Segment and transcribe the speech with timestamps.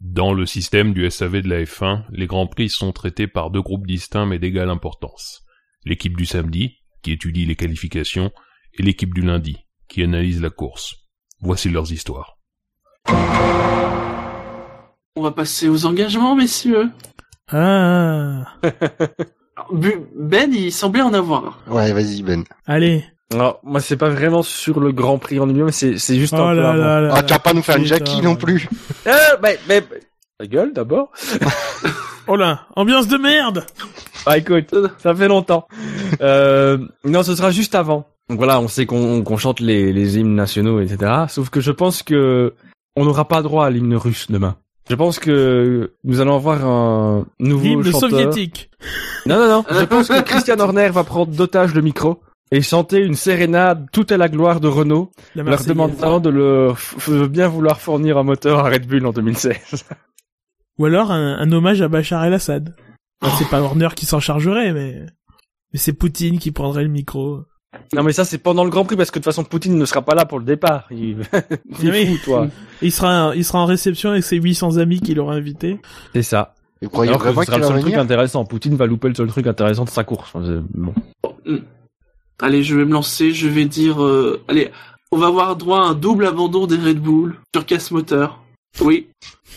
[0.00, 3.62] Dans le système du SAV de la F1, les Grands Prix sont traités par deux
[3.62, 5.42] groupes distincts mais d'égale importance.
[5.84, 8.30] L'équipe du samedi, qui étudie les qualifications,
[8.74, 9.56] et l'équipe du lundi,
[9.88, 10.96] qui analyse la course.
[11.40, 12.36] Voici leurs histoires.
[15.16, 16.90] On va passer aux engagements, messieurs.
[17.48, 21.62] Ah, Alors, Bu- Ben, il semblait en avoir.
[21.68, 22.44] Ouais, vas-y Ben.
[22.66, 23.02] allez.
[23.32, 26.42] Alors, moi, c'est pas vraiment sur le Grand Prix en lui-même, c'est, c'est juste Oh
[26.42, 26.78] un peu là avant.
[26.82, 27.14] là là.
[27.16, 28.68] Ah, tu vas pas nous faire une Jackie non plus.
[29.06, 29.84] Euh, mais, mais,
[30.38, 31.10] ta gueule, d'abord.
[32.28, 33.64] Oh là, ambiance de merde.
[34.26, 35.68] Ah, écoute, ça fait longtemps.
[36.20, 38.08] Euh, non, ce sera juste avant.
[38.28, 41.12] Donc voilà, on sait qu'on, qu'on chante les, les hymnes nationaux, etc.
[41.28, 42.54] Sauf que je pense que
[42.96, 44.56] on n'aura pas droit à l'hymne russe demain.
[44.90, 48.10] Je pense que nous allons avoir un nouveau L'hymne chanteur.
[48.10, 48.70] soviétique.
[49.26, 49.64] Non, non, non.
[49.70, 52.20] Je pense que Christian Horner va prendre d'otage le micro
[52.52, 56.30] et chanter une sérénade tout à la gloire de Renault, La leur demandant de
[56.72, 59.84] f- de bien vouloir fournir un moteur à Red Bull en 2016.
[60.78, 62.74] Ou alors un, un hommage à Bachar el-Assad.
[63.22, 65.06] Enfin, c'est pas Horner qui s'en chargerait, mais
[65.72, 67.40] mais c'est Poutine qui prendrait le micro.
[67.94, 69.84] non, mais ça, c'est pendant le Grand Prix parce que de toute façon, Poutine ne
[69.84, 70.86] sera pas là pour le départ.
[70.90, 71.18] Il,
[71.82, 72.46] il est fou, toi.
[72.82, 75.80] Et il sera il sera en réception avec ses 800 amis qu'il aura invités.
[76.14, 76.54] C'est ça.
[76.82, 78.44] Vous croyez Alors que ce sera le seul truc intéressant.
[78.44, 80.32] Poutine va louper le seul truc intéressant de sa course.
[80.74, 80.92] Bon.
[82.40, 84.02] Allez, je vais me lancer, je vais dire...
[84.02, 84.70] euh, allez,
[85.10, 88.40] on va avoir droit à un double abandon des Red Bull sur casse moteur.
[88.80, 89.08] Oui.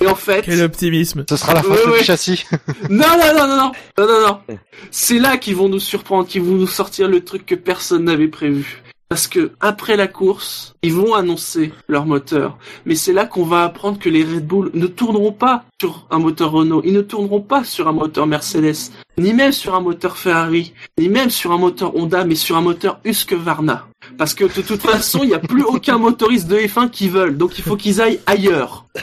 [0.02, 0.44] Et en fait...
[0.44, 1.26] Quel optimisme.
[1.30, 2.00] Ce sera la ouais.
[2.00, 2.46] du châssis.
[2.90, 4.58] Non, non, non, non, non, non, non, non.
[4.92, 8.30] C'est là qu'ils vont nous surprendre, qu'ils vont nous sortir le truc que personne n'avait
[8.30, 8.82] prévu.
[9.10, 12.60] Parce que après la course, ils vont annoncer leur moteur.
[12.86, 16.20] Mais c'est là qu'on va apprendre que les Red Bull ne tourneront pas sur un
[16.20, 20.16] moteur Renault, ils ne tourneront pas sur un moteur Mercedes, ni même sur un moteur
[20.16, 23.88] Ferrari, ni même sur un moteur Honda, mais sur un moteur Husqvarna.
[24.20, 27.36] Parce que de toute façon, il n'y a plus aucun motoriste de F1 qui veulent,
[27.36, 28.86] donc il faut qu'ils aillent ailleurs.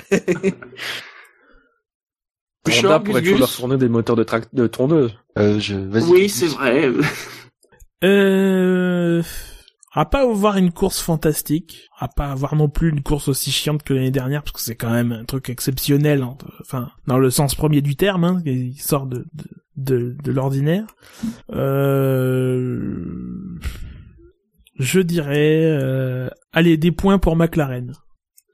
[2.68, 5.14] Honda pourrait toujours leur Gus fournir des moteurs de, trac- de tondeuse.
[5.38, 5.74] Euh, je...
[5.76, 6.04] vas-y.
[6.10, 6.90] Oui, c'est vrai.
[8.04, 9.22] Euh...
[9.96, 13.82] À pas avoir une course fantastique, à pas avoir non plus une course aussi chiante
[13.82, 17.30] que l'année dernière, parce que c'est quand même un truc exceptionnel, hein, enfin dans le
[17.30, 19.26] sens premier du terme, hein, il sort de
[19.76, 20.86] de, de, l'ordinaire.
[21.50, 22.98] Euh...
[24.78, 26.28] Je dirais, euh...
[26.52, 27.92] allez des points pour McLaren.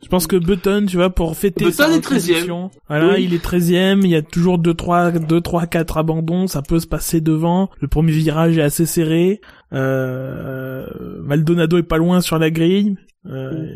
[0.02, 2.04] Je pense que Button, tu vois, pour fêter Button sa est 13e.
[2.34, 3.24] reconduction, Voilà, Oui.
[3.24, 6.80] il est 13e, il y a toujours 2 3 2 3 4 abandons, ça peut
[6.80, 7.70] se passer devant.
[7.80, 9.40] Le premier virage est assez serré.
[9.72, 10.86] Euh,
[11.22, 12.96] Maldonado est pas loin sur la grille.
[13.26, 13.68] Euh,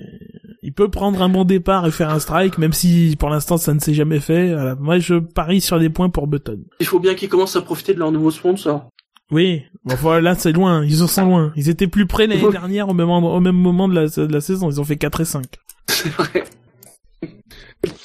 [0.63, 3.73] il peut prendre un bon départ et faire un strike, même si pour l'instant ça
[3.73, 4.53] ne s'est jamais fait.
[4.53, 4.75] Voilà.
[4.75, 6.59] Moi, je parie sur des points pour Button.
[6.81, 8.89] Il faut bien qu'ils commencent à profiter de leur nouveau sponsor.
[9.31, 10.85] Oui, bon, voilà, c'est loin.
[10.85, 11.53] Ils en sont loin.
[11.57, 14.41] Ils étaient plus près l'année dernière au même, au même moment de la, de la
[14.41, 14.71] saison.
[14.71, 15.45] Ils ont fait 4 et 5.
[15.89, 16.45] C'est vrai.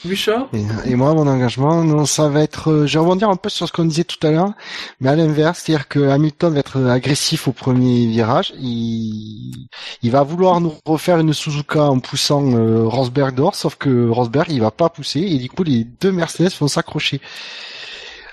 [0.06, 3.36] Bouchard Et, et moi, mon engagement, non, ça va être, euh, je vais rebondir un
[3.36, 4.52] peu sur ce qu'on disait tout à l'heure,
[5.00, 9.68] mais à l'inverse, c'est-à-dire que Hamilton va être agressif au premier virage, il,
[10.02, 14.48] il va vouloir nous refaire une Suzuka en poussant euh, Rosberg dehors, sauf que Rosberg,
[14.50, 17.22] il va pas pousser, et du coup, les deux Mercedes vont s'accrocher.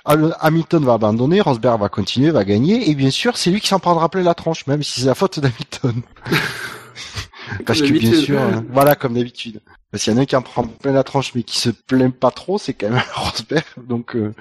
[0.05, 3.79] Hamilton va abandonner, Rosberg va continuer, va gagner, et bien sûr, c'est lui qui s'en
[3.79, 6.01] prendra plein la tronche, même si c'est la faute d'Hamilton.
[7.65, 9.59] Parce que bien sûr, euh, voilà, comme d'habitude.
[9.91, 11.69] Parce qu'il y en a un qui en prend plein la tranche, mais qui se
[11.69, 13.63] plaint pas trop, c'est quand même Rosberg.
[13.77, 14.33] Donc euh,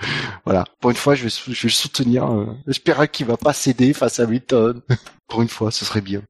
[0.44, 2.30] voilà, pour une fois, je vais, sou- je vais le soutenir.
[2.30, 4.80] Euh, J'espère qu'il va pas céder face à Hamilton.
[5.26, 6.20] pour une fois, ce serait bien.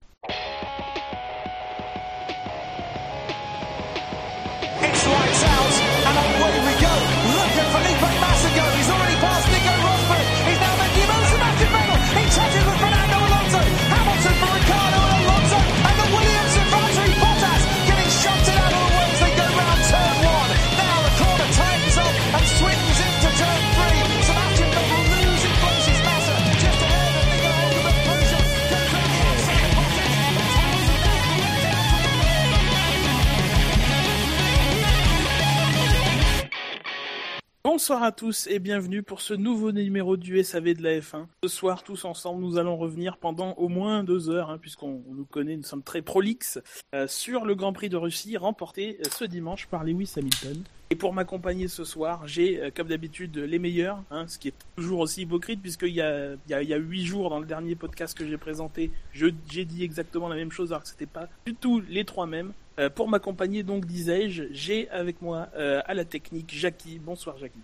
[37.79, 41.27] Bonsoir à tous et bienvenue pour ce nouveau numéro du SAV de la F1.
[41.45, 45.15] Ce soir, tous ensemble, nous allons revenir pendant au moins deux heures, hein, puisqu'on on
[45.15, 46.59] nous connaît, nous sommes très prolixes,
[46.93, 50.65] euh, sur le Grand Prix de Russie remporté euh, ce dimanche par Lewis Hamilton.
[50.91, 54.55] Et pour m'accompagner ce soir, j'ai, euh, comme d'habitude, les meilleurs, hein, ce qui est
[54.75, 57.41] toujours aussi hypocrite, puisqu'il y a, il y, a, il y a huit jours, dans
[57.41, 61.07] le dernier podcast que j'ai présenté, j'ai dit exactement la même chose, alors que c'était
[61.07, 62.53] pas du tout les trois mêmes.
[62.79, 66.99] Euh, pour m'accompagner, donc, disais-je, j'ai avec moi euh, à la technique Jackie.
[66.99, 67.61] Bonsoir Jackie.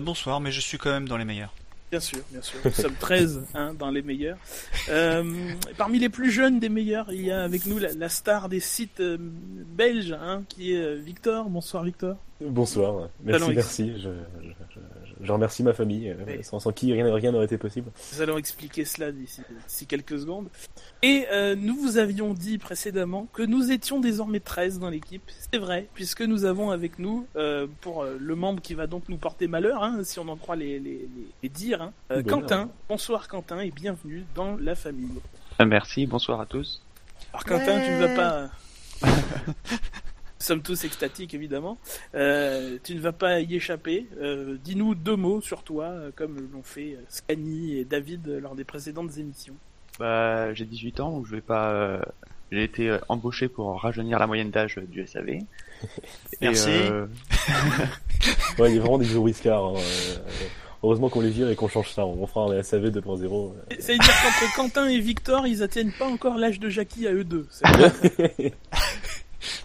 [0.00, 1.52] Bonsoir, mais je suis quand même dans les meilleurs.
[1.90, 2.58] Bien sûr, bien sûr.
[2.64, 4.38] Nous sommes 13 hein, dans les meilleurs.
[4.88, 8.48] Euh, parmi les plus jeunes des meilleurs, il y a avec nous la, la star
[8.48, 11.48] des sites euh, belges, hein, qui est Victor.
[11.48, 12.16] Bonsoir Victor.
[12.40, 13.92] Bonsoir, merci, merci.
[13.96, 14.10] Je,
[14.42, 14.80] je, je,
[15.26, 16.44] je remercie ma famille, euh, Oui.
[16.44, 17.90] sans, sans qui rien rien n'aurait été possible.
[18.14, 20.48] Nous allons expliquer cela d'ici quelques secondes.
[21.02, 25.22] Et euh, nous vous avions dit précédemment que nous étions désormais 13 dans l'équipe.
[25.50, 29.08] C'est vrai, puisque nous avons avec nous, euh, pour euh, le membre qui va donc
[29.08, 31.08] nous porter malheur, hein, si on en croit les, les, les,
[31.42, 31.80] les dires,
[32.10, 32.22] hein.
[32.28, 32.68] Quentin.
[32.90, 35.08] Bonsoir Quentin et bienvenue dans la famille.
[35.64, 36.82] Merci, bonsoir à tous.
[37.32, 38.50] Alors Quentin, tu ne vas pas...
[40.46, 41.76] Nous sommes tous extatiques évidemment.
[42.14, 44.06] Euh, tu ne vas pas y échapper.
[44.20, 48.62] Euh, Dis-nous deux mots sur toi, euh, comme l'ont fait Scani et David lors des
[48.62, 49.54] précédentes émissions.
[49.98, 52.00] Bah, j'ai 18 ans, donc je vais pas.
[52.52, 55.38] J'ai été embauché pour rajeunir la moyenne d'âge du SAV.
[56.40, 56.70] Merci.
[56.70, 57.06] euh,
[58.60, 59.64] Ouais, il y a vraiment des gros riscards.
[59.64, 59.80] Hein.
[60.84, 62.06] Heureusement qu'on les vire et qu'on change ça.
[62.06, 63.24] On fera un SAV 2.0.
[63.24, 63.76] euh.
[63.80, 67.12] Ça veut dire qu'entre Quentin et Victor, ils atteignent pas encore l'âge de Jackie à
[67.12, 67.48] eux deux.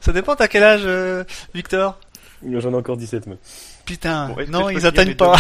[0.02, 1.24] Ça dépend, t'as quel âge, euh,
[1.54, 2.00] Victor?
[2.44, 3.38] J'en ai encore 17, mais.
[3.86, 5.36] Putain, bon, non, ils atteignent pas.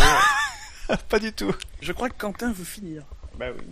[1.09, 1.53] pas du tout.
[1.81, 3.03] Je crois que Quentin veut finir.
[3.37, 3.63] Bah oui.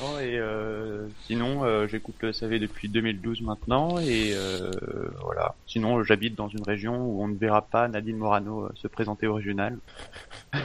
[0.00, 4.70] Non, et euh, sinon, euh, j'écoute le SAV depuis 2012 maintenant, et euh,
[5.22, 5.54] voilà.
[5.66, 9.34] Sinon, j'habite dans une région où on ne verra pas Nadine Morano se présenter au
[9.34, 9.76] régional.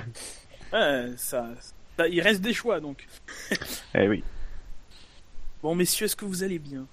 [0.74, 1.48] Ouais, ça,
[1.98, 3.08] ça- il reste des choix donc.
[3.94, 4.24] Eh oui.
[5.62, 6.86] Bon messieurs, est-ce que vous allez bien?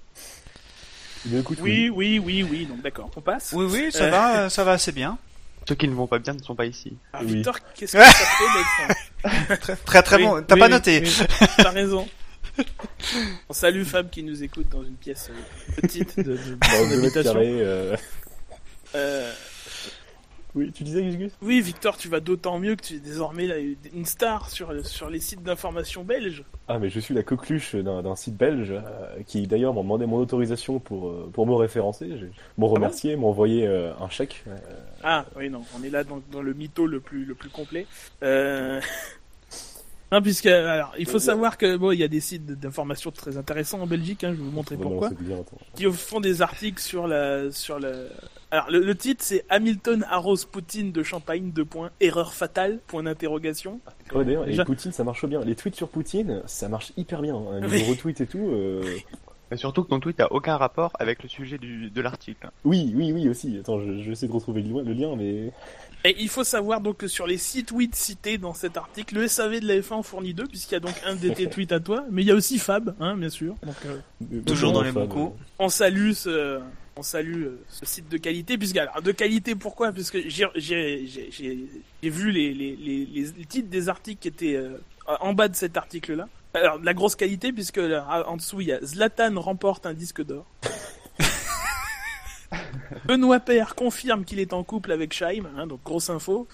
[1.38, 2.66] Écoute, Oui, oui, oui, oui.
[2.66, 3.50] Donc d'accord, on passe.
[3.52, 4.10] Oui, oui, ça Euh.
[4.10, 5.18] va, ça va assez bien.
[5.68, 6.96] Ceux qui ne vont pas bien ne sont pas ici.
[7.20, 7.34] Oui.
[7.34, 8.44] Victor, qu'est-ce que ça fait
[9.48, 10.42] d'être Très, très, très Oui, bon.
[10.42, 11.02] T'as oui, pas noté.
[11.04, 11.26] oui,
[11.58, 12.08] T'as raison.
[13.48, 17.34] On salue Fab qui nous écoute dans une pièce euh, petite de, de- de habitation.
[17.36, 17.96] euh,
[18.94, 19.32] Euh,
[20.54, 21.32] Oui, tu disais, Gus Gus?
[21.40, 25.08] Oui, Victor, tu vas d'autant mieux que tu es désormais là, une star sur, sur
[25.08, 26.44] les sites d'information belges.
[26.68, 30.18] Ah, mais je suis la coqueluche d'un site belge euh, qui d'ailleurs m'a demandé mon
[30.18, 32.18] autorisation pour, euh, pour me référencer.
[32.18, 34.44] J'ai- M'ont remercié, m'ont envoyé euh, un chèque.
[34.46, 34.56] euh,
[35.02, 37.86] Ah oui non, on est là dans, dans le mytho le plus le plus complet.
[40.12, 40.16] Euh...
[40.16, 43.36] Non puisque alors il faut savoir que bon il y a des sites d'information très
[43.36, 45.58] intéressants en Belgique, hein, je vais vous montrer non, non, pourquoi, c'est bien, attends.
[45.74, 48.08] qui font des articles sur la sur le
[48.50, 53.02] alors le, le titre c'est Hamilton arrose Poutine de champagne deux points erreur fatale point
[53.04, 53.80] d'interrogation.
[54.14, 55.40] Ouais, d'ailleurs, et Déjà- Poutine, ça marche bien.
[55.40, 57.34] Les tweets sur Poutine, ça marche hyper bien.
[57.34, 57.60] Hein.
[57.62, 57.78] Oui.
[57.78, 58.50] Les retweets et tout.
[58.52, 58.82] euh,
[59.50, 62.50] Et surtout que ton tweet n'a aucun rapport avec le sujet du, de l'article.
[62.64, 63.56] Oui, oui, oui, aussi.
[63.58, 65.50] Attends, je, je vais essayer de retrouver le lien mais.
[66.04, 69.28] Et il faut savoir donc que sur les sites tweets cités dans cet article, le
[69.28, 71.72] SAV de la F1 en fournit deux puisqu'il y a donc un de tes tweets
[71.72, 73.54] à toi, mais il y a aussi Fab, hein, bien sûr.
[73.62, 75.36] Donc euh, Toujours dans les bons coups.
[75.60, 76.60] on salue ce,
[76.96, 79.92] on salue euh, ce site de qualité, puisque alors de qualité pourquoi?
[79.92, 81.68] Puisque j'ai j'ai j'ai j'ai
[82.02, 84.78] j'ai vu les, les les les titres des articles qui étaient euh,
[85.20, 86.28] en bas de cet article-là.
[86.54, 89.94] Alors de la grosse qualité puisque là, en dessous il y a Zlatan remporte un
[89.94, 90.46] disque d'or.
[93.04, 96.46] Benoît Père confirme qu'il est en couple avec Scheim, hein, donc grosse info.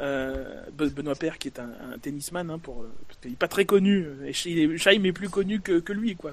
[0.00, 3.48] Euh, Be- Benoît Père qui est un, tennisman hein, pour euh, parce qu'il est pas
[3.48, 6.32] très connu et Sch- Scheim est plus connu que, lui quoi.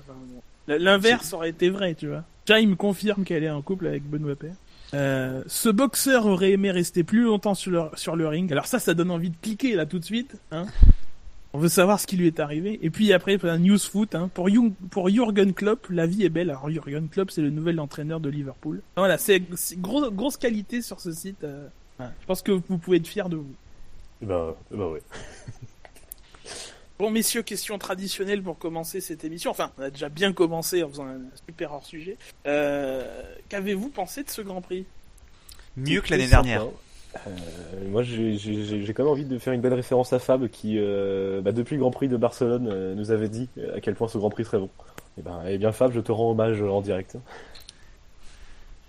[0.68, 2.24] L'inverse aurait été vrai, tu vois.
[2.48, 4.56] Scheim confirme qu'elle est en couple avec Benoît Père.
[4.94, 8.50] Euh, ce boxeur aurait aimé rester plus longtemps sur le, sur le ring.
[8.54, 10.36] Alors ça, ça donne envie de cliquer là tout de suite.
[10.52, 10.66] Hein.
[11.58, 12.78] On veut savoir ce qui lui est arrivé.
[12.84, 14.14] Et puis après, un news foot.
[14.14, 14.30] Hein.
[14.32, 16.52] Pour, Jung- pour Jürgen Klopp, la vie est belle.
[16.52, 18.84] Alors Jürgen Klopp, c'est le nouvel entraîneur de Liverpool.
[18.96, 21.44] Voilà, c'est c'est gros, grosse qualité sur ce site.
[21.44, 21.68] euh.
[22.00, 23.56] Je pense que vous pouvez être fiers de vous.
[24.22, 25.02] Bah, bah ouais.
[27.00, 29.52] Bon, messieurs, question traditionnelle pour commencer cette émission.
[29.52, 32.18] Enfin, on a déjà bien commencé en faisant un super hors-sujet.
[32.48, 34.86] Euh, Qu'avez-vous pensé de ce Grand Prix?
[35.76, 36.48] Mieux que l'année Sympa.
[37.26, 41.42] Euh, moi, j'ai quand même envie de faire une belle référence à Fab qui, euh,
[41.42, 44.18] bah, depuis le Grand Prix de Barcelone, euh, nous avait dit à quel point ce
[44.18, 44.70] Grand Prix serait bon.
[45.18, 47.18] Et ben, eh bien, Fab, je te rends hommage en direct.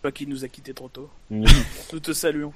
[0.03, 1.09] Toi qui nous a quittés trop tôt.
[1.31, 1.45] Mm.
[1.93, 2.53] Nous te saluons.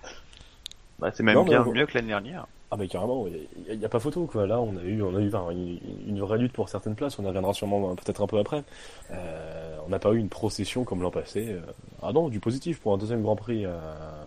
[0.98, 1.72] Bah, c'est même Non, mais bien bon.
[1.72, 2.46] mieux que l'année dernière.
[2.74, 3.26] Ah bah carrément,
[3.68, 4.46] il n'y a, pas photo quoi.
[4.46, 7.18] Là, on a eu, on a eu enfin, une, une vraie lutte pour certaines places.
[7.18, 8.64] On y reviendra sûrement euh, peut-être un peu après.
[9.10, 11.48] Euh, on n'a pas eu une procession comme l'an passé.
[11.50, 11.60] Euh,
[12.02, 14.21] Ah non, du positif pour un deuxième Grand Prix à,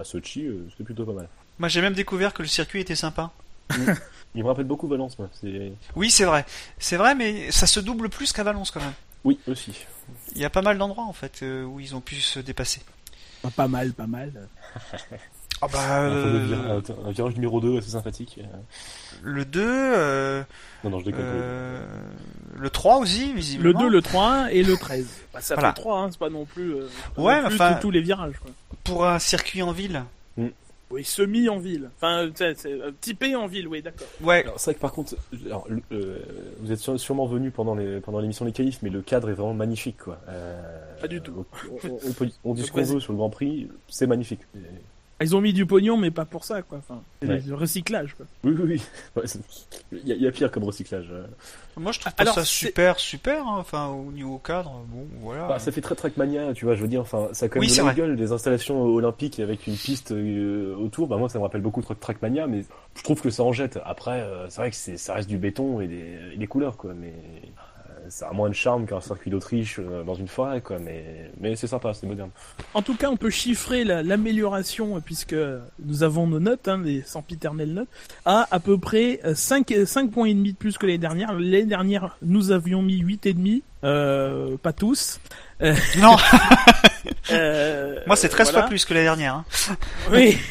[0.00, 1.28] à, Sochi, euh, c'était plutôt pas mal.
[1.58, 3.30] Moi, j'ai même découvert que le circuit était sympa.
[4.34, 5.28] Il me rappelle beaucoup Valence, moi.
[5.32, 6.44] C'est Oui, c'est vrai.
[6.78, 8.94] C'est vrai, mais ça se double plus qu'à Valence quand même.
[9.24, 9.72] oui aussi.
[10.34, 12.80] Il y a pas mal d'endroits en fait euh, où ils ont pu se dépasser.
[13.56, 14.48] Pas mal, pas mal.
[15.62, 18.38] Ah bah, Un, euh, virage, un virage numéro 2 assez sympathique.
[18.42, 18.46] Euh,
[19.22, 20.42] le 2, euh,
[20.84, 21.20] Non non, je déconne.
[21.22, 21.84] euh,
[22.58, 23.80] le 3 aussi, Le visiblement.
[23.80, 25.06] 2, le 3 et le 13.
[25.34, 25.68] Bah, ça Voilà.
[25.74, 28.00] fait 3, hein, c'est pas non plus, euh, pas Ouais, non plus enfin- tous- les
[28.00, 28.38] virages.
[28.42, 28.50] Quoi.
[28.84, 30.02] Pour un circuit en ville,
[30.36, 30.46] Mm.
[30.92, 31.88] Oui, semi en ville.
[31.96, 34.08] Enfin, c'est euh, typé en ville, oui, d'accord.
[34.22, 34.42] Ouais.
[34.42, 35.14] Alors, c'est vrai que par contre,
[35.46, 36.18] alors, le- euh,
[36.60, 39.34] vous êtes sûre- sûrement venu pendant les pendant l'émission Les Qualifs, mais le cadre est
[39.34, 40.18] vraiment magnifique, quoi.
[40.28, 40.60] Euh,
[41.00, 41.44] Pas du tout.
[41.84, 44.40] On, on- on peut- on dit ce qu'on veut sur le Grand Prix, c'est magnifique.
[45.22, 46.78] Ils ont mis du pognon, mais pas pour ça, quoi.
[46.78, 47.40] Enfin, Ouais.
[47.40, 48.24] du recyclage, quoi.
[48.44, 48.82] Oui, oui, oui.
[49.16, 49.24] Ouais,
[49.92, 51.08] Il y, a- il y a pire comme recyclage.
[51.12, 51.26] euh.
[51.76, 53.46] Moi, je trouve pas Alors, ça super, super.
[53.46, 53.56] hein.
[53.58, 55.46] Enfin, au niveau cadre, bon, voilà.
[55.46, 57.68] Bah, ça fait très Trackmania, tu vois, je veux dire, enfin, ça a quand même
[57.68, 61.38] Oui, de la gueule, des installations olympiques avec une piste euh, autour, bah moi ça
[61.38, 62.64] me rappelle beaucoup Track- Trackmania, mais
[62.96, 63.78] je trouve que ça en jette.
[63.84, 66.76] Après, euh, c'est vrai que c'est, ça reste du béton et des, et des couleurs,
[66.76, 67.12] quoi, mais
[68.08, 71.56] ça a moins de charme qu'un circuit d'Autriche euh, dans une forêt, quoi, mais, mais
[71.56, 72.30] c'est sympa, c'est moderne.
[72.74, 75.36] En tout cas, on peut chiffrer la- l'amélioration, euh, puisque
[75.84, 77.88] nous avons nos notes, hein, les sempiternelles notes,
[78.24, 81.32] à à peu près euh, 5, 5 points et demi de plus que l'année dernière.
[81.32, 85.20] L'année dernière, nous avions mis 8 et demi, euh, pas tous.
[85.98, 86.16] Non,
[87.32, 88.60] Euh, moi, c'est 13 voilà.
[88.62, 89.34] fois plus que l'année dernière.
[89.36, 89.44] hein.
[90.10, 90.36] Oui.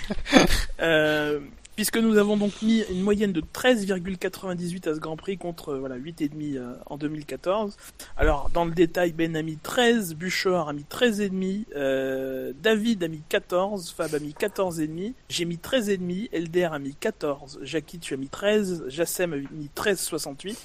[0.81, 1.39] Euh,
[1.79, 5.79] puisque nous avons donc mis une moyenne de 13,98 à ce Grand Prix contre euh,
[5.79, 7.77] voilà 8,5 euh, en 2014.
[8.17, 13.07] Alors dans le détail, Ben a mis 13, Buchor a mis 13,5, euh, David a
[13.07, 18.13] mis 14, Fab a mis 14,5, j'ai mis 13,5, Elder a mis 14, Jackie tu
[18.13, 20.57] as mis 13, Jassem a mis 13,68.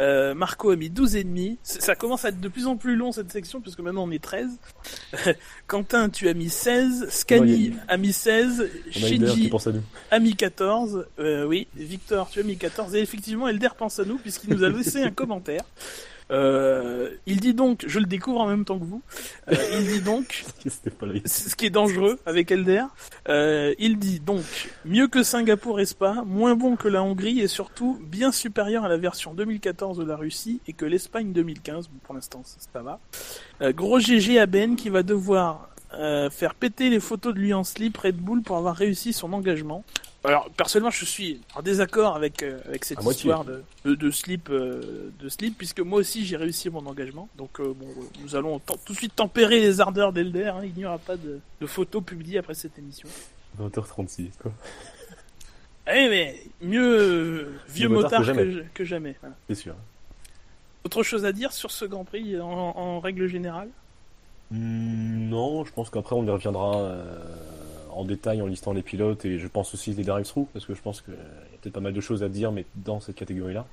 [0.00, 1.58] Euh, Marco a mis 12 et demi.
[1.62, 4.22] Ça commence à être de plus en plus long cette section puisque maintenant on est
[4.22, 4.48] 13.
[5.66, 7.08] Quentin, tu as mis 16.
[7.10, 8.60] Scani a mis 16.
[8.60, 9.82] On a Hilder qui Shinji pense à nous.
[10.10, 11.06] a mis 14.
[11.18, 12.94] Euh, oui, Victor, tu as mis 14.
[12.94, 15.64] Et effectivement, Elder pense à nous puisqu'il nous a laissé un commentaire.
[16.30, 19.02] Euh, il dit donc, je le découvre en même temps que vous,
[19.50, 20.44] euh, il dit donc,
[21.26, 22.84] ce qui est dangereux avec Elder,
[23.28, 27.48] euh, il dit donc, mieux que Singapour et Spa, moins bon que la Hongrie et
[27.48, 31.98] surtout bien supérieur à la version 2014 de la Russie et que l'Espagne 2015, bon,
[32.02, 33.00] pour l'instant ça, ça va.
[33.62, 37.52] Euh, gros GG à Ben qui va devoir euh, faire péter les photos de lui
[37.54, 39.84] en slip Red Bull pour avoir réussi son engagement.
[40.22, 44.50] Alors personnellement je suis en désaccord avec, euh, avec cette histoire de, de, de slip
[44.50, 47.86] euh, de slip puisque moi aussi j'ai réussi mon engagement donc euh, bon
[48.22, 50.60] nous allons tout de suite tempérer les ardeurs d'Elder hein.
[50.62, 53.08] il n'y aura pas de, de photos publiées après cette émission
[53.58, 54.52] 20h36, quoi.
[55.90, 59.34] eh mais mieux vieux motard motard que, que ja- que jamais voilà.
[59.48, 59.74] C'est sûr.
[60.84, 63.68] autre chose à dire sur ce Grand Prix en, en règle générale?
[64.50, 67.04] Non, je pense qu'après on y reviendra euh,
[67.92, 70.80] en détail en listant les pilotes et je pense aussi les drive-through parce que je
[70.80, 73.66] pense qu'il y a peut-être pas mal de choses à dire mais dans cette catégorie-là.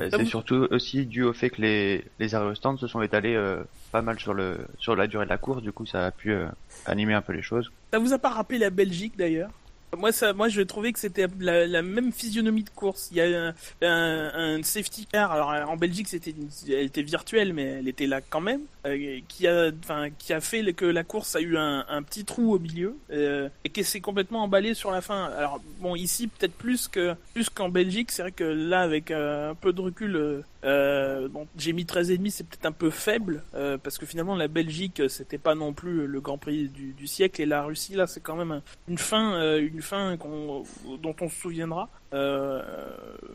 [0.00, 3.62] Euh, C'est surtout aussi dû au fait que les, les se sont étalés euh,
[3.92, 6.32] pas mal sur, le, sur la durée de la course, du coup ça a pu
[6.32, 6.46] euh,
[6.86, 7.70] animer un peu les choses.
[7.92, 9.50] Ça vous a pas rappelé la Belgique d'ailleurs?
[9.96, 13.08] Moi, ça, moi, je trouvais que c'était la, la même physionomie de course.
[13.10, 15.32] Il y a un, un, un safety car.
[15.32, 16.34] Alors, en Belgique, c'était,
[16.68, 18.62] elle était virtuelle, mais elle était là quand même.
[18.86, 22.24] euh, qui a, enfin, qui a fait que la course a eu un, un petit
[22.24, 25.24] trou au milieu euh, et qui s'est complètement emballé sur la fin.
[25.38, 28.10] Alors, bon, ici, peut-être plus que plus qu'en Belgique.
[28.10, 31.84] C'est vrai que là, avec euh, un peu de recul, euh, euh, bon, j'ai mis
[31.86, 35.08] 13 et demi, c'est peut-être un peu faible euh, parce que finalement, la Belgique, euh,
[35.08, 38.20] c'était pas non plus le Grand Prix du, du siècle et la Russie, là, c'est
[38.20, 40.64] quand même un- une fin, euh, une fin qu'on-
[41.02, 41.88] dont on se souviendra.
[42.12, 42.62] Euh,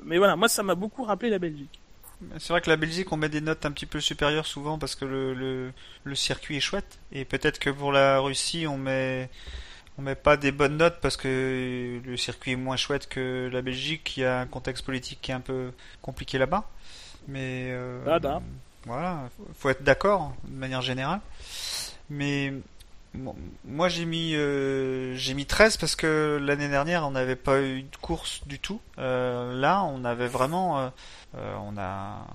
[0.04, 1.80] mais voilà, moi, ça m'a beaucoup rappelé la Belgique.
[2.38, 4.96] C'est vrai que la Belgique, on met des notes un petit peu supérieures souvent parce
[4.96, 5.72] que le, le,
[6.04, 7.00] le circuit est chouette.
[7.14, 9.30] Et peut-être que pour la Russie, on met,
[9.98, 13.62] on met pas des bonnes notes parce que le circuit est moins chouette que la
[13.62, 14.18] Belgique.
[14.18, 16.70] Il y a un contexte politique qui est un peu compliqué là-bas.
[17.30, 18.02] Mais euh,
[18.86, 21.22] voilà, faut- faut être d'accord de manière générale.
[22.10, 22.52] Mais
[23.66, 27.82] moi j'ai mis euh, j'ai mis 13 parce que l'année dernière on n'avait pas eu
[27.84, 28.80] de course du tout.
[29.00, 30.90] Euh, là on avait vraiment euh,
[31.36, 32.26] euh, on a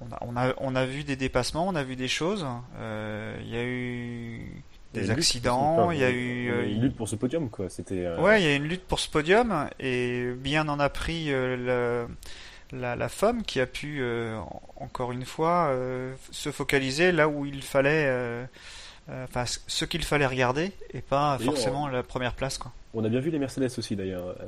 [0.00, 2.46] on a, on a on a vu des dépassements, on a vu des choses.
[2.78, 4.62] Euh, Il y a eu
[4.94, 7.16] Il y a des une accidents, il y a eu euh, une lutte pour ce
[7.16, 7.68] podium quoi.
[7.68, 8.06] C'était.
[8.06, 11.32] euh, Ouais, il y a une lutte pour ce podium et bien en a pris
[11.32, 16.50] euh, le- la, la femme qui a pu euh, en- encore une fois euh, se
[16.52, 18.46] focaliser là où il fallait, euh, euh,
[19.24, 22.72] enfin ce- ce qu'il fallait regarder et pas forcément la première place quoi.
[22.94, 24.28] On a bien vu les Mercedes aussi d'ailleurs.
[24.40, 24.44] Euh,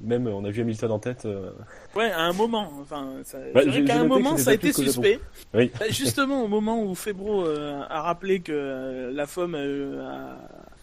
[0.00, 1.24] même on a vu Hamilton en tête.
[1.26, 1.50] euh,
[1.96, 2.70] Ouais, à un moment.
[2.80, 5.18] Enfin, ça, Bah, c'est vrai j'ai- qu'à un moment, ça a été suspect.
[5.54, 5.70] Oui.
[5.78, 10.36] Bah, justement, au moment où Febro euh, a rappelé que euh, la femme euh, a,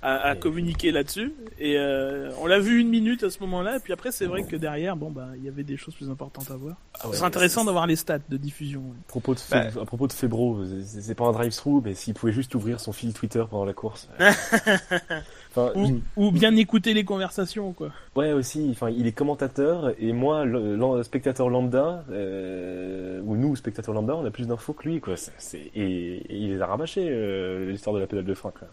[0.07, 0.39] a Oui.
[0.39, 4.11] communiqué là-dessus, et euh, on l'a vu une minute à ce moment-là, et puis après,
[4.11, 6.75] c'est vrai que derrière, bon, bah, il y avait des choses plus importantes à voir.
[6.99, 8.81] Ah ouais, Ce serait intéressant c'est- d'avoir les stats de diffusion.
[8.81, 8.95] ouais.
[9.05, 9.63] À propos de, Bah.
[9.81, 12.91] À propos de Febro, c'est c'est pas un drive-through, mais s'il pouvait juste ouvrir son
[12.93, 14.07] fil Twitter pendant la course.
[14.19, 14.29] euh,
[15.51, 17.89] enfin, Ou, ou bien écouter les conversations, quoi.
[18.15, 18.67] ouais aussi.
[18.71, 24.15] Enfin, il est commentateur et moi, le, le spectateur lambda, euh, ou nous spectateurs lambda,
[24.15, 25.17] on a plus d'infos que lui, quoi.
[25.17, 28.51] C'est- c'est- et, et il les a rabâchés euh, l'histoire de la pédale de frein.
[28.51, 28.67] Quoi.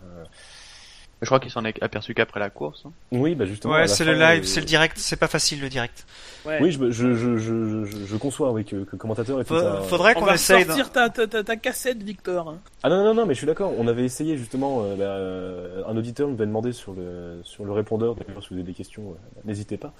[1.22, 2.82] Je crois qu'il s'en est aperçu qu'après la course.
[2.84, 2.90] hein.
[3.12, 3.72] Oui, bah justement.
[3.74, 6.04] Ouais, c'est le live, euh, c'est le direct, c'est pas facile le direct.
[6.44, 6.58] Ouais.
[6.60, 9.54] Oui, je, je, je, je, je, je conçois, oui, que, que le commentateur est tout
[9.54, 9.82] Faut- à...
[9.82, 10.64] faudrait On qu'on va essaye.
[10.64, 12.48] sortir ta, ta, ta, ta cassette, Victor.
[12.50, 12.58] hein.
[12.82, 13.72] Ah non, non, non, mais je suis d'accord.
[13.78, 17.64] On avait essayé justement, euh, bah, euh, un auditeur nous avait demandé sur le, sur
[17.64, 19.92] le répondeur, d'ailleurs, si vous avez des questions, euh, n'hésitez pas.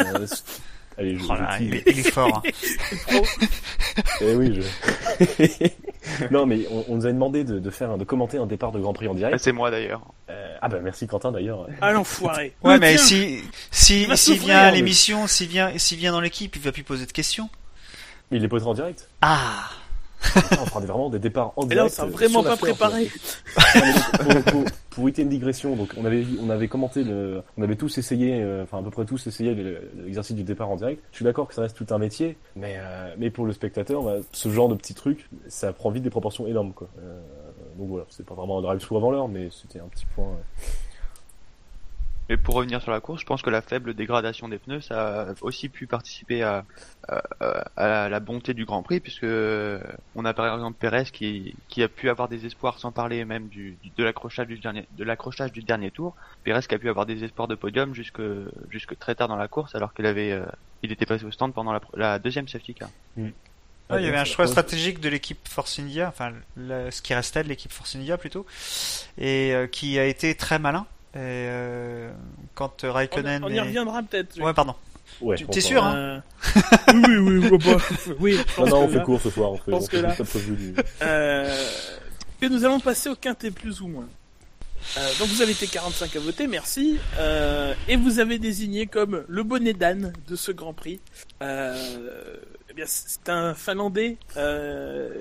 [0.00, 0.26] Euh,
[0.98, 2.42] allez, je, Oh là, je il, est, il est fort.
[2.44, 2.50] hein.
[4.20, 5.66] Eh oui, je...
[6.30, 8.72] non, mais on, on nous avait demandé de, de faire, un- de commenter un départ
[8.72, 9.38] de Grand Prix en Ah, direct.
[9.38, 10.02] C'est moi d'ailleurs.
[10.30, 11.66] Euh, ah bah merci Quentin d'ailleurs.
[11.80, 12.54] Ah l'enfoiré.
[12.64, 13.04] Ouais, Ah, mais tiens.
[13.04, 13.40] si
[13.70, 16.82] si s'il vient à mais- l'émission, s'il vient s'il vient dans l'équipe, il va plus
[16.84, 17.48] poser de questions.
[18.30, 19.08] Mais il les posera en direct.
[19.20, 19.68] Ah.
[20.52, 21.94] on fera vraiment des départs en Mais là, on direct.
[21.94, 23.10] s'est euh, vraiment pas préparé.
[24.22, 27.76] Pour, pour, pour éviter une digression, donc on avait on avait commenté le, on avait
[27.76, 31.02] tous essayé, euh, enfin à peu près tous essayé le- l'exercice du départ en direct.
[31.12, 34.02] Je suis d'accord que ça reste tout un métier, mais euh, mais pour le spectateur,
[34.02, 36.88] bah, ce genre de petits trucs, ça prend vite des proportions énormes quoi.
[37.02, 37.20] Euh,
[37.78, 40.26] donc voilà, c'est pas vraiment un drive sous avant l'heure, mais c'était un petit point.
[40.26, 40.62] euh.
[42.32, 45.20] Mais pour revenir sur la course, je pense que la faible dégradation des pneus, ça
[45.20, 46.64] a aussi pu participer à,
[47.06, 47.18] à,
[47.76, 51.88] à la bonté du Grand Prix, puisque on a par exemple Perez qui, qui a
[51.88, 55.52] pu avoir des espoirs, sans parler même du, du- de l'accrochage du dernier, de l'accrochage
[55.52, 56.14] du dernier tour.
[56.42, 58.22] Perez qui a pu avoir des espoirs de podium jusque,
[58.70, 60.46] jusque très tard dans la course, alors qu'il avait, euh,
[60.82, 62.88] il était passé au stand pendant la, deuxième safety car.
[63.90, 67.12] Ouais, il y avait un choix stratégique de l'équipe Force India, enfin le- ce qui
[67.12, 68.46] restait de l'équipe Force India plutôt,
[69.18, 70.86] et euh, qui a été très malin.
[71.14, 72.10] Et euh,
[72.54, 74.40] quand On, Raikkonen on y est- reviendra peut-être.
[74.40, 74.74] Ouais, pardon.
[75.20, 76.60] Ouais, Tu- s'en- sûr, hein Euh,
[76.94, 77.76] oui, oui, oui, bah,
[78.20, 78.38] oui.
[78.58, 80.02] Non, non, on que fait là- court ce soir, on fait, pense on que fait
[80.02, 80.74] là- juste la preview du.
[81.02, 81.66] Euh,
[82.40, 84.08] que nous allons passer au quintet plus ou moins.
[84.98, 86.98] Euh, donc vous avez été 45 à voter, merci.
[87.18, 90.98] Euh, et vous avez désigné comme le bonnet d'âne de ce Grand Prix.
[92.72, 94.16] Eh bien, c'est un Finlandais.
[94.38, 95.14] Euh,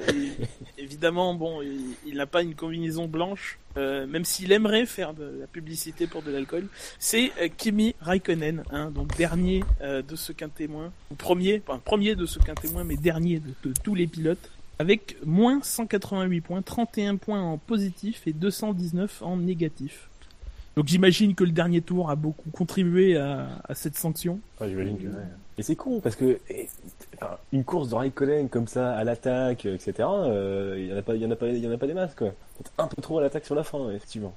[0.78, 5.48] évidemment, bon, il, n'a pas une combinaison blanche, euh, même s'il aimerait faire de la
[5.48, 6.70] publicité pour de l'alcool.
[6.98, 11.82] C'est euh, Kimi Raikkonen, hein, donc dernier euh, de ce quintet moins, ou premier, enfin
[11.84, 16.40] premier de ce quintet moins, mais dernier de- de tous les pilotes avec moins 188
[16.40, 20.08] points, 31 points en positif et 219 en négatif.
[20.76, 24.40] Donc j'imagine que le dernier tour a beaucoup contribué à, à cette sanction.
[24.60, 25.08] Ouais, j'imagine que.
[25.08, 25.24] ouais.
[25.58, 26.40] Et c'est con parce que
[27.52, 29.94] une course de Raikkonen comme ça à l'attaque, euh, etc.
[30.00, 32.30] euh, Il y en a pas, en a pas, en a pas des masses quoi.
[32.78, 34.34] Un peu trop à l'attaque sur la fin, effectivement.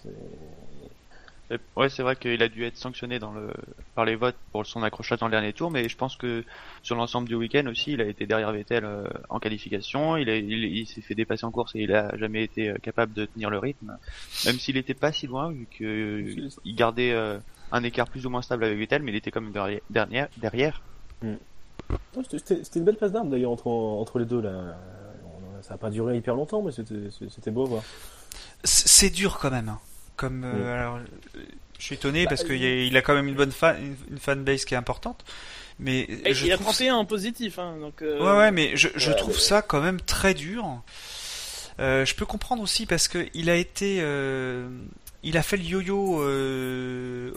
[1.51, 3.53] Et- Ouais, c'est vrai qu'il a dû être sanctionné dans le,
[3.95, 6.43] par les votes pour son accrochage dans le dernier tour, mais je pense que
[6.83, 10.37] sur l'ensemble du week-end aussi, il a été derrière Vettel euh, en qualification, il, a-
[10.37, 13.27] il, il s'est fait dépasser en course et il a jamais été euh, capable de
[13.27, 13.99] tenir le rythme,
[14.47, 17.39] même s'il était pas si loin, vu que euh, il gardait euh,
[17.73, 19.81] un écart plus ou moins stable avec Vettel, mais il était quand même derrière.
[19.91, 20.83] derrière, derrière.
[21.23, 24.79] Ouais, C'était une belle passe d'armes d'ailleurs entre, entre les deux là.
[25.63, 27.83] Ça a pas duré hyper longtemps, mais c'était beau à voir.
[28.65, 29.77] C- C'est dur quand même.
[30.17, 30.75] Comme euh, Oui.
[30.75, 31.01] alors, euh,
[31.79, 33.97] je suis étonné Bah, parce qu'il a, il a quand même une bonne fan, une,
[34.13, 35.25] une fanbase qui est importante.
[35.79, 38.03] Mais Et je il a trouve 31 en positif, hein, donc.
[38.03, 40.83] euh, Ouais, ouais, mais je, je Ouais, trouve ça quand même très dur.
[41.81, 44.69] Euh, je peux comprendre aussi parce que il a été, euh,
[45.23, 47.33] il a fait le yo-yo euh,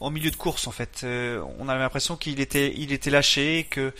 [0.00, 1.02] en milieu de course en fait.
[1.04, 3.92] Euh, on a l'impression qu'il était, il était lâché, que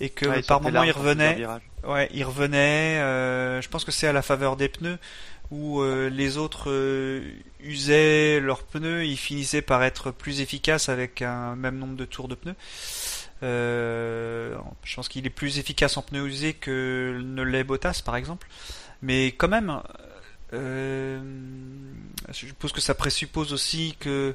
[0.00, 1.44] et que Ouais, par moment il revenait.
[1.84, 2.98] Ouais, il revenait.
[2.98, 4.98] euh, je pense que c'est à la faveur des pneus
[5.50, 7.22] où euh, les autres euh,
[7.60, 12.28] usaient leurs pneus, ils finissaient par être plus efficaces avec un même nombre de tours
[12.28, 12.54] de pneus.
[13.42, 18.16] Euh, je pense qu'il est plus efficace en pneus usés que ne l'est Bottas par
[18.16, 18.48] exemple.
[19.00, 19.80] Mais quand même,
[20.54, 21.20] euh,
[22.28, 24.34] je suppose que ça présuppose aussi que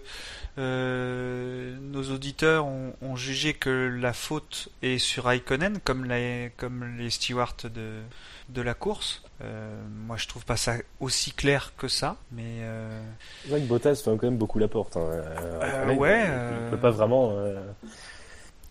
[0.57, 6.97] euh, nos auditeurs ont, ont jugé que la faute est sur Raikkonen, comme les, comme
[6.97, 7.99] les stewards de,
[8.49, 9.23] de la course.
[9.43, 13.01] Euh, moi, je trouve pas ça aussi clair que ça, mais euh,
[13.43, 14.95] C'est vrai que Bottas fait quand même beaucoup la porte.
[14.97, 15.01] Hein.
[15.01, 17.31] Euh, Raikkonen, ouais, il- euh, Il peut pas vraiment.
[17.33, 17.59] euh,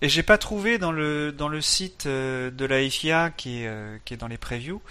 [0.00, 3.66] Et j'ai pas trouvé dans le dans le site euh, de la FIA qui est
[3.68, 4.88] euh, qui est dans les previews euh,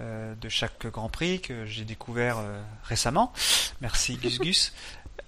[0.00, 3.32] de chaque Grand Prix que j'ai découvert euh, récemment.
[3.80, 4.72] Merci Gus Gus.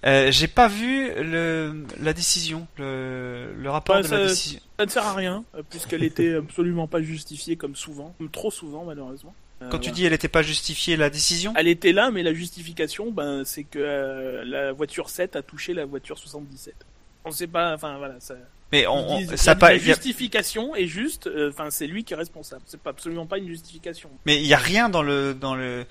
[0.05, 4.61] Euh, j'ai pas vu le la décision, le, le rapport Ouais, de la décision.
[4.77, 8.49] Ça ne sert à rien, euh, puisqu'elle était absolument pas justifiée comme souvent, comme trop
[8.51, 9.33] souvent malheureusement.
[9.61, 9.95] Euh, Quand tu voilà.
[9.95, 13.65] dis elle était pas justifiée la décision, Elle était là, mais la justification, ben, c'est
[13.65, 16.73] que euh, la voiture 7 a touché la voiture 77.
[17.25, 18.35] On sait pas, enfin voilà, ça.
[18.71, 22.03] Mais on, on- ça la, pas, la a- justification est juste, euh, enfin c'est lui
[22.03, 22.61] qui est responsable.
[22.65, 24.09] C'est pas absolument pas une justification.
[24.25, 25.85] mais il y a rien dans le dans le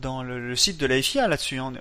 [0.00, 1.72] dans le, le site de la FIA là-dessus hein,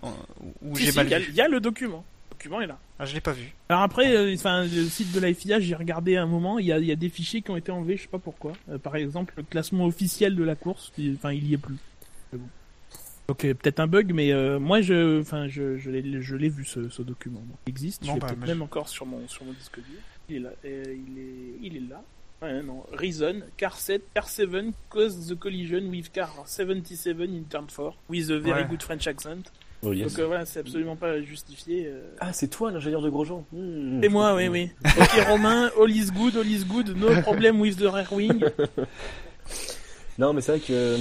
[0.62, 2.06] où Si, j'ai si, mal il y, y a le document.
[2.32, 2.78] Le document est là.
[3.00, 3.52] Ah, je l'ai pas vu.
[3.70, 6.72] Alors après, euh, enfin le site de la FIA, j'ai regardé un moment, il y
[6.72, 8.54] a, il y a des fichiers qui ont été enlevés, je sais pas pourquoi.
[8.70, 11.78] Euh, par exemple, le classement officiel de la course, il- enfin il y est plus.
[13.28, 16.48] Donc euh, peut-être un bug, mais euh, moi je, enfin je, je l'ai, je l'ai
[16.50, 17.42] vu ce, ce document.
[17.66, 18.04] Il existe.
[18.06, 20.00] Bon, je l'ai bah, même encore sur mon sur mon disque dur.
[20.30, 20.50] Il est là.
[20.66, 22.02] euh, il est il est là.
[22.42, 22.84] Ouais, non.
[22.94, 24.48] Reason, car 7, car 7
[24.90, 28.68] cause the collision with car 77 in turn 4 with a very Ouais.
[28.70, 29.44] good French accent.
[29.84, 30.10] Oh, yes.
[30.14, 31.86] Donc euh, voilà, c'est absolument pas justifié.
[31.88, 32.02] euh.
[32.20, 34.00] Ah, c'est toi l'ingénieur de Grosjean Hmm.
[34.02, 34.70] C'est moi, oui, oui.
[34.86, 38.44] Ok, Romain, all is good, all is good, no problem with the rear wing.
[40.20, 40.98] Non, mais c'est vrai que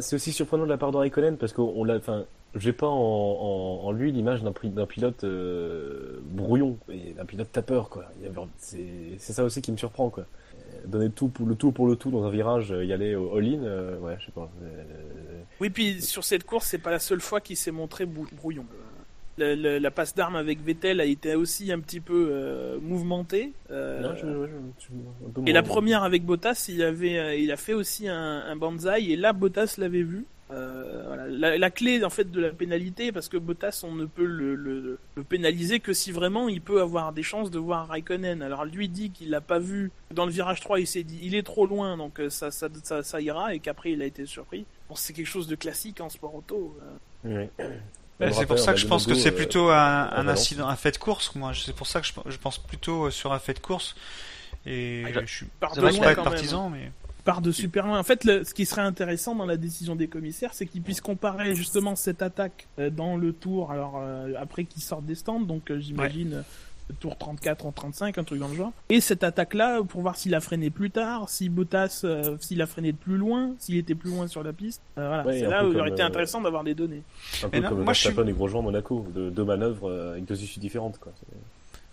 [0.00, 1.96] c'est aussi surprenant de la part de Raikkonen parce qu'on on l'a.
[1.96, 2.24] Enfin,
[2.56, 7.88] j'ai pas en, en, en lui l'image d'un pilote euh, brouillon et d'un pilote tapeur
[7.88, 8.04] quoi.
[8.18, 8.86] Il y avait- C'est
[9.18, 10.24] c'est ça aussi qui me surprend quoi.
[10.24, 13.14] Euh, Donner tout pour le tout pour le tout dans un virage, euh, y aller
[13.14, 14.50] au all-in, euh, ouais, je sais pas.
[14.62, 14.82] Euh,
[15.60, 18.64] Oui, puis sur cette course, c'est pas la seule fois qu'il s'est montré brou- brouillon.
[19.38, 23.52] La passe d'armes avec Vettel a été aussi un petit peu euh, mouvementée.
[23.70, 27.40] euh, non, je, ouais, je- je- un peu Et la première avec Bottas, il avait,
[27.42, 30.26] il a fait aussi un, un banzai et là Bottas l'avait vu.
[30.52, 31.26] Euh, voilà.
[31.28, 34.54] la, la clé en fait de la pénalité, parce que Bottas, on ne peut le,
[34.54, 38.42] le, le pénaliser que si vraiment il peut avoir des chances de voir Raikkonen.
[38.42, 41.34] Alors lui dit qu'il l'a pas vu dans le virage 3, il s'est dit il
[41.34, 44.26] est trop loin, donc euh, ça, ça, ça, ça ira, et qu'après il a été
[44.26, 44.64] surpris.
[44.88, 46.76] Bon, c'est quelque chose de classique en sport auto.
[47.26, 47.46] euh.
[48.18, 50.98] Me c'est pour ça que je pense que c'est plutôt un, incident, un fait de
[50.98, 51.34] course.
[51.36, 53.94] Moi, c'est pour ça que je, je pense plutôt sur un fait de course.
[54.66, 56.14] Et Ah, je suis pas être même.
[56.16, 57.98] partisan, mais part de super loin.
[57.98, 61.00] En fait, le- ce qui serait intéressant dans la décision des commissaires, c'est qu'ils puissent
[61.00, 65.40] comparer justement cette attaque euh, dans le tour, alors euh, après qu'ils sortent des stands,
[65.40, 66.42] donc euh, j'imagine euh,
[66.88, 70.16] le tour 34 en 35, un truc dans le genre, et cette attaque-là pour voir
[70.16, 73.76] s'il a freiné plus tard, si Bottas, euh, s'il a freiné de plus loin, s'il
[73.76, 74.82] était plus loin sur la piste.
[74.98, 77.02] Euh, voilà, Ouais, c'est là où il aurait été euh, intéressant d'avoir des données.
[77.44, 79.88] Un Mais peu non, comme moi, je Verstappen et Grosjean à Monaco, de deux manœuvres
[79.88, 81.12] euh, avec deux issues différentes quoi.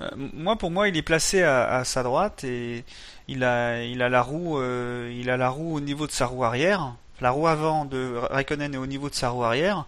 [0.02, 2.84] Euh, moi, pour moi, il est placé à, à sa droite et
[3.28, 6.26] il a, il a la roue, euh, il a la roue au niveau de sa
[6.26, 6.96] roue arrière.
[7.20, 9.86] La roue avant de Raikkonen est au niveau de sa roue arrière.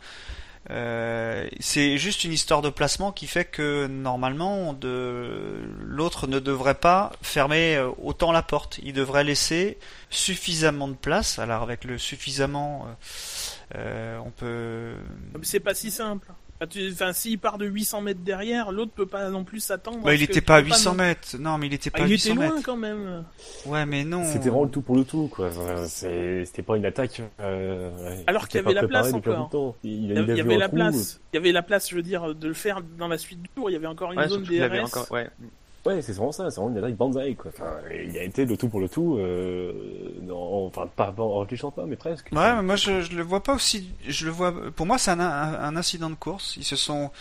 [0.71, 6.75] Euh, c'est juste une histoire de placement qui fait que normalement, de, l'autre ne devrait
[6.75, 8.79] pas fermer euh, autant la porte.
[8.83, 9.77] Il devrait laisser
[10.09, 11.39] suffisamment de place.
[11.39, 14.93] Alors avec le suffisamment, euh, euh, on peut.
[15.33, 16.27] Mais C'est pas si simple.
[16.61, 19.99] Enfin, tu- Enfin, s'il part de 800 mètres derrière, l'autre peut pas non plus s'attendre.
[20.03, 21.37] Bah, il était pas à peux 800 non- mètres.
[21.39, 22.65] Non, mais il était Ah, pas à il 800 était loin mètres.
[22.65, 23.23] quand même.
[23.65, 24.23] Ouais, mais non.
[24.25, 25.49] C'était vraiment le tout pour le tout, quoi.
[25.87, 27.21] C'était pas une attaque.
[27.39, 27.89] euh.
[28.27, 29.75] Alors qu'il y avait la place encore.
[29.83, 31.21] Il, il, Il y, il il avait la place.
[31.31, 33.49] Il y avait la place, je veux dire, de le faire dans la suite du
[33.49, 33.69] tour.
[33.69, 35.07] Il y avait encore une Ouais, zone DRS.
[35.85, 36.01] Ouais.
[36.01, 37.51] C'est vraiment ça, c'est vraiment une attaque banzai, quoi.
[37.53, 39.71] Enfin, il a été le tout pour le tout, euh,
[40.21, 42.27] non, enfin, pas, pas en réfléchissant pas, mais presque.
[42.31, 43.89] Ouais, mais moi je, je le vois pas aussi.
[44.07, 44.53] Je le vois.
[44.71, 46.55] Pour moi, c'est un, un, un incident de course.
[46.57, 47.11] Ils se sont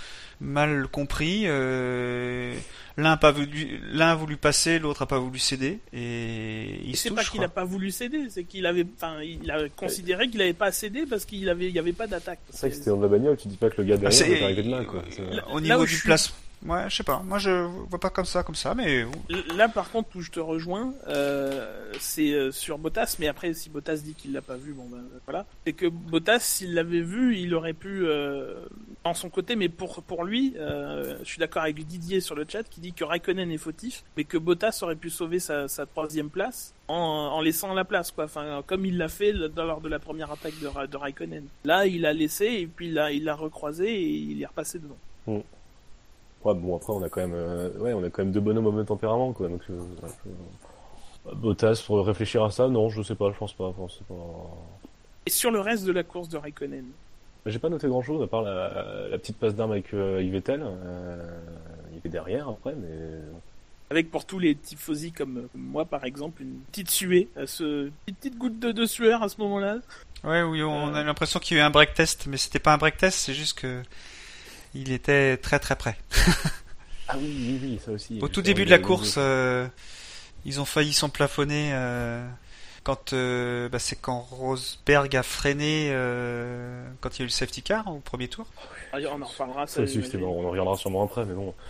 [0.41, 1.43] mal compris.
[1.47, 2.55] Euh,
[2.97, 6.97] l'un a pas voulu, l'un a voulu passer, l'autre a pas voulu céder, et il
[6.97, 10.43] c'est pas qu'il a pas voulu céder, c'est qu'il avait, enfin, il a considéré qu'il
[10.43, 12.41] avait pas cédé parce qu'il avait, il y avait pas d'attaque.
[12.51, 14.31] C'est vrai que c'était dans la bagnole, tu dis pas que le gars derrière c'est-
[14.33, 15.03] est arrivé de là, quoi.
[15.31, 16.33] Là- Au niveau du je suis- place.
[16.67, 17.23] Ouais, je sais pas.
[17.25, 19.07] Moi, je vois pas comme ça, comme ça, mais
[19.55, 23.71] Là, par contre, où je te rejoins, euh, c'est euh, sur Bottas, mais après, si
[23.71, 25.47] Bottas dit qu'il l'a pas vu, bon ben voilà.
[25.65, 28.65] C'est que Bottas, s'il l'avait vu, il aurait pu, euh,
[29.05, 32.45] en son côté, mais pour pour lui, euh, je suis d'accord avec Didier sur le
[32.49, 35.87] chat qui dit que Raikkonen est fautif, mais que Bottas aurait pu sauver sa, sa
[35.87, 38.25] troisième place en, en laissant la place, quoi.
[38.25, 41.45] Enfin, comme il l'a fait lors de la première attaque de, de Raikkonen.
[41.65, 44.79] Là, il a laissé et puis il a il l'a recroisé et il est repassé
[44.79, 45.43] devant.
[46.45, 48.67] Ouais, bon, après, on a quand même, euh, ouais, on a quand même deux bonhommes
[48.67, 49.49] au même tempérament, quoi.
[49.49, 53.53] Donc, euh, ouais, je- Bottas, pour réfléchir à ça, non, je sais pas, je pense
[53.53, 53.65] pas.
[53.65, 54.15] Enfin, c'est pas...
[55.27, 56.87] Et sur le reste de la course de Raikkonen.
[57.45, 60.31] J'ai pas noté grand chose, à part la, la petite passe d'armes avec, euh, avec
[60.31, 60.63] Vettel.
[60.65, 61.39] Euh,
[61.93, 62.89] il était derrière après, mais.
[63.91, 67.87] Avec pour tous les tifosi comme, comme moi par exemple une petite suée, à ce,
[68.07, 69.79] une petite goutte de, de sueur à ce moment-là.
[70.25, 70.95] ouais, oui, on Euh.
[70.95, 73.19] a l'impression qu'il y a eu un break test, mais c'était pas un break test,
[73.19, 73.83] c'est juste que
[74.75, 75.97] il était très très près.
[77.09, 78.19] Ah oui, oui, oui, ça aussi.
[78.21, 79.67] Au tout Justement, début de la course, euh,
[80.45, 82.27] ils ont failli s'emplafonner euh,
[82.85, 87.33] quand euh, bah, c'est quand Rosberg a freiné euh, quand il y a eu le
[87.33, 88.47] safety car au premier tour.
[88.93, 89.67] Ah, On en reparlera.
[89.67, 91.55] Ça aussi, c'était bon, on en reviendra sûrement après, mais bon.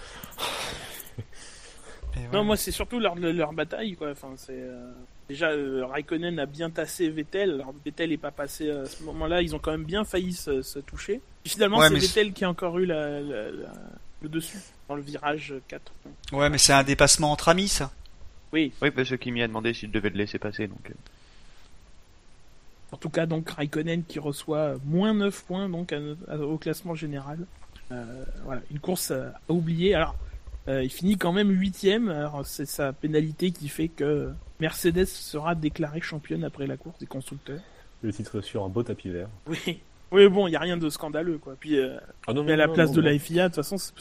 [2.17, 2.29] Ouais.
[2.33, 4.11] Non, moi c'est surtout lors de leur bataille quoi.
[4.11, 4.91] Enfin, c'est euh,
[5.29, 7.51] déjà euh, Raikkonen a bien tassé Vettel.
[7.53, 9.43] Alors Vettel est pas passé à ce moment-là.
[9.43, 11.21] Ils ont quand même bien failli se, se toucher.
[11.49, 13.73] Puis finalement, Ouais, c'est Vettel qui a encore eu la, la- la-
[14.21, 15.93] le dessus dans le virage 4.
[16.33, 17.91] Ouais, mais c'est un dépassement entre amis, ça.
[18.53, 18.71] Oui.
[18.83, 20.91] Oui, parce que Kimi a demandé s'il devait le laisser passer, donc.
[20.91, 20.95] euh,
[22.93, 26.95] En tout cas, donc Raikkonen qui reçoit moins 9 points donc à- à- au classement
[26.95, 27.39] général.
[27.93, 29.95] Euh, voilà, une course à, à oublier.
[29.95, 30.17] Alors,
[30.69, 32.09] euh, il finit quand même huitième.
[32.11, 34.31] Alors, c'est sa pénalité qui fait que
[34.61, 37.61] Mercedes sera déclarée championne après la course des constructeurs.
[38.03, 39.29] Le titre sur un beau tapis vert.
[39.47, 39.81] Oui.
[40.11, 41.55] Oui, bon, il y a rien de scandaleux, quoi.
[41.59, 43.09] Puis, euh, Ah non, mais à non, la non, place non, de non.
[43.09, 43.93] la FIA, de toute façon,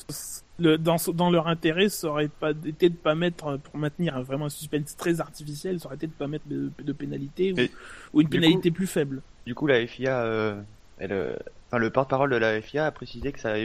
[0.60, 4.22] le, dans, dans leur intérêt, ça aurait pas été de pas mettre, euh, pour maintenir
[4.24, 7.54] vraiment un suspense très artificiel, ça aurait été de pas mettre de, de pénalité
[8.14, 9.22] ou, une pénalité plus faible.
[9.46, 10.62] Du coup, la FIA, euh,
[10.98, 11.36] elle, euh,
[11.68, 13.56] enfin, le porte-parole de la FIA a précisé que ça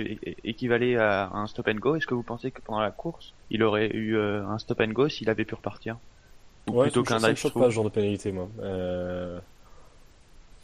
[0.44, 1.96] équivalait à un stop and go.
[1.96, 4.88] Est-ce que vous pensez que pendant la course, il aurait eu euh, un stop and
[4.88, 5.96] go s'il avait pu repartir?
[6.68, 8.48] Ou Ouais, plutôt qu'un ça me drive choque pas ce genre de pénalité, moi.
[8.60, 9.40] Euh...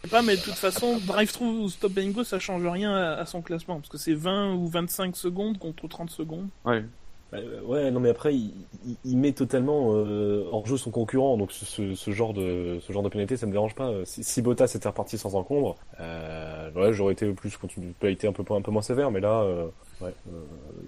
[0.04, 3.14] Sais pas, mais de toute façon, drive-through ou stop and go, ça change rien à,
[3.14, 6.48] à son classement, parce que c'est 20 ou 25 secondes contre 30 secondes.
[6.64, 6.84] Ouais.
[7.30, 8.54] Bah, euh, ouais, non mais après il,
[8.86, 12.78] il- il met totalement euh, hors jeu son concurrent, donc ce, ce, ce genre de
[12.80, 13.92] ce genre de pénalité ça me dérange pas.
[14.04, 18.32] Si, si Bottas était reparti sans encombre, euh, ouais j'aurais été plus continu, pénalité un
[18.32, 19.66] peu un peu moins sévère, mais là euh,
[20.00, 20.40] ouais euh,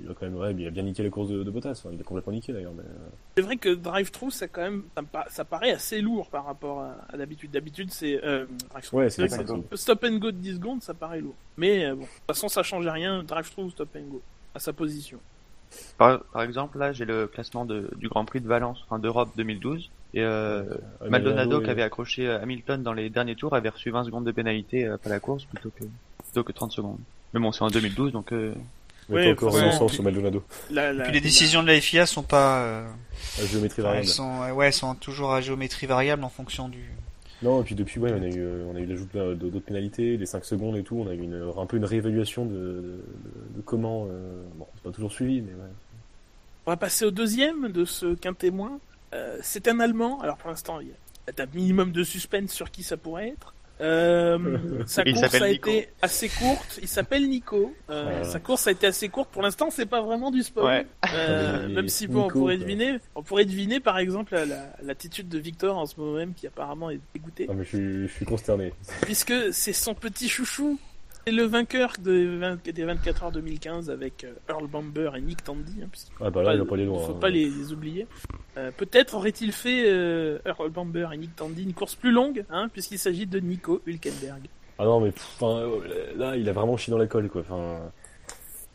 [0.03, 1.91] il a quand même ouais, il a bien niqué les courses de, de Bottas, Enfin,
[1.93, 2.73] il a complètement niqué d'ailleurs.
[2.75, 4.85] Mais, euh, C'est vrai que drive-through, ça quand même,
[5.29, 7.51] ça, paraît assez lourd par rapport à, à d'habitude.
[7.51, 8.47] D'habitude, c'est euh,
[8.95, 9.29] ouais c'est
[9.75, 11.35] Stop and go de 10 secondes, ça paraît lourd.
[11.59, 13.23] Mais euh, bon, de toute façon, ça change rien.
[13.25, 14.23] Drive-through ou stop and go
[14.55, 15.19] à sa position.
[15.99, 19.31] Par, par exemple, là, j'ai le classement de, du Grand Prix de Valence, enfin d'Europe
[19.37, 19.91] 2012.
[20.15, 20.65] Et euh,
[21.09, 24.33] Maldonado, qui avait accroché euh, Hamilton dans les derniers tours, avait reçu 20 secondes de
[24.33, 25.85] pénalité euh, après la course plutôt que,
[26.25, 26.99] plutôt que 30 secondes.
[27.33, 28.53] Mais bon, c'est en 2012, donc euh,
[29.09, 30.43] Ouais, encore innocent puis- sur Maldonado.
[30.71, 32.89] La, la- Puis les décisions de la FIA sont pas, euh,
[33.41, 34.07] La géométrie elles variable.
[34.09, 36.91] sont, euh, ouais, elles sont toujours à géométrie variable en fonction du.
[37.43, 40.17] Non, et puis depuis, ouais, on a eu, euh, on a eu l'ajout d'autres pénalités,
[40.17, 43.01] les 5 secondes et tout, on a eu une, un peu une réévaluation de
[43.65, 45.71] comment, euh, bon, c'est pas toujours suivi, mais ouais.
[46.67, 48.79] On va passer au deuxième de ce qu'un témoin.
[49.15, 50.21] Euh, c'est un Allemand.
[50.21, 53.55] Alors pour l'instant, il y a un minimum de suspense sur qui ça pourrait être.
[53.81, 55.71] Euh, sa Il course a Nico.
[55.71, 56.79] été assez courte.
[56.83, 57.75] Il s'appelle Nico.
[57.89, 58.25] Euh, Voilà.
[58.25, 59.31] Sa course a été assez courte.
[59.31, 60.65] Pour l'instant, c'est pas vraiment du spoil.
[60.67, 60.87] Ouais.
[61.15, 62.65] Euh, même si bon, on Nico, pourrait quoi.
[62.67, 66.35] deviner, on pourrait deviner par exemple la- la- l'attitude de Victor en ce moment même
[66.35, 68.73] qui apparemment est dégoûté, Ah, mais je suis, je suis consterné.
[69.03, 70.79] puisque c'est son petit chouchou.
[71.31, 75.45] C'est le vainqueur de 20 des 24 heures 2015 avec euh, Earl Bamber et Nick
[75.45, 75.81] Tandy.
[75.81, 75.87] hein,
[76.21, 76.99] Ah bah là, il pas aller loin.
[77.07, 77.19] faut hein.
[77.21, 78.09] pas les, les oublier.
[78.57, 82.69] Euh, Peut-être aurait-il fait euh, Earl Bamber et Nick Tandy une course plus longue, hein,
[82.73, 84.49] puisqu'il s'agit de Nico Hülkenberg.
[84.81, 85.41] Ah non, mais pff,
[86.17, 87.43] là, il a vraiment chié dans la colle, quoi.
[87.43, 87.79] Enfin,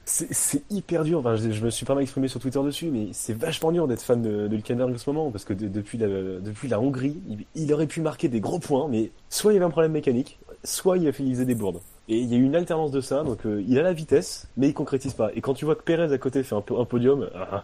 [0.05, 1.19] c'est hyper dur.
[1.19, 3.85] Enfin, je, je me suis pas mal exprimé sur Twitter dessus, mais c'est vachement dur
[3.85, 6.79] d'être fan de, de Hülkenberg en ce moment, parce que de- depuis, la, depuis la
[6.79, 9.69] Hongrie, il, il aurait pu marquer des gros points, mais soit il y avait un
[9.71, 11.81] problème mécanique, soit il a fait il des bourdes.
[12.07, 14.47] Et il y a eu une alternance de ça, donc euh, il a la vitesse,
[14.57, 15.31] mais il concrétise pas.
[15.33, 17.63] Et quand tu vois que Perez à côté fait un, po- un podium, ah,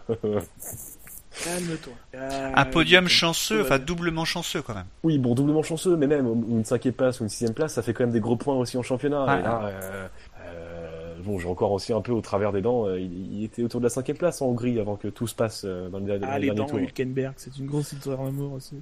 [1.44, 1.92] Calme-toi.
[2.14, 4.84] Euh, Un podium chanceux, enfin doublement chanceux quand même.
[5.02, 7.94] Oui, bon, doublement chanceux, mais même une cinquième place ou une sixième place, ça fait
[7.94, 9.24] quand même des gros points aussi en championnat.
[9.24, 9.40] Ouais.
[9.40, 10.08] Et là, euh,
[10.44, 12.86] euh, bon, j'ai encore aussi un peu au travers des dents.
[12.86, 15.34] euh, Il, il était autour de la cinquième place en Hongrie avant que tout se
[15.34, 16.78] passe euh, dans le, dans Ah, le les dernier dents, tour.
[16.80, 18.74] Hülkenberg, c'est une grosse histoire d'amour aussi.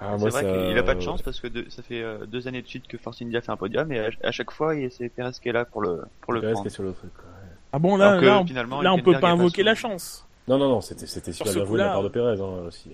[0.00, 2.26] Ah, c'est vrai ça- qu'il a pas de chance parce que deux- ça fait euh,
[2.26, 4.74] deux années de suite que Force India fait un podium et à, à chaque fois,
[4.74, 6.66] il- c'est Perez qui est là pour le, pour le prendre.
[6.66, 7.12] est sur le truc.
[7.14, 7.48] quoi, ouais.
[7.72, 10.26] Ah bon, là, que, là, on, finalement, là, on peut pas invoquer la chance.
[10.48, 12.66] Non, non, non, c'était c'était Sur super bien joué de la part de Perez hein,
[12.66, 12.90] aussi.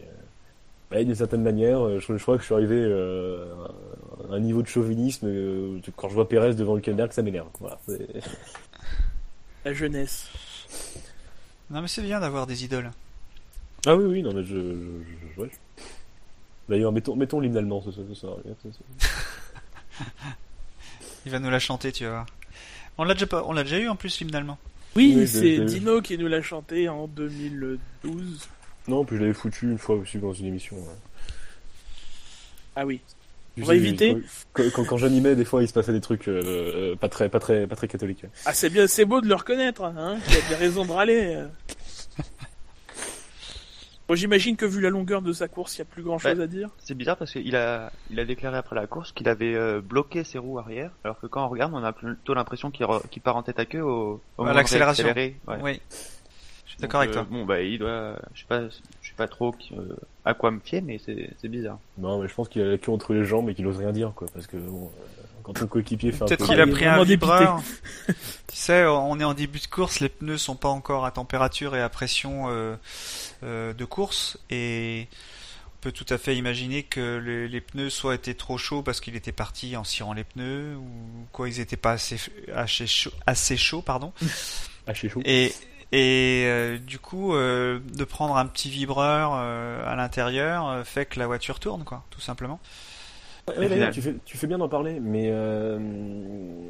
[0.93, 3.45] Mais d'une certaine manière, euh, je, je crois que je suis arrivé euh,
[4.31, 5.27] à un niveau de chauvinisme.
[5.29, 7.49] euh, quand je vois Perez devant Hülkenberg, ça m'énerve.
[7.61, 7.79] Voilà.
[9.65, 10.29] La jeunesse.
[11.71, 12.91] Non mais c'est bien d'avoir des idoles.
[13.87, 14.55] Ah oui, oui, non, mais je.
[14.57, 15.51] je, je- ouais.
[16.71, 18.37] D'ailleurs, mettons, mettons l'hymne allemand, ce, soir.
[21.27, 22.27] Il va nous la chanter, tu vas voir.
[22.97, 24.57] On l'a déjà pas, on l'a déjà eu en plus l'hymne allemand.
[24.95, 28.49] Oui, Oui, c'est Dino qui nous l'a chanté en 2012.
[28.87, 30.77] Non, puis je l'avais foutu une fois aussi dans une émission.
[30.77, 30.95] ouais.
[32.77, 33.01] Ah oui.
[33.61, 34.17] On va éviter.
[34.53, 37.29] Quand, quand, quand j'animais, des fois, il se passait des trucs euh, euh, pas très,
[37.29, 38.25] pas très, pas très catholiques.
[38.47, 40.19] Ah, c'est bien, c'est beau de le reconnaître, hein.
[40.29, 41.37] Il a des raisons de râler.
[44.11, 44.15] Euh.
[44.15, 46.37] Bon, j'imagine que vu la longueur de sa course, il y a plus grand chose
[46.39, 46.45] Ouais.
[46.45, 46.69] à dire.
[46.79, 50.25] C'est bizarre parce qu'il a, il a déclaré après la course qu'il avait euh, bloqué
[50.25, 53.37] ses roues arrière, alors que quand on regarde, on a plutôt l'impression qu'il, re- part
[53.37, 55.07] en tête à queue au, au À moment de l'accélération.
[55.15, 55.35] Ouais.
[55.63, 55.81] Oui.
[56.67, 57.27] Je suis d'accord avec euh, toi.
[57.31, 60.61] Bon, bah, il doit, je sais pas, je sais pas trop euh, à quoi me
[60.61, 61.79] fier, mais c'est, bizarre.
[61.99, 63.93] Non, mais je pense qu'il a la queue entre les jambes et qu'il ose rien
[63.93, 64.29] dire, quoi.
[64.33, 66.53] Parce que bon, euh, quand ton coéquipier fait un Peut-être peu.
[66.53, 67.61] qu'il a pris un vibreur.
[68.07, 68.15] tu
[68.57, 71.81] sais, on est en début de course, les pneus sont pas encore à température et
[71.83, 72.77] à pression euh, euh,
[73.43, 75.09] de course et
[75.67, 79.01] on peut tout à fait imaginer que les, les pneus soit étaient trop chauds parce
[79.01, 82.19] qu'il était parti en cirant les pneus ou quoi, ils étaient pas assez
[82.55, 84.13] assez chauds, assez chauds pardon.
[84.95, 85.23] Chez chaud.
[85.25, 85.53] Et,
[85.93, 91.07] et euh, du coup, euh, de prendre un petit vibreur euh, à l'intérieur euh, fait
[91.07, 92.61] que la voiture tourne, quoi, tout simplement.
[93.57, 95.79] D'ailleurs, tu fais, tu fais bien d'en parler, mais euh,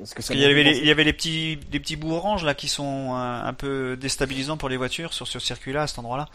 [0.05, 1.97] ce que Parce ça qu'il y avait les, il y avait les petits, les petits
[1.97, 5.83] bouts oranges là qui sont un, un peu déstabilisants pour les voitures sur ce circuit-là,
[5.83, 6.27] à cet endroit-là.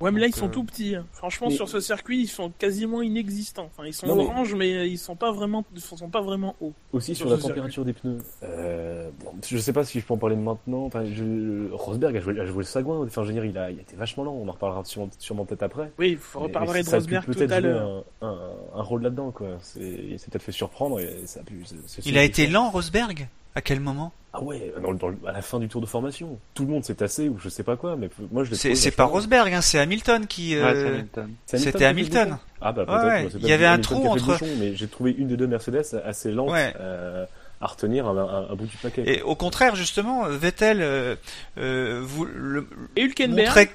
[0.00, 0.94] Ouais, mais là, ils sont euh, tout petits.
[0.96, 1.06] hein.
[1.12, 3.68] Franchement, mais- sur ce circuit, ils sont quasiment inexistants.
[3.72, 6.72] Enfin, ils sont Non, oranges, mais ils sont pas vraiment, ils sont pas vraiment hauts.
[6.92, 8.18] Aussi Sur sur la température des pneus.
[8.42, 10.84] Euh, bon, je sais pas si je peux en parler maintenant.
[10.84, 13.04] Enfin, je, Rosberg a joué, a joué le sagouin.
[13.06, 14.32] Enfin, je veux dire, il a, il a été vachement lent.
[14.34, 15.92] On en reparlera sûrement, sûrement peut-être après.
[15.98, 18.04] Oui, Mais- reparlerez mais de ça a pu Rosberg tout peut-être à jouer l'heure.
[18.20, 18.38] Un, un,
[18.74, 19.46] un rôle là-dedans, quoi.
[19.62, 21.62] C'est, il s'est peut-être fait surprendre et ça a pu.
[22.04, 23.28] Il a été lent, Rosberg?
[23.56, 24.12] À quel moment?
[24.32, 26.40] Ah ouais, dans, le- dans le- à la fin du tour de formation.
[26.54, 28.90] Tout le monde s'est tassé ou je sais pas quoi, mais moi je l'ai C'est
[28.90, 29.04] pas.
[29.04, 30.56] Rosberg, hein, c'est Hamilton qui.
[30.56, 31.02] Euh,
[31.46, 32.36] C'était Hamilton.
[32.60, 33.04] Ah bah Ouais, peut-être.
[33.04, 33.22] ouais.
[33.24, 35.36] ouais, c'est Il y avait un Hamilton trou entre- bouchon, mais j'ai trouvé une des
[35.36, 36.74] deux Mercedes assez lente Ouais.
[36.80, 37.26] euh,
[37.60, 39.04] à retenir un, un- un bout du paquet.
[39.06, 41.14] Et au contraire, justement, Vettel euh,
[41.58, 43.46] euh, vous, le, Et Hülkenberg?
[43.46, 43.70] montrait,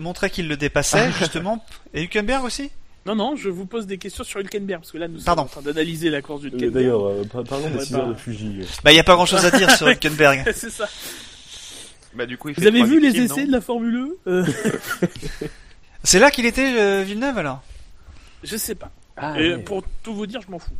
[0.00, 1.64] montrait qu'il le dépassait, justement.
[1.94, 2.72] Et Hülkenberg aussi?
[3.10, 5.42] Non, non, je vous pose des questions sur Hülkenberg, parce que là, nous Pardon.
[5.42, 6.72] sommes en train d'analyser la course Euh, d'Hülkenberg.
[6.74, 7.98] D'ailleurs, euh, par- parlons des Ouais, 6 bah.
[7.98, 8.60] heures de Fuji.
[8.84, 10.44] Bah, il n'y a pas grand chose à dire sur Hülkenberg.
[10.54, 10.88] c'est ça.
[12.14, 14.46] Bah, du coup, il Vous fait avez vu les essais de la Formule 1 Euh,
[16.04, 17.62] C'est là qu'il était, euh, Villeneuve, alors?
[18.44, 18.90] Je sais pas.
[19.16, 19.58] Ah, Et ouais.
[19.58, 20.70] pour tout vous dire, je m'en fous.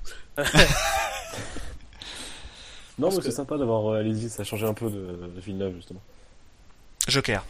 [2.98, 5.40] Non, parce mais c'est sympa d'avoir euh, Allez-y, ça a changé un peu de, de
[5.40, 6.00] Villeneuve, justement.
[7.08, 7.44] Joker.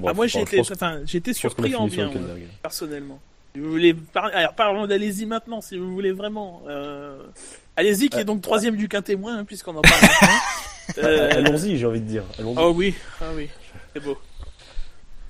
[0.00, 2.20] Bon, Ah, moi, j'ai été, enfin, a surpris en bien, moi,
[2.62, 3.20] personnellement.
[3.54, 4.24] Si vous voulez par...
[4.34, 6.62] Alors, parlons d'Allez-y maintenant, si vous voulez vraiment.
[6.68, 7.22] Euh...
[7.76, 10.28] Allez-y, qui est donc troisième du quintémoin, hein, puisqu'on en parle maintenant.
[10.98, 12.24] Euh, Allons-y, j'ai envie de dire.
[12.44, 13.48] Oh oui, ah oui,
[13.94, 14.18] c'est beau.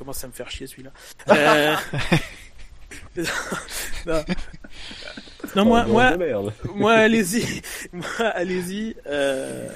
[0.01, 0.91] Commence à me faire chier celui-là.
[1.31, 1.77] Euh...
[4.07, 4.25] non.
[5.55, 6.53] Non, moi, Oh, moi, merde.
[6.75, 9.69] moi, allez-y, moi, allez-y, euh,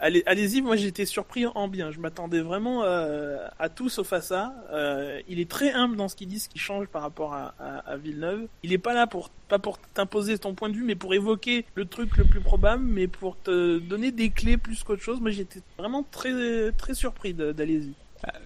[0.00, 0.60] allez, allez-y.
[0.60, 1.90] Moi, j'étais surpris en bien.
[1.90, 4.54] Je m'attendais vraiment euh, à tout sauf à ça.
[4.72, 7.96] Euh, il est très humble dans ce qu'il dit, ce qui change par rapport à,
[7.96, 8.46] Villeneuve.
[8.62, 11.64] Il est pas là pour pas pour t'imposer ton point de vue, mais pour évoquer
[11.74, 15.20] le truc le plus probable, mais pour te donner des clés plus qu'autre chose.
[15.20, 17.92] Moi, j'étais vraiment très très surpris d'allez-y.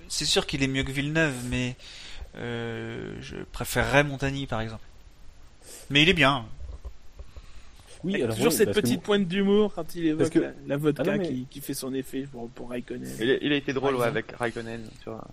[0.08, 1.76] C'est sûr qu'il est mieux que Villeneuve, mais
[2.36, 4.84] euh, je préférerais Montagny, par exemple.
[5.88, 6.46] Mais il est bien.
[8.02, 10.52] Oui, Avec alors, toujours oui, cette que petite pointe d'humour quand il évoque que- la,
[10.66, 13.08] la vodka Ah non, mais- qui, qui fait son effet pour, pour Raikkonen.
[13.20, 15.26] Il a, il a été drôle, ouais, avec Raikkonen, tu vois.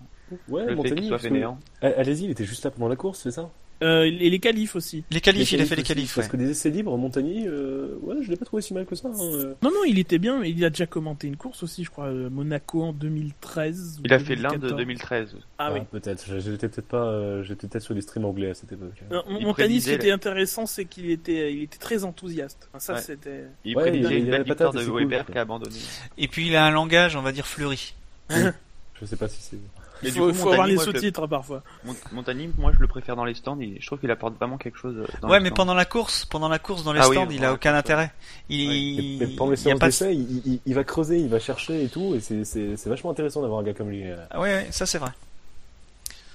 [0.48, 1.58] Ouais, le fait Montagny, qu'il soit parce que- fainéant.
[1.80, 3.50] Ah, Allez-y, il était juste là pendant la course, c'est ça?
[3.80, 5.04] Euh, et les qualifs aussi.
[5.10, 6.14] Les qualifs, il a fait les qualifs.
[6.14, 6.32] Parce ouais.
[6.32, 9.06] que des essais libres, Montagny, euh, ouais, je l'ai pas trouvé si mal que ça.
[9.08, 9.54] hein, euh.
[9.62, 10.42] Non, non, il était bien.
[10.42, 13.98] Il a déjà commenté une course aussi, je crois, euh, Monaco en 2013.
[14.00, 14.76] ou Il a fait l'Inde 2014.
[14.76, 15.36] 2013.
[15.58, 15.80] Ah oui.
[15.92, 16.24] peut-être.
[16.40, 19.00] J'étais peut-être pas, euh, j'étais peut-être sur les streams anglais à cette époque.
[19.10, 22.68] Non, Montagny, ce qui était intéressant, c'est qu'il était, il était très enthousiaste.
[22.72, 23.00] Enfin, ça, Ouais.
[23.00, 23.44] c'était.
[23.64, 25.76] Il Ouais, prédisait une a belle victoire patate, de Weber qui a abandonné.
[26.16, 27.94] Et puis il a un langage, on va dire, fleuri.
[28.30, 29.56] Je sais pas si c'est.
[30.02, 31.62] Mais Il du faut, coup, faut Montagny, avoir les je le- sous-titres parfois.
[31.84, 34.56] Mont- Montagny, moi je le préfère dans les stands, et je trouve qu'il apporte vraiment
[34.56, 34.96] quelque chose.
[34.96, 35.56] euh, Dans ouais, mais stands.
[35.56, 37.78] pendant la course, pendant la course dans les Ah oui, stands, il a aucun course,
[37.80, 38.12] intérêt.
[38.48, 41.38] Il, Mais, mais pendant les séances de- d'essai, il, il- il va creuser, il va
[41.40, 44.04] chercher et tout, et c'est- c'est c'est vachement intéressant d'avoir un gars comme lui.
[44.08, 44.16] euh.
[44.30, 45.10] Ah ouais, ouais, ça c'est vrai.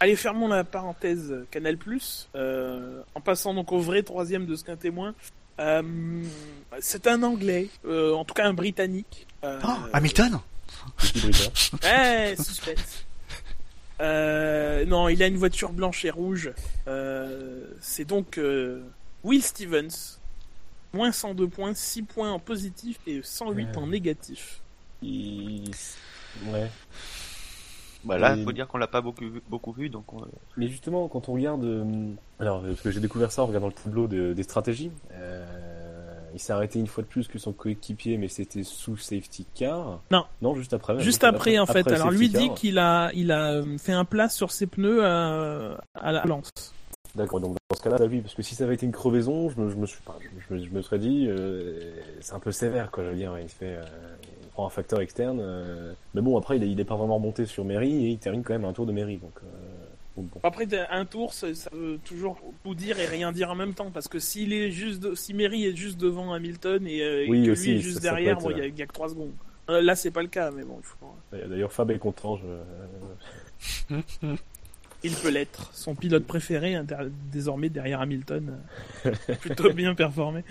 [0.02, 1.78] Allez, fermons la parenthèse euh, Canal+.
[2.36, 5.14] Euh, en passant donc au vrai troisième de ce qu'un témoin.
[5.60, 5.82] Euh,
[6.82, 9.28] c'est un Anglais, euh, en tout cas un Britannique.
[9.46, 10.40] Euh, Oh, Hamilton.
[11.84, 13.06] Eh, suspense.
[14.02, 16.52] Euh, non, il a une voiture blanche et rouge.
[16.88, 18.82] Euh, c'est donc euh,
[19.24, 20.20] Will Stevens.
[20.94, 23.78] Moins 102 points, 6 points en positif et 108 Ouais.
[23.78, 24.60] en négatif.
[25.02, 25.72] Il-
[26.52, 26.70] Ouais.
[28.04, 30.28] Bah là, Et- faut dire qu'on l'a pas beaucoup vu, beaucoup vu donc on-
[30.58, 33.74] Mais justement, quand on regarde, euh, alors parce que j'ai découvert ça en regardant le
[33.74, 35.83] tableau de- des stratégies, euh,
[36.34, 40.02] il s'est arrêté une fois de plus que son coéquipier, mais c'était sous safety car.
[40.12, 40.26] Non.
[40.42, 41.00] Non, juste après.
[41.00, 41.80] Juste après, en fait.
[41.82, 45.04] après Alors lui dit qu'il a, il a euh, fait un plat sur ses pneus
[45.06, 46.50] à, à la lance.
[47.16, 47.40] D'accord.
[47.40, 49.60] Donc dans ce cas-là, bah oui, parce que si ça avait été une crevaison, je
[49.60, 50.00] me, je me suis,
[50.50, 53.04] je, me, je me serais dit, euh, c'est un peu sévère, quoi.
[53.04, 53.84] Je veux dire, il fait, euh,
[54.42, 55.40] il prend un facteur externe.
[55.40, 58.18] euh, mais bon, après, il est, il est pas vraiment remonté sur Mairie et il
[58.18, 59.34] termine quand même un tour de Mairie, donc.
[60.18, 60.40] Euh, donc bon.
[60.44, 63.92] Après, un tour, ça, ça veut toujours tout dire et rien dire en même temps.
[63.92, 67.28] Parce que s'il est juste, de- si Mary est juste devant Hamilton et, euh, et
[67.46, 68.94] que aussi, lui est juste ça derrière, bon, il y, a- il y a que
[68.94, 69.32] 3 secondes.
[69.70, 71.16] Euh, là, c'est pas le cas, mais bon, faut...
[71.32, 72.38] D'ailleurs, Fab est content.
[72.38, 73.96] Je...
[75.04, 75.70] il peut l'être.
[75.74, 76.76] Son pilote préféré,
[77.32, 78.60] désormais derrière Hamilton,
[79.06, 80.44] euh, plutôt bien performé.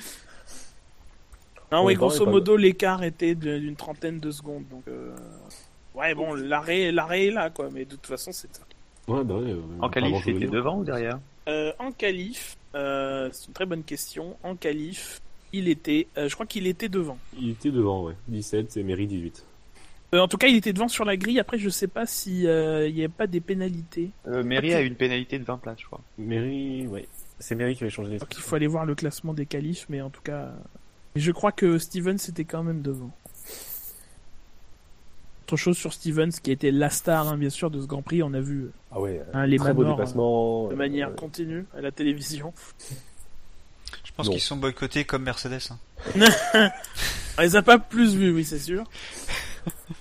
[1.70, 4.64] Non, oui, grosso modo, l'écart était d'une trentaine de secondes.
[4.70, 5.14] Donc, euh,
[5.94, 7.70] ouais, bon, l'arrêt, l'arrêt est là, quoi.
[7.72, 8.48] Mais de toute façon, c'est.
[9.09, 9.51] Ouais, bah ouais.
[9.51, 13.83] euh, en qualif, c'était devant ou derrière Euh, en qualif, euh, c'est une très bonne
[13.83, 14.37] question.
[14.43, 15.21] En qualif,
[15.53, 17.19] il était, euh, je crois qu'il était devant.
[17.38, 18.15] Il était devant, ouais.
[18.29, 19.45] 17 et Mairie 18.
[20.14, 21.41] Euh, en tout cas, il était devant sur la grille.
[21.41, 24.11] Après, je sais pas si euh, il n'y avait pas des pénalités.
[24.29, 26.01] euh, Mairie a eu une pénalité de 20 places, je crois.
[26.18, 27.09] Mairie, ouais.
[27.39, 28.45] C'est Mary qui avait changé les Donc trucs.
[28.45, 30.53] il faut aller voir le classement des qualifs, mais en tout cas,
[31.16, 33.11] je crois que Stevens était quand même devant.
[35.53, 38.22] Autre chose sur Stevens, qui était la star, hein, bien sûr, de ce Grand Prix,
[38.22, 40.68] on a vu Ah ouais, Hein, les très beau Manor, dépassement.
[40.68, 42.55] de euh, manière euh, continue à la télévision.
[44.03, 45.61] Je pense qu'ils sont boycottés comme Mercedes.
[45.70, 45.78] hein.
[47.38, 48.84] On les a pas plus vus, oui, c'est sûr.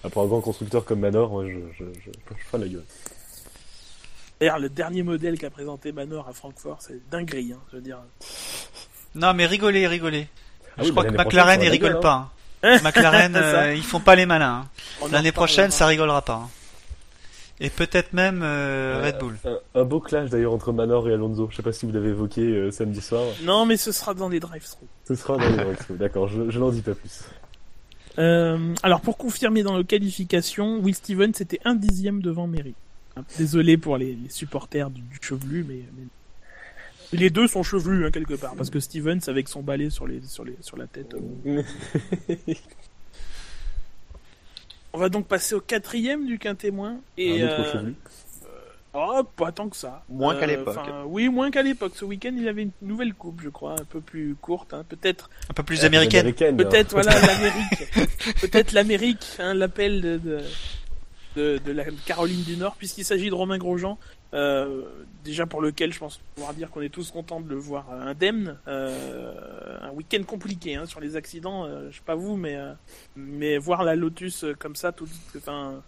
[0.05, 2.85] ah, pour un grand constructeur comme Manor, moi, je, je, je, je ferai la gueule.
[4.39, 7.97] D'ailleurs, le dernier modèle qu'a présenté Manor à Francfort, c'est dinguerie, hein, je veux dire.
[9.15, 10.29] Non, mais rigolez, rigolez.
[10.77, 12.31] Ah je oui, crois que McLaren, rigolent rigoler, pas.
[12.84, 14.66] McLaren, euh, ils font pas les malins.
[15.03, 15.07] hein.
[15.12, 16.34] L'année prochaine, ça rigolera pas.
[16.45, 16.49] hein.
[17.64, 19.38] Et peut-être même euh, Red Bull.
[19.45, 21.47] Un, un beau clash d'ailleurs entre Manor et Alonso.
[21.51, 23.24] Je sais pas si vous l'avez évoqué euh, samedi soir.
[23.43, 24.86] Non, mais ce sera dans les drive-thru.
[25.07, 25.93] Ce sera dans les directions.
[25.95, 27.22] D'accord, je, je n'en dis pas plus.
[28.20, 32.74] Euh, alors pour confirmer dans le qualification, Will Stevens était un dixième devant Mary.
[33.16, 36.07] Hein, Désolé pour les, les supporters du, du chevelu, mais, mais-
[37.14, 40.22] les deux sont chevelus hein, quelque part parce que Stevens avec son balai sur les
[40.22, 41.14] sur les sur la tête.
[41.45, 41.62] euh,
[44.93, 47.95] On va donc passer au quatrième du quintémoin et euh, chevelu.
[48.93, 50.03] oh, pas tant que ça.
[50.09, 50.80] Moins qu'à Euh, l'époque.
[51.05, 51.93] Oui, moins qu'à l'époque.
[51.95, 55.30] Ce week-end, il avait une nouvelle coupe, je crois, un peu plus courte, hein, peut-être
[55.49, 56.20] Un peu plus Euh, américaine.
[56.22, 57.93] américaine, Peut-être voilà l'Amérique,
[58.41, 60.39] peut-être l'Amérique, hein, l'appel de, de
[61.36, 63.97] de de la Caroline du Nord, puisqu'il s'agit de Romain Grosjean,
[64.34, 64.84] euh,
[65.23, 68.01] déjà pour lequel je pense pouvoir dire qu'on est tous contents de le voir euh,
[68.01, 68.57] indemne.
[68.67, 72.73] Euh, un week-end compliqué hein, sur les accidents, euh, je sais pas vous, mais euh,
[73.15, 75.07] mais voir la Lotus euh, comme ça, tout,
[75.38, 75.71] enfin.
[75.73, 75.79] euh,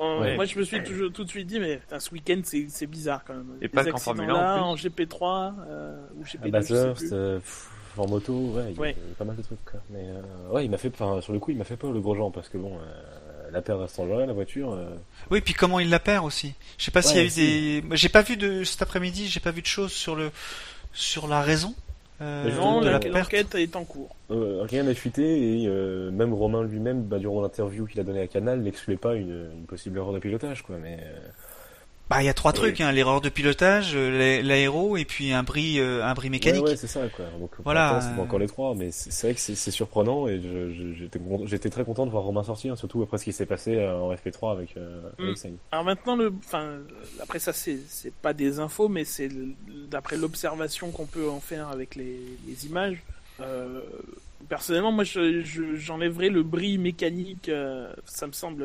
[0.00, 0.34] Ouais.
[0.36, 2.86] Moi, je me suis toujours, tout de suite dit, mais putain, ce week-end, c'est c'est
[2.86, 3.50] bizarre quand même.
[3.60, 6.24] Et Les pas qu'en accidents Formule 1 là, en en GP3 euh, ou À GP2,
[6.24, 8.96] je sais Bathurst, euh, pff, en moto, ouais, il y a- Ouais.
[9.18, 9.62] pas mal de trucs.
[9.70, 9.80] Quoi.
[9.90, 12.00] Mais euh, ouais, il m'a fait, enfin, sur le coup, il m'a fait peur le
[12.00, 12.78] gros Jean parce que bon,
[13.54, 14.72] la paire reste en la voiture.
[14.72, 14.84] euh,
[15.30, 16.52] Oui, puis comment il la perd aussi.
[16.78, 17.96] Je sais pas s'il y a Ouais, eu des.
[17.96, 19.28] J'ai pas vu de cet après-midi.
[19.28, 20.30] J'ai pas vu de choses sur le
[20.92, 21.74] sur la raison
[22.20, 24.14] euh, Non, de la- l'enquête est en cours.
[24.30, 28.20] euh, rien n'a fuité et euh, même Romain lui-même, bah, durant l'interview qu'il a donnée
[28.20, 30.76] à Canal, n'excluait pas une, une possible erreur de pilotage, quoi.
[30.80, 31.18] Mais euh,
[32.10, 32.58] Bah, il y a trois Oui.
[32.58, 36.62] trucs hein, l'erreur de pilotage, euh, l'a- l'aéro et puis un bris un bris mécanique.
[36.62, 37.24] Ouais, ouais, c'est ça, quoi.
[37.40, 40.28] Donc, Voilà, l'instant, c'est pas euh, encore les trois, mais c'est vrai que c'est surprenant
[40.28, 40.38] et
[41.46, 44.12] j'étais très content de voir Romain sortir, surtout après ce qui s'est passé euh, en
[44.14, 45.22] FP3 avec, euh, Mm.
[45.24, 45.56] avec Sainz.
[45.72, 46.78] Alors maintenant, le, enfin,
[47.22, 49.30] après ça, c'est, c'est pas des infos, mais c'est
[49.88, 53.02] d'après l'observation qu'on peut en faire avec les, les images.
[53.40, 53.80] Euh,
[54.48, 57.48] personnellement, moi, je, je- j'enlèverais le bris mécanique.
[57.48, 58.62] euh, ça me semble,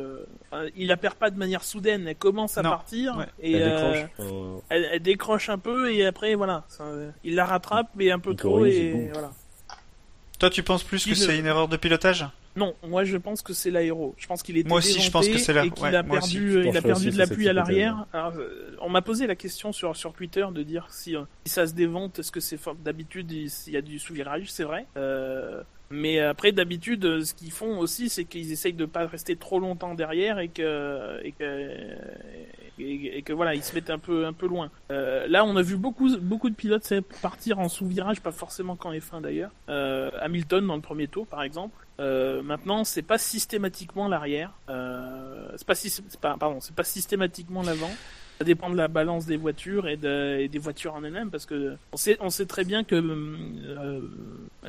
[0.53, 2.07] euh, il la perd pas de manière soudaine.
[2.07, 3.25] Elle commence à Non, partir ouais.
[3.41, 4.09] et Elle euh, décroche.
[4.19, 6.85] euh, elle, elle décroche un peu et après, voilà, ça,
[7.23, 9.31] il la rattrape mais un peu Il trop et voilà.
[10.39, 12.25] Toi, tu penses plus que c'est ne- une erreur de pilotage?
[12.55, 14.15] Non, moi je pense que c'est l'aéro.
[14.17, 15.65] Je pense qu'il était Moi aussi, je pense que c'est là.
[15.65, 18.05] et qu'il Ouais, a perdu, il a perdu aussi de l'appui à l'arrière.
[18.15, 21.67] euh, on m'a posé la question sur sur Twitter de dire si, euh, si ça
[21.67, 22.75] se dévente, est-ce que c'est fort?
[22.75, 24.85] D'habitude il s'il y a du sous-virage, c'est vrai.
[24.97, 29.59] Euh, mais après d'habitude, ce qu'ils font aussi, c'est qu'ils essayent de pas rester trop
[29.59, 31.69] longtemps derrière et que et que
[32.79, 34.69] et, et que voilà, ils se mettent un peu un peu loin.
[34.91, 38.91] Euh, là, on a vu beaucoup beaucoup de pilotes partir en sous-virage, pas forcément qu'en
[38.93, 39.51] F1 d'ailleurs.
[39.69, 41.85] Euh, Hamilton dans le premier tour, par exemple.
[41.99, 44.53] Euh, maintenant, c'est pas systématiquement l'arrière.
[44.69, 45.73] Euh, c'est pas,
[46.21, 47.91] pas, pardon, c'est pas systématiquement l'avant.
[48.37, 51.45] Ça dépend de la balance des voitures et, de- et des voitures en elles-mêmes, parce
[51.45, 53.99] que on sait, on sait très bien que euh,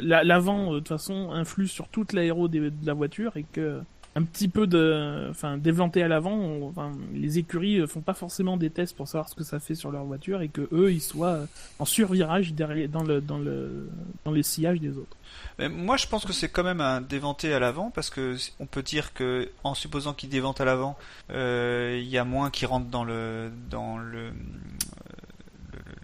[0.01, 3.81] la- l'avant, de toute façon, influe sur toute l'aéro de la voiture et que
[4.17, 8.57] un petit peu de, enfin, déventé à l'avant, enfin, les écuries euh, font pas forcément
[8.57, 11.01] des tests pour savoir ce que ça fait sur leur voiture et que eux, ils
[11.01, 11.47] soient euh,
[11.79, 13.89] en survirage derrière, dans le, dans le,
[14.25, 15.17] dans les sillages des autres.
[15.61, 18.67] Mais moi, je pense que c'est quand même un déventé à l'avant parce que on
[18.67, 20.99] peut dire que en supposant qu'il dévente à l'avant,
[21.31, 24.33] euh, il y a moins qui rentre dans le dans le-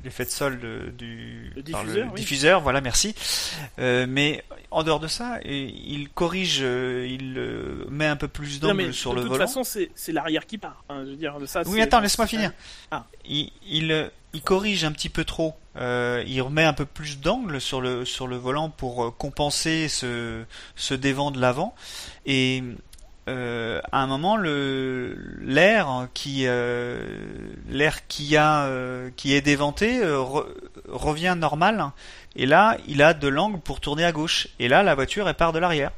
[0.07, 2.21] l'effet de sol de- du Le par diffuseur, oui.
[2.21, 3.15] diffuseur, voilà, merci.
[3.79, 8.59] Euh, mais en dehors de ça, il corrige, euh, il euh, met un peu plus
[8.61, 9.47] d'angle sur de le toute volant.
[9.47, 10.83] façon, c'est l'arrière qui part.
[10.89, 12.53] Enfin, je veux dire, ça, Oui, attends, laisse-moi finir.
[12.91, 13.05] Ah.
[13.29, 15.55] Il, il, il corrige un petit peu trop.
[15.79, 20.43] Euh, il remet un peu plus d'angle sur le sur le volant pour compenser ce
[20.75, 21.75] ce dévent de l'avant.
[22.25, 22.63] Et
[23.29, 26.99] euh, à un moment, le l'air qui euh,
[27.69, 30.47] l'air qui a euh, qui est déventé euh, re-
[30.89, 31.87] revient normal.
[32.37, 34.49] Et là, il a de l'angle pour tourner à gauche.
[34.59, 35.91] Et là, la voiture elle part de l'arrière.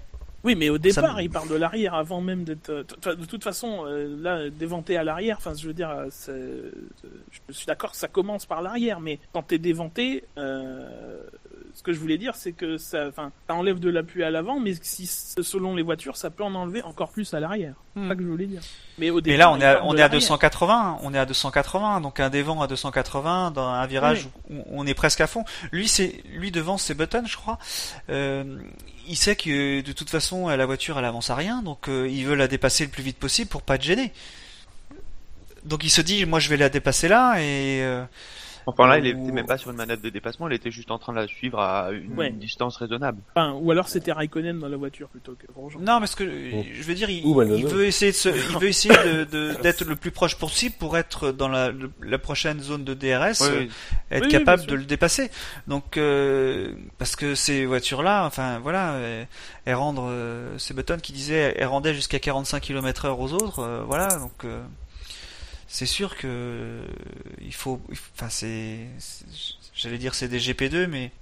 [0.45, 2.71] Oui, mais au départ, il part de l'arrière avant même d'être.
[2.71, 2.85] euh,
[3.17, 5.91] De toute façon, euh, là, déventé à l'arrière, enfin, je veux dire,
[7.49, 10.89] je suis d'accord, ça commence par l'arrière, mais quand t'es déventé, euh,
[11.79, 14.59] Ce que je voulais dire, c'est que ça, enfin, ça enlève de l'appui à l'avant,
[14.59, 17.75] mais si selon les voitures, ça peut en enlever encore plus à l'arrière.
[17.95, 18.09] C'est Hmm.
[18.09, 18.61] ça que je voulais dire.
[18.99, 20.11] Mais au départ, là, on est à, on est à l'arrière.
[20.11, 24.89] 280, on est à 280, donc un dévant à 280 dans un virage où on
[24.89, 25.45] est presque à fond.
[25.71, 27.61] Lui, c'est, lui devant, c'est Button, je crois.
[28.11, 28.59] Euh,
[29.07, 32.27] il sait que de toute façon, la voiture, elle avance à rien, donc euh, il
[32.27, 34.13] veut la dépasser le plus vite possible pour pas être gêné.
[35.65, 38.03] Donc il se dit, moi, je vais la dépasser là, et euh,
[38.71, 40.91] Enfin là, il Ou- était même pas sur une manœuvre de dépassement, il était juste
[40.91, 42.31] en train de la suivre à une Ouais.
[42.31, 43.21] distance raisonnable.
[43.35, 45.81] Enfin, ou alors c'était Raikkonen dans la voiture plutôt que Grosjean.
[45.81, 47.67] non, mais ce que je veux dire, il, Ou Maldonado.
[47.67, 50.75] il veut essayer de, se- il veut essayer de, de- d'être le plus proche possible
[50.79, 51.71] pour être dans la,
[52.03, 53.41] la prochaine zone de DRS.
[53.41, 53.67] Ouais, euh,
[54.11, 55.31] être Oui, oui, capable de le dépasser.
[55.67, 59.25] Donc euh, parce que ces voitures-là, enfin voilà, euh,
[59.65, 63.83] elles rendent, euh, c'est Button qui disait, elles rendaient jusqu'à 45 km/h aux autres, euh,
[63.87, 64.09] voilà.
[64.17, 64.61] Donc euh,
[65.69, 66.81] c'est sûr que
[67.41, 67.81] il faut,
[68.17, 68.87] enfin c'est,
[69.75, 71.13] j'allais dire c'est des GP2, mais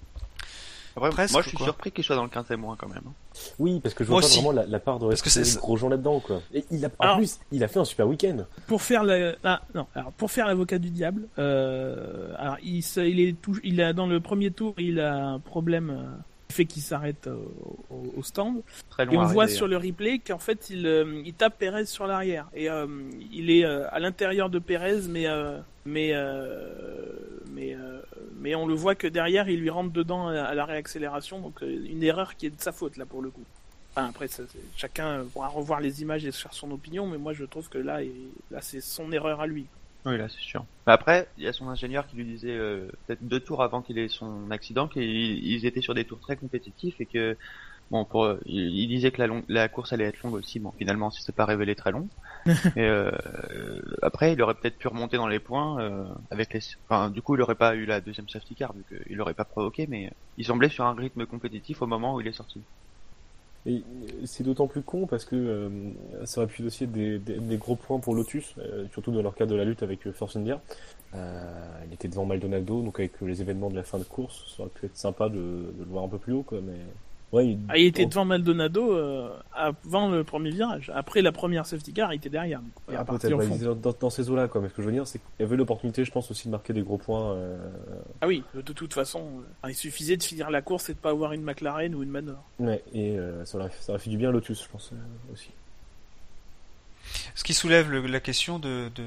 [0.97, 1.66] Après, Presque, moi, je suis quoi.
[1.66, 3.03] surpris qu'il soit dans le 15 témoin quand même.
[3.07, 3.12] hein.
[3.59, 5.61] Oui, parce que je vois pas vraiment la, la part de Parce que c'est- de
[5.61, 6.40] Grosjean là-dedans, quoi.
[6.55, 8.47] Et il a, en Alors- plus, il a fait un super week-end.
[8.66, 13.20] Pour faire la, ah, non, alors pour faire l'avocat du diable, euh, alors il, il
[13.20, 16.16] est tout, il a dans le premier tour, il a un problème euh,
[16.49, 17.36] fait qu'il s'arrête euh,
[17.90, 18.62] au, au stand.
[18.90, 19.70] Très Et on voit sur hein.
[19.70, 22.86] le replay qu'en fait il, euh, il tape Perez sur l'arrière et euh,
[23.32, 26.70] il est euh, à l'intérieur de Perez, mais euh, mais euh,
[27.53, 28.01] mais euh,
[28.38, 32.03] mais on le voit que derrière il lui rentre dedans à, la réaccélération, donc une
[32.03, 33.44] erreur qui est de sa faute là pour le coup.
[33.94, 34.42] Enfin, après, ça,
[34.76, 37.78] chacun pourra revoir les images et se faire son opinion, mais moi je trouve que
[37.78, 38.12] là, il-
[38.51, 39.64] là c'est son erreur à lui.
[40.07, 40.66] Oui, là, c'est sûr.
[40.86, 43.82] Mais après, il y a son ingénieur qui lui disait, euh, peut-être deux tours avant
[43.82, 47.36] qu'il ait son accident, qu'ils ils étaient sur des tours très compétitifs et que,
[47.90, 50.61] bon, pour, il, il disait que la, long- la course allait être longue aussi.
[50.61, 52.11] Bon, finalement, ça s'est pas révélé très long.
[52.76, 53.12] et euh,
[54.02, 56.61] après, il aurait peut-être pu remonter dans les points euh, avec les.
[56.88, 59.44] Enfin, du coup, il aurait pas eu la deuxième safety car vu qu'il aurait pas
[59.46, 62.66] provoqué, mais il semblait sur un rythme compétitif au moment où il est sorti.
[63.67, 63.83] Et
[64.25, 65.69] c'est d'autant plus con parce que euh,
[66.25, 69.23] ça aurait pu être aussi des, des, des gros points pour Lotus, euh, surtout dans
[69.23, 70.61] leur cas de la lutte avec euh, Force India.
[71.14, 74.62] Euh, il était devant Maldonado, donc avec les événements de la fin de course, ça
[74.62, 76.61] aurait pu être sympa de, de le voir un peu plus haut, quoi.
[76.62, 76.79] Mais
[77.33, 80.91] ouais, il, Ah, il était oh, devant Maldonado euh, avant le premier virage.
[80.95, 82.61] Après la première safety car, il était derrière.
[82.61, 84.61] Du coup, il est ah, peut-être bah, dans, dans ces eaux-là, quoi.
[84.61, 86.53] Mais ce que je veux dire, c'est qu'il y avait l'opportunité, je pense, aussi de
[86.53, 87.33] marquer des gros points.
[87.33, 87.59] euh,
[88.20, 89.20] Ah oui, de toute façon,
[89.64, 92.11] euh, il suffisait de finir la course et de pas avoir une McLaren ou une
[92.11, 92.43] Manor.
[92.61, 95.33] ouais, et euh, ça, aurait, ça aurait fait du bien à Lotus, je pense euh,
[95.33, 95.51] aussi.
[97.35, 99.05] ce qui soulève le- la question de, de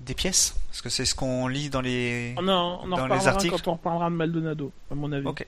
[0.00, 2.34] des pièces, parce que c'est ce qu'on lit dans les.
[2.36, 3.54] En, on en Dans les reparlera articles.
[3.54, 5.26] quand on reparlera de Maldonado, à mon avis.
[5.26, 5.46] Ok.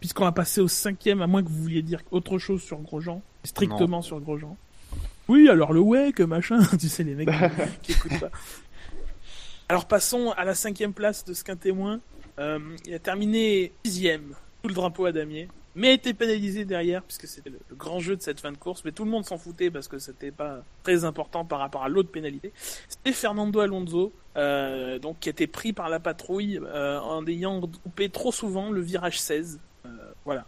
[0.00, 3.22] Puisqu'on va passer au cinquième, à moins que vous vouliez dire autre chose sur Grosjean,
[3.44, 4.56] strictement sur Grosjean.
[5.28, 8.30] Oui, alors le wake, machin, tu sais les mecs qui, qui écoutent pas.
[9.68, 12.00] Alors passons à la cinquième place de ce qu'un témoin.
[12.38, 17.02] Euh, il a terminé sixième sous le drapeau à damier, mais a été pénalisé derrière
[17.02, 18.82] puisque c'était le, le grand jeu de cette fin de course.
[18.84, 21.88] Mais tout le monde s'en foutait parce que c'était pas très important par rapport à
[21.88, 22.52] l'autre pénalité.
[22.88, 27.60] C'était Fernando Alonso, euh, donc qui a été pris par la patrouille euh, en ayant
[27.60, 29.60] coupé trop souvent le virage 16.
[29.88, 30.44] Euh, voilà.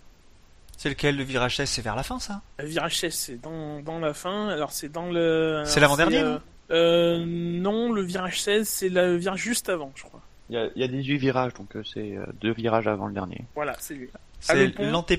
[0.76, 2.41] C'est lequel le virage 16 C'est vers la fin, ça?
[2.59, 4.49] Le virage 16, c'est dans, dans la fin.
[4.49, 5.62] Alors, c'est dans le.
[5.66, 6.38] C'est l'avant-dernier, euh,
[6.70, 10.20] euh, Non, le virage 16, c'est le virage juste avant, je crois.
[10.49, 13.43] Il y a, il y a 18 virages, donc c'est deux virages avant le dernier.
[13.55, 14.09] Voilà, c'est lui.
[14.41, 14.72] C'est.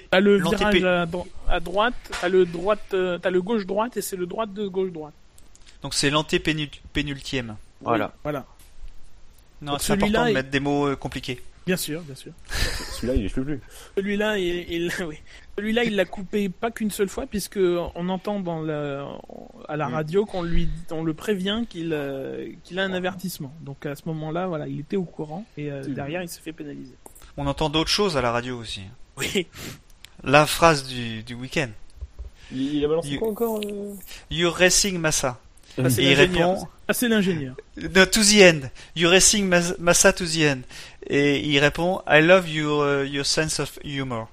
[0.09, 4.01] T'as le virage à, dro- à droite, t'as le droite, t'as le gauche droite et
[4.01, 5.13] c'est le droite de gauche droite.
[5.83, 7.55] Donc c'est l'antépénultième.
[7.81, 8.11] Voilà.
[8.23, 8.45] Voilà.
[9.61, 11.39] Non, c'est important de il- mettre des mots euh, compliqués.
[11.67, 12.31] Bien sûr, bien sûr.
[12.49, 13.59] Celui-là, il est plus.
[13.95, 15.17] Celui-là, il, il- oui.
[15.57, 17.59] Celui-là, il l'a coupé pas qu'une seule fois, puisque
[17.95, 19.07] on entend dans la,
[19.67, 19.93] à la Mm.
[19.93, 23.53] radio qu'on lui, on le prévient qu'il, euh, qu'il a un avertissement.
[23.61, 26.53] Donc à ce moment-là, voilà, il était au courant et euh, derrière, il s'est fait
[26.53, 26.95] pénaliser.
[27.37, 28.81] On entend d'autres choses à la radio aussi.
[29.17, 29.45] Oui.
[30.23, 31.69] La phrase du, du week-end.
[32.51, 33.93] Il, il a balancé Il- quoi encore euh
[34.31, 35.39] You're racing Massa.
[35.89, 37.55] C'est Et il répond Ah, c'est l'ingénieur.
[37.77, 38.67] no, to the end.
[38.95, 40.61] You're racing Mas- Massa to the end.
[41.07, 44.27] Et il répond I love your, uh, your sense of humor.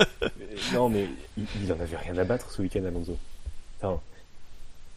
[0.00, 0.04] Euh,
[0.74, 1.06] Non, mais
[1.38, 3.16] il, il en avait rien à battre ce week-end, Alonso.
[3.80, 4.00] Enfin,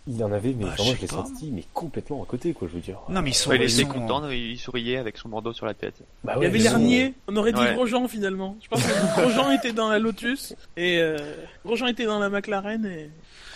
[0.07, 2.67] il en avait, mais Bah, vraiment, je je l'ai senti, mais complètement à côté, quoi,
[2.67, 2.97] je veux dire.
[3.09, 5.53] Non, mais ils sont, Ouais, il ils était sont- content, il souriait avec son bandeau
[5.53, 5.95] sur la tête.
[6.23, 7.73] Bah Il y ouais, avait ils sont- on aurait dit Ouais.
[7.75, 8.57] Grosjean finalement.
[8.63, 11.17] Je pense que Grosjean était dans la Lotus et euh,
[11.65, 13.09] Grosjean était dans la McLaren et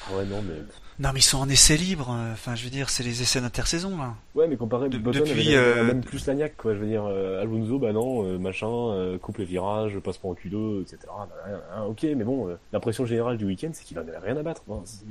[0.09, 0.55] Ah ouais, non, mais.
[0.99, 2.09] Non, mais ils sont en essai libre.
[2.11, 4.15] euh, Enfin, je veux dire, c'est les essais d'intersaison, là.
[4.33, 6.73] Ouais, mais comparé, De- Button depuis, avait euh, même plus l'agnac, quoi.
[6.73, 10.27] Je veux dire, euh, Alonso, bah non, euh, machin, euh, coupe les virages, passe pas
[10.27, 10.97] en culot, etc.
[11.07, 14.17] Bah, hein, hein, ok, mais bon, euh, l'impression générale du week-end, c'est qu'il en avait
[14.17, 14.63] rien à battre.
[14.71, 15.05] Hein, c'est-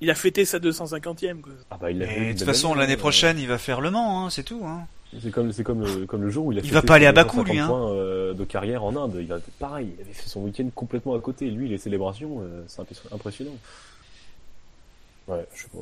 [0.00, 1.40] il a fêté sa 250e.
[1.40, 1.52] Quoi.
[1.70, 3.80] ah bah, il l'a fait Et de toute façon, l'année euh, prochaine, il va faire
[3.80, 4.62] Le Mans, hein, c'est tout.
[4.66, 4.86] Hein.
[5.22, 6.96] C'est comme, c'est comme, le, comme le jour où il a Il fait va pas
[6.96, 7.68] aller à 150 Bakou, lui, hein.
[7.68, 9.16] points euh, de carrière en Inde.
[9.20, 11.48] Il a pareil, il avait fait son week-end complètement à côté.
[11.48, 13.52] Lui, les célébrations, euh, c'est impressionnant.
[15.26, 15.78] Ouais, je sais pas.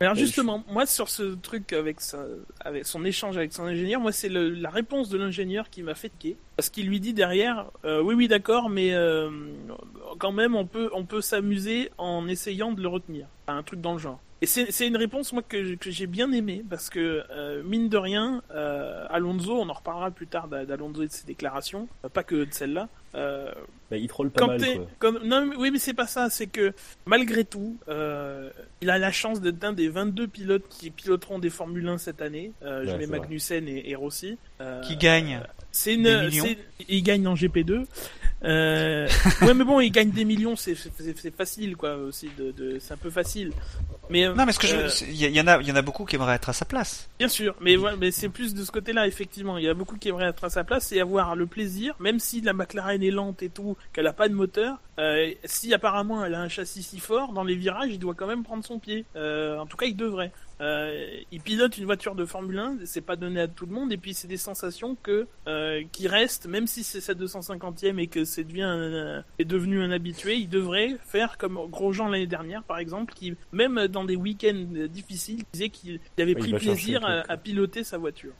[0.00, 2.24] Alors justement, moi sur ce truc avec, sa,
[2.60, 5.94] avec son échange avec son ingénieur, moi c'est le- la réponse de l'ingénieur qui m'a
[5.94, 6.36] fait tiquer.
[6.56, 9.30] Parce qu'il lui dit derrière, euh, oui oui d'accord, mais euh,
[10.18, 13.28] quand même on peut, on peut s'amuser en essayant de le retenir.
[13.46, 14.20] Enfin, un truc dans le genre.
[14.42, 17.88] Et c'est c'est une réponse moi que, que j'ai bien aimé parce que euh, mine
[17.88, 21.86] de rien, euh, Alonso, on en reparlera plus tard d'A- d'Alonso et de ses déclarations,
[22.04, 22.88] euh, pas que de celle-là.
[23.14, 23.52] Euh,
[23.88, 24.86] Bah, il troll pas quand mal, t'es- quoi.
[24.98, 26.28] comme- non, mais- oui, mais c'est pas ça.
[26.28, 26.72] C'est que
[27.06, 31.50] malgré tout, euh, il a la chance d'être un des 22 pilotes qui piloteront des
[31.50, 32.50] Formule 1 cette année.
[32.64, 33.18] Euh, je Ouais, mets c'est vrai.
[33.20, 34.38] Magnussen et, et Rossi.
[34.60, 35.40] Euh, Qui gagne
[35.72, 36.30] C'est une.
[36.88, 37.84] Il gagne en GP2.
[38.44, 39.08] Euh,
[39.42, 40.56] ouais, mais bon, il gagne des millions.
[40.56, 40.74] C'est
[41.36, 41.96] facile, quoi.
[41.96, 43.52] Aussi, de, de- c'est un peu facile.
[44.10, 45.76] Mais Non, mais ce que je, euh, il y, y en a, il y en
[45.76, 47.08] a beaucoup qui aimeraient être à sa place.
[47.18, 49.58] Bien sûr, mais, ouais, mais c'est plus de ce côté-là, effectivement.
[49.58, 52.18] Il y a beaucoup qui aimeraient être à sa place et avoir le plaisir, même
[52.18, 56.24] si la McLaren est lente et tout, qu'elle a pas de moteur, euh, si apparemment
[56.24, 58.78] elle a un châssis si fort, dans les virages, il doit quand même prendre son
[58.80, 59.04] pied.
[59.14, 60.32] Euh, en tout cas, il devrait.
[60.62, 63.92] Euh, il pilote une voiture de Formule 1, c'est pas donné à tout le monde,
[63.92, 68.06] et puis c'est des sensations que euh, qui restent, même si c'est sa 250e et
[68.06, 72.62] que c'est devient un- est devenu un habitué, il devrait faire comme Grosjean l'année dernière,
[72.62, 77.82] par exemple, qui même dans des week-ends difficiles disait qu'il avait pris plaisir à, piloter
[77.82, 78.32] sa voiture.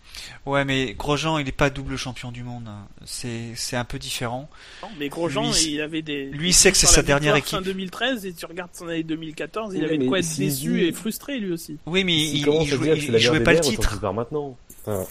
[0.46, 2.68] Ouais, mais Grosjean, il est pas double champion du monde.
[2.68, 2.86] hein.
[3.04, 4.48] C'est, c'est un peu différent.
[4.82, 6.26] Non, mais Grosjean, Lui, il avait des.
[6.26, 7.72] lui, il sait que c'est sa dernière victoire fin équipe.
[7.74, 10.92] 2013 et tu regardes son année 2014, il Oui, avait de quoi être déçu et
[10.92, 11.78] frustré lui aussi.
[11.86, 14.00] Oui, mais S'il il, il à jouait, il jouait pas le titre.
[14.00, 14.56] part maintenant.
[14.86, 15.04] Enfin,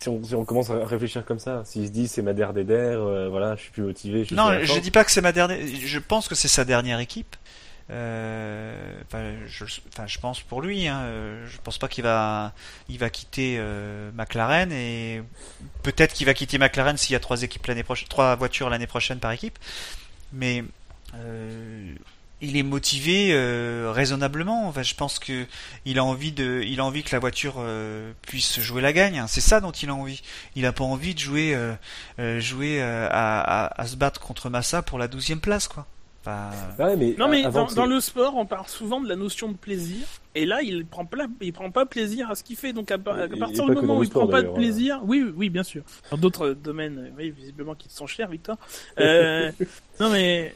[0.00, 2.52] si, on, si on commence à réfléchir comme ça, s'il se dit c'est ma der
[2.52, 4.24] des der, euh, voilà, je suis plus motivé.
[4.24, 5.58] Je Non, je dis pas que c'est ma dernière.
[5.66, 7.36] Je pense que c'est sa dernière équipe.
[7.90, 8.74] Euh,
[9.06, 10.86] enfin, je, enfin, je pense pour lui.
[10.86, 11.04] Hein,
[11.46, 12.52] je pense pas qu'il va,
[12.88, 15.22] il va quitter euh, McLaren et
[15.82, 18.86] peut-être qu'il va quitter McLaren s'il y a trois équipes l'année prochaine, trois voitures l'année
[18.86, 19.58] prochaine par équipe.
[20.32, 20.64] Mais
[21.16, 21.94] euh,
[22.42, 24.68] il est motivé euh, raisonnablement.
[24.68, 25.46] Enfin, je pense que
[25.86, 29.22] il a envie de, il a envie que la voiture euh, puisse jouer la gagne.
[29.28, 30.20] C'est ça dont il a envie.
[30.56, 31.72] Il a pas envie de jouer, euh,
[32.18, 35.86] euh, jouer euh, à, à, à se battre contre Massa pour la douzième place, quoi.
[36.24, 39.16] Enfin, Ouais, mais, Non, mais dans, que dans le sport, on parle souvent de la
[39.16, 40.06] notion de plaisir.
[40.34, 42.72] Et là, il prend pas, il prend pas plaisir à ce qu'il fait.
[42.72, 45.22] Donc, à, partir pas du moment dans où il prend pas de d'ailleurs, plaisir, oui,
[45.22, 45.82] oui, oui, bien sûr.
[46.10, 48.56] Dans d'autres domaines, oui, visiblement qui te sont chers, Victor.
[48.98, 49.50] Euh,
[50.00, 50.54] non, mais,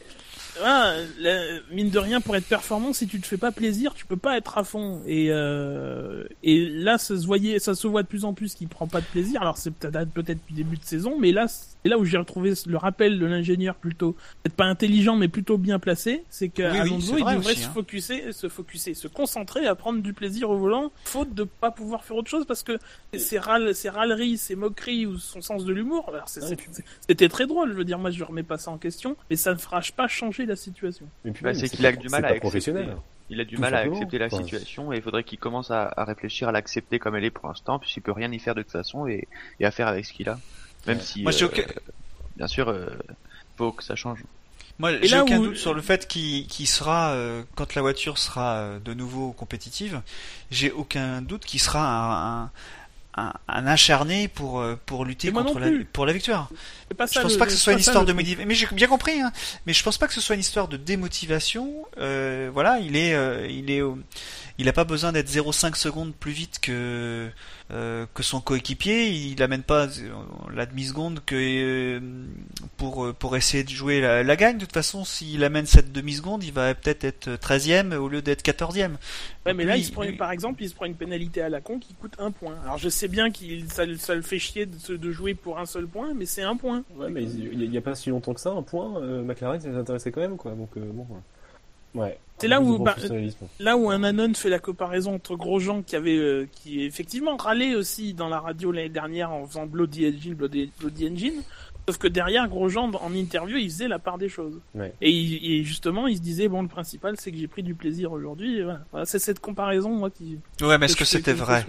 [0.63, 4.17] la- mine de rien, pour être performant, si tu te fais pas plaisir, tu peux
[4.17, 5.03] pas être à fond.
[5.07, 8.69] Et, euh, et là, ça se voyait, ça se voit de plus en plus qu'il
[8.69, 9.43] prend pas de plaisir.
[9.43, 12.17] Alors, c'est peut-être, peut-être depuis le début de saison, mais là, c'est là où j'ai
[12.19, 16.25] retrouvé le rappel de l'ingénieur plutôt, peut-être pas intelligent, mais plutôt bien placé.
[16.31, 17.73] C'est que Oui, oui, Alonso, il vrai devrait aussi, se hein.
[17.75, 22.05] focuser, se focuser, se concentrer à prendre du plaisir au volant, faute de pas pouvoir
[22.05, 22.79] faire autre chose parce que
[23.17, 27.71] ses râles, ses râleries, ses moqueries ou son sens de l'humour, alors c'était très drôle,
[27.73, 30.09] je veux dire, moi je remets pas ça en question, mais ça ne fera pas
[30.09, 31.07] changer la situation.
[31.25, 32.41] mais puis Bah, c'est qu'il a pas- du c'est mal pas à accepter.
[32.41, 32.97] professionnel.
[33.29, 35.93] Il a du Tout mal à accepter la situation et il faudrait qu'il commence à,
[35.97, 38.63] à réfléchir à l'accepter comme elle est pour l'instant, puisqu'il peut rien y faire de
[38.63, 39.27] toute façon et,
[39.59, 40.39] et à faire avec ce qu'il a.
[40.87, 41.03] Même Ouais.
[41.03, 41.65] si, Moi, j'ai euh, aucun-
[42.37, 42.87] bien sûr, euh,
[43.57, 44.23] faut que ça change.
[44.79, 48.57] Moi, j'ai aucun où- doute sur le fait qu'il sera, euh, quand la voiture sera
[48.59, 50.03] euh, de nouveau compétitive,
[50.51, 52.51] j'ai aucun doute qu'il sera un, un,
[53.17, 56.49] un, un acharné pour euh, pour lutter contre la, pour la victoire.
[56.97, 58.47] Pas Je ça pense le- pas que ce soit une histoire de motivation.
[58.47, 59.33] Mais j'ai bien compris, hein.
[59.67, 61.73] Mais je pense pas que ce soit une histoire de démotivation.
[61.99, 63.99] Euh, voilà, il est, euh, il est, au-
[64.59, 67.29] il a pas besoin d'être 0,5 secondes plus vite que
[67.73, 69.09] euh, que son coéquipier.
[69.11, 70.11] Il amène pas euh,
[70.55, 72.01] la demi seconde que euh,
[72.77, 74.57] pour pour essayer de jouer la, la gagne.
[74.57, 78.23] De toute façon, s'il amène cette demi seconde, il va peut-être être 13e au lieu
[78.23, 78.93] d'être 14e.
[79.45, 81.41] Ouais, mais là, Lui, il se prend, lui- par exemple, il se prend une pénalité
[81.43, 82.57] à la con qui coûte un point.
[82.65, 85.59] Alors, je sais bien qu'il ça, le- ça le fait chier de, de jouer pour
[85.59, 86.83] un seul point, mais c'est un point.
[86.97, 89.69] Ouais, mais il n'y a, pas si longtemps que ça, un point, euh, McLaren, ça
[89.69, 90.53] les intéressait quand même, quoi.
[90.53, 91.07] Donc, euh, bon.
[91.97, 92.19] Ouais.
[92.39, 92.95] C'est là où, bah.
[93.61, 97.75] Là où un Anon fait la comparaison entre Grosjean qui avait euh, qui effectivement râlé
[97.75, 101.43] aussi dans la radio l'année dernière en faisant Bloody Engine, Bloody, Bloody Engine,
[101.89, 104.61] sauf que derrière Grosjean en interview il faisait la part des choses.
[104.75, 104.93] Ouais.
[105.01, 107.75] Et, il- et justement il se disait bon le principal c'est que j'ai pris du
[107.75, 108.63] plaisir aujourd'hui.
[108.63, 110.39] Voilà, Voilà, c'est cette comparaison moi qui.
[110.61, 111.65] Ouais, mais est-ce que c'était vrai.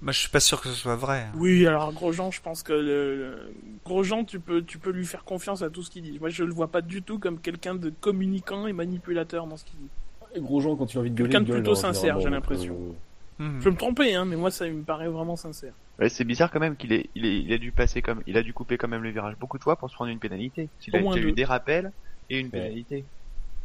[0.00, 1.26] Moi, je suis pas sûr que ce soit vrai.
[1.36, 5.24] Oui alors Grosjean je pense que le, le- Grosjean tu peux tu peux lui faire
[5.24, 6.18] confiance à tout ce qu'il dit.
[6.20, 9.64] Moi je le vois pas du tout comme quelqu'un de communicant et manipulateur dans ce
[9.64, 9.88] qu'il dit.
[10.34, 12.74] Et Grosjean, quand tu as envie de gueuler, Quelqu'un de plutôt sincère, j'ai l'impression.
[12.74, 12.92] euh,
[13.38, 13.58] Mhm.
[13.60, 15.74] Je peux me tromper hein mais moi ça me paraît vraiment sincère.
[15.98, 18.36] Ouais, c'est bizarre quand même qu'il ait, il ait- il a dû passer comme, il
[18.36, 20.68] a dû couper quand même le virage beaucoup de fois pour se prendre une pénalité.
[20.86, 21.28] Il Au a, moins il y a deux.
[21.30, 21.92] eu des rappels
[22.30, 22.52] et une Ouais.
[22.52, 23.04] pénalité.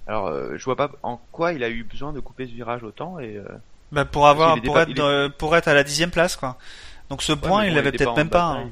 [0.07, 2.83] Alors, euh, je vois pas en quoi il a eu besoin de couper ce virage
[2.83, 3.37] autant et.
[3.37, 3.45] euh,
[3.91, 6.57] Bah pour avoir pour être est- euh, pour être à la dixième place quoi.
[7.09, 8.43] Donc ce Ouais, point, mais il bon, l'avait peut-être même pas.
[8.51, 8.69] hein.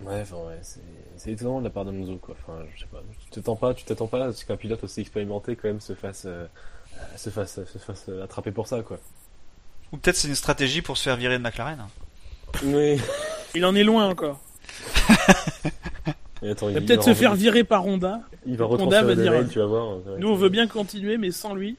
[0.00, 0.80] Ouais, enfin, ouais, c'est,
[1.16, 2.36] c'est étonnant de la part d'Alonso, quoi.
[2.40, 3.02] Enfin, je sais pas.
[3.24, 5.94] Tu t'attends pas, tu t'attends pas à ce qu'un pilote aussi expérimenté, quand même, se
[5.94, 6.46] fasse, euh,
[7.16, 8.98] se fasse, se fasse euh, attraper pour ça, quoi.
[9.90, 11.80] Ou peut-être c'est une stratégie pour se faire virer de McLaren.
[11.80, 11.88] hein.
[12.64, 13.00] Oui.
[13.56, 14.38] Il en est loin encore.
[16.40, 18.20] Il va il peut-être se faire re- virer par Honda.
[18.46, 19.96] Il va Honda va dire, mails, tu vas voir.
[20.18, 21.76] Nous, on veut bien continuer, mais sans lui.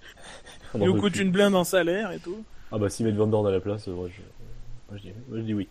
[0.76, 2.43] Il nous coûte une blinde en salaire et tout.
[2.72, 4.22] Ah bah, s'ils mettent Van Dorn à la place, moi, je,
[4.89, 5.67] moi, je dis, moi, je dis oui.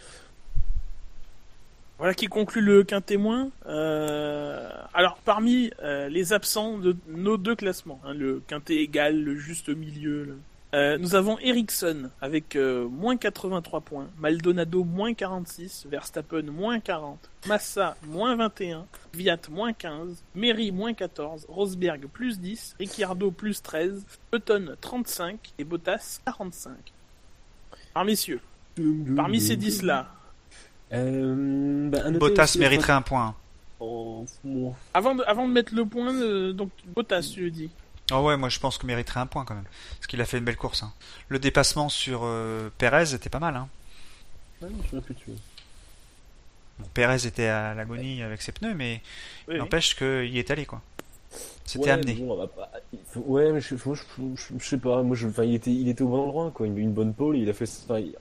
[1.98, 3.50] Voilà qui conclut le quintémoin.
[3.66, 9.36] Euh, alors, parmi euh, les absents de nos deux classements, hein, le quintet égal, le
[9.36, 10.38] juste milieu,
[10.74, 17.18] euh, nous avons Ericsson avec euh, moins 83 points, Maldonado moins 46, Verstappen moins 40,
[17.46, 24.04] Massa moins 21, Viat moins 15, Meri moins 14, Rosberg plus 10, Ricciardo plus 13,
[24.30, 26.72] Button 35 et Bottas 45.
[27.94, 28.40] Alors messieurs,
[29.16, 30.12] parmi ces 10 là,
[30.92, 33.34] Euh, bah, Bottas aussi, mériterait un point.
[33.80, 34.74] Oh, bon.
[34.92, 37.70] avant de, avant de mettre le point, euh, donc Bottas tu le dis.
[38.10, 39.66] Ah ouais, moi je pense qu'il mériterait un point quand même.
[39.96, 40.82] Parce qu'il a fait une belle course.
[40.82, 40.92] hein.
[41.28, 43.56] Le dépassement sur euh, Perez était pas mal.
[43.56, 43.68] Hein.
[44.62, 45.30] Ouais, je sais plus dessus.
[46.78, 49.02] Bon, Perez était à l'agonie avec ses pneus, mais
[49.48, 50.80] Oui, n'empêche qu'il y est allé quoi.
[51.64, 52.14] C'était Ouais, amené.
[52.14, 52.70] bon, bah, bah,
[53.08, 54.02] faut- ouais, mais je, moi, je,
[54.36, 55.02] je- je sais pas.
[55.02, 56.66] Moi, je, il était, il était au bon endroit, quoi.
[56.66, 57.36] Il a eu une bonne pole.
[57.36, 58.14] Il a fait, enfin, il,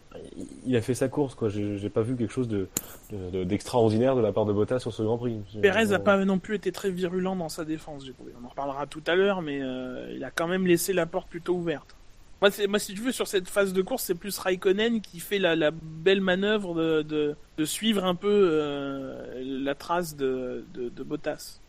[0.65, 1.47] il a fait sa course, quoi.
[1.49, 2.67] J'ai pas vu quelque chose de
[3.11, 5.39] de- de- d'extraordinaire de, la part de Bottas sur ce Grand Prix.
[5.61, 6.03] Perez n'a Bon.
[6.03, 8.33] pas non plus été très virulent dans sa défense, j'ai trouvé.
[8.41, 11.29] On en reparlera tout à l'heure, mais euh, il a quand même laissé la porte
[11.29, 11.95] plutôt ouverte.
[12.41, 15.19] Moi, c'est- moi, si tu veux, sur cette phase de course, c'est plus Raikkonen qui
[15.21, 20.65] fait la, la belle manœuvre de, de, de suivre un peu euh, la trace de,
[20.73, 21.59] de, de Bottas.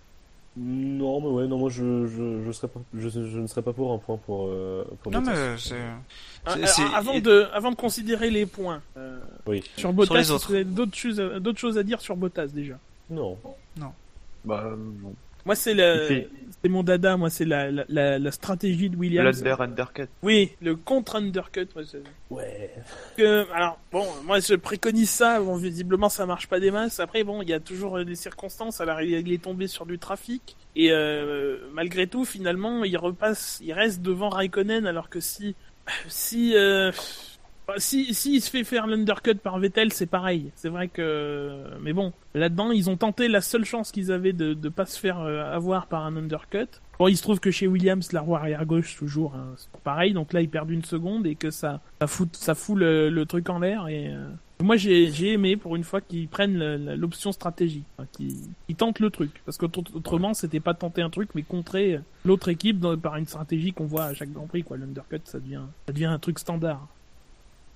[0.61, 3.73] Non, mais ouais, non, moi, je, je, je serais pas, je, je ne serais pas
[3.73, 5.33] pour un point pour, euh, pour Non Bottas.
[5.33, 5.77] mais euh, c'est...
[6.45, 9.63] Ah, c'est- avant, de, avant de considérer les points euh, Oui.
[9.77, 10.43] sur Bottas, les est-ce autres.
[10.47, 12.75] que vous avez d'autres choses, à- d'autres choses à dire sur Bottas déjà?
[13.11, 13.37] Non.
[14.45, 15.15] Bah, euh, non.
[15.49, 16.29] Moi, c'est le-
[16.63, 19.43] c'est mon dada, moi, c'est la, la, la, la stratégie de Williams.
[19.43, 20.09] L'under undercut.
[20.23, 21.69] Oui, le contre-undercut.
[21.75, 22.71] moi, c'est- Ouais.
[23.17, 25.41] que, alors bon, moi je préconise ça.
[25.41, 27.01] Bon, visiblement ça marche pas des masses.
[27.01, 28.83] Après, bon, il y a toujours des circonstances.
[28.83, 33.59] Alors il il est tombé sur du trafic et euh, malgré tout, finalement, il repasse,
[33.65, 34.87] il reste devant Raikkonen.
[34.87, 35.57] Alors que si,
[36.09, 36.93] si, euh,
[37.77, 40.51] si, si il se fait faire l'undercut par Vettel, c'est pareil.
[40.55, 44.55] C'est vrai que, mais bon, là-dedans, ils ont tenté la seule chance qu'ils avaient de
[44.55, 46.69] de pas se faire euh, avoir par un undercut.
[46.99, 50.15] Bon, il se trouve que chez Williams, la roue arrière gauche toujours, hein, c'est pareil.
[50.15, 53.27] Donc là, ils perdent une seconde et que ça, ça fout, ça fout le, le
[53.27, 53.87] truc en l'air.
[53.87, 54.29] Et euh,
[54.61, 56.59] moi, j'ai, j'ai aimé pour une fois qu'ils prennent
[56.95, 61.43] l'option stratégie, enfin, qu'ils, tentent le truc, parce qu'autrement, c'était pas tenter un truc, mais
[61.43, 64.65] contrer l'autre équipe par une stratégie qu'on voit à chaque Grand Prix.
[64.65, 66.89] Quoi, l'undercut, ça devient, ça devient un truc standard.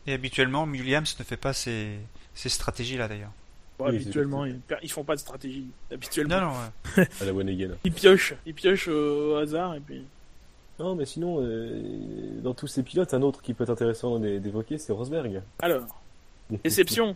[0.07, 1.99] Et habituellement, Williams ne fait pas ces,
[2.35, 3.31] ces stratégies-là d'ailleurs.
[3.79, 5.67] Bon, Oui, habituellement, ils, ils font pas de stratégie.
[5.93, 6.53] Habituellement, Non, non,
[6.99, 7.09] ouais.
[7.21, 7.49] À la One
[7.85, 10.05] ils piochent, ils piochent au hasard et puis.
[10.79, 11.81] Non, mais sinon, euh,
[12.43, 15.43] dans tous ces pilotes, un autre qui peut être intéressant d'é- d'évoquer, c'est Rosberg.
[15.61, 15.83] Alors,
[16.65, 17.15] déception.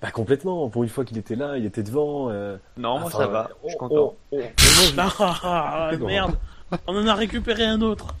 [0.00, 0.68] Bah complètement.
[0.68, 2.30] Pour une fois qu'il était là, il était devant.
[2.30, 3.50] euh, Non, moi enfin, ça va.
[3.64, 4.14] Je suis content.
[4.96, 6.36] Ah, ah, ah, merde,
[6.86, 8.14] on en a récupéré un autre.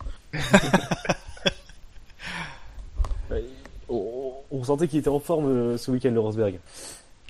[3.88, 6.58] On, on sentait qu'il était en forme euh, ce week-end, le Rosberg.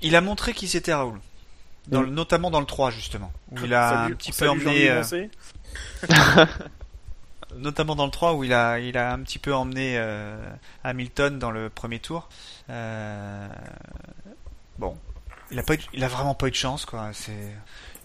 [0.03, 1.19] Il a montré qui c'était Raoul.
[1.89, 3.33] Dans le- notamment dans le 3 justement.
[3.53, 4.91] Où il a Salut- un petit peu emmené...
[4.91, 5.03] Euh,
[7.57, 10.37] notamment dans le 3 où il a, il a un petit peu emmené euh,
[10.85, 12.29] Hamilton dans le premier tour.
[12.71, 13.49] Euh,
[14.79, 14.97] bon,
[15.51, 17.09] il a pas, eu- il a vraiment pas eu de chance quoi.
[17.15, 17.33] C'est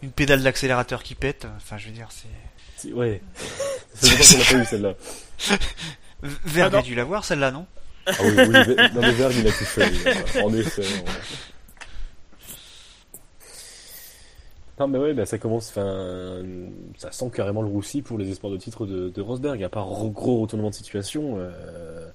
[0.01, 1.45] une pédale d'accélérateur qui pète.
[1.57, 2.93] Enfin, je veux dire, c'est.
[2.93, 3.21] Ouais.
[3.95, 4.93] C'est longtemps qu'on n'a pas eu celle-là.
[6.71, 6.79] Non.
[6.79, 7.67] a dû l'avoir celle-là, non?
[8.05, 10.41] Ah oui, oui, Ver- non mais Verg, il a tout fait.
[10.43, 10.83] En effet.
[11.01, 11.09] on-
[14.79, 15.71] Non mais ouais, bah, ça commence,
[16.97, 19.63] ça sent carrément le roussi pour les espoirs de titre de, de Rosberg.
[19.63, 21.35] À part gros retournement de situation.
[21.37, 22.07] Euh,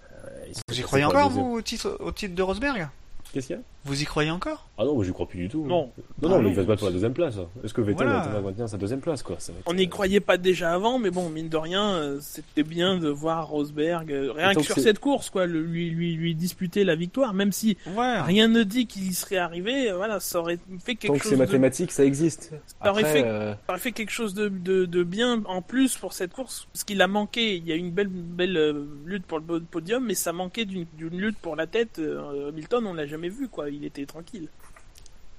[0.69, 2.89] Vous y croyez encore vous au titre, au titre de Rosberg?
[3.33, 3.63] Qu'est-ce qu'il y a?
[3.89, 4.69] Vous y croyez encore?
[4.77, 5.65] Ah non, moi j'y crois plus du tout.
[5.67, 5.91] Non.
[6.23, 6.49] Non, non, Ah non.
[6.51, 7.35] il va se battre pour la deuxième place.
[7.65, 8.21] Est-ce que Vettel Voilà.
[8.29, 9.37] va maintenir sa deuxième place, quoi?
[9.39, 11.95] Ça va être, On euh, n'y croyait pas déjà avant, mais bon, mine de rien,
[11.95, 15.47] euh, c'était bien de voir Rosberg, euh, rien Tant que que sur cette course, quoi,
[15.47, 18.21] le- lui, lui, lui disputer la victoire, même si Ouais.
[18.21, 21.19] rien ne dit qu'il y serait arrivé, euh, voilà, ça aurait fait Tant quelque que
[21.23, 22.53] chose c'est de, mathématique, ça existe.
[22.83, 25.63] Ça aurait Après, fait- euh, ça aurait fait quelque chose de, de, de bien en
[25.63, 28.57] plus pour cette course, parce qu'il a manqué, il y a eu une belle, belle
[28.57, 31.99] euh, lutte pour le po- podium, mais ça manquait d'une d'une lutte pour la tête,
[31.99, 34.49] euh, Hamilton, on l'a jamais vu, quoi, il était tranquille.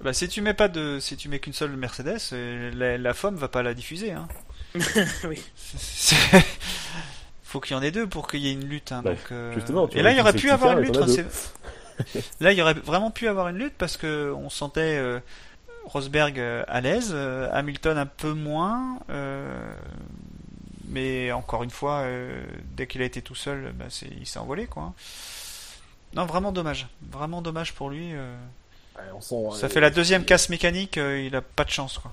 [0.02, 3.14] Bah, si tu mets pas de, si tu mets qu'une seule Mercedes, euh, la, la
[3.14, 4.12] FOM va pas la diffuser.
[4.14, 4.28] Hein.
[5.26, 5.42] oui.
[5.56, 6.16] C'est-
[7.44, 8.92] Faut qu'il y en ait deux pour qu'il y ait une lutte.
[8.92, 10.96] Hein, Bah, donc, euh, justement, tu Et là, il y aurait pu avoir une lutte.
[10.98, 11.06] hein,
[12.40, 15.20] Là, il y aurait vraiment pu avoir une lutte parce que on sentait euh,
[15.86, 19.00] Rosberg à l'aise, euh, Hamilton un peu moins.
[19.10, 19.74] euh,
[20.88, 22.42] mais encore une fois, euh,
[22.76, 23.86] dès qu'il a été tout seul, bah,
[24.18, 24.94] il s'est envolé quoi.
[26.16, 26.88] Non, vraiment dommage.
[27.12, 28.14] Vraiment dommage pour lui.
[28.14, 28.36] euh.
[28.98, 31.70] Ouais, on sent, Ça euh, fait la deuxième casse mécanique, euh, il a pas de
[31.70, 32.12] chance quoi.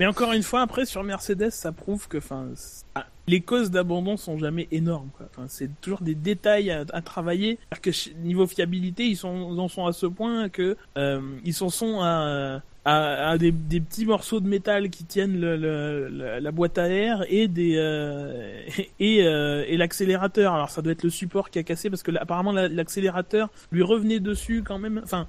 [0.00, 2.48] Mais encore une fois, après, sur Mercedes, ça prouve que enfin,
[2.96, 5.08] ah, les causes d'abandon sont jamais énormes.
[5.46, 7.60] c'est toujours des détails à, à travailler.
[7.70, 7.80] C'est-à-dire
[8.14, 12.00] que niveau fiabilité, ils, sont, en sont à ce point que euh, ils en sont
[12.02, 16.76] à, à, à des, petits morceaux de métal qui tiennent le, le- la, la boîte
[16.78, 18.60] à air et des euh,
[19.00, 20.52] et, euh, et l'accélérateur.
[20.54, 23.48] Alors ça doit être le support qui a cassé parce que là, apparemment la- l'accélérateur
[23.72, 25.00] lui revenait dessus quand même.
[25.02, 25.26] Enfin,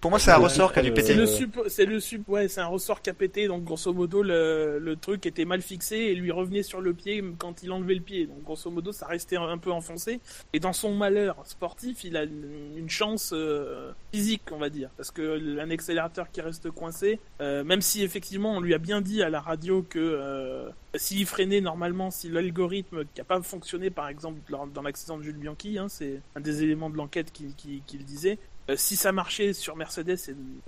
[0.00, 1.08] Pour moi, c'est un Euh, ressort qui a dû euh, péter.
[1.08, 3.92] c'est le sup, c'est le sup, ouais, c'est un ressort qui a pété, donc grosso
[3.92, 7.70] modo le, le truc était mal fixé et lui revenait sur le pied quand il
[7.70, 10.20] enlevait le pied, donc grosso modo ça restait un peu enfoncé.
[10.52, 14.90] Et dans son malheur sportif, il a une, une chance euh, physique, on va dire,
[14.96, 19.00] parce que un accélérateur qui reste coincé, euh, même si effectivement on lui a bien
[19.00, 23.90] dit à la radio que euh, s'il freinait normalement, si l'algorithme qui a pas fonctionné
[23.90, 24.40] par exemple
[24.74, 27.98] dans l'accident de Jules Bianchi, hein, c'est un des éléments de l'enquête qui, qui, qui
[27.98, 28.38] le disait.
[28.68, 30.16] Euh, si ça marchait sur Mercedes,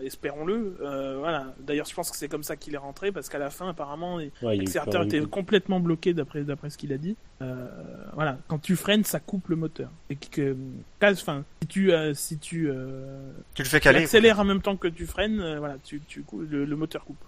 [0.01, 0.77] espérons-le.
[0.81, 1.53] euh, voilà.
[1.59, 4.17] D'ailleurs, je pense que c'est comme ça qu'il est rentré parce qu'à la fin, apparemment,
[4.17, 7.17] ouais, l'accélérateur était complètement bloqué d'après d'après ce qu'il a dit.
[7.43, 7.67] Euh,
[8.15, 8.39] voilà.
[8.47, 9.91] Quand tu freines, ça coupe le moteur.
[10.11, 10.57] Et que,
[11.03, 14.05] enfin, si tu euh, si tu, euh, Tu le fais tu caler.
[14.05, 17.19] accélères en même temps que tu freines, euh, voilà, tu, tu le, le moteur coupe.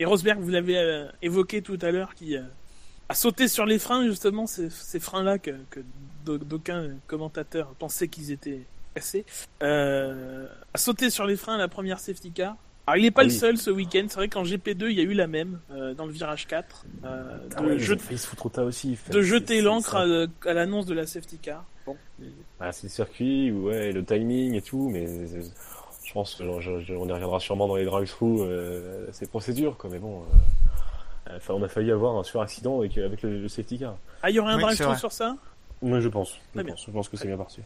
[0.00, 2.42] Et Rosberg, vous l'avez euh, évoqué tout à l'heure, qui euh,
[3.10, 5.80] a sauté sur les freins justement, ces, ces freins-là que, que
[6.24, 8.60] d'au- d'aucuns commentateurs pensaient qu'ils étaient
[8.94, 9.24] cassés,
[9.62, 12.56] euh, a sauté sur les freins à la première safety car.
[12.86, 15.00] Alors il n'est pas Ah le seul ce week-end, c'est vrai qu'en GP2 il y
[15.00, 17.98] a eu la même euh, dans le virage 4 euh, Ah de, ouais, jet-
[18.64, 18.96] aussi.
[18.96, 19.12] fait.
[19.12, 20.04] de jeter l'encre à,
[20.48, 21.64] à l'annonce de la safety car.
[21.86, 21.96] Bon.
[22.58, 26.94] Ah, c'est le circuit, ouais, le timing et tout, mais je pense que je- je-
[26.94, 30.36] on y reviendra sûrement dans les drive-through, euh, ces procédures, quoi, mais bon, euh,
[31.36, 33.96] enfin, on a failli avoir un sur-accident avec, avec le, le safety car.
[34.22, 35.36] Ah il y aurait un Oui, sur ça
[35.82, 36.32] Moi, je pense.
[36.34, 36.74] Je Très bien.
[36.74, 37.60] pense, je pense que c'est bien parti.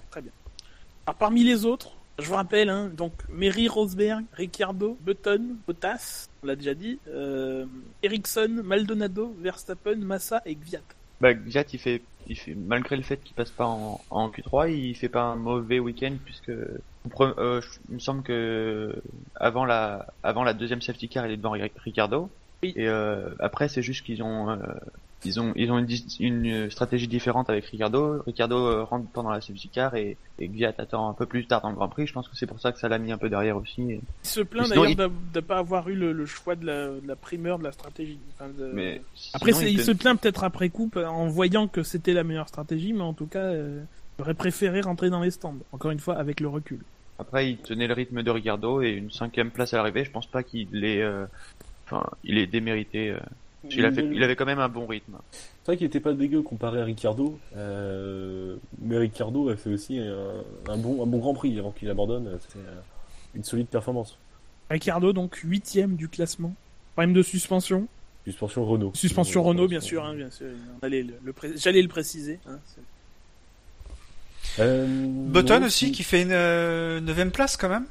[1.06, 6.46] Alors parmi les autres, je vous rappelle, hein, donc Mary Rosberg, Ricciardo, Button, Bottas, on
[6.46, 7.66] l'a déjà dit, euh,
[8.02, 10.80] Ericsson, Maldonado, Verstappen, Massa et Gviat.
[11.20, 14.72] Bah, Gviat, il fait, il fait, malgré le fait qu'il passe pas en, en Q3,
[14.72, 16.52] il fait pas un mauvais week-end puisque,
[17.10, 18.94] pre- euh, je- il me semble que
[19.34, 22.30] avant la, avant la deuxième safety car, il est devant Ri- Ricardo.
[22.64, 22.72] Oui.
[22.76, 24.56] Et euh, après, c'est juste qu'ils ont, euh,
[25.24, 25.88] ils ont, ils ont une,
[26.20, 28.22] une stratégie différente avec Ricardo.
[28.26, 31.62] Ricardo euh, rentre pendant la safety car et, et Gviat attend un peu plus tard
[31.62, 32.06] dans le Grand Prix.
[32.06, 33.82] Je pense que c'est pour ça que ça l'a mis un peu derrière aussi.
[33.90, 36.66] Et- Il se plaint d'ailleurs il- de ne pas avoir eu le, le choix de
[36.66, 38.18] la, de la primeur de la stratégie.
[38.34, 39.00] Enfin, de- Mais
[39.32, 42.92] Après, sinon, il, se plaint peut-être après coup en voyant que c'était la meilleure stratégie,
[42.92, 43.82] mais en tout cas, euh,
[44.18, 45.56] il aurait préféré rentrer dans les stands.
[45.72, 46.80] Encore une fois, avec le recul.
[47.18, 50.04] Après, il tenait le rythme de Ricardo et une cinquième place à l'arrivée.
[50.04, 51.26] Je pense pas qu'il ait, euh,
[51.94, 53.10] enfin, il est démérité.
[53.10, 53.18] euh,
[53.66, 55.16] a fait- il avait quand même un bon rythme.
[55.32, 59.98] C'est vrai qu'il était pas dégueu comparé à Ricardo, euh, mais Ricardo a fait aussi
[59.98, 62.38] un, un bon, un bon Grand Prix avant qu'il abandonne.
[62.42, 62.80] C'était euh,
[63.34, 64.18] une solide performance.
[64.70, 66.54] Ricciardo, donc, huitième du classement.
[66.94, 67.88] Problème de suspension.
[68.26, 68.92] Suspension Renault.
[68.94, 70.04] Suspension Renault, bien sûr.
[70.04, 70.46] Hein, bien sûr.
[70.82, 72.38] On allait le- le pré- J'allais le préciser.
[72.46, 72.58] hein,
[74.60, 77.86] Euh, Button non, aussi si- qui fait une euh, neuvième place quand même.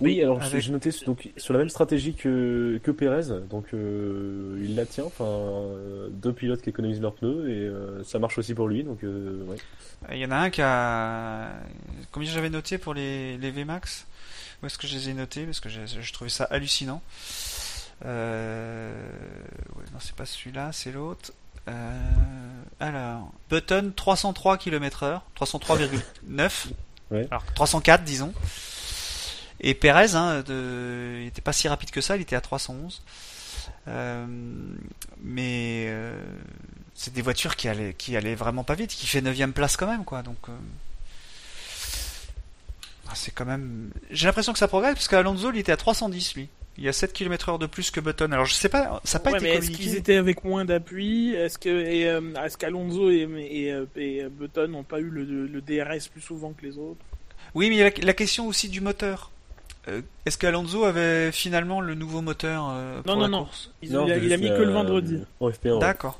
[0.00, 4.58] Oui, alors Avec- j'ai noté donc sur la même stratégie que que Pérez, donc euh,
[4.62, 8.36] il la tient, enfin euh, deux pilotes qui économisent leurs pneus et euh, ça marche
[8.36, 9.56] aussi pour lui, donc euh, ouais.
[10.12, 11.48] Il y en a un qui a.
[12.12, 14.06] Combien j'avais noté pour les, les VMAX?
[14.62, 15.44] Où est-ce que je les ai notés?
[15.44, 17.00] Parce que j'ai- je trouvais ça hallucinant.
[18.04, 18.92] Euh...
[19.76, 21.32] Ouais, non, c'est pas celui-là, c'est l'autre.
[21.68, 21.98] Euh...
[22.80, 26.66] Alors, Button 303 km/h, 303,9.
[27.10, 27.26] Ouais.
[27.30, 28.32] Alors 304, disons.
[29.66, 31.18] Et Perez, hein, de...
[31.22, 33.02] il était pas si rapide que ça, il était à 311.
[33.88, 34.24] Euh,
[35.20, 36.16] mais euh,
[36.94, 39.88] c'est des voitures qui allaient, qui allaient vraiment pas vite, qui fait 9 place quand
[39.88, 40.22] même, quoi.
[40.22, 40.52] Donc euh,
[43.08, 43.90] ah, c'est quand même.
[44.12, 46.48] J'ai l'impression que ça progresse parce qu'Alonso, il était à 310 lui.
[46.78, 48.30] Il y a 7 km heure de plus que Button.
[48.30, 50.64] Alors je sais pas, ça n'a pas Ouais, été mais est-ce qu'ils étaient avec moins
[50.64, 51.34] d'appui?
[51.34, 55.60] Est-ce que et, euh, est-ce qu'Alonso et, et, et, Button n'ont pas eu le, le
[55.60, 57.04] DRS plus souvent que les autres?
[57.56, 59.32] Oui, mais il y a la, la question aussi du moteur.
[59.88, 63.48] Euh, Est-ce qu'Alonso avait finalement le nouveau moteur euh, pour Non, la non, non.
[63.90, 65.22] Non, il, a, il mis que le vendredi.
[65.40, 65.72] En FP1.
[65.74, 65.78] ouais.
[65.80, 66.18] D'accord.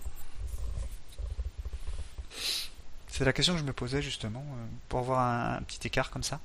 [3.08, 6.10] C'est la question que je me posais justement euh, pour avoir un, un petit écart
[6.10, 6.38] comme ça.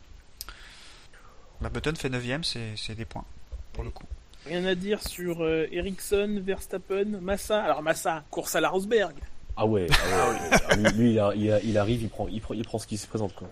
[1.59, 3.25] Bah, Button fait 9ème, c'est c'est des points
[3.73, 4.05] pour le coup.
[4.45, 7.61] Rien à dire sur euh, Ericsson, Verstappen, Massa.
[7.61, 9.13] Alors Massa, course à la Rosberg.
[9.57, 12.27] Ah ouais, ah ouais, ah, lui, lui, il, a- il, a- il arrive, il prend,
[12.29, 13.49] il prend, il prend ce qui se présente quoi.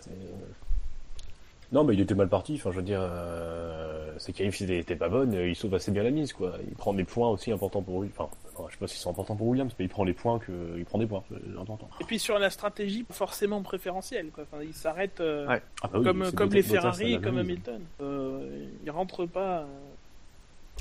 [1.72, 2.56] Non mais il était mal parti.
[2.56, 5.34] Enfin, je veux dire, euh, ses qualifs étaient pas bonnes.
[5.34, 6.54] Il sauve assez bien la mise quoi.
[6.68, 8.10] Il prend des points aussi importants pour lui.
[8.18, 8.30] Enfin,
[8.68, 10.84] je sais pas s'ils sont importants pour Williams, mais il prend les points que, il
[10.86, 11.24] prend des points.
[11.60, 11.88] Important.
[12.02, 14.30] Et puis sur la stratégie, forcément préférentielle.
[14.34, 14.46] Quoi.
[14.52, 15.62] Enfin, il s'arrête euh, Ouais.
[15.84, 17.38] Ah bah oui, comme, les Ferrari et comme.
[17.38, 17.82] Hamilton.
[18.02, 19.60] Euh, il rentre pas.
[19.60, 19.66] euh,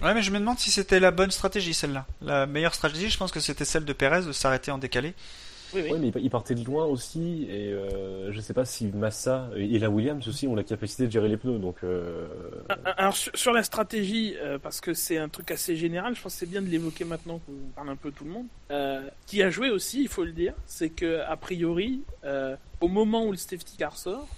[0.03, 2.07] Ouais, mais je me demande si c'était la bonne stratégie celle-là.
[2.23, 5.13] La meilleure stratégie, je pense que c'était celle de Perez de s'arrêter en décalé.
[5.75, 5.91] Oui, oui.
[5.93, 9.79] Ouais, mais il- partait de loin aussi, et euh, je sais pas si Massa et
[9.79, 11.77] la Williams aussi ont la capacité de gérer les pneus, donc.
[11.85, 12.27] Euh...
[12.69, 16.23] Ah, Alors sur, sur la stratégie, euh, parce que c'est un truc assez général, je
[16.23, 18.47] pense que c'est bien de l'évoquer maintenant qu'on parle un peu tout le monde.
[18.71, 22.89] Euh, qui a joué aussi, il faut le dire, c'est que a priori, euh, au
[22.89, 24.29] moment où le safety car sort,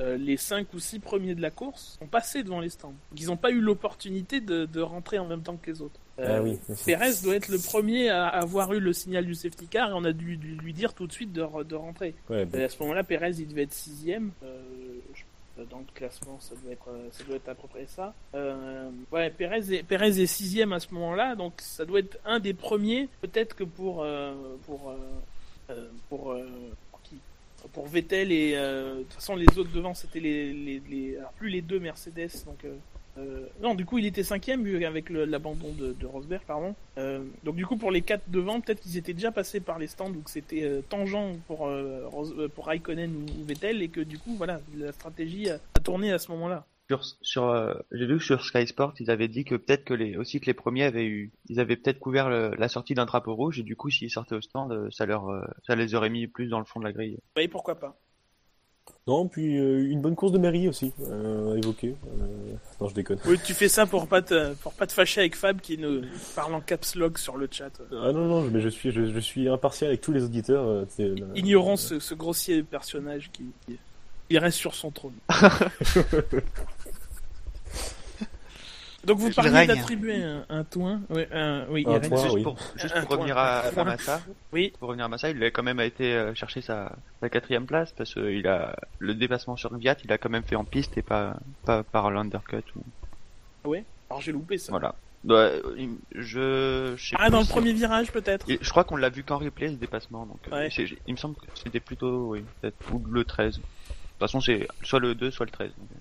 [0.00, 2.88] euh, les 5 ou 6 premiers de la course sont passés devant les stands.
[3.10, 6.00] Donc, ils n'ont pas eu l'opportunité de, de rentrer en même temps que les autres.
[6.20, 6.84] Ah oui, aussi.
[6.84, 10.04] Perez doit être le premier à avoir eu le signal du safety car et on
[10.04, 12.14] a dû lui lui dire tout de suite de, de rentrer.
[12.28, 14.30] Ouais, à ce moment-là, Perez, il devait être sixième.
[14.42, 14.60] Euh,
[15.14, 15.22] je-
[15.70, 18.14] dans le classement, ça doit être, euh, ça doit être à peu près ça.
[18.34, 22.38] Euh, ouais, Perez est, Perez est sixième à ce moment-là, donc ça doit être un
[22.38, 23.08] des premiers.
[23.22, 24.34] Peut-être que pour euh,
[24.66, 24.96] pour euh,
[25.70, 26.46] euh, pour, euh,
[27.72, 31.32] pour Vettel et euh, de toute façon les autres devant, c'était les, les, les alors
[31.32, 32.64] plus les deux Mercedes, donc.
[32.64, 32.76] euh,
[33.18, 36.76] euh, non, du coup, il était cinquième avec l'abandon de, de Rosberg, pardon.
[36.98, 39.88] Euh, donc du coup, pour les quatre devant, peut-être qu'ils étaient déjà passés par les
[39.88, 41.16] stands que c'était euh, tangent
[41.48, 46.12] pour euh, pour Raikkonen ou, Vettel et que du coup, voilà, la stratégie a tourné
[46.12, 46.64] à ce moment-là.
[46.88, 49.92] Sur, sur, euh, j'ai vu que sur Sky Sport, ils avaient dit que peut-être que
[49.92, 53.04] les, aussi que les premiers avaient eu, ils avaient peut-être couvert le- la sortie d'un
[53.04, 55.94] drapeau rouge et du coup, s'ils sortaient au stand, euh, ça leur, euh, ça les
[55.94, 57.18] aurait mis plus dans le fond de la grille.
[57.36, 57.94] Voyez pourquoi pas
[59.06, 61.60] Non, puis euh, une bonne course de mairie aussi, euh.
[61.60, 61.92] Euh,
[62.80, 63.18] Non, je déconne.
[63.26, 66.00] Oui, tu fais ça pour pas te pour pas te fâcher avec Fab qui nous
[66.34, 67.82] parle en caps lock sur le chat.
[67.92, 70.66] Ah non, non, mais je suis, je, je suis impartial avec tous les auditeurs.
[70.66, 73.44] euh, euh, Ignorons ce, ce grossier personnage qui
[74.30, 75.14] il reste sur son trône.
[79.08, 82.42] Donc vous parliez d'attribuer un, un toin, oui, un, oui, il Un toin, juste oui.
[82.42, 83.84] pour, juste Un pour revenir à, à.
[83.84, 84.20] Massa,
[84.52, 84.72] Oui.
[84.78, 87.92] pour revenir à Massa, il a quand même été euh, chercher sa, sa quatrième place
[87.92, 90.96] parce que il a le dépassement sur Viat, il a quand même fait en piste
[90.98, 92.62] et pas pas par l'undercut.
[93.64, 93.74] Ou...
[94.10, 94.70] Alors j'ai loupé ça.
[94.72, 94.94] Voilà.
[95.24, 98.46] Ouais, il- je, je sais Ah dans le si- premier virage peut-être.
[98.48, 100.68] Je crois qu'on l'a vu qu'en replay ce dépassement, donc euh, Ouais.
[100.70, 103.56] c'est- il me semble que c'était plutôt oui, peut-être ou le 13.
[103.56, 103.66] De toute
[104.20, 105.68] façon, c'est soit le 2, soit le 13.
[105.76, 105.98] donc, euh.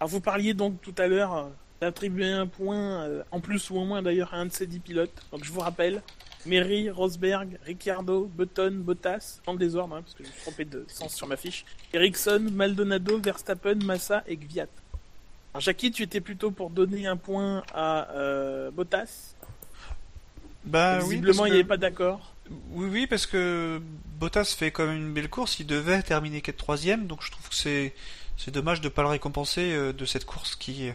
[0.00, 1.48] Alors vous parliez donc tout à l'heure
[1.82, 4.78] d'attribuer un point, euh, en plus ou en moins d'ailleurs, à un de ces dix
[4.78, 5.20] pilotes.
[5.32, 6.00] Donc je vous rappelle,
[6.46, 10.84] Mary, Rosberg, Ricciardo, Button, Bottas, en désordre, hein, parce que je me suis trompé de
[10.86, 14.66] sens sur ma fiche, Ericsson, Maldonado, Verstappen, Massa et Gviat.
[15.52, 19.34] Alors Jackie, tu étais plutôt pour donner un point à euh, Bottas?
[20.64, 22.32] Bah Visiblement, il n'y que- avait pas d'accord.
[22.70, 23.80] Oui, oui, parce que
[24.20, 25.58] Bottas fait quand même une belle course.
[25.58, 27.92] Il devait terminer qu'être troisième, donc je trouve que c'est
[28.52, 30.90] dommage de pas le récompenser euh, de cette course qui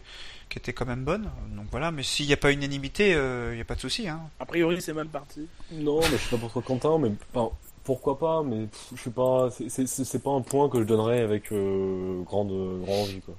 [0.50, 1.30] qui était quand même bonne.
[1.56, 4.08] Donc voilà, mais s'il n'y a pas unanimité, il n'y a pas de souci.
[4.08, 4.22] Hein.
[4.39, 5.48] A priori, c'est mal parti.
[5.72, 9.02] Non, mais je sais pas pour toi, Quentin, mais enfin, pourquoi pas, mais pff, je
[9.04, 12.50] sais pas, c'est- pas un point que je donnerais avec euh, grande,
[12.84, 13.36] grande envie, quoi.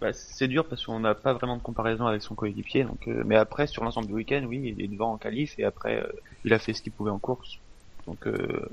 [0.00, 2.84] Bah, c'est dur parce qu'on n'a pas vraiment de comparaison avec son coéquipier.
[2.84, 5.64] Donc, euh, mais après, sur l'ensemble du week-end, oui, il est devant en qualif et
[5.64, 6.06] après, euh,
[6.44, 7.58] il a fait ce qu'il pouvait en course.
[8.06, 8.68] Donc, euh,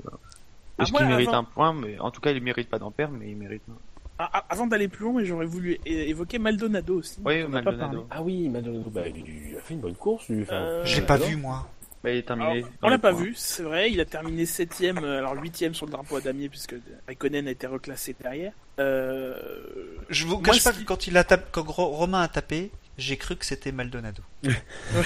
[0.78, 1.72] Ah, est-ce moi, qu'il mérite avant- un point?
[1.72, 3.62] Mais en tout cas, il mérite pas d'en perdre, mais il mérite.
[3.70, 3.74] un.
[4.18, 7.18] Ah, ah, avant d'aller plus loin, j'aurais voulu évoquer Maldonado aussi.
[7.24, 8.06] Oui, Maldonado.
[8.10, 10.42] Ah oui, Maldonado, bah, il, a fait une bonne course, lui.
[10.42, 11.68] Enfin, Euh, J'ai Euh, pas vu moi.
[12.04, 12.50] Bah, il est terminé.
[12.60, 15.86] Alors, on l'a pas vu, c'est vrai, il a terminé septième, euh, alors huitième sur
[15.86, 16.74] le drapeau à damier puisque
[17.08, 18.52] Raikkonen a été reclassé derrière.
[18.78, 19.34] Euh...
[20.10, 22.70] Je vous Moi, cache pas que quand il a tapé, quand Ro- Romain a tapé,
[22.98, 24.22] j'ai cru que c'était Maldonado.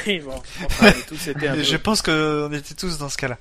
[0.07, 0.35] Oui, bon,
[0.67, 3.39] enfin, tous un peu- Je pense qu'on était tous dans ce cas-là.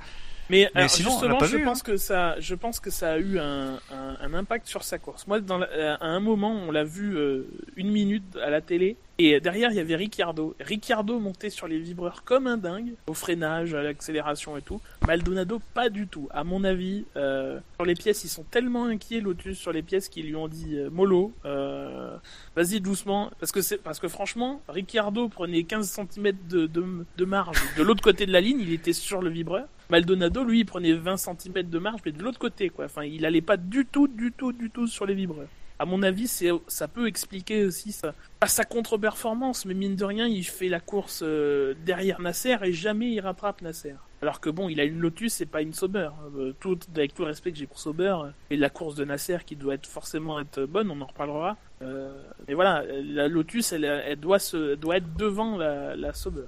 [0.50, 1.84] Mais, Mais alors, sinon, on l'a justement, pas je vu, pense hein.
[1.86, 5.28] que ça, je pense que ça a eu un, un, un impact sur sa course.
[5.28, 7.44] Moi, dans la- à un moment, on l'a vu euh,
[7.76, 10.56] une minute à la télé, et derrière il y avait Ricciardo.
[10.60, 14.80] Ricciardo montait sur les vibreurs comme un dingue, au freinage, à l'accélération et tout.
[15.06, 16.28] Maldonado, pas du tout.
[16.32, 20.10] À mon avis, euh, sur les pièces, ils sont tellement inquiets Lotus sur les pièces
[20.10, 22.16] qu'ils lui ont dit euh, mollo, euh,
[22.56, 26.84] vas-y doucement, parce que parce que franchement, Ricciardo prenait 15 cm de, de,
[27.18, 29.68] de marge de l'autre côté de la ligne, il était sur le vibreur.
[29.90, 32.86] Maldonado, lui, il prenait 20 cm de marge, mais de l'autre côté, quoi.
[32.86, 35.48] Enfin, il allait pas du tout, du tout, du tout sur les vibreurs.
[35.80, 40.06] À mon avis, c'est, ça peut expliquer aussi sa, pas sa contre-performance, mais mine de
[40.06, 43.94] rien, il fait la course euh, derrière Nasser et jamais il rattrape Nasser.
[44.24, 46.10] Alors que bon, il a une Lotus et pas une Sauber.
[46.36, 49.06] Euh, tout, avec tout le respect que j'ai pour Sauber, euh, et la course de
[49.06, 51.56] Nasser qui doit être forcément être bonne, on en reparlera.
[51.84, 52.12] Euh,
[52.48, 56.48] mais voilà, la Lotus, elle, elle doit se, elle doit être devant la, la Sauber.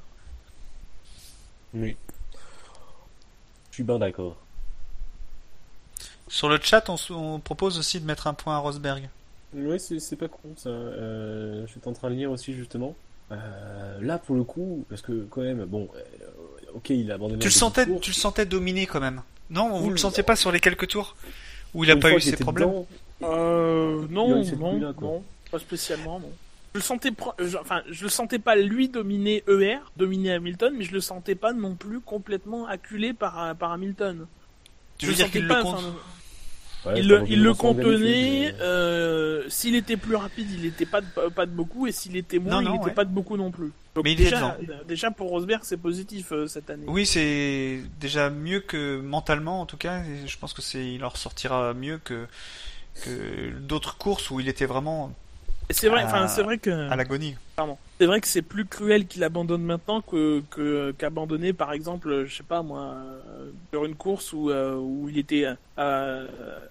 [1.74, 1.96] oui.
[3.70, 4.36] Je suis bien d'accord.
[6.28, 9.08] Sur le chat, on, on propose aussi de mettre un point à Rosberg.
[9.54, 10.70] Oui, c'est c'est pas con ça.
[10.70, 12.96] Euh, je suis en train de lire aussi justement.
[13.32, 16.02] Euh, là pour le coup, parce que quand même, bon, euh,
[16.76, 17.40] ok, il a abandonné.
[17.40, 19.22] Tu le sentais, tu le sentais dominé quand même.
[19.50, 20.28] Non, vous Oui, le sentiez bah.
[20.28, 21.16] pas sur les quelques tours
[21.74, 22.70] où il a Une pas eu était problèmes.
[22.70, 22.88] dedans,
[23.24, 25.08] Euh, non, non, quoi.
[25.08, 26.32] non, pas spécialement, non.
[26.74, 30.34] Je le sentais, pro- euh, je- enfin, je le sentais pas lui dominer ER, dominer
[30.34, 34.28] Hamilton, mais je le sentais pas non plus complètement acculé par, par Hamilton.
[35.00, 35.96] Tu Je veux dire sentais qu'il pas, le compte enfin,
[36.86, 37.98] ouais, il le, il le contenait.
[38.00, 42.16] mais- euh, s'il était plus rapide, il était pas de, pas de beaucoup, et s'il
[42.18, 42.94] était moins, Non, il non, était ouais.
[42.94, 43.72] pas de beaucoup non plus.
[43.96, 44.58] Donc Mais il est déjà,
[44.88, 46.86] déjà pour Rosberg, c'est positif euh, cette année.
[46.88, 50.04] Oui, c'est déjà mieux que mentalement en tout cas.
[50.04, 52.26] et je pense que c'est, il en ressortira mieux que
[53.06, 55.14] que d'autres courses où il était vraiment
[55.70, 56.70] c'est vrai, enfin, c'est vrai que.
[56.70, 57.36] à l'agonie.
[57.56, 57.78] Pardon.
[58.00, 62.36] C'est vrai que c'est plus cruel qu'il abandonne maintenant que que- qu'abandonner par exemple, je
[62.38, 62.94] sais pas moi,
[63.28, 65.46] euh, sur une course où euh, où il était
[65.78, 66.22] à,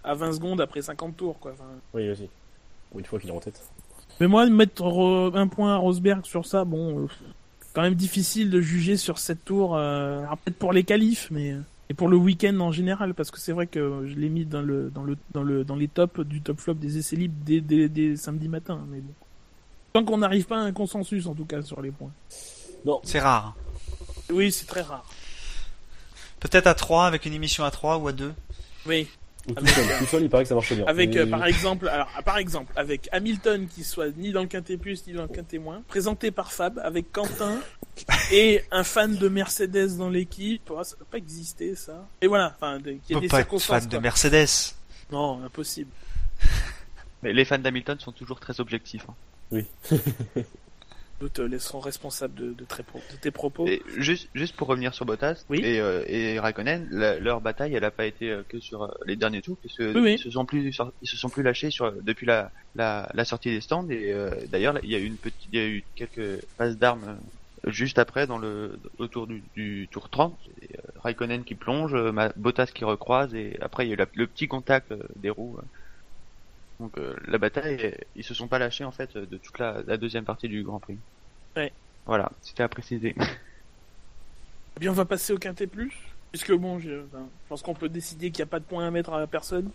[0.05, 1.53] à 20 secondes après 50 tours quoi.
[1.53, 2.29] Enfin, Oui, aussi.
[2.93, 3.61] Ou une fois qu'il est en tête.
[4.21, 4.83] Mais moi mettre
[5.35, 7.07] un point à Rosberg sur ça, bon, euh,
[7.75, 9.77] quand même difficile de juger sur cette tour.
[9.77, 11.55] Euh, alors peut-être pour les qualifs, mais
[11.91, 14.61] et pour le week-end en général, parce que c'est vrai que je l'ai mis dans
[14.63, 17.61] le dans le dans le dans les tops du top flop des essais libres dès,
[17.61, 18.85] dès, dès samedi matin.
[18.91, 19.13] Mais bon,
[19.93, 22.13] tant qu'on n'arrive pas à un consensus en tout cas sur les points.
[22.85, 23.57] Non, C'est rare.
[24.31, 25.05] Oui, c'est très rare.
[26.41, 28.33] Peut-être à 3 avec une émission à 3 ou à 2.
[28.87, 29.09] Oui.
[29.49, 29.99] ou tout Avec- seul.
[29.99, 30.85] Tout seul, il paraît que ça marche bien.
[30.87, 34.47] Avec Mais- euh, par exemple, alors par exemple avec Hamilton qui soit ni dans le
[34.47, 37.59] quintet plus ni dans le quintet moins, présenté par Fab avec Quentin
[38.33, 42.07] et un fan de Mercedes dans l'équipe, oh, ça peut pas exister ça.
[42.21, 43.81] Et voilà, enfin qu'il y On ait peut des pas être circonstances.
[43.83, 43.99] fan de.
[43.99, 44.75] Mercedes.
[45.13, 45.91] Non, impossible.
[47.23, 49.07] Mais les fans d'Hamilton sont toujours très objectifs.
[49.53, 49.63] hein.
[51.21, 53.67] Nous te laisserons responsable de, de, très pro- de tes propos.
[53.67, 55.59] Et juste, juste pour revenir sur Bottas Oui.
[55.65, 58.89] et, euh, et Raikkonen, la- leur bataille, elle a pas été euh, que sur euh,
[59.05, 60.13] les derniers tours, puisque Oui, oui.
[60.15, 60.73] ils se sont plus,
[61.03, 63.89] ils se sont plus lâchés sur depuis la, la, la sortie des stands.
[63.91, 66.77] Et euh, d'ailleurs, il y a eu une petite, il y a eu quelques passes
[66.77, 67.19] d'armes
[67.67, 70.39] juste après dans le autour du, du tour 30.
[70.63, 73.95] Et, euh, Raikkonen qui plonge, euh, Ma- Bottas qui recroise, et après il y a
[73.95, 75.59] eu la- le petit contact euh, des roues.
[76.81, 79.97] Donc euh, la bataille, ils se sont pas lâchés en fait de toute la, la
[79.97, 80.99] deuxième partie du Grand Prix.
[81.57, 81.73] Ouais.
[82.07, 83.15] Voilà, c'était à préciser.
[84.77, 85.93] Eh bien, on va passer au quintet plus.
[86.31, 88.87] Puisque bon, je, enfin, je pense qu'on peut décider qu'il n'y a pas de point
[88.87, 89.71] à mettre à personne.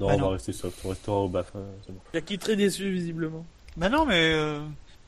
[0.00, 0.24] Non, Bah on non.
[0.26, 0.80] va rester soft.
[0.84, 1.54] On restera au baf.
[1.54, 1.94] hein, bon.
[2.12, 3.44] Il y a qui est très déçu visiblement.
[3.76, 4.60] Bah non, mais euh,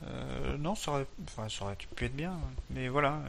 [0.06, 2.34] euh, non, ça aurait, enfin, ça aurait pu être bien.
[2.70, 3.20] Mais voilà.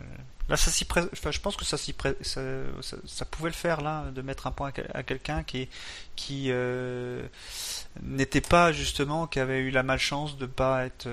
[0.48, 2.42] Là, ça s'y pré- enfin, je pense que ça s'y pré- ça,
[2.82, 5.68] ça, ça pouvait le faire là, de mettre un point à, quel- à quelqu'un qui
[6.16, 7.26] qui euh,
[8.04, 11.08] n'était pas justement, qui avait eu la malchance de pas être,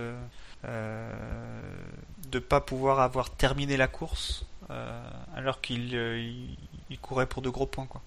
[0.65, 1.13] euh,
[2.31, 5.03] de pas pouvoir avoir terminé la course, euh,
[5.35, 6.57] alors qu'il euh, il,
[6.91, 8.03] il courait pour de gros points quoi.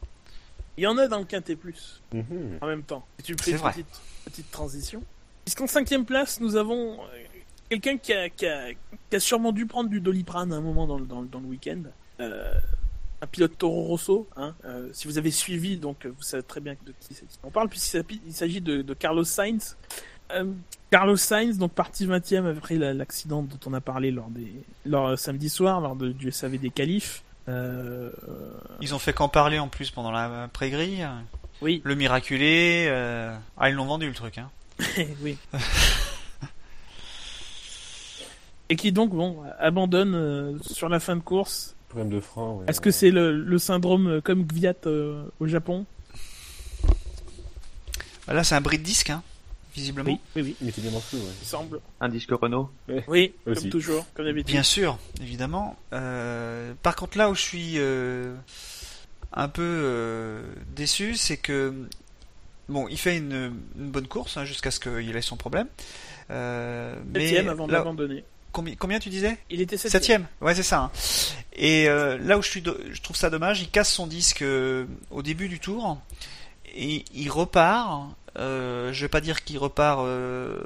[0.77, 2.01] Il y en a dans le quintet plus.
[2.13, 2.59] Mhm.
[2.61, 3.05] en même temps.
[3.17, 3.71] Et tu me C'est fais une vrai.
[3.71, 5.01] petite, petite transition.
[5.45, 6.99] Puisqu'en cinquième place, nous avons
[7.69, 8.71] quelqu'un qui a, qui, a,
[9.09, 11.45] qui a sûrement dû prendre du doliprane à un moment dans le, dans, dans le
[11.47, 11.81] week-end.
[12.19, 12.53] Euh,
[13.21, 14.27] un pilote Toro Rosso.
[14.35, 17.25] Hein, euh, si vous avez suivi, donc euh, vous savez très bien de qui c'est-
[17.43, 19.77] on parle, puisqu'il s'agit de, de Carlos Sainz.
[20.31, 20.45] Euh,
[20.91, 24.51] Carlos Sainz, donc parti 20ème après la- l'accident dont on a parlé lors des
[24.85, 27.23] lors, euh, samedi soir, lors de, du SAV des qualifs.
[27.47, 28.09] Euh,
[28.81, 31.07] Ils ont fait qu'en parler en plus pendant la pré-grille.
[31.61, 33.35] oui, Le miraculé, euh...
[33.57, 34.49] ah ils l'ont vendu le truc hein.
[35.21, 35.37] oui.
[38.69, 41.75] Et qui donc bon abandonne euh, sur la fin de course.
[41.89, 42.53] Problème de frein.
[42.53, 42.65] ouais.
[42.67, 45.85] Est-ce que c'est le, le syndrome euh, comme Gviat euh, au Japon?
[48.27, 49.21] Bah Là c'est un bris de disque hein,
[49.75, 50.09] visiblement.
[50.09, 50.55] Oui, oui, oui.
[50.61, 50.99] Il était bien ouais.
[51.41, 51.79] Il semble.
[52.01, 52.69] Un disque Renault.
[53.07, 53.61] Oui, Aussi.
[53.63, 54.51] comme toujours, comme d'habitude.
[54.51, 55.75] Bien sûr, évidemment.
[55.93, 58.33] Euh, par contre, là où je suis euh,
[59.31, 60.41] un peu euh,
[60.75, 61.71] déçu, c'est que
[62.67, 65.67] bon, il fait une, une bonne course hein, jusqu'à ce qu'il ait son problème.
[66.31, 68.23] Euh, mais Septième avant là, d'abandonner.
[68.55, 69.37] Combien, combien tu disais?
[69.49, 69.91] Il était septième.
[70.01, 70.79] Septième, ouais c'est ça.
[70.79, 70.91] hein.
[71.57, 74.41] Et euh, là où je, suis do- je trouve ça dommage, il casse son disque
[74.41, 75.97] euh, au début du tour
[76.75, 78.09] et il repart.
[78.37, 80.59] Euh, je vais pas dire qu'il repart euh,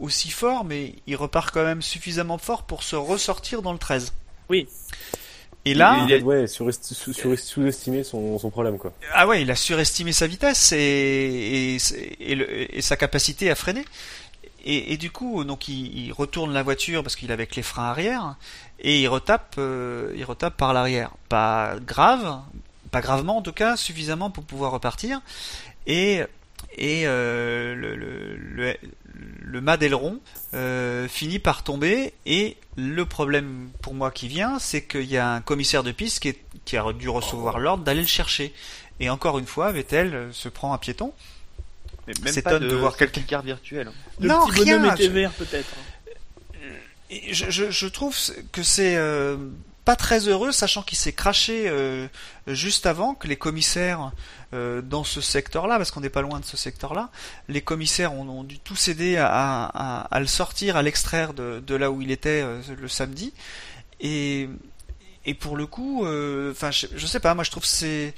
[0.00, 4.12] aussi fort, mais il repart quand même suffisamment fort pour se ressortir dans le 13.
[4.48, 4.66] Oui.
[5.64, 8.92] Et là, Il a ouais, sous-estimé son, son problème, quoi.
[9.14, 11.76] ah ouais, il a surestimé sa vitesse et, et,
[12.20, 13.84] et, le- et sa capacité à freiner.
[14.68, 17.84] Et, du coup, donc il, il retourne la voiture parce qu'il est avec les freins
[17.84, 18.34] arrière
[18.80, 21.12] et il retape, euh, il retape par l'arrière.
[21.28, 22.40] Pas grave,
[22.90, 25.20] pas gravement en tout cas, suffisamment pour pouvoir repartir.
[25.86, 26.20] Et
[26.78, 28.76] et euh, le,
[29.44, 30.20] le, mât d'aileron
[30.52, 35.32] euh, finit par tomber et le problème pour moi qui vient, c'est qu'il y a
[35.32, 36.34] un commissaire de piste qui,
[36.64, 38.52] qui a dû recevoir l'ordre d'aller le chercher.
[39.00, 41.12] Et encore une fois, Vettel se prend un piéton.
[42.06, 43.90] Mais même C'est pas étonne de, de voir quelqu'un- carte virtuelle.
[44.20, 44.94] Le non, petit bonhomme rien.
[44.94, 45.68] était je- vert peut-être.
[47.10, 48.16] Je, je, je trouve
[48.50, 49.36] que c'est euh,
[49.84, 52.08] pas très heureux, sachant qu'il s'est craché euh,
[52.48, 54.10] juste avant que les commissaires
[54.54, 57.10] euh, dans ce secteur-là, parce qu'on n'est pas loin de ce secteur-là,
[57.48, 61.62] les commissaires ont, ont dû tous aider à, à, à le sortir, à l'extraire de,
[61.64, 63.32] de là où il était euh, le samedi.
[64.00, 64.48] Et,
[65.24, 68.14] et pour le coup, euh, enfin, je, je sais pas, moi je trouve que c'est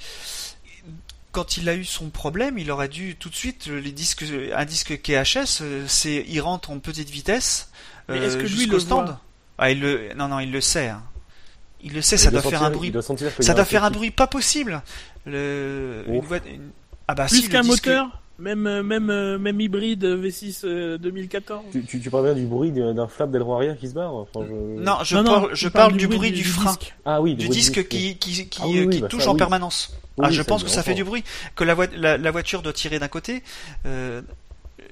[1.39, 4.25] quand il a eu son problème, il aurait dû tout de suite euh, les disques,
[4.53, 7.69] un disque KHS, euh, c'est il rentre en petite vitesse
[8.09, 9.05] Mais euh, est-ce que lui, jusqu'au le stand.
[9.05, 9.21] voit
[9.57, 10.89] Ah, il le, non, non, il le sait.
[10.89, 11.01] hein.
[11.81, 12.91] Il le sait, Il ça doit sentir- faire un bruit.
[12.91, 14.81] doit Ça doit faire un bruit pas possible.
[15.25, 16.13] Le, Oh.
[16.15, 16.71] une voie- une-
[17.07, 20.61] Ah bah Plus si, le qu'un disque- moteur, même euh, même euh, même hybride V6
[20.65, 21.65] euh, 2014.
[21.71, 24.13] qui- Tu, tu, tu parles bien du bruit d'un flap d'aileron arrière qui se barre
[24.15, 24.53] enfin, je...
[24.81, 26.95] Non, je Non, non, parle, je parle du bruit du, frein, disque.
[27.05, 29.29] Ah oui, du bruit disque qui qui qui, Ah oui, oui, qui bah touche ça,
[29.29, 29.37] en oui.
[29.37, 29.93] permanence.
[30.17, 31.23] Oui, ah, je pense que ça fait du bruit,
[31.55, 33.41] que la, voi- la, la voiture doit tirer d'un côté.
[33.85, 34.21] euh,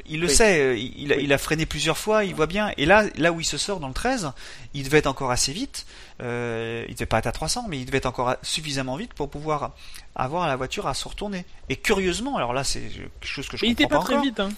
[0.08, 0.34] il le Oui.
[0.36, 2.72] sait, euh, il, a- il a freiné plusieurs fois, il voit bien.
[2.78, 4.32] Et là, là où il se sort dans le 13,
[4.74, 5.86] il devait être encore assez vite.
[6.22, 9.30] Euh, il devait pas être à 300, mais il devait être encore suffisamment vite pour
[9.30, 9.76] pouvoir
[10.16, 11.46] avoir la voiture à se retourner.
[11.70, 14.06] Et curieusement, alors là, c'est quelque chose que je Mais il était comprends pas pas,
[14.06, 14.26] très encore.
[14.26, 14.40] vite.
[14.40, 14.50] Hein.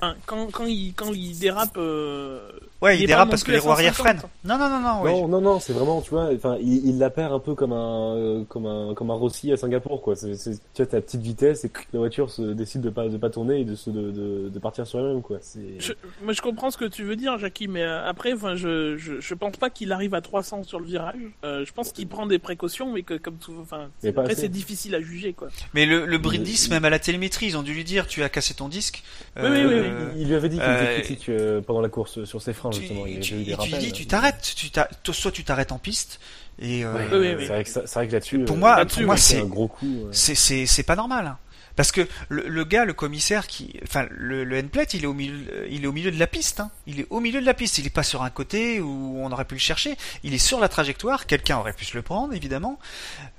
[0.00, 1.76] Enfin, quand quand il quand il dérape.
[1.76, 2.50] euh,
[2.82, 4.18] Ouais, Il il, est dérape parce que les roues arrière 150.
[4.20, 4.30] freinent.
[4.44, 5.02] Non, non, non, non.
[5.02, 5.12] ouais.
[5.12, 7.72] Non, non, non, c'est vraiment, tu vois, enfin, il, il la perd un peu comme
[7.72, 10.16] un, euh, comme un, comme un Rossi à Singapour, quoi.
[10.16, 13.30] C'est, tu vois, t'as petite vitesse et la voiture se décide de pas, de pas
[13.30, 15.38] tourner et de se, de, de, de partir sur elle-même, quoi.
[15.78, 15.92] Je,
[16.22, 19.20] moi, je comprends ce que tu veux dire, Jackie, mais euh, après, enfin, je, je,
[19.20, 21.14] je pense pas qu'il arrive à 300 sur le virage.
[21.44, 24.94] Euh, je pense qu'il prend des précautions, mais que comme tout, enfin, après, c'est difficile
[24.96, 25.48] à juger, quoi.
[25.72, 28.24] Mais le, le Brindis, Mais- même à la télémétrie, ils ont dû lui dire tu
[28.24, 29.04] as cassé ton disque.
[29.36, 31.88] Oui, oui, oui, Euh, il, lui avait dit qu'il euh, était critique euh, pendant la
[31.88, 33.06] course sur ses freins, justement.
[33.06, 33.86] Il tu- avait eu des et tu lui rappels.
[33.86, 36.20] dis tu t'arrêtes, tu t'as- toi, soit tu t'arrêtes en piste
[36.60, 37.44] et euh, Ouais, Oui, oui, oui.
[37.46, 38.38] C'est vrai que, là-dessus.
[38.44, 40.08] Pour moi- pour moi, c'est c'est- un gros coup.
[40.12, 41.36] c'est c'est c'est pas normal.
[41.74, 45.14] Parce que le, le gars, le commissaire qui, enfin le, le N-plate, il est au
[45.14, 46.60] milieu, il est au milieu de la piste.
[46.60, 46.70] hein.
[46.86, 47.78] Il est au milieu de la piste.
[47.78, 49.96] Il est pas sur un côté où on aurait pu le chercher.
[50.22, 51.26] Il est sur la trajectoire.
[51.26, 52.78] Quelqu'un aurait pu se le prendre, évidemment,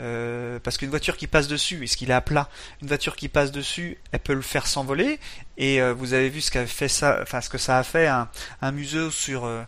[0.01, 2.49] Euh, parce qu'une voiture qui passe dessus, est-ce qu'il est à plat
[2.81, 5.19] Une voiture qui passe dessus, elle peut le faire s'envoler.
[5.57, 8.07] Et euh, vous avez vu ce qu'a fait ça, enfin ce que ça a fait
[8.07, 8.27] un,
[8.61, 9.61] un museau sur euh,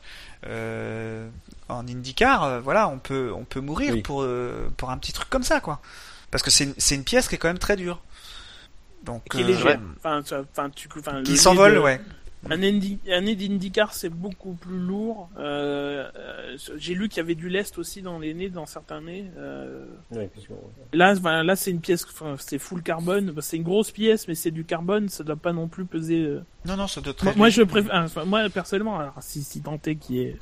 [0.48, 1.28] euh,
[1.70, 2.44] en IndyCar.
[2.44, 4.02] euh, voilà, on peut on peut mourir Oui.
[4.02, 5.80] pour euh, pour un petit truc comme ça, quoi.
[6.32, 8.02] Parce que c'est une, c'est une pièce qui est quand même très dure.
[9.06, 9.66] Donc, Qui est euh, légère.
[9.66, 9.80] ouais.
[9.98, 12.02] Enfin, tu, enfin, qui s'envole, de- ouais.
[12.48, 15.30] Un Indy, un nez d'IndyCar, c'est beaucoup plus lourd.
[15.40, 19.02] Euh, euh, J'ai lu qu'il y avait du lest aussi dans les nez, dans certains
[19.02, 19.26] nez.
[19.36, 20.54] Euh, Ouais, parce que-
[20.96, 22.06] Là, là, c'est une pièce,
[22.38, 23.32] c'est full carbone.
[23.32, 25.10] Bah, C'est une grosse pièce, mais c'est du carbone.
[25.10, 26.38] Ça doit pas non plus peser.
[26.66, 27.62] Non, non, ça doit très moi, léger.
[27.62, 30.36] je préfère, enfin, moi personnellement, alors si si tant est qui est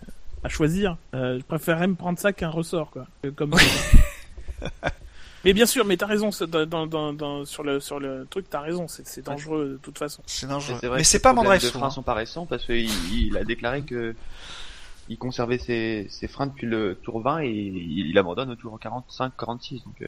[0.43, 3.07] à choisir, euh, je préférerais me prendre ça qu'un ressort, quoi.
[3.37, 3.53] Comme.
[5.43, 8.25] mais bien sûr, mais t'as raison, c'est dans, dans, dans, dans- sur le sur le
[8.29, 10.21] truc, t'as raison, c'est c'est dangereux de toute façon.
[10.25, 10.77] C'est dangereux.
[10.81, 13.37] c'est vrai Mais c'est les pas drive de freins sont pas récents parce qu'il il
[13.37, 14.15] a déclaré que
[15.09, 18.79] il conservait ses, ses freins depuis le tour 20 et il, il abandonne au tour
[18.81, 19.83] 45-46.
[19.83, 20.07] Donc, euh,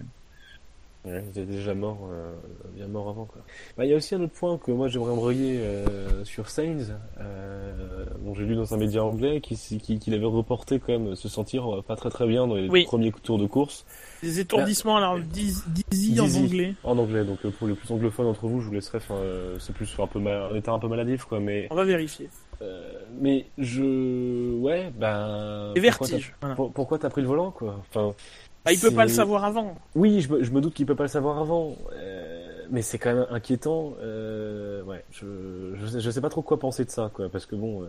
[1.07, 2.33] Ouais, il était déjà mort, euh,
[2.73, 3.39] bien mort avant quoi.
[3.77, 6.95] Bah, il y a aussi un autre point que moi j'aimerais embrayer euh, sur Sainz,
[7.19, 11.15] euh, dont j'ai lu dans un média anglais, qui, qui, qu'il avait reporté quand même
[11.15, 12.85] se sentir euh, pas très très bien dans les Oui.
[12.85, 13.85] premiers tours de course
[14.25, 15.61] Des étourdissements, alors Dizzy
[15.91, 16.73] Dizzy en anglais.
[16.83, 17.23] en anglais.
[17.23, 18.97] Donc euh, pour les plus anglophones d'entre vous, je vous laisserai.
[18.97, 21.39] Enfin, euh, c'est plus un peu mal, un état un peu maladif quoi.
[21.39, 22.29] Mais On va vérifier.
[22.61, 22.81] euh,
[23.21, 25.71] mais je ouais ben.
[25.75, 26.29] Et pourquoi vertige.
[26.31, 26.55] t'as- Voilà.
[26.55, 28.13] pour- Pourquoi t'as pris le volant quoi Enfin.
[28.65, 29.75] Bah, il peut pas le savoir avant.
[29.93, 32.97] Oui, je me, je me doute qu'il peut pas le savoir avant, euh, mais c'est
[32.97, 33.93] quand même inquiétant.
[34.01, 35.25] Euh, ouais, je,
[35.75, 37.83] je, sais, je sais pas trop quoi penser de ça, quoi, parce que bon.
[37.83, 37.85] euh,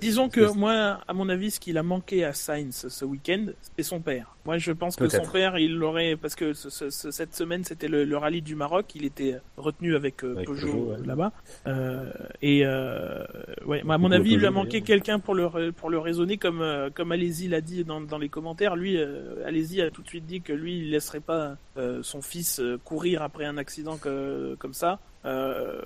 [0.00, 3.46] Disons que moi, à mon avis, ce qu'il a manqué à Sainz ce week-end,
[3.76, 4.34] c'est son père.
[4.44, 7.64] Moi, je pense que son père, il l'aurait parce que ce- ce- ce- cette semaine,
[7.64, 8.94] c'était le, le rallye du Maroc.
[8.94, 11.06] Il était retenu avec, euh, Avec Peugeot, Peugeot, ouais.
[11.06, 11.32] là-bas.
[11.66, 12.10] Euh,
[12.42, 13.24] et euh,
[13.64, 16.36] ouais, moi, à mon avis, il lui a manqué quelqu'un pour le pour le raisonner,
[16.36, 18.76] comme euh, comme Alési l'a dit dans, dans les commentaires.
[18.76, 22.22] Lui, euh, Alési a tout de suite dit que lui, il laisserait pas euh, son
[22.22, 25.00] fils courir après un accident que, comme ça.
[25.24, 25.80] Euh,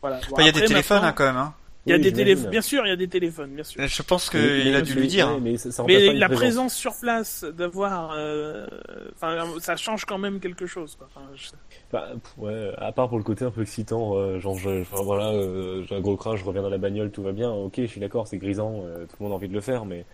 [0.00, 0.16] voilà.
[0.28, 1.36] Bon, Enfin, il y a des téléphones hein, quand même.
[1.36, 1.54] Hein.
[1.86, 2.50] Il y a Oui, des téléphones.
[2.50, 3.86] Bien sûr, il y a des téléphones, bien sûr.
[3.86, 5.38] Je pense qu'il a dû lui dire.
[5.40, 6.38] mais ça, ça la présence.
[6.38, 8.66] présence sur place, d'avoir, euh,
[9.14, 10.96] enfin, ça change quand même quelque chose.
[10.96, 11.08] Quoi.
[11.14, 11.48] Enfin, je-
[11.90, 15.30] Bah, ouais, à part pour le côté un peu excitant, euh, genre, je, enfin, voilà,
[15.30, 17.50] euh, j'ai un gros crash, je reviens dans la bagnole, tout va bien.
[17.50, 19.86] Ok, je suis d'accord, c'est grisant, euh, tout le monde a envie de le faire,
[19.86, 20.04] mais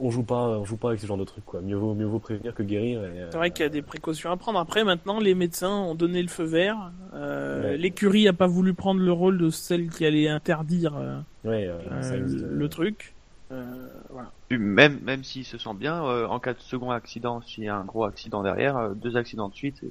[0.00, 1.60] On joue pas, on joue pas avec ce genre de truc, quoi.
[1.60, 3.02] Mieux vaut, mieux vaut prévenir que guérir.
[3.04, 4.58] et, euh, C'est vrai qu'il y a des précautions à prendre.
[4.58, 6.90] Après, maintenant, les médecins ont donné le feu vert.
[7.14, 7.76] Euh, Ouais.
[7.76, 11.78] L'écurie a pas voulu prendre le rôle de celle qui allait interdire euh, Ouais, euh,
[11.90, 13.14] euh, ça euh, le truc.
[13.50, 14.30] Euh, voilà.
[14.48, 17.68] Puis Même, même s'il se sent bien, euh, en cas de second accident, s'il y
[17.68, 19.88] a un gros accident derrière, euh, deux accidents de suite, et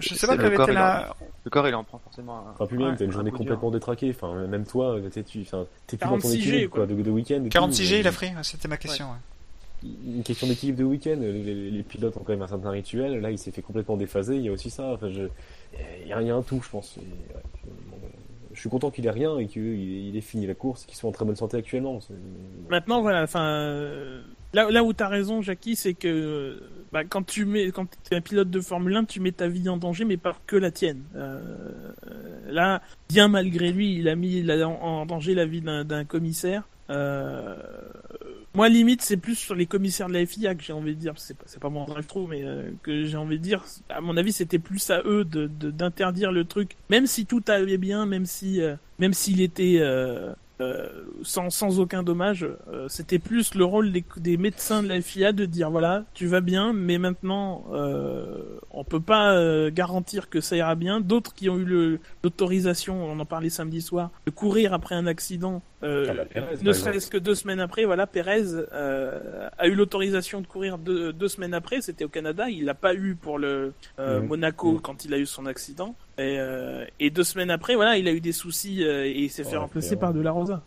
[0.00, 1.16] Je sais pas le corps, il la.
[1.44, 2.52] le corps il en prend forcément un.
[2.52, 4.10] Enfin, plus même, Ouais, t'as une un journée complètement détraquée.
[4.10, 6.86] Enfin, même toi, t'es, tu, enfin, t'es plus dans ton 46 G, équilibre, quoi.
[6.86, 7.36] quoi, de, de week-end.
[7.36, 7.48] et tout.
[7.48, 9.06] 46 G, il a pris, c'était ma question.
[9.06, 9.88] ouais.
[10.06, 11.16] Une question d'équilibre de week-end.
[11.20, 13.20] Les, les- les pilotes ont quand même un certain rituel.
[13.20, 14.36] Là, il s'est fait complètement déphaser.
[14.36, 14.92] Il y a aussi ça.
[14.94, 15.22] Enfin, je,
[16.02, 16.96] il y a, il y a un tout, je pense.
[16.96, 17.96] Et, ouais, je, bon,
[18.54, 20.96] je suis content qu'il ait rien et qu'il il il ait fini la course, qu'il
[20.96, 21.98] soit en très bonne santé actuellement.
[22.70, 23.22] Maintenant, voilà.
[23.24, 24.22] Enfin,
[24.52, 26.62] là, où t'as raison, Jackie, c'est que
[26.92, 29.68] bah, quand tu mets, quand t'es un pilote de Formule 1, tu mets ta vie
[29.68, 31.02] en danger, mais pas que la tienne.
[31.16, 31.40] Euh,
[32.48, 36.62] là, bien malgré lui, il a mis la- en, en danger la vie d'un commissaire.
[36.90, 37.56] Euh,
[38.54, 41.14] moi, limite, c'est plus sur les commissaires de la FIA que j'ai envie de dire.
[41.16, 43.64] C'est pas, pas mon drive trop, mais euh, que j'ai envie de dire.
[43.88, 47.78] À mon avis, c'était plus à eux de d'interdire le truc, même si tout allait
[47.78, 50.88] bien, même si euh, même s'il était euh, euh,
[51.24, 52.46] sans, sans aucun dommage.
[52.72, 56.26] euh, C'était plus le rôle des, des médecins de la FIA de dire voilà, tu
[56.28, 61.00] vas bien, mais maintenant euh, on peut pas euh, garantir que ça ira bien.
[61.00, 65.60] D'autres qui ont eu l'autorisation, on en parlait samedi soir, de courir après un accident.
[65.84, 66.24] Euh,
[66.62, 68.42] ne serait-ce que deux semaines après, voilà, Perez
[68.72, 71.80] euh, a eu l'autorisation de courir deux, deux semaines après.
[71.82, 74.26] C'était au Canada, il l'a pas eu pour le euh, Mhm.
[74.26, 74.80] Monaco Mhm.
[74.80, 75.94] quand il a eu son accident.
[76.18, 79.30] Et, euh, et deux semaines après, voilà, il a eu des soucis euh, et il
[79.30, 80.14] s'est fait remplacer par.
[80.14, 80.62] De La Rosa.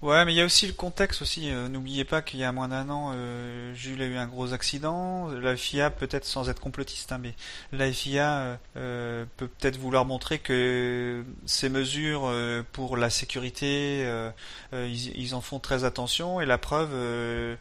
[0.00, 1.50] Ouais, mais il y a aussi le contexte aussi.
[1.50, 4.52] euh, N'oubliez pas qu'il y a moins d'un an, euh, Jules a eu un gros
[4.52, 5.26] accident.
[5.28, 7.34] La FIA, peut-être sans être complotiste, hein, mais
[7.72, 14.02] la FIA euh, euh, peut peut-être vouloir montrer que ces mesures euh, pour la sécurité,
[14.04, 14.30] euh,
[14.72, 16.40] ils, ils en font très attention.
[16.40, 16.90] Et la preuve.
[16.92, 17.56] euh,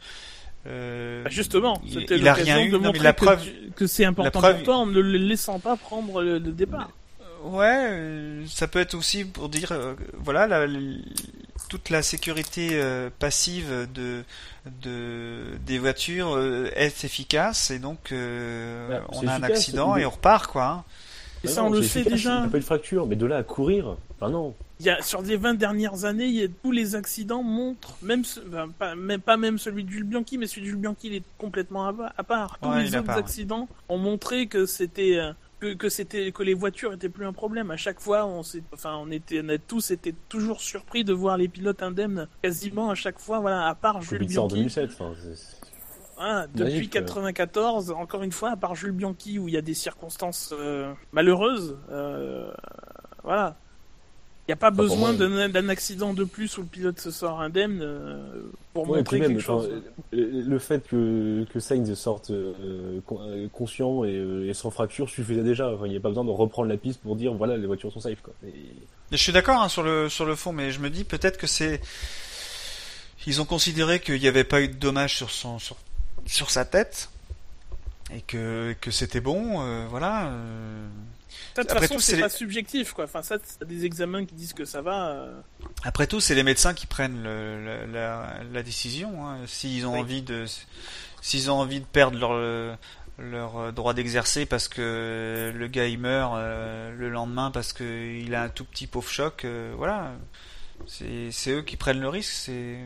[0.67, 2.69] euh, Bah, justement, il- c'était il a l'occasion rien eu.
[2.69, 4.85] de Non, mais montrer la que, preuve, tu- que c'est important preuve- pour toi en
[4.85, 6.91] ne le laissant pas prendre le, le départ.
[7.43, 10.67] Ouais, euh, ça peut être aussi pour dire, euh, voilà, la-
[11.69, 14.23] toute la sécurité euh, passive de,
[14.81, 20.05] de des voitures euh, est efficace et donc euh, Bah, on a un accident et
[20.05, 20.65] on repart quoi.
[20.65, 20.83] hein.
[21.43, 22.41] Et ça, non, on le sait déjà.
[22.43, 24.55] T'as pas eu de fracture, mais de là à courir, enfin non.
[24.79, 27.95] Il y a, sur les 20 dernières années, il y a, tous les accidents montrent,
[28.01, 28.39] même, ce-
[28.79, 31.23] pas, même, pas même celui de Jules Bianchi, mais celui de Jules Bianchi, il est
[31.37, 32.59] complètement à, à part.
[32.61, 33.23] Tous Ouais, il les autres part, ouais.
[33.23, 37.33] accidents ont montré que c'était, euh, que, que c'était, que les voitures étaient plus un
[37.33, 37.71] problème.
[37.71, 41.13] À chaque fois, on s'est, enfin, on était, on a tous été toujours surpris de
[41.13, 44.75] voir les pilotes indemnes quasiment à chaque fois, voilà, à part Jules Kubica en Bianchi.
[44.75, 45.13] 2007, enfin,
[46.19, 47.01] Magique, depuis euh.
[47.01, 50.93] 94, encore une fois, à part Jules Bianchi où il y a des circonstances euh,
[51.11, 52.51] malheureuses, euh,
[53.23, 53.57] voilà.
[54.47, 57.81] Il n'y a pas besoin d'un accident de plus où le pilote se sort indemne
[57.81, 58.43] euh,
[58.73, 59.65] pour Ouais, montrer même, quelque chose.
[59.69, 59.81] enfin,
[60.13, 64.71] le le fait que, que Sainz sorte euh, con- euh, conscient et, euh, et sans
[64.71, 65.69] fracture suffisait déjà.
[65.73, 67.91] Enfin, il n'y a pas besoin de reprendre la piste pour dire voilà, les voitures
[67.91, 68.21] sont safe.
[68.23, 68.33] Quoi.
[68.45, 68.53] Et
[69.11, 71.47] je suis d'accord hein, sur le sur le fond, mais je me dis peut-être que
[71.47, 71.81] c'est
[73.25, 75.75] ils ont considéré qu'il n'y avait pas eu de dommages sur son sur
[76.25, 77.09] sur sa tête
[78.15, 80.27] et que que c'était bon, euh, voilà.
[80.27, 80.87] euh.
[81.63, 83.05] De toute après façon, c'est pas subjectif, quoi.
[83.05, 85.09] Enfin, ça, des examens qui disent que ça va.
[85.11, 85.39] euh,
[85.83, 89.27] Après tout, c'est les médecins qui prennent le- la, la, la décision.
[89.27, 89.37] hein.
[89.47, 89.99] S'ils ont Oui.
[89.99, 90.45] envie de,
[91.21, 92.77] s'ils ont envie de perdre leur
[93.19, 97.83] leur droit d'exercer parce que le gars il meurt euh, le lendemain parce que
[98.15, 100.11] il a un tout petit pauvre choc, euh, voilà.
[100.85, 102.31] C'est c'est eux qui prennent le risque.
[102.31, 102.77] C'est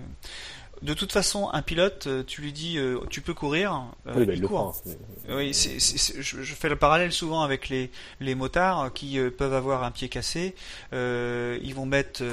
[0.82, 4.26] de toute façon un pilote, euh, tu lui dis euh, tu peux courir, euh, Oui,
[4.26, 4.76] bah, il court.
[4.84, 4.96] fera.
[5.38, 9.20] Oui, c'est, c'est- c'est- je, je fais le parallèle souvent avec les, les motards qui
[9.20, 10.56] euh, peuvent avoir un pied cassé.
[10.92, 12.24] Ils vont mettre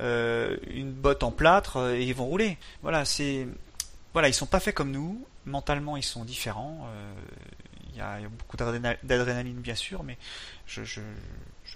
[0.00, 2.58] une botte en plâtre et ils vont rouler.
[2.82, 3.46] Voilà, c'est
[4.12, 5.24] voilà, ils sont pas faits comme nous.
[5.46, 6.86] Mentalement, ils sont différents.
[7.92, 10.16] Il y, a, il y a beaucoup d'adréna- d'adrénaline, bien sûr, mais
[10.66, 10.82] je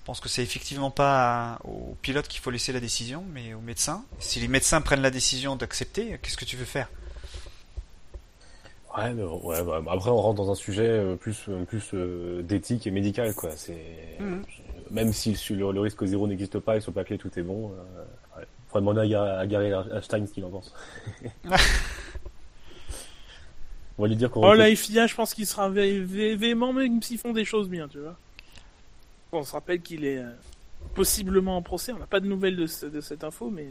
[0.08, 4.04] pense que c'est effectivement pas aux pilotes qu'il faut laisser la décision, mais aux médecins.
[4.20, 6.88] Si les médecins prennent la décision d'accepter, qu'est-ce que tu veux faire?
[8.96, 11.90] Ouais, mais, ouais, bah, bah, après on rentre dans un sujet euh, plus euh, plus
[11.92, 13.50] euh, d'éthique et médical quoi.
[13.54, 13.76] C'est
[14.18, 14.42] Mhm.
[14.90, 17.42] même si le, le- le risque zéro n'existe pas, ils sont pas clés, tout est
[17.42, 17.70] bon.
[17.72, 18.46] Euh, ouais.
[18.72, 20.72] Faudrait demander à, à Gary Einstein ce qu'il en pense.
[23.98, 26.72] on va lui dire qu'on Oh, la FIA, je pense qu'il sera vé- vé- véhément,
[26.72, 28.16] même s'ils font des choses bien, tu vois.
[29.32, 30.30] On se rappelle qu'il est euh,
[30.94, 31.92] possiblement en procès.
[31.92, 33.68] On n'a pas de nouvelles de, ce- de cette info, mais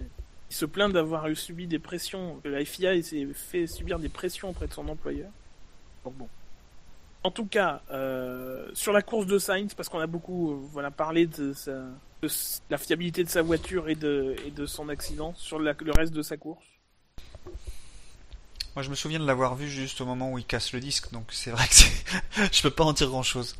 [0.49, 4.67] il se plaint d'avoir subi des pressions, la FIA s'est fait subir des pressions auprès
[4.67, 5.29] de son employeur.
[6.05, 6.29] Bon.
[7.23, 10.91] En tout cas, euh, sur la course de Sainz, parce qu'on a beaucoup euh, voilà,
[10.91, 11.53] parlé de,
[12.69, 16.63] la fiabilité de sa voiture et de, son accident, sur le reste de sa course.
[18.75, 21.11] Moi, je me souviens de l'avoir vu juste au moment où il casse le disque,
[21.11, 23.57] donc c'est vrai que je peux pas en dire grand chose.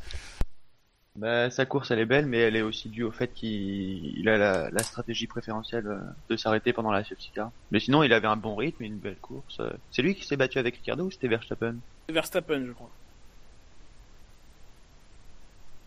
[1.20, 4.28] Bah, sa course elle est belle, mais elle est aussi due au fait qu'il il
[4.28, 5.98] a la, la stratégie préférentielle euh,
[6.30, 7.02] de s'arrêter pendant la
[7.34, 7.50] car.
[7.72, 9.60] Mais sinon, il avait un bon rythme et une belle course.
[9.90, 11.74] C'est lui qui s'est battu avec Ricardo ou c'était Verstappen?
[12.08, 12.90] Verstappen, je crois.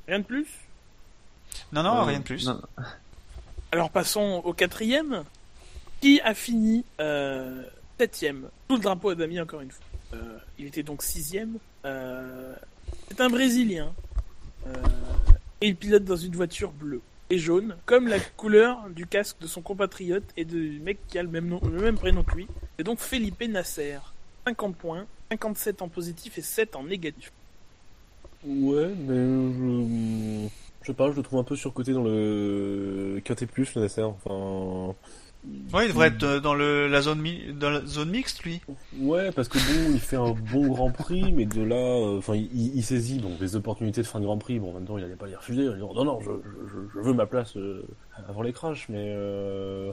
[0.07, 0.47] Rien de plus?
[1.71, 2.45] Non, non, Euh, rien de plus.
[2.47, 2.61] non.
[3.71, 5.23] Alors passons au quatrième,
[6.01, 7.63] qui a fini euh,
[7.97, 8.49] septième?
[8.67, 9.85] Tout le drapeau à Damien encore une fois.
[10.13, 11.57] Euh, il était donc sixième.
[11.85, 12.53] Euh,
[13.07, 13.93] c'est un Brésilien.
[14.67, 14.73] Euh,
[15.61, 19.47] et il pilote dans une voiture bleue et jaune, comme la couleur du casque de
[19.47, 22.47] son compatriote et du mec qui a le même, nom, le même prénom que lui.
[22.77, 23.99] C'est donc Felipe Nasser.
[24.45, 27.31] 50 points, 57 en positif et 7 en négatif.
[28.43, 30.47] Ouais, mais je...
[30.81, 34.01] je sais pas, je le trouve un peu surcoté dans le quintet plus, le Nasser.
[34.01, 34.95] Enfin,
[35.73, 38.61] Ouais, il devrait être euh, dans le, la zone mi- dans la zone mixte, lui.
[38.93, 42.35] ouais, parce que bon, il fait un bon Grand Prix, mais de là, euh, enfin,
[42.35, 44.59] il, il saisit donc les opportunités de fin de Grand Prix.
[44.59, 45.67] Bon, en même temps, il allait pas les refuser.
[45.67, 46.31] en disant, non, non, je,
[46.67, 47.83] je, je veux ma place euh,
[48.27, 49.91] avant les crashs, mais euh...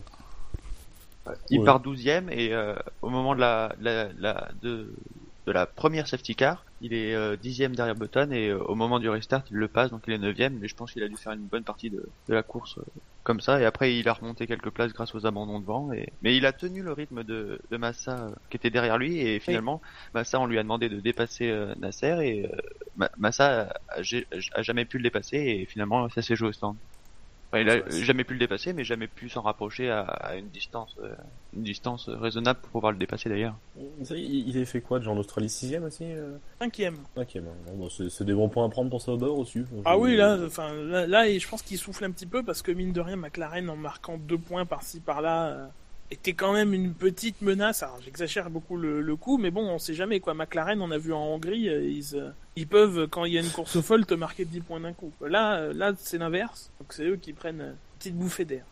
[1.51, 1.67] Il Ouais.
[1.67, 4.95] part 12 et euh, au moment de la, la, la- de,
[5.47, 8.99] de la première safety car, il est euh, dixième derrière Button et euh, au moment
[8.99, 10.59] du restart, il le passe, donc il est neuvième.
[10.59, 12.83] Mais je pense qu'il a dû faire une bonne partie de, la course euh,
[13.25, 13.61] comme ça.
[13.61, 15.93] Et après, il a remonté quelques places grâce aux abandons devant.
[15.93, 16.13] Et...
[16.23, 19.19] Mais il a tenu le rythme de, de Massa qui était derrière lui.
[19.19, 19.81] Et finalement,
[20.15, 22.51] Massa, on lui a demandé de dépasser Nasser et
[22.97, 24.03] Ma- Massa a, a-
[24.53, 25.37] a jamais pu le dépasser.
[25.37, 26.77] Et finalement, ça s'est joué au stand.
[27.51, 30.49] Enfin, il a jamais pu le dépasser, mais jamais pu s'en rapprocher à, à une
[30.49, 31.15] distance, euh,
[31.57, 33.55] une distance raisonnable pour pouvoir le dépasser d'ailleurs.
[34.11, 36.37] il, il avait fait quoi, déjà en Australie sixième aussi euh...
[36.59, 36.99] Cinquième.
[37.17, 39.65] Ok, bon, bon, c'est c'est des bons points à prendre pour ça au bord aussi.
[39.87, 42.61] Ah oui, là, enfin, là, là, et je pense qu'il souffle un petit peu parce
[42.61, 45.67] que mine de rien, McLaren en marquant deux points par-ci par-là euh,
[46.11, 47.83] était quand même une petite menace.
[47.83, 50.33] Alors, j'exagère beaucoup le, le coup, mais bon, on sait jamais quoi.
[50.35, 53.43] McLaren, on a vu en Hongrie, euh, ils, euh, ils peuvent quand il y a
[53.43, 55.13] une course folle te marquer 10 points d'un coup.
[55.21, 56.71] Là, euh, là, c'est l'inverse.
[56.81, 58.65] Donc c'est eux qui prennent une petite bouffée d'air.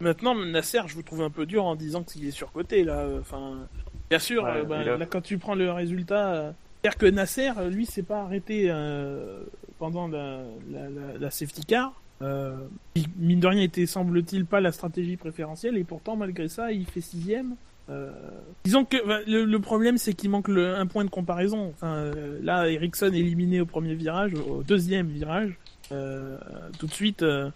[0.00, 3.06] Maintenant, Nasser, je vous trouve un peu dur en disant qu'il est surcoté là.
[3.20, 3.58] Enfin,
[4.08, 6.54] bien sûr, Ouais, bah, là quand tu prends le résultat.
[6.82, 9.42] c'est-à-dire que Nasser, lui, s'est pas arrêté euh,
[9.78, 10.40] pendant la,
[10.70, 11.92] la, la, la safety car.
[12.22, 12.56] Euh,
[13.18, 17.00] mine de rien, était semble-t-il pas la stratégie préférentielle et pourtant, malgré ça, il fait
[17.00, 17.56] sixième.
[17.88, 18.12] Euh,
[18.64, 21.70] disons que bah, le, le problème, c'est qu'il manque le, un point de comparaison.
[21.70, 25.58] Enfin, euh, là, Ericsson éliminé au premier virage, au deuxième virage.
[25.92, 26.38] Euh,
[26.78, 27.50] tout de suite, euh,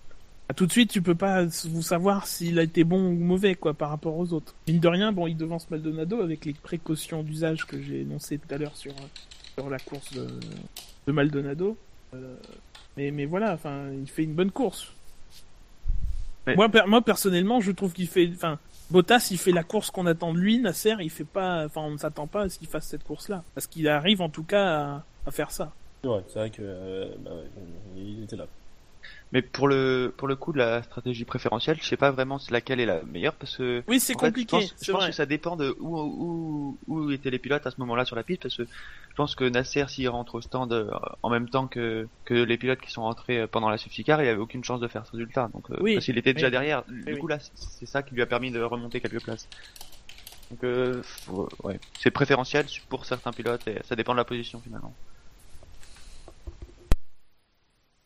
[0.57, 3.75] tout de suite, tu peux pas vous savoir s'il a été bon ou mauvais quoi
[3.75, 4.55] par rapport aux autres.
[4.67, 8.53] Mine de rien, bon, il devance Maldonado avec les précautions d'usage que j'ai énoncées tout
[8.53, 8.93] à l'heure sur
[9.55, 10.27] sur la course de,
[11.07, 11.77] de Maldonado.
[12.97, 14.93] Mais mais voilà, enfin, il fait une bonne course.
[16.57, 18.59] Moi, per- moi personnellement, je trouve qu'il fait, enfin,
[18.91, 20.59] Bottas, il fait la course qu'on attend de lui.
[20.59, 23.43] Nasser, il fait pas, enfin, on ne s'attend pas à ce qu'il fasse cette course-là,
[23.55, 24.67] parce qu'il arrive en tout cas
[24.97, 25.73] à, à faire ça.
[26.05, 27.51] Ouais, c'est vrai que euh, bah ouais,
[27.97, 28.47] il était là.
[29.35, 32.79] Mais pour le pour le coup de la stratégie préférentielle, je sais pas vraiment laquelle
[32.79, 35.11] est la meilleure parce que Oui, c'est fait, compliqué, je pense, je c'est pense vrai.
[35.11, 38.23] que ça dépend de où, où où étaient les pilotes à ce moment-là sur la
[38.23, 40.89] piste parce que je pense que Nasser s'il rentre au stand euh,
[41.25, 44.23] en même temps que que les pilotes qui sont rentrés euh, pendant la safety car,
[44.23, 45.51] il avait aucune chance de faire ce résultat.
[45.53, 46.53] Donc euh, Oui, parce qu'il était déjà oui.
[46.53, 46.85] derrière.
[46.89, 49.49] Du coup là, c'est- ça qui lui a permis de remonter quelques places.
[50.53, 51.03] Donc euh,
[51.65, 54.95] ouais, c'est préférentiel pour certains pilotes et ça dépend de la position finalement.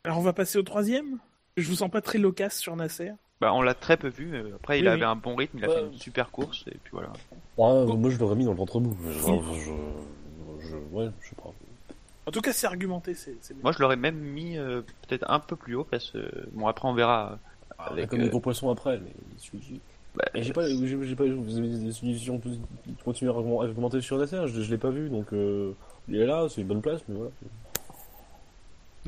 [0.09, 1.19] Alors, on va passer au troisième.
[1.59, 3.11] Je vous sens pas très loquace sur Nasser.
[3.43, 4.25] Bah, on l'a très peu vu.
[4.29, 5.07] mais Après, il Oui, avait oui.
[5.07, 5.75] un bon rythme, il a Ouais.
[5.75, 7.13] fait une super course et puis voilà.
[7.59, 8.97] Ouais, moi je l'aurais mis dans le ventre mou.
[9.05, 11.53] Je, je, je, je- ouais, je sais pas.
[12.27, 13.63] En tout cas, c'est argumenté, c'est c'est bien.
[13.63, 16.19] Moi, je l'aurais même mis euh, peut-être un peu plus haut parce que
[16.53, 17.39] bon après on verra.
[17.79, 19.79] Avec Avec, comme euh, des gros poissons après, mais celui-ci.
[20.15, 22.59] Bah, j'ai pas, j'ai, j'ai pas, vous avez des solutions qui
[23.05, 25.73] continuent à argumenter sur Nasser, je, je l'ai pas vu, donc euh,
[26.09, 27.31] il est là, c'est une bonne place, mais voilà.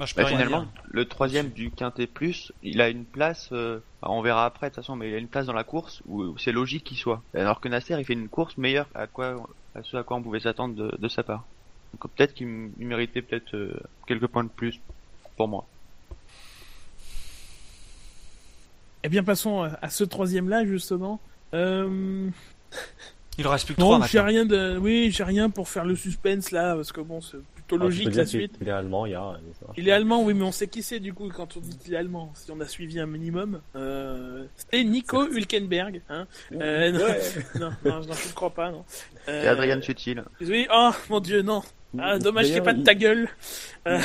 [0.06, 3.50] Je bah, finalement, le troisième du quintet plus, il a une place.
[3.52, 6.02] euh, on verra après de toute façon, mais il a une place dans la course
[6.06, 7.22] où, où c'est logique qu'il soit.
[7.34, 9.36] Alors que Nasser, il fait une course meilleure à quoi,
[9.74, 11.44] à ce à quoi on pouvait s'attendre de, de sa part.
[11.92, 12.46] Donc peut-être qu'il
[12.78, 14.80] méritait peut-être euh, quelques points de plus
[15.36, 15.66] pour moi.
[19.02, 21.20] Eh bien, passons à, ce troisième-là, justement.
[21.54, 22.28] Euh...
[23.38, 24.28] Il reste plus que Non, trois j'ai maintenant.
[24.28, 27.38] rien de, oui, j'ai rien pour faire le suspense là, parce que bon, c'est
[27.70, 28.54] plutôt Ah, logique la suite.
[28.60, 29.34] Il est allemand, il y a.
[29.76, 31.94] Il est allemand, oui, mais on sait qui c'est du coup quand on dit qu'il
[31.94, 32.32] est allemand.
[32.34, 34.44] Si on a suivi un minimum, euh...
[34.70, 36.02] c'est Nico Hülkenberg.
[36.08, 37.20] Hein euh, non, Ouais.
[37.58, 38.70] non, non, non, je ne crois pas.
[38.70, 38.84] Non.
[39.28, 40.22] Euh, Et Adrian Sutil.
[40.40, 41.62] Oui, oh mon dieu, non.
[41.98, 43.28] Ah, dommage qu'il n'y ait pas de ta gueule.
[43.88, 43.98] Euh,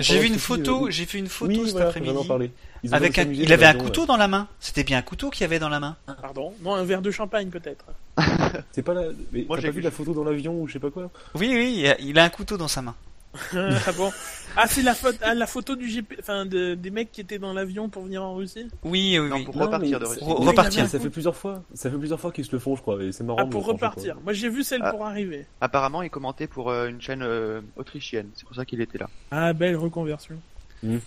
[0.00, 2.50] J'ai vu une photo, euh, j'ai fait une photo oui, cet voilà, après-midi.
[2.90, 3.30] Avec un...
[3.30, 4.06] Il avait un couteau ouais.
[4.08, 4.48] dans la main.
[4.58, 5.96] C'était bien un couteau qu'il y avait dans la main.
[6.20, 6.52] Pardon?
[6.62, 7.84] Non, un verre de champagne peut-être.
[8.72, 9.02] C'est pas la...
[9.32, 9.84] Mais Moi, t'as j'ai pas vu vu.
[9.84, 11.10] la photo dans l'avion ou je sais pas quoi?
[11.36, 12.94] Oui, oui, il a, un couteau dans sa main.
[13.54, 14.10] ah bon?
[14.56, 17.38] Ah, c'est la, photo, ah, la photo du GP, enfin de- des mecs qui étaient
[17.38, 18.68] dans l'avion pour venir en Russie?
[18.84, 19.44] Oui, oui, Non, oui.
[19.44, 20.20] pour Non, repartir de Russie.
[20.22, 20.86] Re- Oui, repartir.
[20.86, 21.62] Ça fait plusieurs fois.
[21.72, 23.02] Ça fait plusieurs fois qu'ils se le font, je crois.
[23.02, 23.38] Et c'est marrant.
[23.40, 24.16] Ah, pour repartir.
[24.22, 24.90] Moi j'ai vu celle Ah.
[24.90, 25.46] pour arriver.
[25.62, 28.28] Apparemment, il commentait pour euh, une chaîne euh, autrichienne.
[28.34, 29.08] C'est pour ça qu'il était là.
[29.30, 30.36] Ah, belle reconversion.
[30.82, 30.98] Mm.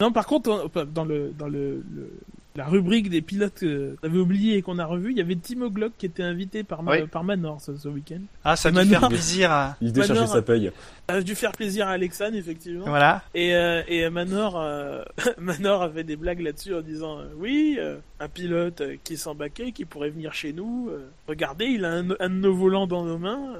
[0.00, 2.10] Non, par contre, dans le dans le, le-
[2.56, 5.70] la rubrique des pilotes que t'avais oublié et qu'on a revu, il y avait Timo
[5.70, 7.06] Glock qui était invité par, Ma- Oui.
[7.08, 8.20] par Manor ce, ce week-end.
[8.44, 9.76] Ah, ça va nous faire plaisir à...
[9.80, 10.70] Il déchargeait Manor- sa paye.
[11.10, 12.84] Ça a dû faire plaisir à Alexandre, effectivement.
[12.86, 13.24] Voilà.
[13.34, 15.02] Et, euh, et Manor, euh,
[15.38, 19.72] Manor avait des blagues là-dessus en disant euh, oui, euh, un pilote qui s'en baquait,
[19.72, 20.90] qui pourrait venir chez nous.
[20.92, 23.54] euh, regardez, il a un, un de nos volants dans nos mains.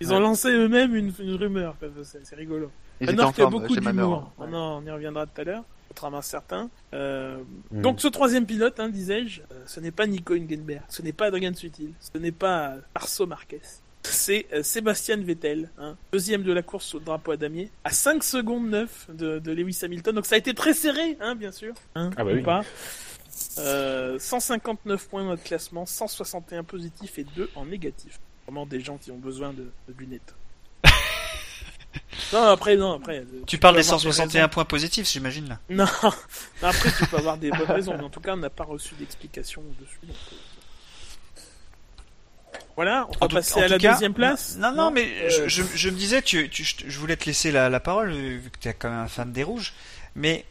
[0.00, 0.22] Ils ont Ouais.
[0.22, 1.74] lancé eux-mêmes une, une rumeur.
[2.02, 2.70] c'est rigolo.
[3.00, 4.32] Ils Manor en qui a beaucoup d'humour.
[4.38, 5.64] On, en- on y reviendra tout à l'heure.
[5.88, 6.68] Contrairement à certains.
[6.94, 7.38] Euh,
[7.70, 7.80] Mm.
[7.82, 11.26] Donc ce troisième pilote, hein, disais-je, euh, ce n'est pas Nico Hülkenberg, ce n'est pas
[11.26, 13.60] Adrian Sutil, ce n'est pas euh, Marceau Marquez.
[14.02, 18.22] C'est euh, Sébastien Vettel, hein, deuxième de la course au drapeau à damier, à 5
[18.22, 20.14] secondes 9 de, de Lewis Hamilton.
[20.14, 21.74] Donc ça a été très serré, hein, bien sûr.
[21.96, 22.42] Hein, Ah bah ou oui.
[22.42, 22.62] pas.
[23.58, 28.18] Euh, 159 points dans notre classement, 161 positifs et 2 en négatif.
[28.46, 30.34] Vraiment des gens qui ont besoin de, de lunettes.
[32.32, 33.18] Non, après, non, après.
[33.20, 35.58] euh, Tu parles des avoir 161 points positifs, j'imagine, là.
[35.70, 35.86] non,
[36.62, 38.94] après tu peux avoir des bonnes raisons, mais en tout cas on n'a pas reçu
[38.94, 39.98] d'explication dessus.
[40.04, 40.36] donc, euh,
[42.76, 44.56] Voilà, on va En passer à la cas- deuxième place.
[44.58, 47.50] Non, non, mais Euh, je, je, je me disais, tu, tu, je voulais te laisser
[47.50, 49.72] la, la parole, euh, vu que tu es quand même un fan des rouges,
[50.14, 50.44] mais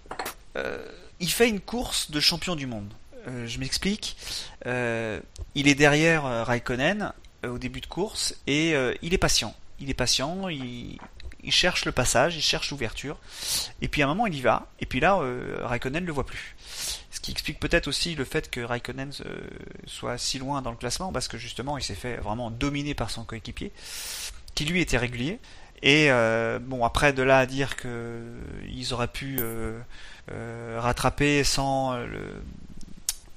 [0.57, 0.77] euh,
[1.19, 2.91] il fait une course de champion du monde.
[3.27, 4.17] Euh, je m'explique.
[4.65, 5.19] Euh,
[5.55, 7.11] il est derrière euh, Raikkonen
[7.43, 9.55] euh, au début de course et euh, il est patient.
[9.80, 10.97] Il est patient, il,
[11.45, 13.17] il cherche le passage, il cherche l'ouverture.
[13.81, 14.67] Et puis à un moment, il y va.
[14.80, 16.55] Et puis là, euh, Raikkonen ne le voit plus.
[17.11, 19.47] Ce qui explique peut-être aussi le fait que Raikkonen euh,
[19.85, 23.09] soit si loin dans le classement, parce que justement, il s'est fait vraiment dominer par
[23.09, 23.72] son coéquipier,
[24.55, 25.39] qui lui était régulier.
[25.81, 28.22] Et euh, bon, après de là à dire que
[28.67, 29.39] ils auraient pu
[30.77, 32.41] rattraper sans le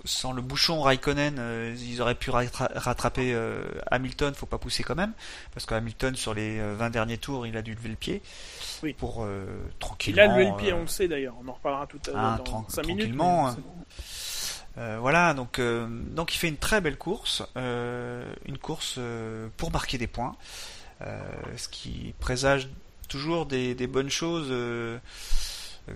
[0.08, 4.82] sans le bouchon Raikkonen, euh, ils auraient pu rattra- rattraper euh, Hamilton, faut pas pousser
[4.82, 5.12] quand même,
[5.52, 8.22] parce que Hamilton sur les euh, 20 derniers tours, il a dû lever le pied
[8.82, 8.94] Oui.
[8.94, 10.22] pour euh, Il tranquillement.
[10.22, 12.20] a levé le pied, euh, on le sait d'ailleurs, on en reparlera tout à l'heure
[12.20, 13.00] Ah, dans tran- 5 minutes.
[13.02, 13.56] tranquillement, hein.
[14.78, 19.48] Euh, voilà, donc euh, donc il fait une très belle course, euh, une course euh,
[19.56, 20.36] pour marquer des points,
[21.02, 21.20] euh,
[21.56, 22.68] ce qui présage
[23.08, 24.46] toujours des, des bonnes choses.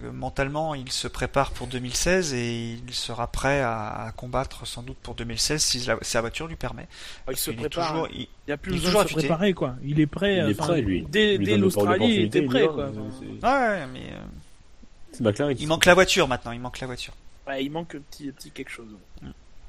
[0.05, 4.83] Euh, mentalement, il se prépare pour 2016 et il sera prêt à, à combattre sans
[4.83, 6.83] doute pour 2016 si la, si la voiture lui permet.
[6.91, 7.89] il Parce se est prépare.
[7.91, 9.77] toujours- il- Il n'y a plus il besoin de se préparer quoi.
[9.85, 10.39] Il est prêt.
[10.39, 11.03] Il est prêt, lui.
[11.09, 12.87] Dès, Il l'Australie, il était il prêt quoi.
[12.89, 17.15] Ouais, mais euh, il manque la voiture maintenant, il manque la voiture.
[17.47, 18.87] Ouais, il manque un petit, petit quelque chose.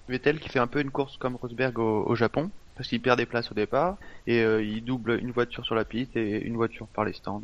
[0.10, 3.18] Vettel qui fait un peu une course comme Rosberg au, au Japon, parce qu'il perd
[3.18, 3.98] des places au départ,
[4.28, 7.42] et euh, il double une voiture sur la piste et une voiture par les stands.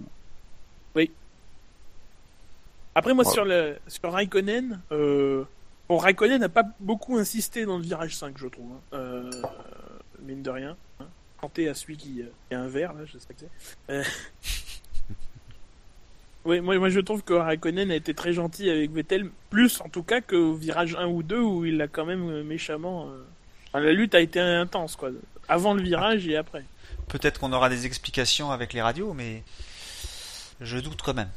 [2.96, 5.44] Après, moi, sur, le, sur Raikkonen, euh,
[5.88, 8.72] bon, Raikkonen n'a pas beaucoup insisté dans le virage 5, je trouve.
[8.72, 8.80] hein.
[8.94, 9.32] Euh,
[10.22, 10.76] mine de rien.
[11.00, 11.06] Hein.
[11.40, 13.94] Tenter à celui qui, qui a un verre, là, je sais pas que c'est.
[13.94, 14.04] Euh...
[16.46, 19.90] oui, moi, moi, je trouve que Raikkonen a été très gentil avec Vettel, plus en
[19.90, 23.08] tout cas qu'au virage 1 ou 2 où il l'a quand même euh, méchamment.
[23.68, 25.12] enfin, la lutte a été intense, quoi.
[25.48, 26.64] Avant le virage et après.
[27.08, 29.44] Peut-être qu'on aura des explications avec les radios, mais
[30.62, 31.30] je doute quand même.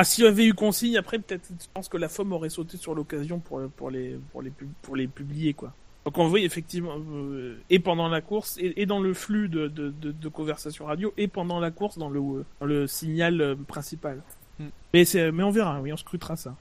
[0.00, 2.76] Ah, s'il y avait eu consigne, après, peut-être, je pense que la FOM aurait sauté
[2.76, 5.74] sur l'occasion pour, pour, les, pour, les, pour les publier, quoi.
[6.04, 9.66] Donc on voit effectivement, euh, et pendant la course, et, et dans le flux de,
[9.66, 12.20] de, de, de conversation radio, et pendant la course dans le,
[12.60, 14.22] dans le signal euh, principal.
[14.60, 14.68] Hmm.
[14.94, 16.54] Mais, mais on verra, oui, on scrutera ça.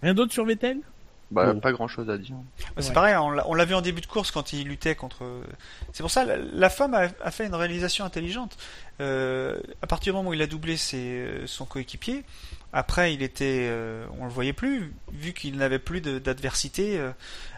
[0.00, 0.78] Rien d'autre sur Vettel
[1.30, 1.58] Bah, Non.
[1.60, 2.36] pas grand chose à dire.
[2.78, 2.94] C'est Ouais.
[2.94, 5.24] pareil, on l'a vu en début de course quand il luttait contre.
[5.92, 8.56] C'est pour ça la, la femme a, a fait une réalisation intelligente.
[9.00, 12.24] Euh, à partir du moment où il a doublé ses, son coéquipier,
[12.72, 17.10] après il était, euh, on le voyait plus vu qu'il n'avait plus d'adversité euh,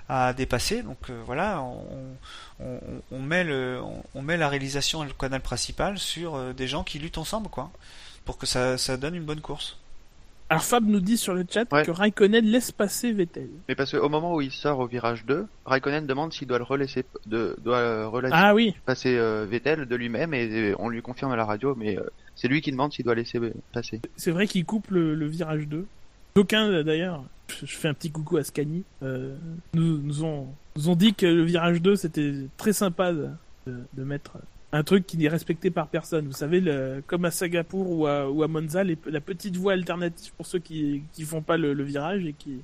[0.08, 0.82] à dépasser.
[0.82, 2.16] Donc euh, voilà, on,
[2.60, 2.80] on,
[3.10, 6.68] on met le, on, on met la réalisation et le canal principal sur euh, des
[6.68, 7.70] gens qui luttent ensemble, quoi,
[8.24, 9.76] pour que ça, ça donne une bonne course.
[10.48, 11.84] Alors Fab nous dit sur le chat Ouais.
[11.84, 13.48] que Raikkonen laisse passer Vettel.
[13.68, 16.64] Mais parce qu'au moment où il sort au virage 2, Raikkonen demande s'il doit le
[16.64, 20.88] relaisser, de, doit euh, relaisser Ah oui, passer euh, Vettel de lui-même et euh, on
[20.88, 22.04] lui confirme à la radio, mais euh,
[22.36, 24.00] c'est lui qui demande s'il doit laisser euh, passer.
[24.16, 25.84] c'est vrai qu'il coupe le, le virage 2.
[26.36, 27.24] D'aucuns d'ailleurs,
[27.64, 29.34] je fais un petit coucou à Scani, euh,
[29.74, 30.46] nous, nous, ont,
[30.76, 33.28] nous ont dit que le virage 2 c'était très sympa de,
[33.66, 34.36] de mettre
[34.72, 36.26] un truc qui n'est respecté par personne.
[36.26, 39.72] Vous savez, le, comme à Singapour ou à, ou à Monza, les- la petite voie
[39.72, 42.60] alternative pour ceux qui qui font pas le, le virage et qui,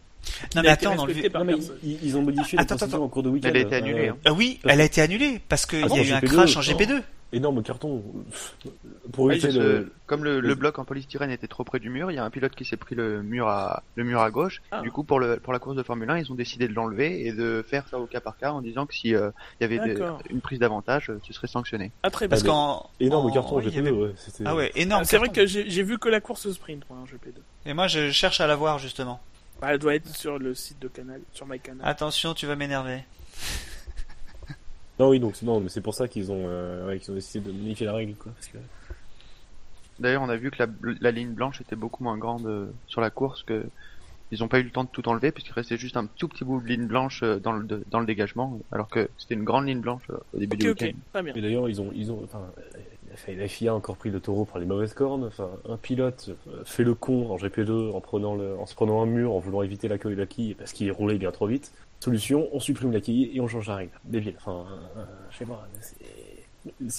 [0.50, 1.54] qui Non, mais été attends, dans le Non, mais
[1.84, 3.48] ils, ils ont modifié la Attends, en cours de week-end.
[3.50, 4.16] Elle a été annulée, hein.
[4.24, 6.56] Ah oui, elle a été annulée parce qu'il Ah y a eu un GP2, crash
[6.56, 6.66] en non.
[6.66, 7.02] GP2.
[7.32, 8.02] Énorme carton.
[9.12, 9.84] Pour Ouais, éviter le...
[9.86, 12.30] ce- Comme le, bloc en polystyrène était trop près du mur, il y a un
[12.30, 14.60] pilote qui s'est pris le mur à le mur à gauche.
[14.70, 14.82] Ah.
[14.82, 17.26] Du coup, pour le pour la course de Formule 1, ils ont décidé de l'enlever
[17.26, 19.30] et de faire ça au cas par cas en disant que si euh,
[19.60, 19.94] il y avait
[20.30, 21.90] une prise d'avantage, euh, ce serait sanctionné.
[22.02, 22.30] Ah, très bien.
[22.36, 24.12] Parce qu'en Énorme en- carton y GP2, avait- ouais.
[24.16, 25.02] c'était- Ah ouais, énorme.
[25.02, 27.40] Ah, c'est vrai que j'ai vu que la course sprint moi, en GP2.
[27.64, 29.20] Et moi, je cherche à la voir justement.
[29.60, 31.86] Bah, elle doit être sur le site de Canal, sur MyCanal.
[31.86, 33.04] Attention, tu vas m'énerver.
[35.02, 37.14] Non, oui, donc c'est- non, mais c'est pour ça qu'ils ont, euh, ouais, qu'ils ont
[37.14, 38.30] décidé de modifier la règle, quoi.
[38.32, 38.58] Parce que...
[39.98, 40.68] D'ailleurs, on a vu que la,
[41.00, 43.64] la ligne blanche était beaucoup moins grande euh, sur la course que
[44.30, 46.44] ils n'ont pas eu le temps de tout enlever puisqu'il restait juste un tout petit
[46.44, 49.44] bout de ligne blanche euh, dans le de- dans le dégagement alors que c'était une
[49.44, 50.98] grande ligne blanche euh, au début du week-end.
[51.36, 52.40] Et d'ailleurs, ils ont, ils ont, enfin,
[53.28, 55.24] la FIA a encore pris le taureau par les mauvaises cornes.
[55.24, 56.30] Enfin, un pilote
[56.64, 59.62] fait le con en GP2 en prenant le, en se prenant un mur, en voulant
[59.62, 61.70] éviter l'accueil de la quille parce qu'il roulait bien trop vite.
[62.02, 63.92] Solution, on supprime la quille et on change la règle.
[64.04, 64.34] Débile.
[64.38, 64.66] Enfin,
[64.96, 65.68] euh, je sais pas.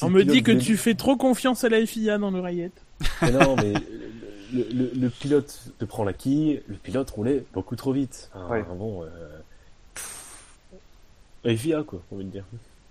[0.01, 2.81] On me dit que tu fais trop confiance à la FIA dans l'oreillette.
[3.21, 3.73] Mais non, mais
[4.53, 8.29] le, le- le pilote te prend la quille, le pilote roulait beaucoup trop vite.
[8.33, 8.63] Enfin, Ouais.
[8.77, 9.09] Bon, euh...
[11.57, 12.45] FIA quoi, on va dire.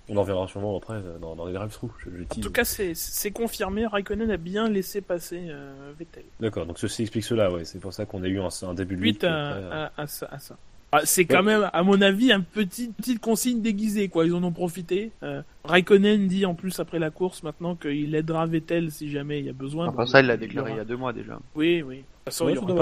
[0.08, 1.90] On en verra sûrement après euh, dans, dans les drive-through.
[2.04, 3.86] Je, je En tout cas, c'est- c'est confirmé.
[3.86, 6.24] Raikkonen a bien laissé passer euh, Vettel.
[6.40, 7.64] D'accord, donc ceci explique cela, ouais.
[7.64, 9.24] C'est pour ça qu'on a eu un, un début de Suite lutte.
[9.24, 10.28] à, après, euh, à- à ça.
[10.30, 10.56] à ça.
[10.94, 14.26] Ah, c'est quand même, à mon avis, un petit petite consigne déguisée, quoi.
[14.26, 15.10] Ils en ont profité.
[15.22, 19.46] Euh, Raikkonen dit en plus après la course maintenant qu'il aidera Vettel si jamais il
[19.46, 19.88] y a besoin.
[19.88, 21.38] Enfin, ça, il l'a déclaré il y aura- a deux mois déjà.
[21.54, 21.96] Oui, oui.
[21.96, 22.72] De toute façon, Ouais, il y c'est aura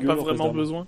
[0.02, 0.86] pas vraiment besoin.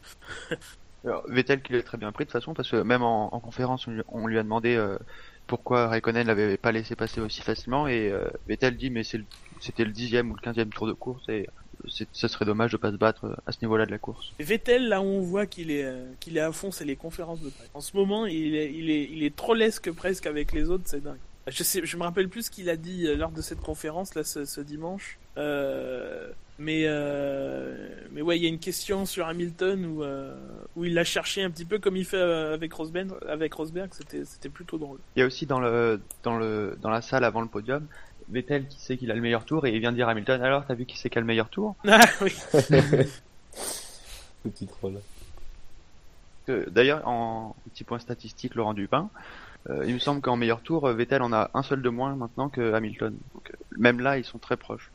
[1.05, 3.41] Alors, Vettel qui l'a très bien pris de toute façon parce que même en, en
[3.41, 4.99] conférence on lui, on lui a demandé euh,
[5.47, 9.93] pourquoi Raikkonen l'avait pas laissé passer aussi facilement et euh, Vettel dit mais c'était le
[9.93, 11.49] dixième ou le quinzième tour de course et
[11.87, 14.33] ce serait dommage de pas se battre euh, à ce niveau-là de la course.
[14.39, 16.97] Et Vettel, là où on voit qu'il est, euh, qu'il est à fond, c'est les
[16.97, 17.71] conférences de presse.
[17.75, 21.03] En ce moment, il est, il est, il est trollesque presque avec les autres, c'est
[21.03, 21.19] dingue.
[21.47, 24.15] Je sais, je me rappelle plus ce qu'il a dit euh, lors de cette conférence
[24.15, 25.19] là ce, ce dimanche.
[25.39, 30.37] Euh, mais euh, mais ouais, il y a une question sur Hamilton où euh,
[30.77, 33.13] où il l'a cherché un petit peu comme il fait avec Rosberg.
[33.27, 34.99] Avec Rosberg, c'était c'était plutôt drôle.
[35.17, 37.87] Il y a aussi dans le dans le dans la salle avant le podium
[38.31, 40.65] Vettel qui sait qu'il a le meilleur tour et il vient dire à Hamilton alors
[40.67, 41.77] t'as vu qui c'est qui a le meilleur tour?
[41.87, 42.35] Ah oui.
[44.45, 45.01] Petit troll.
[46.69, 49.09] D'ailleurs en petit point statistique Laurent Dupin
[49.69, 52.17] euh, il me semble qu'en meilleur tour euh, Vettel en a un seul de moins
[52.17, 53.15] maintenant que Hamilton.
[53.35, 54.91] Donc, euh, même là ils sont très proches.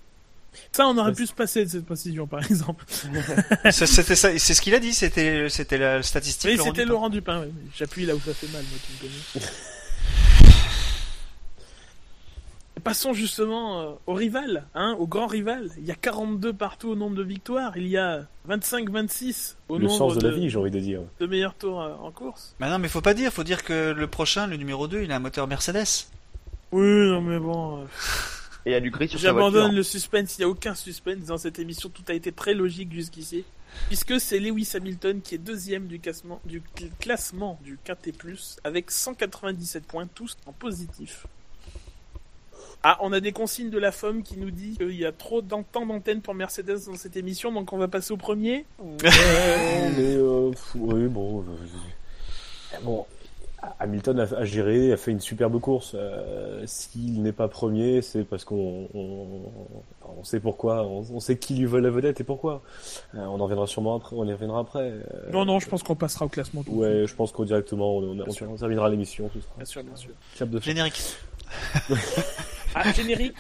[0.72, 2.86] Ça, on aurait pu se passer de cette précision, par exemple.
[3.72, 4.94] C'était ça, c'est ce qu'il a dit.
[4.94, 6.52] C'était, c'était la statistique.
[6.58, 6.86] Oui, c'était.
[6.86, 7.42] Laurent Dupin.
[7.42, 7.52] ouais.
[7.76, 9.52] J'appuie là où ça fait mal, moi, tu me connais.
[12.86, 15.70] Passons justement euh, au rival, hein, au grand rival.
[15.80, 17.76] Il y a 42 partout au nombre de victoires.
[17.78, 20.80] Il y a 25-26 au Le nombre sens de de, la vie, j'ai envie de
[20.80, 21.02] dire.
[21.20, 22.56] de meilleurs tours euh, en course.
[22.60, 23.34] Bah non, mais faut pas dire.
[23.34, 26.06] Faut dire que le prochain, le numéro 2, il a un moteur Mercedes.
[26.72, 27.80] Oui, non mais bon.
[27.82, 27.86] euh,
[28.66, 30.38] Et il y a du gris sur J'abandonne le suspense.
[30.38, 31.90] Il n'y a aucun suspense dans cette émission.
[31.90, 33.44] Tout a été très logique jusqu'ici.
[33.88, 38.14] Puisque c'est Lewis Hamilton qui est deuxième du classement du, cl- classement du KT+,
[38.64, 41.26] avec 197 points, tous en positif.
[42.84, 45.42] Ah, on a des consignes de la FOM qui nous dit qu'il y a trop
[45.42, 48.66] de temps d'antenne pour Mercedes dans cette émission, donc on va passer au premier.
[48.80, 49.10] Non, mais
[50.16, 51.42] euh, pff, oui, bon.
[51.42, 53.06] euh, bon,
[53.80, 55.94] Hamilton a, a géré, a fait une superbe course.
[55.96, 59.42] Euh, S'il n'est pas premier, c'est parce qu'on on,
[60.20, 62.62] on sait pourquoi, on, on sait qui lui vole la vedette et pourquoi.
[63.16, 64.16] Euh, on en reviendra sûrement après.
[64.16, 64.92] On y reviendra après.
[64.92, 66.62] Euh, Non, non, je pense qu'on passera au classement.
[66.64, 66.74] tout.
[66.74, 69.32] Ouais, je pense qu'au directement, on, on, terminera l'émission.
[69.58, 70.12] Bien sûr, bien sûr.
[70.36, 70.60] clap de.
[70.62, 71.02] Générique.
[72.76, 73.36] Ah, générique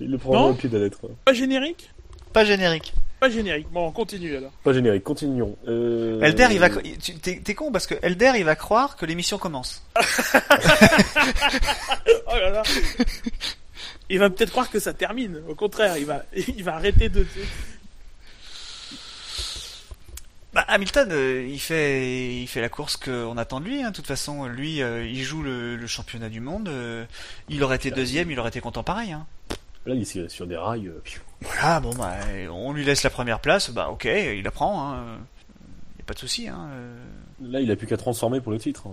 [0.00, 1.00] Il le prend Non au pied de la lettre.
[1.24, 1.90] Pas générique
[2.32, 2.92] Pas générique.
[3.18, 3.68] Pas générique.
[3.72, 4.50] Bon, on continue alors.
[4.62, 5.56] Pas générique, continuons.
[5.66, 6.20] Euh...
[6.20, 9.38] Elder, il va, tu- t'es, t'es con parce que Elder, il va croire que l'émission
[9.38, 9.82] commence.
[12.28, 12.62] Oh là là
[14.10, 15.40] Il va peut-être croire que ça termine.
[15.48, 17.24] Au contraire, il va, il va arrêter de.
[20.56, 23.82] Bah, Hamilton, euh, il fait, il fait la course qu'on attend de lui.
[23.82, 23.90] hein.
[23.90, 26.68] De toute façon, lui, euh, il joue le, le championnat du monde.
[26.70, 27.04] euh,
[27.50, 29.12] il aurait été deuxième, il aurait été content pareil.
[29.12, 29.26] Hein.
[29.84, 30.90] Là, il est sur- des rails.
[31.42, 32.14] Voilà, bon bah,
[32.50, 33.68] on lui laisse la première place.
[33.70, 34.94] Bah, ok, il la prend.
[34.94, 35.18] Hein.
[35.98, 36.48] Y a pas de souci.
[36.48, 36.70] Hein.
[37.42, 38.84] Là, il a plus qu'à transformer pour le titre.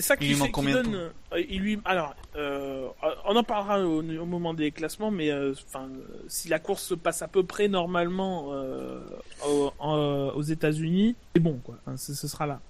[0.00, 1.10] C'est ça qui, Il fait- qui combien de donne.
[1.32, 1.80] euh, il lui.
[1.84, 2.86] Alors, euh,
[3.24, 6.84] on en parlera au, au moment des classements, mais euh, enfin, euh, si la course
[6.84, 9.00] se passe à peu près normalement euh,
[9.44, 11.74] au- en- aux États-Unis, c'est bon, quoi.
[11.88, 12.60] Hein, ce, ce sera là.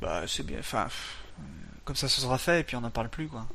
[0.00, 0.58] Bah, c'est bien.
[0.60, 0.86] Enfin,
[1.84, 3.46] comme ça, ce sera fait et puis on n'en parle plus, quoi.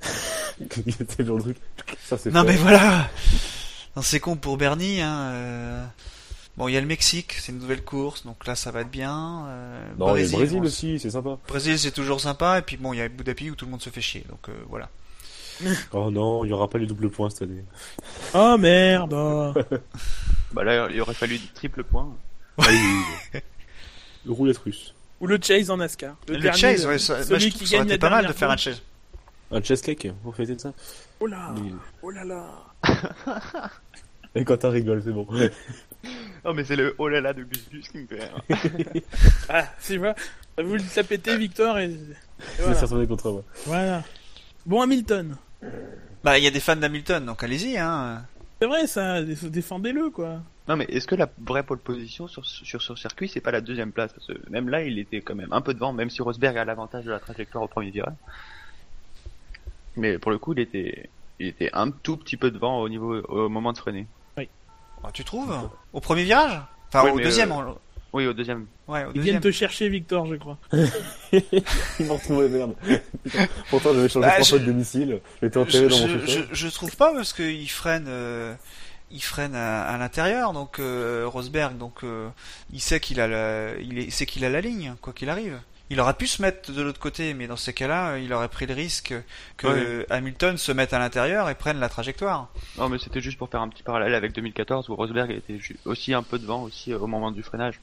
[1.07, 1.57] c'est genre le truc.
[2.03, 2.47] Ça, c'est Non, fait.
[2.49, 3.09] mais voilà.
[3.95, 4.99] Non, c'est con pour Bernie.
[5.01, 5.89] Hein.
[6.55, 8.91] Bon, il y a le Mexique, c'est une nouvelle course, donc là, ça va être
[8.91, 9.45] bien.
[9.47, 11.39] Euh, Non, il y a le Brésil bon, aussi, c'est sympa.
[11.47, 12.59] Brésil, c'est toujours sympa.
[12.59, 14.23] Et puis bon, il y a Abu Dhabi où tout le monde se fait chier.
[14.30, 14.89] Donc euh, voilà.
[15.93, 17.63] Oh non, il y aura pas les doubles points cette année.
[18.34, 19.13] Oh merde.
[20.53, 22.15] Bah là, il aurait fallu du triple point.
[22.59, 23.39] Ah oui.
[24.25, 24.93] Le roulette russe.
[25.19, 26.15] Ou le chase en NASCAR.
[26.27, 28.27] Le, dernier, chase, ouais, ça, celui je qui ça aurait gagne été la pas mal
[28.27, 28.81] de faire un chase.
[29.51, 30.73] Un cheesecake, vous fêtez de ça?
[31.19, 31.55] Oh là,
[32.03, 33.71] oh là là.
[34.35, 35.27] Et quand t'as rigole, c'est bon.
[36.45, 38.41] Non, mais c'est le oh là là de Gus Gus qui me fait rire.
[39.49, 40.13] Ah, c'est vrai.
[40.57, 41.91] Vous le tapez Victor et,
[42.59, 42.75] voilà.
[42.75, 43.43] certainement contre moi.
[43.65, 44.03] voilà.
[44.65, 45.35] Bon Hamilton.
[46.23, 47.77] Bah, il y a des fans d'Hamilton, donc allez-y.
[47.77, 48.25] Hein.
[48.59, 50.41] C'est vrai ça, dé- défendez-le quoi.
[50.67, 53.59] Non, mais est-ce que la vraie pole position sur, sur ce circuit, c'est pas la
[53.59, 54.13] deuxième place?
[54.13, 56.63] Parce que même là, il était quand même un peu devant, même si Rosberg a
[56.63, 58.15] l'avantage de la trajectoire au premier virage.
[59.97, 61.09] Mais pour le coup, il était,
[61.39, 64.07] il était un tout petit peu devant au niveau, au moment de freiner.
[65.03, 65.53] Bah, tu trouves
[65.91, 66.59] Au premier virage
[66.89, 67.51] Enfin, Oui, au deuxième.
[67.51, 67.77] euh, en-
[68.13, 68.67] Oui, au deuxième.
[68.88, 69.23] Ouais, au Ils deuxième.
[69.23, 70.57] viennent te chercher Victor, je crois.
[71.31, 72.73] Ils m'ont retrouvé, merde.
[73.23, 73.47] Putain.
[73.69, 75.19] Pourtant, j'avais changé Bah, trois je- fois de domicile.
[75.41, 78.53] J'étais je, enterré dans mon je, je, je trouve pas parce qu'il freine, euh,
[79.11, 82.30] il freine à, à l'intérieur, donc euh, Rosberg, donc euh,
[82.71, 85.59] il sait qu'il a la, il est- sait qu'il a la ligne, quoi qu'il arrive.
[85.93, 88.65] Il aurait pu se mettre de l'autre côté, mais dans ces cas-là, il aurait pris
[88.65, 89.13] le risque
[89.57, 90.05] que Ouais.
[90.09, 92.49] Hamilton se mette à l'intérieur et prenne la trajectoire.
[92.79, 96.13] Non, mais c'était juste pour faire un petit parallèle avec 2014 où Rosberg était aussi
[96.15, 97.79] un peu devant aussi euh, au moment du freinage.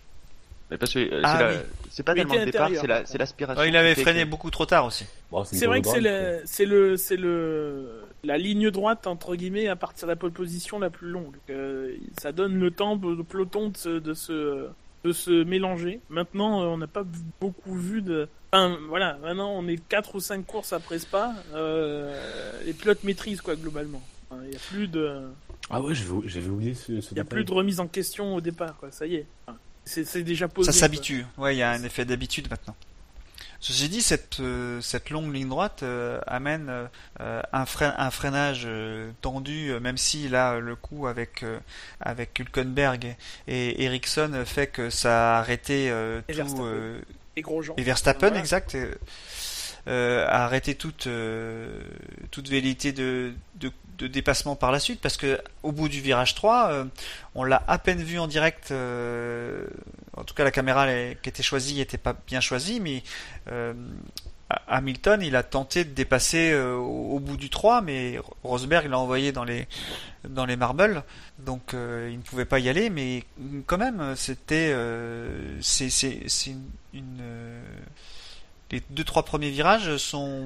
[0.72, 1.56] Mais parce que euh, Ah c'est la- oui.
[1.90, 3.64] c'est pas tellement le départ, c'est la, c'est l'aspiration.
[3.64, 5.04] Il avait freiné que- beaucoup trop tard aussi.
[5.30, 9.66] Bon, C'est vrai que c'est le, c'est le, c'est le, la ligne droite entre guillemets
[9.68, 11.34] à partir de la pole position la plus longue.
[11.50, 14.68] Euh, ça donne le temps au peloton de se, de se,
[15.04, 16.00] de se mélanger.
[16.08, 17.04] Maintenant, euh, on n'a pas
[17.40, 18.28] beaucoup vu de.
[18.52, 19.18] Enfin, voilà.
[19.22, 21.34] Maintenant, on est quatre ou cinq courses après Spa.
[21.54, 24.02] Euh, les pilotes maîtrisent quoi globalement.
[24.30, 25.22] Enfin, Il y a plus de,
[25.70, 28.76] Ah ouais, j'avais oublié ce, il y a plus de remise en question au départ.
[28.76, 28.90] Quoi.
[28.90, 29.26] Ça y est.
[29.46, 30.70] Enfin, c'est, déjà posé.
[30.70, 31.24] Ça s'habitue.
[31.38, 32.76] Ouais, il y a un effet d'habitude maintenant.
[33.62, 36.88] Ceci dit, cette, euh, cette longue ligne droite euh, amène
[37.20, 41.58] euh, un, frein, un freinage euh, tendu, euh, même si là le coup avec euh,
[42.00, 43.16] avec Hülkenberg
[43.48, 46.64] et Ericsson fait que ça a arrêté euh, Et tout Verstappen.
[46.64, 47.00] euh,
[47.38, 47.74] gros gens.
[47.76, 48.40] et Verstappen, Voilà.
[48.40, 48.94] exact, euh,
[49.88, 51.82] euh, a arrêté toute euh,
[52.30, 56.34] toute velléité de, de de dépassement par la suite parce que au bout du virage
[56.34, 56.84] 3 euh,
[57.34, 59.66] on l'a à peine vu en direct euh,
[60.16, 60.86] en tout cas la caméra
[61.22, 63.02] qui était choisie était pas bien choisie mais
[63.50, 63.74] euh,
[64.66, 69.32] Hamilton il a tenté de dépasser euh, au, bout du 3 mais Rosberg l'a envoyé
[69.32, 69.68] dans les
[70.28, 71.04] dans les marbles
[71.38, 73.24] donc euh, il ne pouvait pas y aller mais
[73.66, 74.74] quand même c'était
[75.60, 77.22] c'est c'est une, une,
[78.72, 80.44] les deux trois premiers virages sont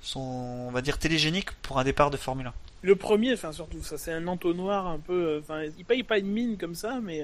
[0.00, 2.52] sont on va dire télégéniques pour un départ de Formule 1
[2.82, 5.38] Le premier, enfin surtout, ça c'est un entonnoir un peu.
[5.42, 7.22] Enfin, il paye pas une mine comme ça, mais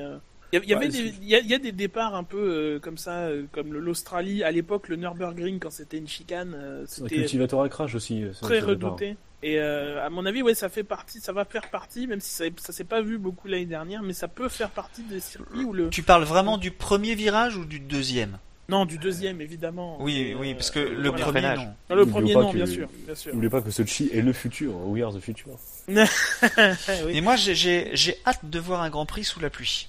[0.53, 2.39] il y, avait Ouais, des, il y, a, il y a des départs un peu
[2.39, 6.83] euh, comme ça, euh, comme l'Australie à l'époque, le Nürburgring quand c'était une chicane, euh,
[6.85, 8.25] Un c'était cultivateur à crash aussi.
[8.41, 9.17] très redouté.
[9.43, 12.31] Et euh, à mon avis, ouais, ça fait partie, ça va faire partie, même si
[12.31, 15.63] ça, ça s'est pas vu beaucoup l'année dernière, mais ça peut faire partie des circuits
[15.65, 15.91] où le.
[15.91, 18.39] tu parles vraiment du premier virage ou du deuxième?
[18.69, 19.97] Non, du deuxième évidemment.
[20.01, 22.89] oui oui parce que le premier non Non, le N'oublions premier non, que- bien sûr,
[23.05, 23.33] bien sûr.
[23.33, 24.75] N'oubliez pas que Sochi est le futur.
[24.89, 25.53] We are the future.
[25.87, 27.17] Oui.
[27.17, 29.89] et moi j'ai- j'ai j'ai hâte de voir un Grand Prix sous la pluie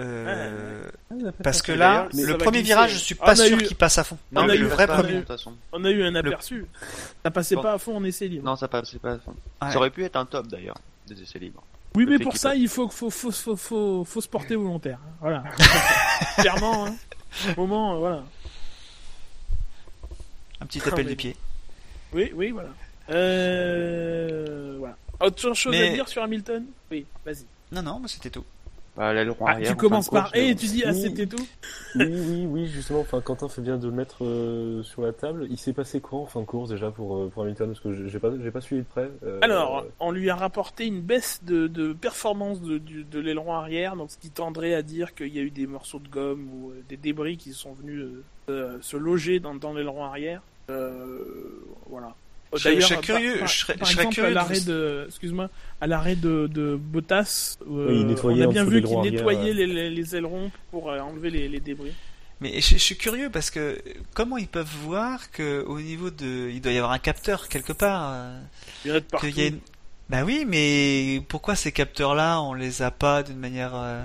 [0.00, 0.82] Euh,
[1.42, 4.16] parce que là le premier virage je suis pas sûr eu- qu'il passe à fond
[4.32, 5.54] On Non, a mais eu- le vrai premier eu- de toute façon.
[5.72, 6.66] On a eu un aperçu.
[7.24, 7.62] Ça passait Bon.
[7.62, 8.44] pas à fond en essai libre.
[8.44, 9.14] Non, ça passe, c'est pas.
[9.14, 9.70] Ouais.
[9.72, 10.76] Ça aurait pu être un top d'ailleurs
[11.08, 11.62] des essais libres.
[11.96, 12.58] Oui, Le mais pour ça, passe.
[12.58, 14.98] il faut, faut, faut, faut, faut, faut se porter volontaire.
[15.20, 15.42] Voilà.
[16.38, 16.94] Clairement, hein.
[17.56, 18.22] Au moment, euh, voilà.
[20.60, 21.36] un petit appel Ah, du pied
[22.12, 22.68] Oui, oui, voilà.
[23.10, 24.96] Euh, voilà.
[25.20, 26.64] Autre chose Mais- à dire sur Hamilton?
[26.90, 27.44] Oui, vas-y.
[27.72, 28.44] non non c'était tout
[28.98, 29.70] Bah, l'aileron Ah, arrière.
[29.70, 31.00] tu commences de par et tu dis ah Oui.
[31.00, 31.46] c'était tout.
[31.94, 33.00] oui, oui, oui, justement.
[33.00, 35.46] Enfin, Quentin fait bien de le mettre euh, sur la table.
[35.50, 37.68] Il s'est passé quoi en fin de course déjà pour, euh, pour Hamilton?
[37.68, 39.08] Parce que j'ai- pas, j'ai pas suivi de près.
[39.24, 43.52] Euh, Alors, on lui a rapporté une baisse de, de performance de, du- de l'aileron
[43.54, 46.48] arrière, donc ce qui tendrait à dire qu'il y a eu des morceaux de gomme
[46.52, 50.42] ou euh, des débris qui sont venus euh, euh, se loger dans, dans l'aileron arrière.
[50.70, 51.22] Euh,
[51.88, 52.14] voilà.
[52.54, 54.60] Je serais- je serais curieux- par, je serais- par je serais exemple, curieux à l'arrêt
[54.60, 55.50] de, excuse-moi,
[55.80, 58.98] à l'arrêt de, de Bottas, euh, Oui, il nettoyait on a en bien vu qu'il
[59.00, 61.92] nettoyait les, les- les ailerons pour euh, enlever les, les débris.
[62.40, 63.82] Mais je, je suis curieux parce que
[64.14, 67.72] comment ils peuvent voir que au niveau de, il doit y avoir un capteur quelque
[67.72, 68.10] part.
[68.14, 68.40] euh,
[68.84, 69.26] Il y en a de partout.
[69.26, 69.58] qu'il y a une-
[70.08, 74.02] Bah oui, mais pourquoi ces capteurs-là, on les a pas d'une manière euh,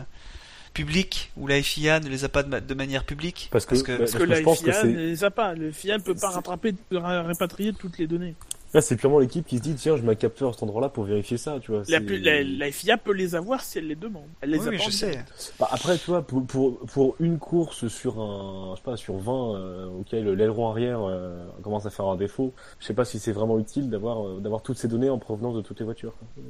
[0.74, 3.72] publique où la FIA ne les a pas de, ma- de manière publique Parce que,
[3.76, 5.32] Parce que- bah, Parce parce que que la je pense que FIA ne les a
[5.32, 5.54] pas.
[5.54, 8.36] Le FIA ne peut pas rattraper, ra- répatrier toutes les données.
[8.74, 10.90] là, c'est purement l'équipe qui se dit tiens, je mets un capteur à cet endroit-là
[10.90, 11.84] pour vérifier ça, tu vois.
[11.90, 14.24] La, la, la FIA peut les avoir si elle les demande.
[14.42, 15.24] Elle les Oui, a oui, je sais.
[15.60, 19.16] Bah, après, tu vois, pour, pour, pour une course sur un, je sais pas, sur
[19.18, 23.20] 20, euh, auquel l'aileron arrière euh, commence à faire un défaut, je sais pas si
[23.20, 26.14] c'est vraiment utile d'avoir euh, d'avoir toutes ces données en provenance de toutes les voitures.
[26.18, 26.44] quoi.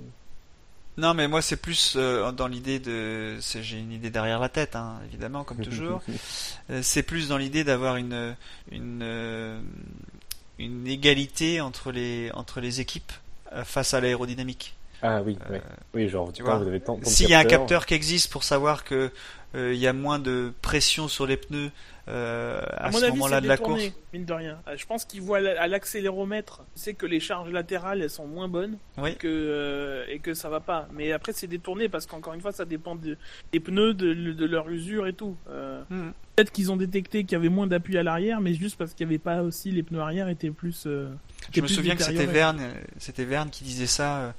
[0.98, 4.76] Non, mais moi c'est plus euh, dans l'idée de, j'ai une idée derrière la tête,
[4.76, 6.02] hein, évidemment, comme toujours.
[6.70, 8.38] Euh, c'est plus dans l'idée d'avoir une
[8.72, 9.60] une euh,
[10.60, 13.12] une égalité entre les entre les équipes
[13.52, 14.76] euh, face à l'aérodynamique.
[15.02, 15.62] Ah oui, ouais.
[15.94, 18.32] oui, genre, tu vois, vous avez tant, tant S'il y a un capteur qui existe
[18.32, 19.12] pour savoir que
[19.56, 21.72] euh, il y a moins de pression sur les pneus
[22.10, 23.82] euh, à, À mon ce avis, moment-là de la course,
[24.12, 24.60] mine de rien.
[24.68, 28.48] Euh, Je pense qu'ils voient à l'accéléromètre, c'est que les charges latérales elles sont moins
[28.50, 29.16] bonnes oui.
[29.16, 30.88] que euh, et que ça va pas.
[30.94, 33.18] Mais après c'est détourné parce qu'encore une fois ça dépend de-
[33.52, 35.38] des pneus, de, de leur usure et tout.
[35.50, 36.14] Euh, Mhm.
[36.36, 39.06] Peut-être qu'ils ont détecté qu'il y avait moins d'appui à l'arrière, mais juste parce qu'il
[39.08, 40.86] n'y avait pas aussi les pneus arrière étaient plus.
[40.88, 41.14] euh,
[41.54, 42.26] Je me souviens que c'était.
[42.26, 42.60] Verne,
[42.98, 44.34] c'était Verne qui disait ça.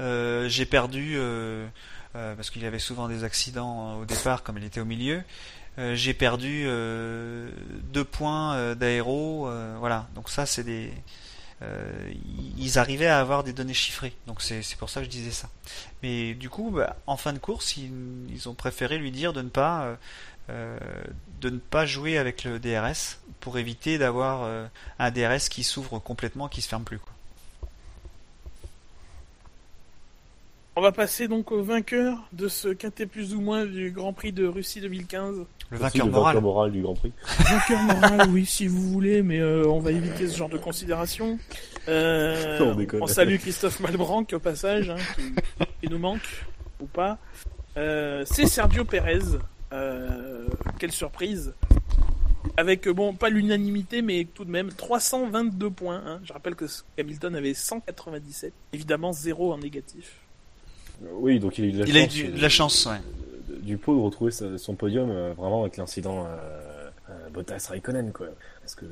[0.00, 1.66] euh, j'ai perdu euh,
[2.12, 5.22] parce qu'il y avait souvent des accidents au départ, comme il était au milieu.
[5.78, 7.50] Euh, j'ai perdu euh,
[7.92, 10.08] deux points euh, d'aéro, euh, voilà.
[10.14, 10.92] Donc ça, c'est des,
[12.58, 14.14] ils arrivaient à avoir des données chiffrées.
[14.26, 15.48] Donc c'est pour ça que je disais ça.
[16.02, 17.90] Mais du coup, bah, en fin de course, ils,
[18.30, 19.96] ils ont préféré lui dire de ne pas
[20.50, 20.76] euh,
[21.40, 24.66] de ne pas jouer avec le DRS pour éviter d'avoir euh,
[24.98, 26.98] un DRS qui s'ouvre complètement, qui se ferme plus.
[26.98, 27.13] Quoi.
[30.76, 34.32] On va passer donc au vainqueur de ce quintet plus ou moins du Grand Prix
[34.32, 35.36] de Russie 2015.
[35.70, 36.34] Le Aussi, vainqueur le moral.
[36.34, 37.12] vainqueur moral du Grand Prix.
[37.38, 41.38] Vainqueur moral, oui, si vous voulez, mais euh, on va éviter ce genre de considération.
[41.88, 43.02] Euh, On déconne.
[43.02, 46.44] on salue Christophe Malbranc au passage, hein, qui, qui nous manque,
[46.80, 47.18] ou pas.
[47.76, 49.20] Euh, c'est Sergio Perez.
[49.72, 50.46] Euh,
[50.80, 51.54] quelle surprise.
[52.56, 56.02] Avec, bon, pas l'unanimité, mais tout de même 322 points.
[56.04, 56.20] hein.
[56.24, 56.66] Je rappelle que
[56.98, 58.52] Hamilton avait 197.
[58.72, 60.16] Évidemment, zéro en négatif.
[61.12, 62.48] Oui, donc il a eu de la Il a eu chance, du- euh, de la
[62.48, 63.58] chance, ouais.
[63.62, 68.26] du pot de retrouver son podium euh, vraiment avec l'incident euh, Bottas Raikkonen quoi.
[68.62, 68.88] Parce que euh,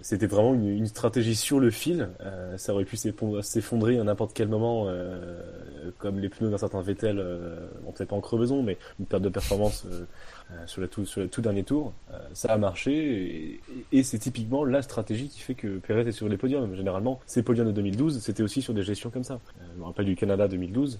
[0.00, 2.08] c'était vraiment une, une stratégie sur le fil.
[2.22, 6.80] Euh, ça aurait pu s'effondrer à n'importe quel moment, euh, comme les pneus d'un certain
[6.80, 9.86] Vettel, euh, bon peut-être pas en crevaison, mais une perte de performance
[10.66, 11.92] sur, la tout, sur le tout dernier tour.
[12.12, 13.60] Euh, ça a marché et,
[13.98, 16.74] et c'est typiquement la stratégie qui fait que Perez est sur les podiums.
[16.74, 19.38] Généralement, ces podiums de 2012, c'était aussi sur des gestions comme ça.
[19.74, 20.98] Je me rappelle du Canada 2012.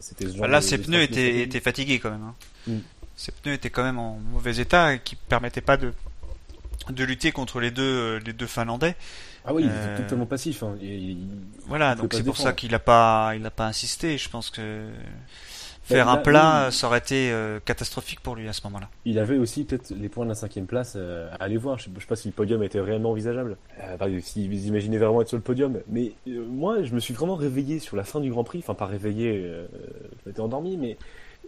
[0.00, 2.22] Euh, c'était ce genre là, de- ses de pneus étaient, étaient fatigués quand même.
[2.24, 2.34] hein.
[2.66, 2.78] Mm.
[3.16, 5.92] Ses pneus étaient quand même en mauvais état et qui permettaient pas de
[6.88, 8.96] de lutter contre les deux euh, les deux Finlandais.
[9.44, 10.62] Ah oui, il Euh, était totalement passif.
[10.62, 10.76] Hein.
[10.80, 11.28] Il- il-
[11.66, 14.16] Voilà, Il donc c'est pour ça qu'il a pas il a pas insisté.
[14.18, 14.88] Je pense que
[15.90, 18.88] faire là, un plat, ça aurait été euh, catastrophique pour lui à ce moment-là.
[19.04, 21.78] Il avait aussi peut-être les points de la cinquième place euh, à aller voir.
[21.78, 23.56] Je sais, je sais pas si le podium était réellement envisageable.
[23.82, 25.80] Euh, bah, si vous imaginez vraiment être sur le podium.
[25.88, 28.58] Mais euh, moi, je me suis vraiment réveillé sur la fin du Grand Prix.
[28.58, 29.66] Enfin, pas réveillé, euh,
[30.24, 30.96] je m'étais endormi, mais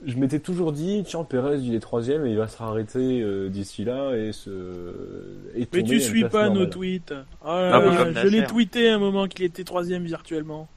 [0.05, 3.49] je m'étais toujours dit, tiens, Perez, il est troisième et il va se arrêter euh,
[3.49, 4.51] d'ici là et se.
[5.55, 7.13] Et Mais tu suis pas nos tweets.
[7.45, 8.53] Oh là Ah, là, oui, comme je l'ai Nasser.
[8.53, 10.69] tweeté à un moment qu'il était troisième virtuellement.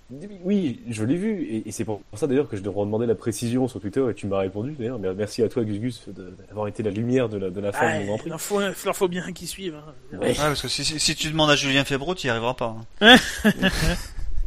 [0.43, 3.15] Oui, je l'ai vu, et, et c'est pour ça d'ailleurs que je devrais demander la
[3.15, 4.99] précision sur Twitter, et tu m'as répondu d'ailleurs.
[4.99, 7.87] Merci à toi, Gus Gus, de- d'avoir été la lumière de la, de la fin
[7.87, 9.75] Ah, du Grand il faut, leur faut bien qu'ils suivent.
[9.75, 10.17] hein.
[10.19, 10.27] Ouais.
[10.27, 12.75] Ouais, parce que si, si, si tu demandes à Julien Febro, tu y arriveras pas.
[13.01, 13.15] hein.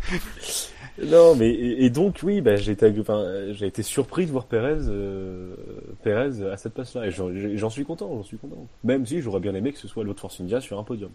[1.07, 4.47] Non, mais et, et donc oui, bah, j'ai été, enfin, j'ai été surpris de voir
[4.47, 5.55] Perez, euh,
[6.03, 8.67] Perez à cette place-là, et j'en j'en suis content, j'en suis content.
[8.83, 11.11] Même si j'aurais bien aimé que ce soit l'autre Force India sur un podium.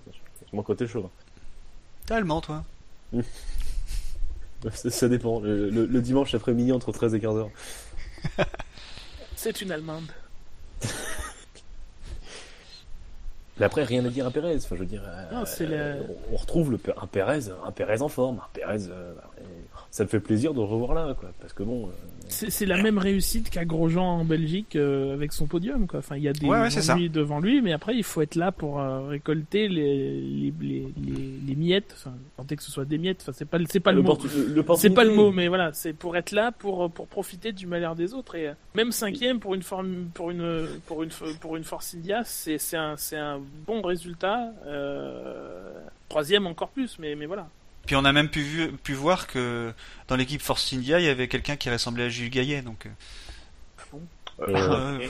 [0.54, 1.10] mon côté chaud.
[2.06, 2.64] T'es allemand, toi.
[4.72, 5.42] Ça, ça dépend.
[5.42, 7.50] Le, le- le dimanche après-midi entre 13 et 15 heures.
[9.36, 10.06] C'est une Allemande.
[13.60, 14.56] Mais après, rien à dire à Perez.
[14.56, 15.44] Enfin, je veux dire, euh, Non,
[16.32, 18.88] on, retrouve le, un Perez, un Perez en forme, un Perez.
[18.90, 19.14] euh,
[19.94, 21.30] ça me fait plaisir de le revoir là, quoi.
[21.40, 21.90] Parce que bon, euh,
[22.28, 25.86] C'est c'est la même réussite qu'à Grosjean en Belgique euh, avec son podium.
[25.86, 26.00] Quoi.
[26.00, 28.24] Enfin, il y a des Ouais, ouais, c'est ennuis devant lui, mais après, il faut
[28.24, 31.94] être là pour euh, récolter les, les, les, les, les miettes.
[31.96, 33.20] Enfin, tenter que ce soit des miettes.
[33.22, 34.18] Enfin, c'est pas, le- c'est pas le mot.
[34.24, 37.52] le- C'est l'opportunité- pas le mot, mais voilà, c'est pour être là, pour pour profiter
[37.52, 41.12] du malheur des autres et euh, même cinquième pour une forme, pour une pour une
[41.40, 44.54] pour une Force India, c'est c'est un c'est un bon résultat.
[44.66, 45.72] Euh,
[46.10, 47.48] troisième encore plus, mais mais voilà.
[47.86, 49.74] Puis on a même pu, vu- pu voir que
[50.08, 52.62] dans l'équipe Force India, il y avait quelqu'un qui ressemblait à Jules Gaillet.
[52.62, 52.90] Donc, euh,
[54.40, 55.08] Euh, euh,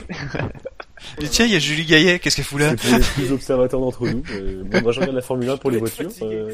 [1.20, 2.74] Mais tiens, il y a Julie Gaillet, qu'est-ce qu'elle fout là?
[2.76, 4.22] C'est pour les plus observateurs d'entre nous.
[4.64, 6.10] Bon, moi, je regarde la Formule 1 pour les voitures.
[6.22, 6.52] euh,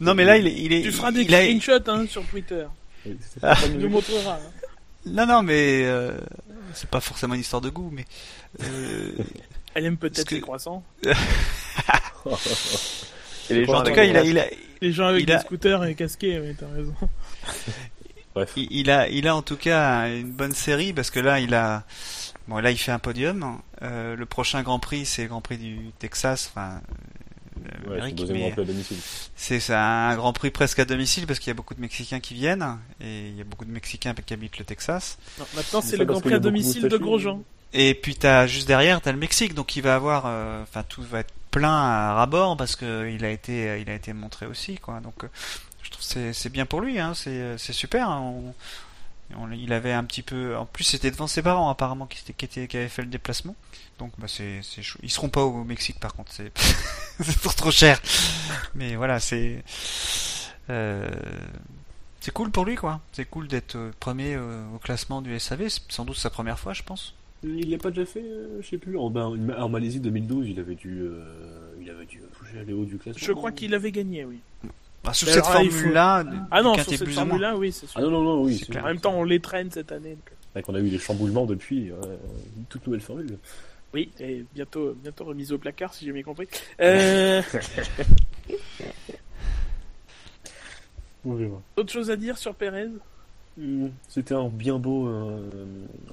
[0.00, 0.52] Non, mais là, il est.
[0.54, 2.64] Il est Tu feras des il a- screenshots hein, sur Twitter.
[3.04, 4.34] c'est pas Tu nous montreras.
[4.34, 4.50] hein.
[5.06, 6.18] Non, non, mais euh,
[6.74, 8.04] c'est pas forcément une histoire de goût, mais
[8.64, 9.12] euh,
[9.74, 10.82] Elle aime peut-être que- les croissants.
[13.50, 14.44] Et les gens en tout cas, il a, il a,
[14.82, 16.94] Les gens avec Il des a- scooters et casqués, oui, t'as raison.
[18.34, 18.52] Bref.
[18.56, 21.54] il, il a, il a en tout cas une bonne série parce que là, il
[21.54, 21.84] a,
[22.48, 23.58] bon, là, il fait un podium.
[23.82, 26.80] Euh, le prochain Grand Prix, c'est le Grand Prix du Texas, enfin,
[27.56, 28.96] Ouais, son l'Amérique, deuxième mais Grand Prix à domicile.
[29.34, 32.34] c'est un Grand Prix presque à domicile parce qu'il y a beaucoup de Mexicains qui
[32.34, 35.16] viennent et il y a beaucoup de Mexicains qui habitent le Texas.
[35.38, 36.96] Non, maintenant, C'est le Grand Prix à domicile de.
[36.98, 37.42] Grosjean.
[37.78, 41.02] Et puis t'as juste derrière, t'as le Mexique, donc il va avoir, euh, enfin tout
[41.02, 44.78] va être plein à rabord parce que il a été, il a été montré aussi,
[44.78, 45.00] quoi.
[45.00, 45.28] Donc euh,
[45.82, 47.12] je trouve c'est c'est bien pour lui, hein.
[47.14, 48.08] C'est c'est super.
[48.08, 48.32] hein.
[49.52, 52.68] Il avait un petit peu, en plus c'était devant ses parents apparemment qui, qui, étaient-
[52.68, 53.56] qui avaient fait le déplacement.
[53.98, 56.52] Donc bah c'est c'est chou- Ils seront pas au Mexique par contre, c'est
[57.20, 58.00] c'est pour trop cher.
[58.74, 59.64] Mais voilà, c'est
[60.70, 61.08] euh,
[62.20, 63.00] c'est cool pour lui, quoi.
[63.12, 65.68] C'est cool d'être premier au classement du SAV.
[65.68, 67.14] C'est sans doute sa première fois, je pense.
[67.44, 68.96] Il l'a pas déjà fait, euh, je sais plus.
[68.96, 71.22] En, ben, en Malaisie 2012, il avait dû, euh,
[71.80, 73.24] il avait dû toucher les hauts du classement.
[73.24, 74.38] Je crois qu'il avait gagné, oui.
[74.62, 74.70] Bah,
[75.04, 77.94] Mais cette faut- formule-là, Ah non, sur cette formule-là, oui, c'est sûr.
[77.98, 78.58] Ah non, non, non, oui.
[78.60, 78.82] Clair.
[78.84, 80.16] En même temps, on les traîne cette année.
[80.54, 81.96] donc, qu'on a eu des chamboulements depuis, euh,
[82.56, 83.38] une toute nouvelle formule.
[83.94, 86.48] Oui, et bientôt, bientôt remise au placard, si j'ai bien compris.
[86.80, 87.42] Euh,
[91.24, 92.88] On autre chose à dire sur Perez?
[93.58, 95.48] Hmm, C'était un bien beau, euh,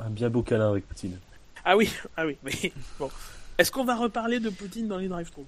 [0.01, 1.17] un bien beau câlin avec Poutine.
[1.65, 2.51] Ah oui, ah oui, mais
[2.99, 3.09] bon.
[3.57, 5.43] Est-ce qu'on va reparler de Poutine dans les drive-thru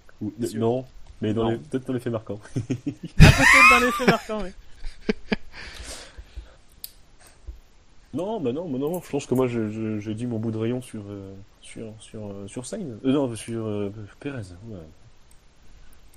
[0.55, 0.85] non,
[1.21, 2.39] mais dans les- peut-être dans les faits marquants.
[2.55, 4.49] Ah, peut-être dans les faits marquants, oui.
[8.13, 10.81] Non, bah non, bah non, je pense que moi j'ai dit mon bout de rayon
[10.81, 12.97] sur euh, sur sur euh, sur Sainz.
[13.03, 13.91] Euh, non, sur
[14.21, 14.37] Perez.
[14.69, 14.77] ouais.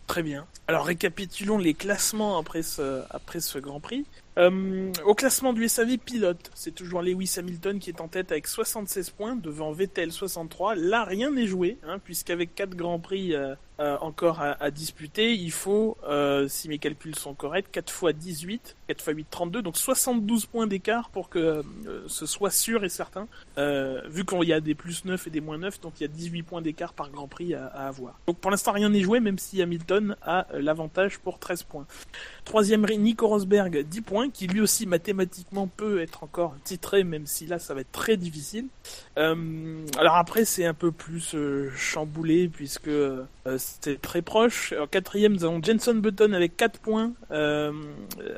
[0.06, 0.46] Très bien.
[0.68, 4.06] Alors récapitulons les classements après ce, après ce Grand Prix.
[4.38, 8.46] Euh, au classement du SAV pilote, c'est toujours Lewis Hamilton qui est en tête avec
[8.46, 10.76] 76 points devant Vettel 63.
[10.76, 15.34] Là, rien n'est joué, hein, puisqu'avec quatre Grands Prix euh, euh, encore à, à disputer,
[15.34, 19.62] il faut, euh, si mes calculs sont corrects, 4 fois 18, 4 fois 8, 32,
[19.62, 21.62] donc 72 points d'écart pour que euh,
[22.06, 23.28] ce soit sûr et certain,
[23.58, 26.04] euh, vu qu'il y a des plus 9 et des moins 9, donc il y
[26.04, 28.18] a 18 points d'écart par Grand Prix à, à avoir.
[28.26, 31.86] Donc pour l'instant, rien n'est joué, même si Hamilton a euh, l'avantage pour 13 points.
[32.44, 37.46] Troisième, Nico Rosberg, 10 points, qui lui aussi mathématiquement peut être encore titré, même si
[37.46, 38.66] là ça va être très difficile.
[39.18, 41.36] Euh, alors après, c'est un peu plus
[41.76, 42.90] chamboulé, puisque
[43.74, 44.72] c'était très proche.
[44.78, 47.12] En quatrième, nous avons Jenson Button avec 4 points.
[47.30, 47.72] Euh,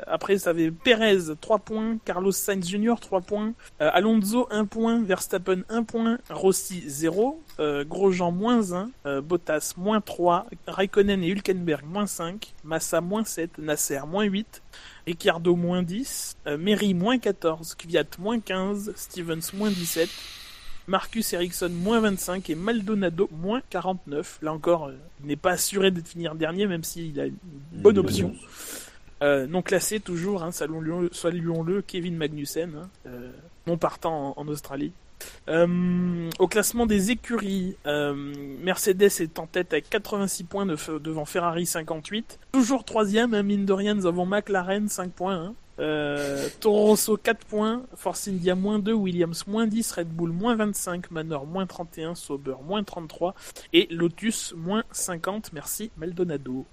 [0.06, 1.98] après, ça avait Perez, 3 points.
[2.04, 3.52] Carlos Sainz Jr., 3 points.
[3.80, 5.02] Euh, Alonso, 1 point.
[5.02, 6.18] Verstappen, 1 point.
[6.30, 7.40] Rossi, 0.
[7.58, 8.90] Euh, Grosjean, moins 1.
[9.06, 10.46] Euh, Bottas, moins 3.
[10.66, 12.54] Raikkonen et Hülkenberg, moins 5.
[12.64, 13.58] Massa, moins 7.
[13.58, 14.62] Nasser, moins 8.
[15.06, 16.36] Ricciardo, moins 10.
[16.46, 17.74] Euh, Meri, moins 14.
[17.74, 18.92] Kvyat, moins 15.
[18.96, 20.08] Stevens, moins 17.
[20.90, 22.50] Marcus Ericsson, moins 25.
[22.50, 24.38] Et Maldonado, moins 49.
[24.42, 27.36] Là encore, euh, il n'est pas assuré de finir dernier, même s'il a une
[27.72, 28.34] bonne option.
[29.22, 33.30] Euh, non classé toujours, hein, saluons-le, Kevin Magnussen, hein, euh,
[33.66, 34.92] non partant en, Australie.
[35.48, 37.76] Au classement des écuries,
[38.62, 42.38] Mercedes est en tête avec 86 points de- devant Ferrari 58.
[42.52, 45.36] Toujours troisième, hein, mine de rien, nous McLaren 5 points.
[45.36, 45.54] hein.
[45.80, 50.54] Euh, Toro Rosso 4 points, Force India moins 2, Williams moins 10, Red Bull moins
[50.54, 53.34] 25, Manor moins 31, Sauber moins 33
[53.72, 55.52] et Lotus moins 50.
[55.52, 56.66] Merci Maldonado.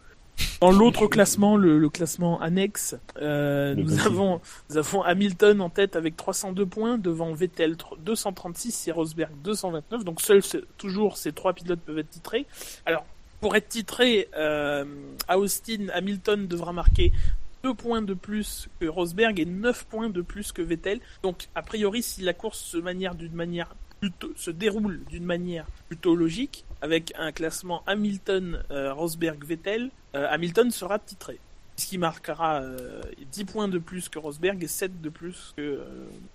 [0.62, 4.40] Dans l'autre classement, le, le classement annexe, euh, nous, avons,
[4.70, 10.04] nous avons Hamilton en tête avec 302 points, devant Vettel tr- 236 et Rosberg 229.
[10.04, 10.42] Donc seuls
[10.78, 12.46] toujours ces trois pilotes peuvent être titrés.
[12.86, 13.06] Alors,
[13.40, 14.84] pour être titré, euh,
[15.28, 17.12] à Austin, Hamilton devra marquer
[17.64, 21.00] 2 points de plus que Rosberg et 9 points de plus que Vettel.
[21.24, 25.66] Donc, a priori, si la course se manière d'une manière plutôt, se déroule d'une manière
[25.88, 31.40] plutôt logique, avec un classement Hamilton, euh, Rosberg, Vettel, euh, Hamilton sera titré.
[31.80, 33.02] Ce qui marquera euh,
[33.32, 35.86] 10 points de plus que Rosberg et 7 de plus que, euh,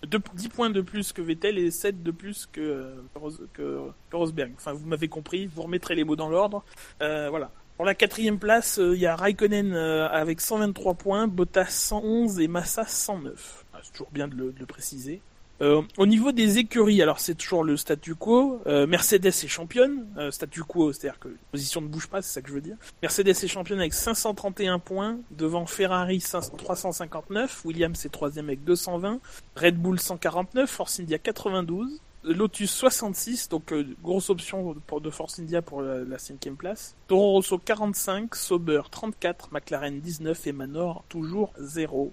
[0.06, 3.80] deux- 10 points de plus que Vettel et 7 de plus que, euh, Ros- que,
[4.10, 4.52] que Rosberg.
[4.56, 6.64] Enfin, vous m'avez compris, vous remettrez les mots dans l'ordre.
[7.00, 7.50] Euh, voilà.
[7.76, 12.38] Pour la quatrième place, euh, il y a Raikkonen euh, avec 123 points, Bottas 111
[12.40, 13.64] et Massa 109.
[13.72, 15.20] Ah, C'est toujours bien de le, préciser.
[15.62, 18.60] Euh, au niveau des écuries, alors c'est toujours le statu quo.
[18.66, 20.06] Mercedes est championne.
[20.30, 22.76] Statu quo, c'est-à-dire que la position ne bouge pas, c'est ça que je veux dire.
[23.00, 29.20] Mercedes est championne avec 531 points, devant Ferrari 500 359, Williams est troisième avec 220,
[29.56, 35.40] Red Bull 149, Force India 92, Lotus 66, donc euh, grosse option pour, de Force
[35.40, 36.94] India pour la, la cinquième place.
[37.08, 42.12] Toro Rosso 45, Sauber 34, McLaren 19 et Manor toujours 0.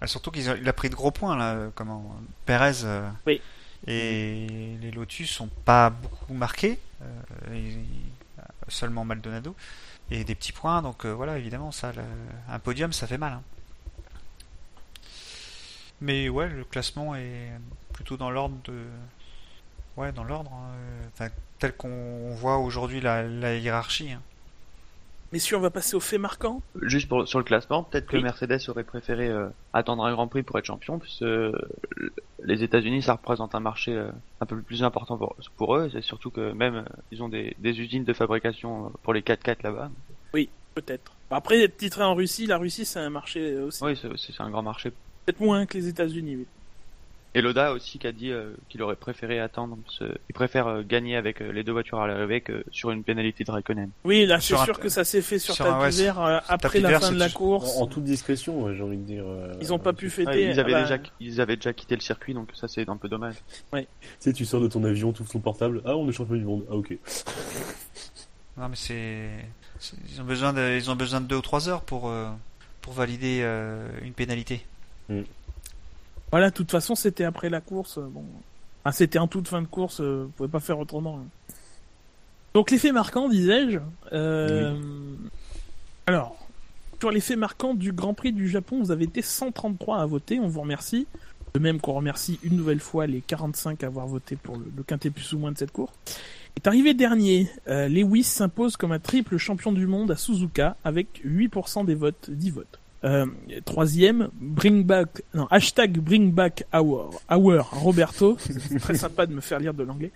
[0.00, 2.16] Ah, surtout qu'il a, pris de gros points là, euh, comment
[2.46, 3.40] Perez euh, Oui.
[3.86, 7.70] et les Lotus sont pas beaucoup marqués, euh,
[8.68, 9.54] seulement Maldonado
[10.10, 12.02] et des petits points, donc voilà évidemment ça, le-
[12.48, 13.34] un podium ça fait mal.
[13.34, 13.42] hein.
[16.00, 17.52] Mais ouais, le classement est
[17.92, 18.72] plutôt dans l'ordre de,
[19.96, 21.28] ouais dans l'ordre, hein, euh, enfin,
[21.58, 24.12] tel qu'on voit aujourd'hui la, la hiérarchie.
[24.12, 24.20] hein.
[25.32, 26.60] Messieurs, on va passer aux faits marquants.
[26.82, 28.22] Juste pour, sur le classement, peut-être que Oui.
[28.22, 31.52] Mercedes aurait préféré euh, attendre un Grand Prix pour être champion, puisque euh,
[32.44, 34.10] les États-Unis, ça représente un marché euh,
[34.42, 35.88] un peu plus important pour, pour eux.
[35.90, 39.90] C'est surtout que même ils ont des, des usines de fabrication pour les 4x4 là-bas.
[40.74, 41.12] Peut-être.
[41.28, 43.84] Bon, Après, être titré en Russie, la Russie, c'est un marché aussi.
[43.84, 44.90] Oui, c'est c'est un grand marché.
[45.26, 46.36] Peut-être moins que les États-Unis.
[46.36, 46.46] oui.
[47.34, 49.78] Et Loda aussi qui a dit euh, qu'il aurait préféré attendre.
[49.88, 53.04] ce- Il préfère euh, gagner avec euh, les deux voitures à l'arrivée que sur une
[53.04, 53.88] pénalité de Raikkonen.
[54.04, 56.20] Oui, là, c'est un- sûr que ça s'est fait sur, sur un- tapis ouais, vert
[56.20, 57.78] euh, après tapis la vert, fin de la course.
[57.78, 59.24] En, en toute discrétion, ouais, j'ai envie de dire.
[59.26, 60.28] euh, Ils ont pas pu fêter.
[60.30, 62.86] Ouais, ils avaient ah bah, déjà ils avaient déjà quitté le circuit, donc ça c'est
[62.88, 63.36] un peu dommage.
[63.72, 63.86] Tu
[64.18, 65.80] sais, tu sors de ton avion, tu ouvres ton portable.
[65.86, 66.64] Ah, on est champion du monde.
[66.70, 66.92] Ah, ok.
[68.58, 69.30] Non mais c'est,
[70.10, 72.28] ils ont besoin de, ils ont besoin de deux ou trois heures pour euh,
[72.82, 74.66] pour valider euh, une pénalité.
[76.32, 77.98] Voilà, de toute façon, c'était après la course.
[77.98, 78.24] euh, Bon,
[78.84, 80.00] ah, c'était en toute fin de course.
[80.00, 81.20] euh, Vous pouvez pas faire autrement.
[81.20, 81.52] hein.
[82.54, 83.78] Donc l'effet marquant, disais-je.
[84.12, 84.74] euh,
[86.06, 86.36] Alors,
[87.00, 90.40] sur l'effet marquant du Grand Prix du Japon, vous avez été 133 à voter.
[90.40, 91.06] On vous remercie.
[91.54, 94.82] De même qu'on remercie une nouvelle fois les 45 à avoir voté pour le, le
[94.82, 95.92] quintet plus ou moins de cette course.
[96.56, 101.20] Est arrivé dernier, euh, Lewis s'impose comme un triple champion du monde à Suzuka avec
[101.26, 102.78] 8% des votes, 10 votes.
[103.04, 103.26] Euh,
[103.64, 108.36] troisième, bring back, non, hashtag bring back our, our Roberto.
[108.80, 110.12] Très sympa de me faire lire de l'anglais.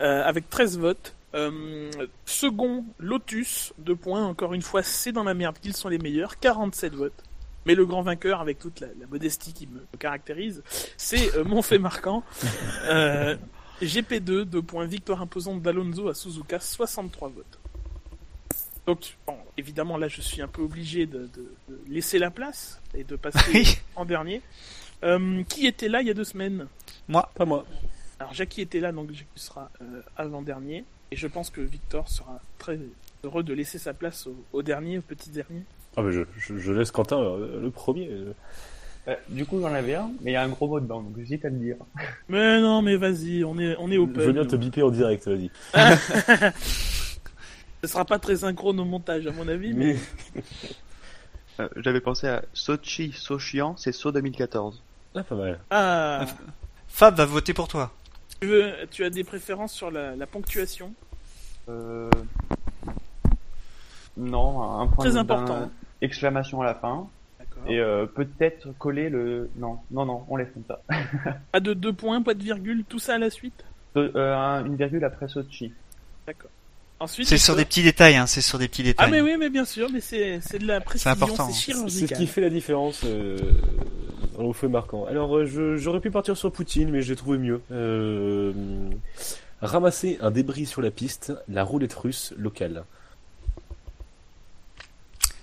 [0.00, 1.14] Euh, avec 13 votes.
[1.34, 1.90] Euh,
[2.24, 4.24] second, Lotus, deux points.
[4.24, 6.38] Encore une fois, c'est dans la merde qu'ils sont les meilleurs.
[6.38, 7.22] 47 votes.
[7.66, 10.62] Mais le grand vainqueur, avec toute la, la modestie qui me caractérise,
[10.96, 12.22] c'est euh, mon fait marquant.
[12.88, 13.36] Euh,
[13.82, 14.86] GP2, deux points.
[14.86, 17.58] Victoire imposante d'Alonso à Suzuka, 63 votes.
[18.86, 22.80] Donc, bon, évidemment, là, je suis un peu obligé de, de- de laisser la place
[22.94, 24.42] et de passer en dernier.
[25.04, 26.66] Euh, qui était là il y a deux semaines?
[27.08, 27.66] Moi, Pas moi.
[28.18, 30.84] Alors, Jackie était là, donc Jackie sera euh, avant-dernier.
[31.10, 32.78] Et je pense que Victor sera très
[33.24, 35.62] heureux de laisser sa place au, au dernier, au petit dernier.
[35.96, 38.08] Ah, mais je, je, je laisse Quentin euh, le premier.
[38.10, 39.14] euh.
[39.28, 41.44] du coup j'en avais un, mais il y a un gros mot dedans, donc j'hésite
[41.44, 41.76] à le dire.
[42.28, 45.26] Mais non, mais vas-y, on est, on est Je veux bien te biper en direct,
[45.28, 45.50] vas-y.
[47.82, 49.96] Ce sera pas très synchrone au montage, à mon avis, mais
[51.58, 54.82] Euh, J'avais pensé à Sochi, Sochian, c'est So 2014.
[55.14, 55.58] Ah, pas mal.
[55.70, 56.26] ah,
[56.86, 57.92] Fab va voter pour toi.
[58.42, 60.92] tu, veux, tu as des préférences sur la, la ponctuation?
[61.70, 62.10] Euh...
[64.18, 65.70] Non, un point Très important.
[66.02, 67.08] Exclamation à la fin.
[67.38, 67.62] D'accord.
[67.70, 69.48] Et euh, peut-être coller le...
[69.56, 70.82] Non, non, non, on laisse comme ça.
[71.52, 73.64] Pas de deux points, pas de virgule, tout ça à la suite?
[73.96, 75.72] Euh, un- une virgule après Sochi.
[76.26, 76.50] D'accord.
[76.98, 79.10] Ensuite, C'est sur des petits détails, hein, c'est sur des petits Ah détails.
[79.10, 81.50] mais oui, mais bien sûr, mais c'est c'est de la précision, important.
[81.50, 83.36] c'est C'est ce qui fait la différence euh,
[84.38, 85.04] au fait marquant.
[85.04, 87.60] Alors, euh, je- j'aurais pu partir sur Poutine, mais j'ai trouvé mieux.
[87.70, 88.52] Euh,
[89.60, 92.84] ramasser un débris sur la piste, la roulette russe locale.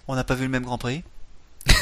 [0.07, 1.03] On n'a pas vu le même Grand Prix.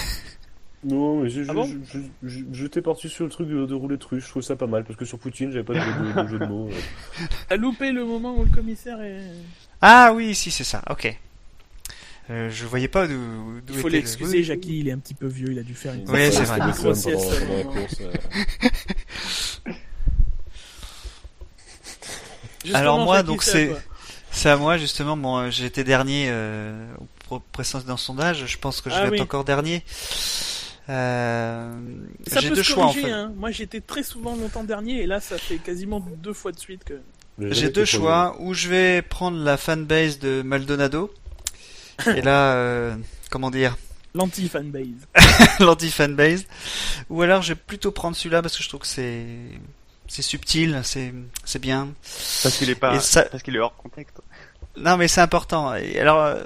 [0.84, 3.66] Non, mais je- Ah je- bon je- je- je- j'étais parti sur le truc de,
[3.68, 4.24] de roulette russe.
[4.26, 6.40] Je trouve ça pas mal parce que sur Poutine, j'avais pas de, de- de jeu
[6.40, 6.70] de mots.
[6.72, 7.26] euh.
[7.50, 9.22] T'as loupé le moment où le commissaire est...
[9.82, 10.82] Ah oui, si c'est ça.
[10.90, 11.16] Ok.
[12.30, 13.14] Euh, je voyais pas d'où
[13.68, 14.44] Il faut était le- l'excuser, Oui.
[14.44, 16.10] Jackie, il est un petit peu vieux, il a dû faire une...
[16.10, 16.60] Ouais, c'est vrai.
[16.66, 17.42] le Grosse sieste.
[22.64, 23.74] Justement, Alors moi, donc, c'est-
[24.46, 25.18] à moi justement.
[25.18, 28.46] Bon, euh, j'ai été dernier euh, au pro- précédent sondage.
[28.46, 29.16] Je pense que je Ah vais oui.
[29.18, 29.84] être encore dernier.
[30.92, 31.72] Euh,
[32.28, 33.10] Ça peut deux se choix en fait.
[33.10, 33.32] hein.
[33.38, 36.84] Moi j'étais très souvent longtemps dernier et là ça fait quasiment deux fois de suite
[36.84, 37.00] que...
[37.40, 38.36] J'ai deux choix.
[38.40, 41.12] Où je vais prendre la fanbase de Maldonado.
[42.16, 42.96] et là, euh,
[43.32, 43.78] comment dire,
[44.14, 45.08] L'anti-fanbase.
[45.60, 46.46] l'anti-fanbase.
[47.10, 49.26] Ou alors, je vais plutôt prendre celui-là parce que je trouve que c'est
[50.08, 51.14] c'est subtil, c'est
[51.46, 51.90] c'est bien.
[52.44, 52.96] Parce qu'il est pas...
[52.96, 54.20] Et ça- Parce qu'il est hors contexte.
[54.76, 55.74] Non, mais c'est important.
[55.76, 56.44] Et alors, euh,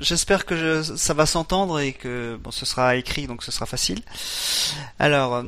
[0.00, 3.66] j'espère que je- ça va s'entendre et que bon, ce sera écrit, donc ce sera
[3.66, 4.00] facile.
[4.98, 5.44] Alors,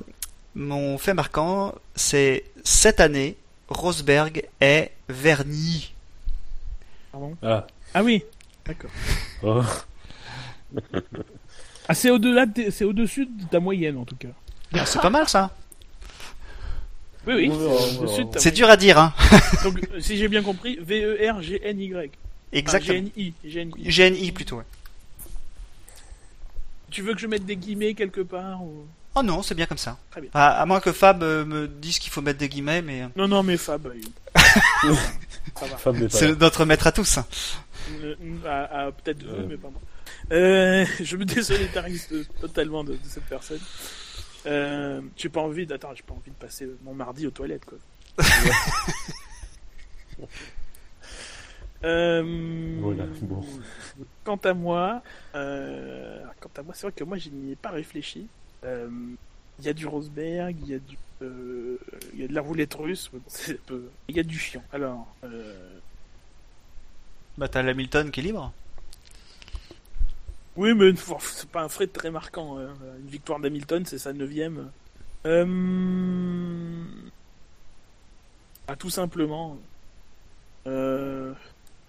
[0.54, 3.36] mon fait marquant, c'est cette année,
[3.68, 5.92] Rosberg est verni.
[7.12, 7.36] Pardon?
[7.42, 7.66] Ah.
[7.94, 8.22] Ah oui,
[8.66, 8.90] d'accord.
[9.42, 9.62] Oh.
[11.88, 14.28] Ah c'est au-delà, de- c'est au-dessus de ta moyenne en tout cas.
[14.74, 15.50] Ah, c'est pas mal ça.
[17.26, 19.12] Oui, oui, c'est dur à dire, hein.
[19.64, 22.10] Donc si j'ai bien compris, V-E-R-G-N-Y.
[22.52, 22.98] Exactement.
[22.98, 23.82] Ah, G-N-I, G-N-I.
[24.10, 24.56] GNI plutôt.
[24.58, 24.64] ouais.
[26.90, 28.86] Tu veux que je mette des guillemets quelque part ou...
[29.16, 29.98] Oh non, c'est bien comme ça.
[30.10, 30.30] Très bien.
[30.34, 33.08] À, à moins que Fab euh, me dise qu'il faut mettre des guillemets, mais euh,
[33.16, 33.94] Non, non, mais Fab, euh,
[36.10, 37.18] c'est notre maître à tous.
[38.02, 38.14] Euh,
[38.46, 39.46] à- à peut-être deux, Euh.
[39.48, 39.80] mais pas moi.
[40.32, 42.08] Euh, je me désolidarise
[42.40, 43.60] totalement de, de cette personne.
[44.46, 47.78] Euh, j'ai pas envie d'attends, j'ai pas envie de passer mon mardi aux toilettes quoi.
[51.84, 53.44] Euh, Voilà, bon.
[54.24, 55.02] Quant à moi,
[55.34, 58.26] euh, quant à moi, c'est vrai que moi je n'y ai pas réfléchi.
[58.64, 58.88] Euh,
[59.58, 61.78] Il y a du Rosberg, il y a du, euh,
[62.14, 63.10] il y a de la roulette russe,
[63.66, 64.62] peu- il y a du chiant.
[64.72, 65.78] Alors, euh,
[67.38, 68.52] Bah t'as l'Hamilton qui est libre.
[70.56, 72.58] Oui, mais bon, c'est pas un frais très marquant.
[72.58, 72.74] hein.
[73.00, 74.70] Une victoire d'Hamilton, c'est sa neuvième.
[75.26, 75.46] Euh...
[78.68, 79.58] Ah, tout simplement.
[80.66, 81.32] Euh...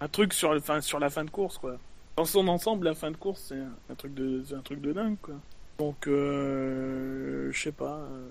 [0.00, 1.76] Un truc sur, le- enfin, sur la fin de course, quoi.
[2.16, 4.80] Dans son ensemble, la fin de course, c'est un, un truc de, c'est un truc
[4.80, 5.34] de dingue, quoi.
[5.78, 7.50] Donc, euh...
[7.52, 8.00] je sais pas.
[8.00, 8.28] euh.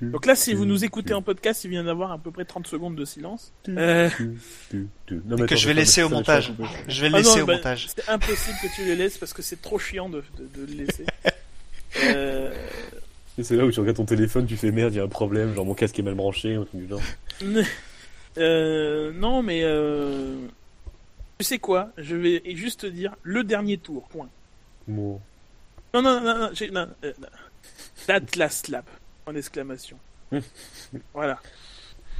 [0.00, 2.68] Donc là, si vous nous écoutez en podcast, il vient d'avoir à peu près 30
[2.68, 3.52] secondes de silence.
[3.68, 4.08] Euh...
[5.10, 6.52] Non, que attends, je vais laisser au montage.
[6.86, 7.88] Je vais le Ah laisser non, au bah, montage.
[7.88, 10.84] C'est impossible que tu les laisses parce que c'est trop chiant de, de, de le
[10.84, 11.04] laisser.
[12.04, 12.65] euh...
[13.38, 15.08] Et c'est là où tu regardes ton téléphone, tu fais merde, il y a un
[15.08, 17.02] problème, genre mon casque est mal branché, ou truc du genre.
[18.38, 20.46] euh, non, mais euh...
[21.38, 21.90] tu sais quoi?
[21.98, 24.08] Je vais juste te dire le dernier tour.
[24.08, 24.28] Point.
[24.88, 25.20] Bon.
[25.92, 27.28] Non, non, non, non, j'ai- non, euh, non.
[28.08, 28.84] l'Atlas Lab
[29.26, 29.98] en exclamation.
[31.14, 31.40] voilà.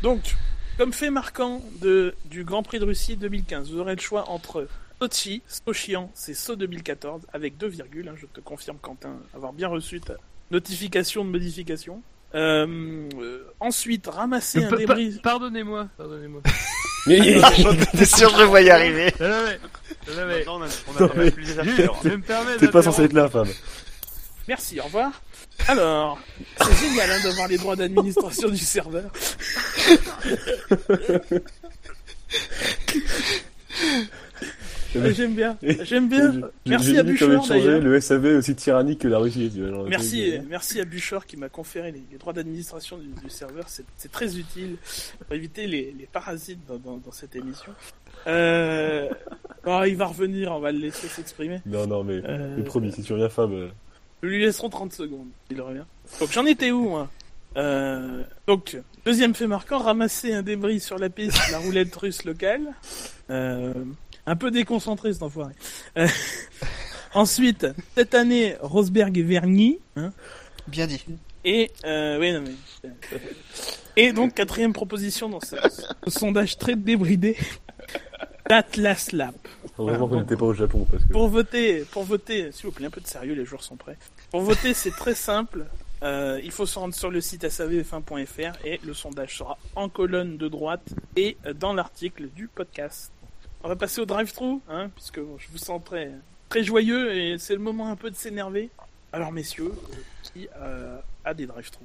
[0.03, 0.35] Donc,
[0.77, 4.69] comme fait marquant de, du Grand Prix de Russie 2015, vous aurez le choix entre
[5.01, 8.09] Sochi, Sochian, c'est So 2014, avec deux virgules.
[8.09, 10.15] hein, je te confirme, Quentin, avoir bien reçu ta
[10.51, 12.03] notification de modification.
[12.35, 15.19] Euh, euh, ensuite, ramasser un débris.
[15.23, 16.43] Pardonnez-moi, pardonnez-moi.
[17.07, 19.13] T'es sûr que je vais y arriver.
[19.21, 19.61] Non, non, mais-
[20.09, 21.87] non, non, mais- on a, on a Non, mais- même plus les.
[22.05, 23.49] Je me permets T'es pas censé être là, femme.
[24.49, 25.13] Merci, au revoir.
[25.69, 26.19] Alors,
[26.61, 29.11] c'est génial hein, d'avoir les droits d'administration du serveur.
[35.03, 36.33] Ouais, J'aime bien, j'aime bien.
[36.67, 37.81] Merci à d'ailleurs.
[37.81, 39.51] le SAV aussi tyrannique que la Russie,
[39.89, 43.67] Merci, merci à Bûcheur qui m'a conféré les, les droits d'administration du, du serveur.
[43.69, 44.77] C'est très utile
[45.27, 47.73] pour éviter les, les parasites dans, dans- dans cette émission.
[48.27, 49.09] Euh...
[49.65, 51.61] bon, il va revenir, on va le laisser s'exprimer.
[51.67, 53.53] Non, non, mais Euh, le premier, si tu reviens, Fab.
[53.53, 53.69] euh,
[54.23, 55.85] Nous lui laisserons 30 secondes, il revient.
[56.21, 57.11] Donc j'en étais où, moi?
[57.57, 62.75] Euh, Donc, deuxième fait marquant, ramasser un débris sur la piste, la roulette russe locale.
[63.31, 63.73] Euh,
[64.27, 65.53] un peu déconcentré cet enfoiré.
[65.97, 66.07] Euh,
[67.15, 67.67] ensuite,
[67.97, 69.79] cette année, Rosberg et Vergny.
[69.97, 70.13] Hein,
[70.67, 71.05] Bien dit.
[71.45, 72.91] et, euh, oui, non, mais,
[73.97, 75.57] et donc, quatrième proposition dans ce,
[76.05, 77.37] ce sondage très débridé.
[78.49, 79.35] Atlas Lab.
[79.79, 81.13] Heureusement qu'on n'était pas au Japon, parce que.
[81.13, 83.99] Pour voter, pour voter, s'il vous plaît, un peu de sérieux, les jours sont prêts.
[84.31, 85.67] Pour voter, c'est très simple.
[86.03, 90.37] Euh, il faut se rendre sur le site savf1.fr et le sondage sera en colonne
[90.37, 90.83] de droite
[91.17, 93.13] et dans l'article du podcast.
[93.65, 96.13] On va passer au drive-thru, hein, puisque je vous sens très,
[96.49, 98.71] très joyeux et c'est le moment un peu de s'énerver.
[99.13, 99.73] Alors, messieurs,
[100.23, 101.85] qui euh, a des drive-thru?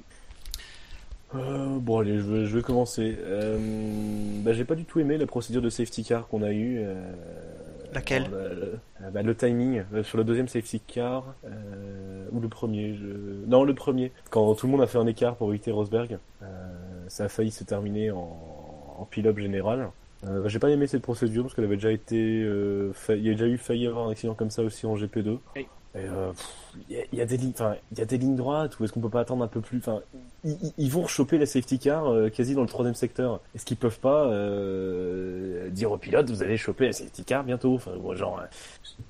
[1.34, 3.16] Euh, bon, allez, je vais, je vais commencer.
[3.20, 3.56] Euh,
[4.44, 6.78] bah, j'ai pas du tout aimé la procédure de safety car qu'on a eue.
[6.80, 6.94] euh,
[7.94, 8.28] Laquelle?
[8.30, 8.78] le,
[9.10, 12.94] bah, le timing sur le deuxième safety car euh, ou le premier.
[12.94, 13.06] Je...
[13.46, 14.12] Non, le premier.
[14.30, 16.46] Quand tout le monde a fait un écart pour éviter Rosberg, euh,
[17.08, 19.88] ça a failli se terminer en, en pilote général.
[20.24, 23.28] Euh, j'ai pas aimé cette procédure parce qu'elle avait déjà été, euh, fa- il y
[23.30, 25.38] a déjà eu failli avoir un accident comme ça aussi en GP2.
[25.56, 25.66] Oui.
[25.94, 26.32] Et euh,
[26.88, 28.78] il y, a- il y a des lignes, enfin, il y a des lignes droites
[28.80, 30.00] ou est-ce qu'on peut pas attendre un peu plus, enfin,
[30.78, 33.40] ils, vont choper la safety car euh, quasi dans le troisième secteur.
[33.54, 37.74] Est-ce qu'ils peuvent pas euh, dire aux pilotes vous allez choper la safety car bientôt
[37.74, 38.46] Enfin, bon, genre, euh,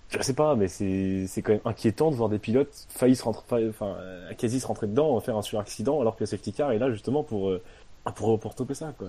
[0.09, 3.22] je sais pas, mais c'est c'est quand même inquiétant de voir des pilotes failli se
[3.24, 6.72] rentrer, enfin, euh, quasi se rentrer dedans, faire un suraccident alors que la safety car
[6.72, 7.62] est là justement pour euh,
[8.11, 9.09] pour pour stopper ça quoi.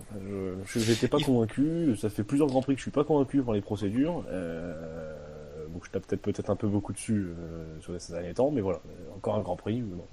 [0.65, 1.95] Je j'étais pas convaincu.
[1.97, 4.23] Ça fait plusieurs grands prix que je suis pas convaincu par les procédures.
[4.29, 5.15] Euh,
[5.69, 8.61] donc je tape peut-être peut-être un peu beaucoup dessus euh, sur ces derniers temps, mais
[8.61, 8.81] voilà,
[9.15, 9.81] encore un grand prix.
[9.81, 10.05] mais bon.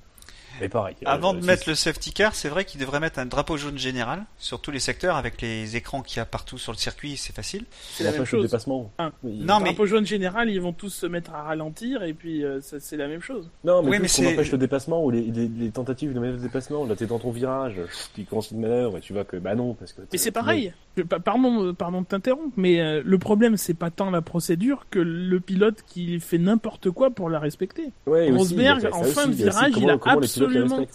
[0.61, 0.97] Mais pareil.
[1.05, 3.57] Avant euh, de si- mettre le safety car, c'est vrai qu'il devrait mettre un drapeau
[3.57, 6.78] jaune général sur tous les secteurs avec les écrans qu'il y a partout sur le
[6.78, 7.65] circuit, c'est facile.
[7.95, 8.43] C'est la on même chose.
[8.43, 8.91] dépassement.
[9.23, 9.39] Oui.
[9.43, 12.61] Non, mais Drapeau jaune général, ils vont tous se mettre à ralentir et puis euh,
[12.61, 13.51] c'est la même chose.
[13.65, 16.12] Non, mais, Oui, plus mais qu'on c'est- empêche le dépassement ou les, les, les tentatives
[16.12, 16.85] de mettre le dépassement.
[16.87, 17.74] Là, t'es dans ton virage,
[18.15, 20.03] tu commences une manœuvre et tu vois que bah non, parce que.
[20.12, 20.73] Mais c'est pareil.
[20.97, 24.87] Je- Pardon, euh, pardon de t'interrompre, mais euh, le problème c'est pas tant la procédure
[24.91, 27.91] que le pilote qui fait n'importe quoi pour la respecter.
[28.07, 29.97] Ouais, aussi, Rosberg, il y a ça en aussi, fin de aussi virage, il a
[29.99, 29.99] pilotes
[30.56, 30.86] absolument,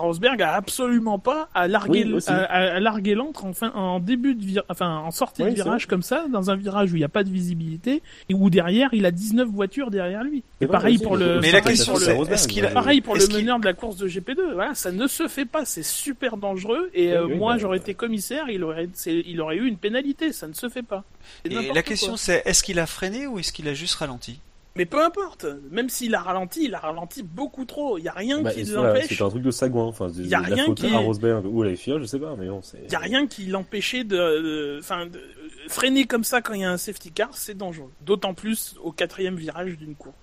[0.00, 4.34] Rosberg a absolument pas à larguer, Oui, à, à- larguer l'antre en, fin, en début
[4.34, 7.00] de vir- enfin en sortie Oui, de virage comme ça, dans un virage où il
[7.00, 10.42] n'y a pas de visibilité et où derrière il a 19 voitures derrière lui.
[10.60, 13.16] Et vrai, pareil pour mais le, Mais la question c'est, est-ce qu'il a, Pareil pour
[13.16, 16.36] le meneur de la course de GP2, voilà, ça ne se fait pas, c'est super
[16.36, 16.90] dangereux.
[16.94, 17.82] Et Oui, euh, oui, moi bah, j'aurais bah.
[17.82, 21.04] été commissaire, il aurait, il aurait eu une pénalité, ça ne se fait pas.
[21.44, 24.40] Et la question c'est, est-ce qu'il a freiné ou est-ce qu'il a juste ralenti?
[24.76, 28.12] Mais peu importe, même s'il a ralenti, il a ralenti beaucoup trop, il y a
[28.12, 29.06] rien Bah, qui l'empêche.
[29.08, 29.84] c'est un truc de sagouin.
[29.86, 32.20] Enfin, Y a la rien faute qui- à Rosberg ou à la FIA, je sais
[32.20, 32.78] pas, mais non, c'est.
[32.86, 35.20] Il y a rien qui l'empêchait de, de- enfin, de-
[35.66, 37.90] freiner comme ça quand il y a un safety car, c'est dangereux.
[38.02, 40.14] D'autant plus au quatrième virage d'une course.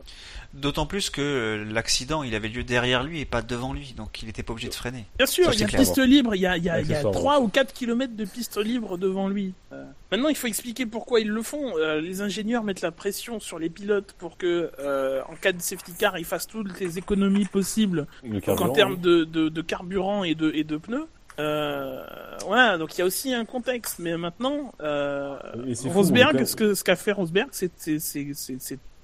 [0.56, 4.22] D'autant plus que euh, l'accident, il avait lieu derrière lui et pas devant lui, donc
[4.22, 5.06] il n'était pas obligé de freiner.
[5.18, 5.82] Bien sûr, Ça, il y a clair.
[5.82, 7.19] piste libre, il y a, il y a, il y a Accessoirement.
[7.19, 9.53] 3 ou 4 kilomètres de piste libre devant lui.
[9.73, 11.77] Euh, maintenant, il faut expliquer pourquoi ils le font.
[11.77, 15.61] Euh, les ingénieurs mettent la pression sur les pilotes pour que, euh, en cas de
[15.61, 18.99] safety car, ils fassent toutes les économies possibles Le Donc carburant, en termes oui.
[18.99, 21.07] de, de, de carburant et de, et de pneus.
[21.38, 22.02] Euh,
[22.45, 23.99] voilà, donc il y a aussi un contexte.
[23.99, 25.38] Mais maintenant, euh,
[25.76, 27.72] fou, Rosberg, ce que ce qu'a fait Rosberg, c'est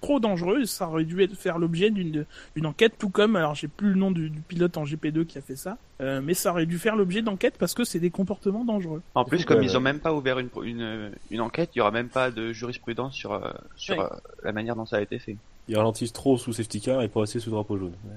[0.01, 0.65] trop dangereux.
[0.65, 2.25] Ça aurait dû être- faire l'objet d'une
[2.65, 5.41] enquête, tout comme alors j'ai plus le nom du, du pilote en GP2 qui a
[5.41, 8.65] fait ça, euh, mais ça aurait dû faire l'objet d'enquête parce que c'est des comportements
[8.65, 9.01] dangereux.
[9.15, 11.91] En plus, comme ils ont même pas ouvert une, une, une enquête, il y aura
[11.91, 14.07] même pas de jurisprudence sur, euh, sur euh,
[14.43, 15.37] la manière dont ça a été fait.
[15.67, 17.93] Ils ralentissent trop sous safety car et pas assez sous drapeau jaune.
[18.03, 18.15] Ouais,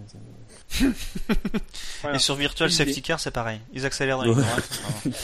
[0.68, 0.86] c'est-
[2.00, 2.16] Voilà.
[2.16, 2.70] Et sur Virtual.
[2.70, 3.60] Safety Car, c'est pareil.
[3.74, 4.46] Ils accélèrent dans les blague.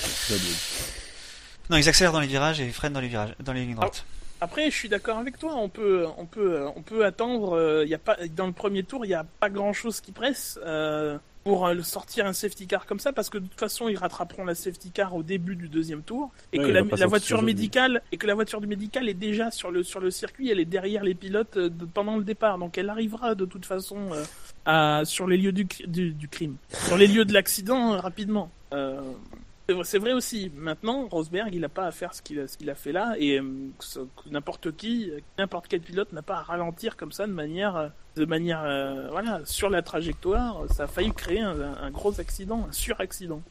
[1.70, 3.76] Non, ils accélèrent dans les virages et ils freinent dans les virages, dans les lignes
[3.76, 4.04] droites.
[4.40, 5.54] Après, je suis d'accord avec toi.
[5.56, 7.52] On peut, on peut, on peut attendre.
[7.56, 10.00] euh, Il y a pas dans le premier tour, il n'y a pas grand chose
[10.00, 13.58] qui presse euh, pour euh, sortir un safety car comme ça, parce que de toute
[13.60, 16.82] façon, ils rattraperont la safety car au début du deuxième tour, et Ouais, que la,
[17.06, 20.50] voiture médicale, et que la voiture du médical est déjà sur le sur le circuit.
[20.50, 23.66] Elle est derrière les pilotes euh, de- pendant le départ, donc elle arrivera de toute
[23.66, 24.22] façon euh,
[24.64, 26.56] à, sur les lieux du, du, du crime,
[26.86, 28.50] sur les lieux de l'accident euh, rapidement.
[29.84, 30.50] C'est vrai- aussi.
[30.56, 33.42] Maintenant, Rosberg, il n'a pas à faire ce qu'il a, fait là, et euh,
[34.30, 38.24] n'importe qui, n'importe quel pilote n'a pas à ralentir comme ça de manière, euh, de
[38.24, 40.64] manière, euh, voilà, sur la trajectoire.
[40.70, 43.42] Ça a failli créer un, un gros accident, un suraccident.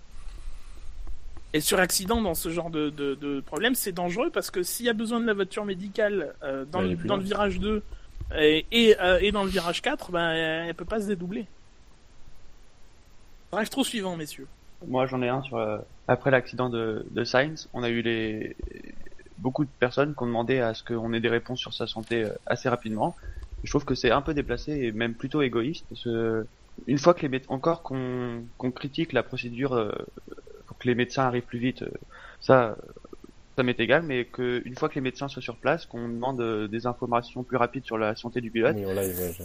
[1.54, 4.90] Et suraccident dans ce genre de, de, de problème, c'est dangereux parce que s'il y
[4.90, 7.82] a besoin de la voiture médicale euh, dans, Bah, le, dans virage 2
[8.38, 10.30] et, et, et dans le virage 4, ben,
[10.68, 11.48] elle peut pas se dédoubler.
[13.52, 14.48] Bref, trop suivant, messieurs.
[14.88, 15.78] Moi, j'en ai un sur euh,
[16.08, 17.68] après l'accident de, de Sainz.
[17.74, 18.56] On a eu les
[19.38, 22.24] beaucoup de personnes qui ont demandé à ce qu'on ait des réponses sur sa santé
[22.24, 23.16] euh, assez rapidement.
[23.64, 25.86] Je trouve que c'est un peu déplacé et même plutôt égoïste.
[25.90, 26.08] Parce
[26.88, 29.92] une fois que les méde- encore qu'on qu'on critique la procédure euh,
[30.68, 31.92] pour que les médecins arrivent plus vite, euh,
[32.40, 32.78] ça
[33.60, 34.04] ça m'est égal.
[34.04, 37.44] Mais que une fois que les médecins soient sur place, qu'on demande euh, des informations
[37.44, 38.76] plus rapides sur la santé du pilote.
[38.78, 38.86] Oui,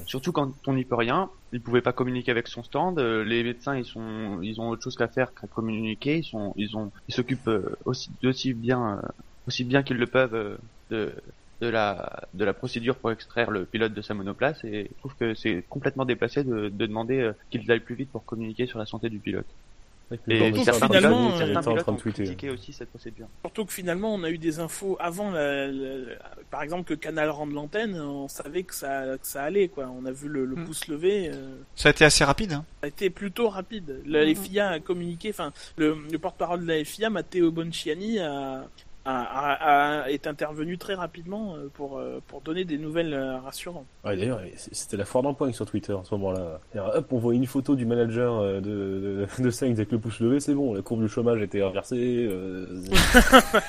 [0.07, 2.99] Surtout quand on n'y peut rien, il pouvait pas communiquer avec son stand.
[3.01, 6.19] euh, Les médecins, ils sont, ils ont autre chose qu'à faire qu'à communiquer.
[6.19, 9.03] Ils sont, ils ont, ils s'occupent euh, aussi, aussi bien,
[9.49, 10.59] aussi bien qu'ils le peuvent
[10.91, 11.13] de,
[11.61, 14.63] de la, de la procédure pour extraire le pilote de sa monoplace.
[14.65, 18.25] Et je trouve que c'est complètement déplacé de, de demander qu'ils aillent plus vite pour
[18.25, 19.47] communiquer sur la santé du pilote.
[20.29, 22.25] Et surtout certains que pilotes, finalement, certains il était en pilotes train ont de tweeter.
[22.25, 23.27] critiqué aussi cette procédure.
[23.43, 26.15] Surtout que finalement, on a eu des infos avant, la, la- la-
[26.51, 29.91] par exemple, que Canal rende l'antenne, on savait que ça, que ça allait, quoi.
[29.99, 30.65] On a vu le, le Mm.
[30.67, 32.53] pouce levé, euh, Ça a été assez rapide.
[32.53, 32.65] Hein.
[32.81, 34.03] ça a été plutôt rapide.
[34.07, 38.67] La FIA a communiqué, enfin, le, le porte-parole de la FIA, Matteo Bonciani, a,
[39.05, 43.87] a, est intervenu très rapidement euh, pour, euh, pour donner des nouvelles euh, rassurantes.
[44.05, 44.41] Ouais, d'ailleurs,
[44.73, 46.61] c'était la foire d'empoigne sur Twitter en ce moment-là.
[46.95, 50.41] Hop, on voit une photo du manager de, de, de Sainz avec le pouce levé,
[50.41, 52.27] c'est bon, la courbe du chômage était inversée.
[52.31, 52.67] euh,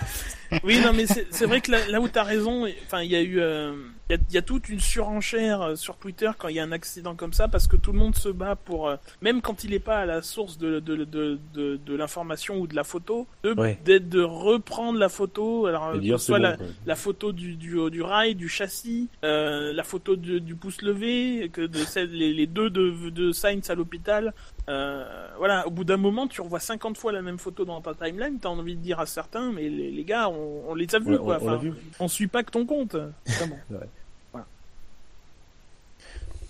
[0.64, 3.22] Oui, non, mais c'est vrai que là, là où t'as raison, enfin, il y a
[3.22, 3.74] eu, euh,
[4.10, 6.72] il y, y a toute une surenchère euh, sur Twitter quand il y a un
[6.72, 9.74] accident comme ça, parce que tout le monde se bat pour, euh, même quand il
[9.74, 13.26] est pas à la source de de de de, de l'information ou de la photo,
[13.44, 13.80] de Ouais.
[13.86, 18.36] d'être- de reprendre la photo, alors soit bon, la, la photo du, du, du rail,
[18.36, 22.70] du châssis, euh, la photo de- du pouce levé, que de celle, les, les deux
[22.70, 24.34] de, de Sainz à l'hôpital.
[24.68, 27.94] Euh, voilà, au bout d'un moment, tu revois 50 fois la même photo dans ta
[27.94, 31.00] timeline, t'as envie de dire à certains, mais les, les gars, on, on les a
[31.00, 31.38] vus, quoi.
[31.40, 31.74] on Enfin, vu.
[32.00, 32.96] on suit pas que ton compte.
[33.28, 33.60] Vraiment.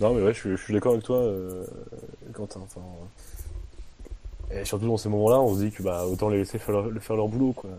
[0.01, 1.63] Non, mais ouais, je suis, je suis d'accord avec toi, euh,
[2.33, 2.59] Quentin.
[2.61, 2.81] Enfin,
[4.51, 6.81] euh, et surtout dans ces moments-là, on se dit que bah autant les laisser faire
[6.81, 7.69] leur, faire leur boulot, quoi.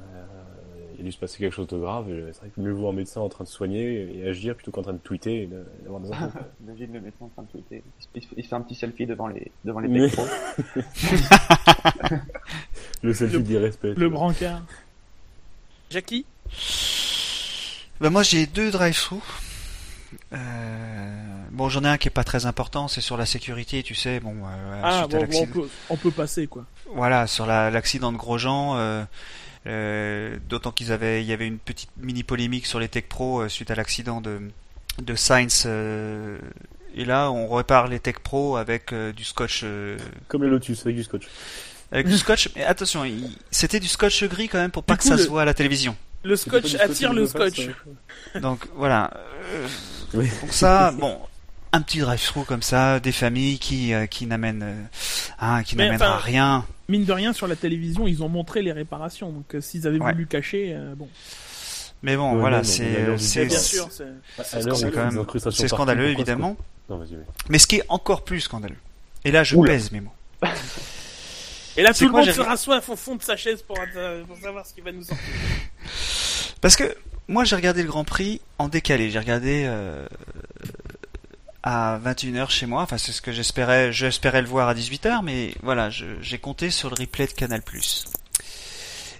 [0.98, 2.08] Il a dû se passer quelque chose de grave.
[2.10, 4.70] et C'est vrai que mieux vaut un médecin en train de soigner et agir plutôt
[4.70, 5.48] qu'en train de tweeter et
[5.82, 6.38] d'avoir des infos.
[6.66, 7.82] Imagine le médecin en train de tweeter.
[8.36, 10.10] Il, fait un petit selfie devant les, devant les Mais-.
[13.02, 13.94] Le selfie d'irrespect.
[13.96, 14.62] Le brancard.
[15.90, 16.24] Jackie?
[18.00, 19.22] Bah moi j'ai deux drive-through.
[20.32, 20.36] Euh,
[21.50, 24.20] bon, j'en ai un qui est pas très important, c'est sur la sécurité, tu sais.
[24.20, 26.64] Bon, euh, Ah, suite à bon, bon, on, l'accident- peut, on peut passer, quoi.
[26.94, 28.76] Voilà, sur la- l'accident de Grosjean.
[28.76, 29.04] euh,
[29.66, 33.40] euh, D'autant qu'ils avaient, il y avait une petite mini polémique sur les Tech Pro
[33.42, 34.40] euh, suite à l'accident de
[35.02, 35.64] de Sainz.
[35.66, 36.38] euh,
[36.94, 39.60] et là, on répare les Tech Pro avec euh, du scotch.
[39.64, 39.98] euh,
[40.28, 41.26] Comme les Lotus, avec du scotch.
[41.92, 42.48] avec du scotch.
[42.56, 45.16] Mais attention, il- c'était du scotch gris quand même pour pas Du que coup, ça
[45.16, 45.94] le- se voit à la télévision.
[46.24, 47.68] Le scotch attire le face, scotch.
[48.40, 49.10] Donc voilà.
[49.52, 49.66] Euh,
[50.14, 50.28] Oui.
[50.40, 51.18] Donc ça, bon,
[51.72, 54.82] un petit drive-through comme ça, des familles qui euh, qui n'amènent, euh,
[55.38, 56.64] hein, qui Mais n'amènera enfin, rien.
[56.88, 59.30] Mine de rien, sur la télévision, ils ont montré les réparations.
[59.30, 60.12] Donc, euh, s'ils avaient Ouais.
[60.12, 61.08] voulu cacher, euh, bon.
[62.02, 63.78] Mais bon, Ouais, voilà, c'est c'est c'est...
[64.36, 66.54] Y scandaleux évidemment.
[66.54, 67.24] que- Non, vas-y, oui.
[67.48, 68.76] Mais ce qui est encore plus scandaleux.
[69.24, 69.72] Et là, je Oula.
[69.72, 70.12] pèse mes mots.
[71.76, 74.36] Et là, tout le monde se rassoit au fond de sa chaise pour, euh, pour
[74.38, 75.26] savoir ce qui va nous sortir.
[76.60, 76.96] Parce que
[77.28, 79.10] moi, j'ai regardé le Grand Prix en décalé.
[79.10, 80.06] J'ai regardé euh,
[81.66, 82.82] à 21h chez moi.
[82.82, 83.92] Enfin, c'est ce que j'espérais.
[83.92, 87.60] J'espérais le voir à 18h, mais voilà, j'ai compté sur le replay de Canal+.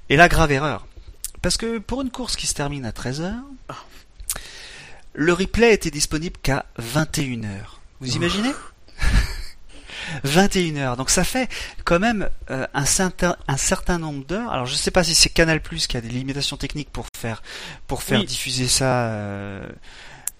[0.08, 0.86] Et là, grave erreur.
[1.42, 3.34] Parce que pour une course qui se termine à 13h,
[5.14, 7.48] le replay était disponible qu'à 21h.
[8.00, 8.52] Vous imaginez
[10.24, 10.96] 21h.
[10.96, 11.48] Donc ça fait
[11.84, 14.52] quand même euh, un, certain, un certain nombre d'heures.
[14.52, 17.42] Alors je sais pas si c'est Canal Plus qui a des limitations techniques pour faire
[17.88, 18.26] pour faire Oui.
[18.26, 19.66] diffuser ça, euh,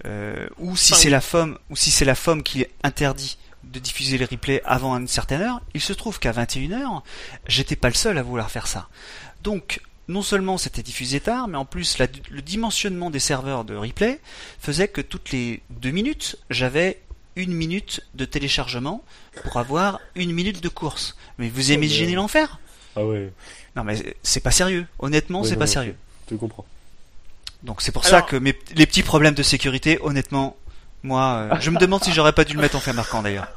[0.04, 1.12] euh, ou si Enfin, c'est oui.
[1.12, 5.08] la FOM ou si c'est la FOM qui interdit de diffuser les replays avant une
[5.08, 5.60] certaine heure.
[5.74, 7.02] Il se trouve qu'à 21h,
[7.48, 8.88] j'étais pas le seul à vouloir faire ça.
[9.42, 13.74] Donc non seulement c'était diffusé tard, mais en plus la- le dimensionnement des serveurs de
[13.74, 14.20] replay
[14.60, 17.00] faisait que toutes les deux minutes, j'avais
[17.34, 19.02] une minute de téléchargement
[19.42, 21.16] pour avoir une minute de course.
[21.38, 22.60] Mais vous imaginez mais- l'enfer?
[22.94, 23.32] Ah ouais,
[23.74, 24.86] Non mais c'est pas sérieux.
[25.00, 25.96] Honnêtement, Ouais, c'est pas sérieux.
[26.30, 26.64] je comprends.
[27.66, 30.56] Donc c'est pour Alors- ça que mes, les petits problèmes de sécurité, honnêtement,
[31.02, 33.48] moi, euh, je me demande si j'aurais pas dû le mettre en fait marquant d'ailleurs.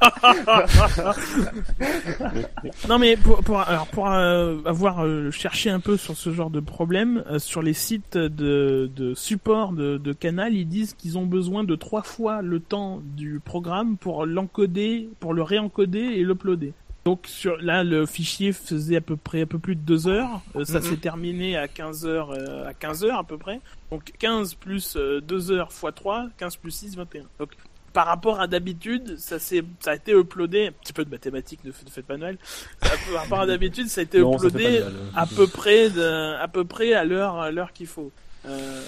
[2.88, 6.50] Non mais pour, pour, alors, pour euh, avoir euh, cherché un peu sur ce genre
[6.50, 11.18] de problème, euh, sur les sites de, de support de, de Canal, ils disent qu'ils
[11.18, 16.22] ont besoin de trois fois le temps du programme pour l'encoder, pour le réencoder et
[16.22, 16.72] l'uploader.
[17.04, 20.42] Donc sur là le fichier faisait à peu près un peu plus de deux heures,
[20.54, 20.84] Euh, ça Mhm.
[20.84, 23.60] s'est terminé à 15 heures euh, à 15 heures à peu près.
[23.90, 27.24] Donc 15 plus euh, 2 heures x 3, 15 plus 6 21.
[27.38, 27.52] Donc
[27.94, 31.64] par rapport à d'habitude, ça s'est ça a été uploadé un petit peu de mathématiques
[31.64, 32.36] ne, faites pas Noël.
[32.80, 32.90] Par
[33.22, 34.92] rapport à d'habitude, ça a été Non, uploadé mal.
[35.16, 38.12] à peu près de, à peu près à l'heure à l'heure qu'il faut.
[38.46, 38.82] Euh,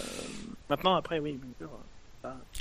[0.70, 1.70] maintenant après oui, bien sûr.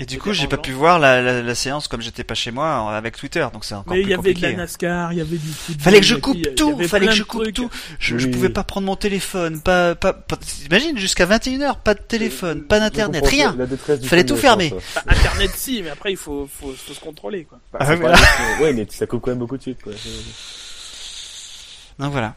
[0.02, 2.50] Et du coup, j'ai pas pu voir la, la, la séance comme j'étais pas chez
[2.50, 4.56] moi avec Twitter, donc c'est encore Mais il plus y avait de la compliqué.
[4.56, 5.84] NASCAR, il y avait du football.
[5.84, 7.54] Fallait que je puis, coupe il avait tout, fallait que je coupe trucs.
[7.54, 7.70] tout.
[8.00, 12.62] Je, pouvais pas prendre mon téléphone, pas, pas, pas t'imagines jusqu'à 21h, pas de téléphone,
[12.62, 13.56] pas d'internet, rien.
[14.02, 14.74] Fallait tout fermer.
[14.96, 17.60] Bah, Internet si, mais après il faut, faut, faut se contrôler quoi.
[17.72, 18.16] Bah, Ah, voilà.
[18.16, 18.24] pas
[18.58, 19.92] euh, Ouais, mais ça coupe quand même beaucoup de suite, quoi.
[22.00, 22.34] Donc voilà.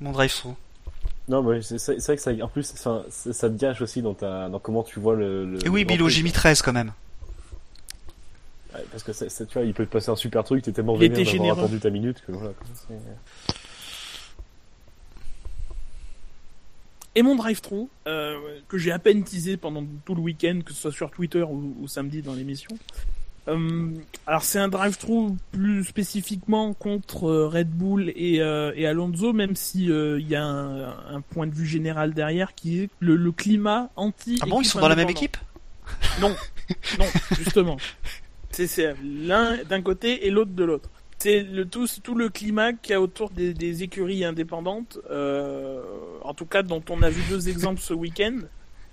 [0.00, 0.54] Mon drive-through.
[1.30, 4.48] Non, mais c'est vrai que ça, en plus, ça, ça te gâche aussi dans ta,
[4.48, 5.46] dans comment tu vois le.
[5.46, 6.40] le Et oui, le Grand Bilo, Prix, j'ai mis quoi.
[6.40, 6.92] 13 quand même.
[8.74, 10.72] Ouais, parce que ça, ça, tu vois, il peut te passer un super truc, t'es
[10.72, 11.60] tellement Il vénère était d'avoir généreux.
[11.66, 12.52] attendu ta minute que voilà.
[17.14, 18.36] Et mon drive-through, euh,
[18.68, 21.76] que j'ai à peine teasé pendant tout le week-end, que ce soit sur Twitter ou,
[21.80, 22.70] ou samedi dans l'émission.
[23.50, 23.90] Euh,
[24.26, 29.56] alors c'est un drive-through plus spécifiquement contre euh, Red Bull et, euh, et Alonso, même
[29.56, 33.32] si il y a un, un point de vue général derrière qui est le, le
[33.32, 34.38] climat anti.
[34.42, 35.36] Ah bon, ils sont dans la même équipe
[36.20, 36.34] Non,
[36.98, 37.06] non,
[37.36, 37.76] justement.
[38.50, 40.88] C'est c'est l'un d'un côté et l'autre de l'autre.
[41.18, 45.82] C'est le tout, tout le climat qu'il y a autour des, des écuries indépendantes, euh,
[46.22, 48.38] en tout cas dont on a vu deux exemples ce week-end.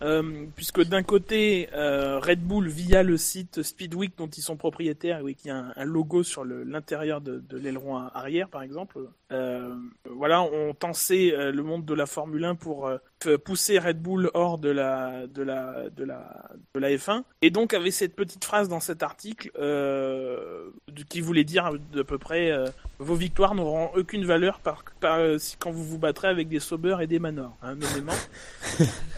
[0.02, 5.22] Euh, puisque d'un côté, euh, Red Bull, via le site Speedweek dont ils sont propriétaires,
[5.24, 8.99] oui, qui a un, logo sur l'intérieur de, de l'aileron arrière, par exemple,
[9.32, 9.76] euh,
[10.06, 12.98] voilà, on tensait euh, le monde de la Formule 1 pour euh,
[13.44, 16.45] pousser Red Bull hors de la, de la, de la,
[16.76, 17.23] de la F1.
[17.41, 20.69] Et donc, avait cette petite phrase dans cet article euh,
[21.10, 22.65] qui voulait dire de peu près euh,
[22.99, 26.98] vos victoires n'auront aucune valeur par, par- euh, quand vous vous battrez avec des Sauber
[27.02, 27.76] et des Manor, hein.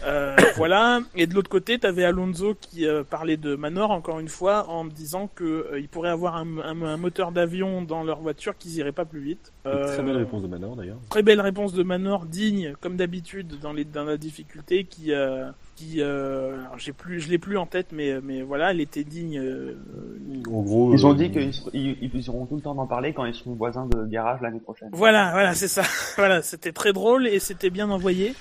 [0.06, 1.00] Euh, voilà.
[1.14, 4.66] Et de l'autre côté, tu avais Alonso qui euh, parlait de Manor encore une fois
[4.70, 8.56] en disant que euh, il pourrait avoir un, un- un moteur d'avion dans leur voiture
[8.56, 9.52] qu'ils iraient pas plus vite.
[9.64, 10.96] Très Euh, belle réponse de Manor d'ailleurs.
[11.10, 15.50] Très belle réponse de Manor, digne comme d'habitude dans les dans la difficulté qui euh,
[15.76, 19.38] qui euh, j'ai plus je l'ai plus en tête mais mais voilà elle était digne.
[19.38, 19.74] euh,
[20.50, 20.92] En gros.
[20.94, 23.34] Ils ont euh, dit qu'ils ils, ils auront tout le temps d'en parler quand ils
[23.34, 24.88] seront voisins de garage l'année prochaine.
[24.92, 25.82] Voilà voilà c'est ça
[26.16, 28.34] voilà c'était très drôle et c'était bien envoyé.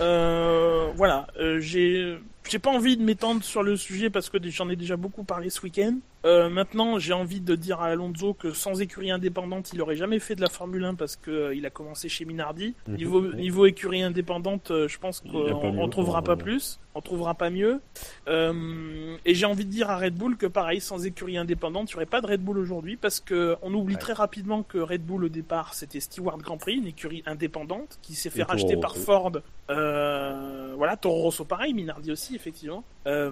[0.00, 4.70] Euh, voilà euh, j'ai j'ai pas envie de m'étendre sur le sujet parce que j'en
[4.70, 5.96] ai déjà beaucoup parlé ce week-end.
[6.24, 10.18] Euh, maintenant, j'ai envie de dire à Alonso que sans écurie indépendante, il aurait jamais
[10.18, 12.74] fait de la Formule 1 parce que euh, il a commencé chez Minardi.
[12.86, 12.94] Mhm.
[12.96, 17.80] Niveau, niveau écurie indépendante, euh, je pense qu'on trouvera pas plus, on trouvera pas mieux.
[18.28, 21.94] Euh, et j'ai envie de dire à Red Bull que pareil, sans écurie indépendante, il
[21.94, 24.00] n'y aurait pas de Red Bull aujourd'hui parce que on oublie Ouais.
[24.00, 28.14] très rapidement que Red Bull au départ, c'était Stewart Grand Prix, une écurie indépendante qui
[28.14, 29.02] s'est fait Et Toro racheter par Rosso.
[29.04, 29.32] Ford.
[29.70, 32.84] Euh, voilà, Toro Rosso pareil, Minardi aussi effectivement.
[33.06, 33.30] Euh,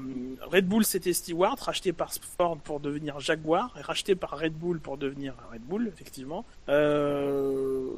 [0.51, 4.81] Red Bull c'était Stewart, racheté par Ford pour devenir Jaguar, et racheté par Red Bull
[4.81, 6.45] pour devenir Red Bull, effectivement.
[6.69, 7.91] Euh,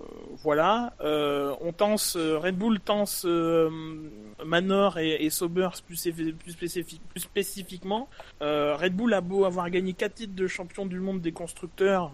[0.42, 3.26] voilà, euh, on tense, euh, Red Bull tense
[4.44, 6.02] Manor et, et Sauber plus,
[6.38, 8.08] plus, spécifi- plus spécifiquement.
[8.40, 12.10] Red Bull a beau avoir gagné 4 titres de champion du monde des constructeurs,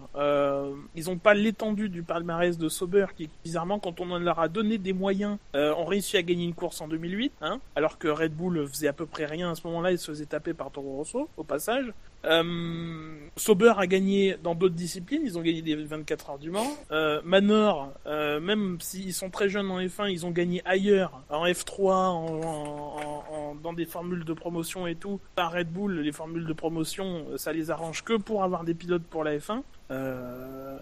[0.95, 4.77] ils n'ont pas l'étendue du palmarès de Sauber qui, bizarrement, quand on leur a donné
[4.77, 8.67] des moyens, ont réussi à gagner une course en 2008, hein, alors que Red Bull
[8.67, 11.29] faisait à peu près rien à ce moment-là, ils se faisaient taper par Toro Rosso,
[11.37, 11.91] au passage.
[12.25, 16.65] Euh, Sauber a gagné dans d'autres disciplines, ils ont gagné des 24 heures du Mans.
[16.91, 21.45] Euh, Manor, euh, même s'ils sont très jeunes en F1, ils ont gagné ailleurs, en
[21.45, 25.19] F3, en, en- en- dans des formules de promotion et tout.
[25.35, 28.73] Par Red Bull, les formules de promotion, euh, ça les arrange que pour avoir des
[28.73, 29.61] pilotes pour la F1.
[29.89, 30.77] Euh,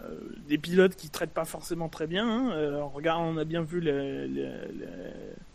[0.47, 2.27] des pilotes qui traitent pas forcément très bien.
[2.27, 2.51] Hein.
[2.53, 3.79] Euh, regarde, on a bien vu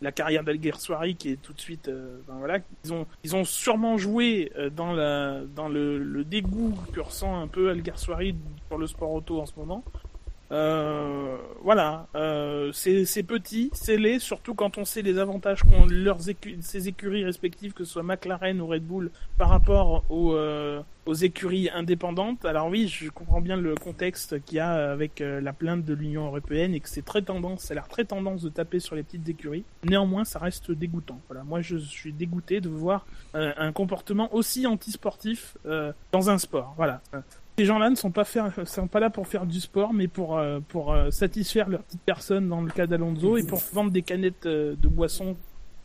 [0.01, 1.89] la carrière d'Alguersuari qui est tout de suite.
[1.89, 6.73] euh, ben voilà, ils ont ils ont sûrement joué dans la dans le, le dégoût
[6.93, 8.35] que ressent un peu Alguersuari
[8.69, 9.83] pour le sport auto en ce moment.
[10.51, 16.19] Euh, voilà, euh, c'est petit, c'est laid, surtout quand on sait les avantages qu'ont leurs
[16.61, 21.13] ces écuries respectives, que ce soit McLaren ou Red Bull, par rapport aux, euh, aux
[21.13, 22.45] écuries indépendantes.
[22.45, 25.93] Alors oui, je comprends bien le contexte qu'il y a avec euh, la plainte de
[25.93, 28.95] l'Union européenne et que c'est très tendance, ça a l'air très tendance de taper sur
[28.95, 29.63] les petites écuries.
[29.83, 31.19] Néanmoins, ça reste dégoûtant.
[31.27, 33.05] Voilà, moi je suis dégoûté de voir
[33.35, 36.73] euh, un comportement aussi antisportif euh, dans un sport.
[36.77, 37.01] Voilà.
[37.61, 40.35] Ces gens-là ne sont pas, faire, sont pas là pour faire du sport, mais pour,
[40.39, 44.01] euh, pour euh, satisfaire leur petite personne dans le cas d'Alonso et pour vendre des
[44.01, 45.37] canettes euh, de boissons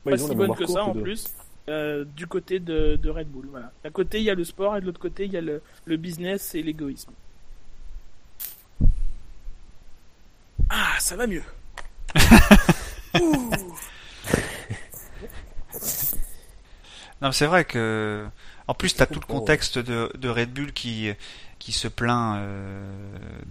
[0.07, 1.27] Bah, pas si bonnes que ça en de- plus.
[1.69, 3.73] euh, du côté de, de Red Bull, voilà.
[3.85, 5.61] D'un côté il y a le sport et de l'autre côté il y a le,
[5.85, 7.13] le business et l'égoïsme.
[10.71, 11.43] Ah, ça va mieux.
[17.23, 18.27] Non, c'est vrai que,
[18.69, 21.11] en plus, t'as tout le contexte de, de Red Bull qui,
[21.67, 22.81] qui se plaint euh,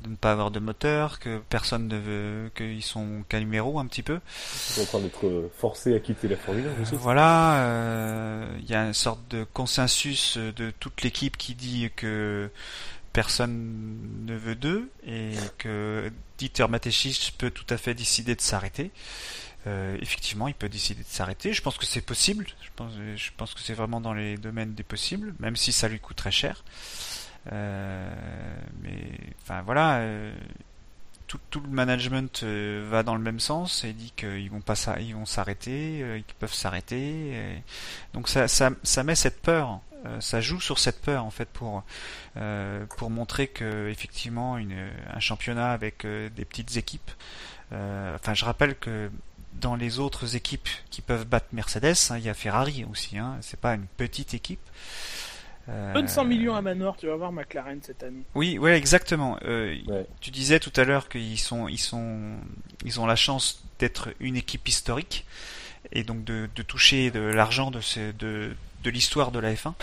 [0.06, 3.86] de ne pas avoir de moteur, que personne ne veut, qu'ils sont qu'à numéro un
[3.88, 4.22] petit peu.
[4.54, 6.96] Ils sont en train d'être euh, forcés à quitter la Formule 1 aussi.
[6.96, 12.50] Voilà, euh, il y a une sorte de consensus de toute l'équipe qui dit que
[13.12, 18.92] personne ne veut d'eux et que Dieter Mateschitz peut tout à fait décider de s'arrêter.
[19.68, 21.52] Euh, effectivement, il peut décider de s'arrêter.
[21.52, 22.46] Je pense que c'est possible.
[22.62, 25.90] Je pense, je pense que c'est vraiment dans les domaines des possibles, même si ça
[25.90, 26.64] lui coûte très cher.
[27.52, 28.10] Euh,
[28.82, 29.12] mais
[29.44, 30.34] enfin voilà, euh,
[31.28, 34.76] tout, tout le management euh, va dans le même sens et dit qu'ils vont pas
[35.00, 37.62] ils vont s'arrêter, qu'ils peuvent s'arrêter.
[38.14, 39.80] Donc ça, ça, ça met cette peur,
[40.20, 41.84] ça joue sur cette peur en fait pour
[42.38, 47.12] euh, pour montrer que effectivement une, un championnat avec des petites équipes.
[47.74, 49.10] euh, enfin, je rappelle que
[49.54, 53.18] dans les autres équipes qui peuvent battre Mercedes, hein, il y a Ferrari aussi.
[53.18, 54.60] Hein, c'est pas une petite équipe.
[55.70, 58.24] Euh, Donne 100 millions à Manor, tu vas voir McLaren cette année.
[58.36, 59.38] oui, ouais, exactement.
[59.44, 60.06] Euh, Ouais.
[60.22, 62.36] Tu disais tout à l'heure qu'ils sont, ils sont,
[62.84, 65.26] ils ont la chance d'être une équipe historique
[65.92, 69.74] et donc de, de toucher de l'argent de, ce- de, de l'histoire de la F1.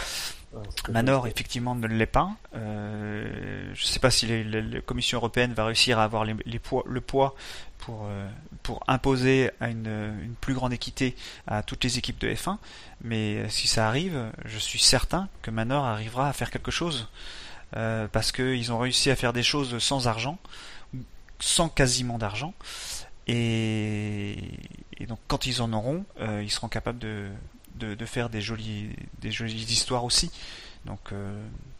[0.55, 2.31] Ah, c'est pas Manor, effectivement, ne l'est pas.
[2.55, 6.59] Euh, je ne sais pas si la Commission européenne va réussir à avoir les, les
[6.59, 7.35] poids, le poids
[7.79, 8.29] pour, euh,
[8.62, 9.86] pour imposer à une,
[10.22, 11.16] une plus grande équité
[11.47, 12.59] à toutes les équipes de F1.
[13.02, 17.09] Mais euh, si ça arrive, je suis certain que Manor arrivera à faire quelque chose.
[17.76, 20.39] Euh, parce qu'ils ont réussi à faire des choses sans argent,
[21.40, 22.52] sans quasiment d'argent.
[23.28, 24.36] Et,
[24.98, 27.28] et donc quand ils en auront, euh, ils seront capables de,
[27.76, 28.90] de, de faire des jolies,
[29.20, 30.30] des jolies histoires aussi.
[30.84, 31.32] Donc euh,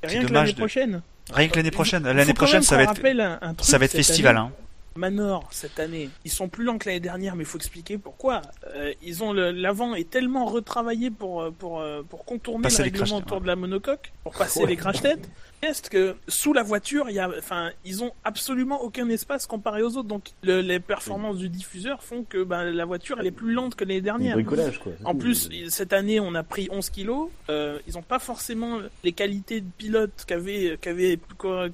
[0.03, 1.03] Rien que l'année de- prochaine.
[1.33, 3.85] rien que l'année prochaine, l'année prochaine ça va être rappelle un- un truc ça va
[3.85, 4.37] être cette festival.
[4.37, 4.47] année.
[4.49, 4.53] Hein.
[4.97, 8.43] Manor cette année, ils sont plus lents que l'année dernière, mais il faut expliquer pourquoi.
[8.75, 12.79] Euh, ils ont le- l'avant est tellement retravaillé pour euh, pour euh, pour contourner Passer
[12.79, 14.67] le règlement crash- autour de la monocoque, pour passer Ouais.
[14.67, 15.29] les crash tests.
[15.63, 19.83] Est-ce que sous la voiture, il y a, enfin, ils ont absolument aucun espace comparé
[19.83, 20.09] aux autres.
[20.09, 23.77] Donc le- les performances du diffuseur font que ben, la voiture elle est plus lente
[23.77, 24.35] que l'année dernière.
[24.35, 24.93] bricolage, quoi.
[25.05, 27.29] En plus, cette année, on a pris 11 kilos.
[27.49, 31.19] Euh, ils n'ont pas forcément les qualités de pilote qu'avait qu'avait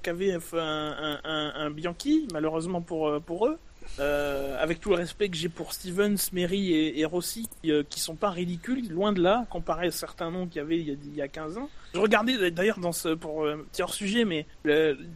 [0.02, 3.58] qu'avait un, un, un, un Bianchi, malheureusement pour euh, pour eux.
[4.00, 7.82] Euh, avec tout le respect que j'ai pour Stevens, Mary et, et Rossi, qui, euh,
[7.88, 10.88] qui sont pas ridicules, loin de là, comparé à certains noms qu'il y avait il
[10.88, 11.68] y, a, il y a 15 ans.
[11.94, 14.46] Je regardais d'ailleurs dans ce pour euh, petit hors sujet, mais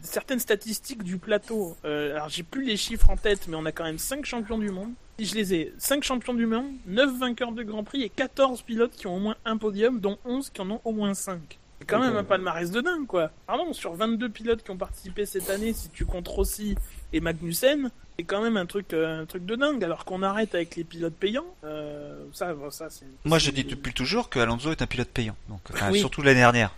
[0.01, 1.77] certaines statistiques du plateau.
[1.85, 4.57] Euh, alors j'ai plus les chiffres en tête, mais on a quand même 5 champions
[4.57, 4.91] du monde.
[5.19, 8.63] Si je les ai, 5 champions du monde, 9 vainqueurs de Grand Prix et 14
[8.63, 11.59] pilotes qui ont au moins un podium, dont 11 qui en ont au moins 5.
[11.79, 13.29] C'est quand même un palmarès de dingue, quoi.
[13.45, 16.75] Pardon, sur 22 pilotes qui ont participé cette année, si tu comptes Rossi
[17.13, 19.83] et Magnussen, c'est quand même un truc, euh, un truc de dingue.
[19.83, 23.05] Alors qu'on arrête avec les pilotes payants, euh, ça, ça c'est.
[23.25, 25.35] Moi, je dis depuis toujours que Alonso est un pilote payant.
[25.49, 25.99] Donc, enfin, Oui.
[25.99, 26.73] surtout l'année dernière.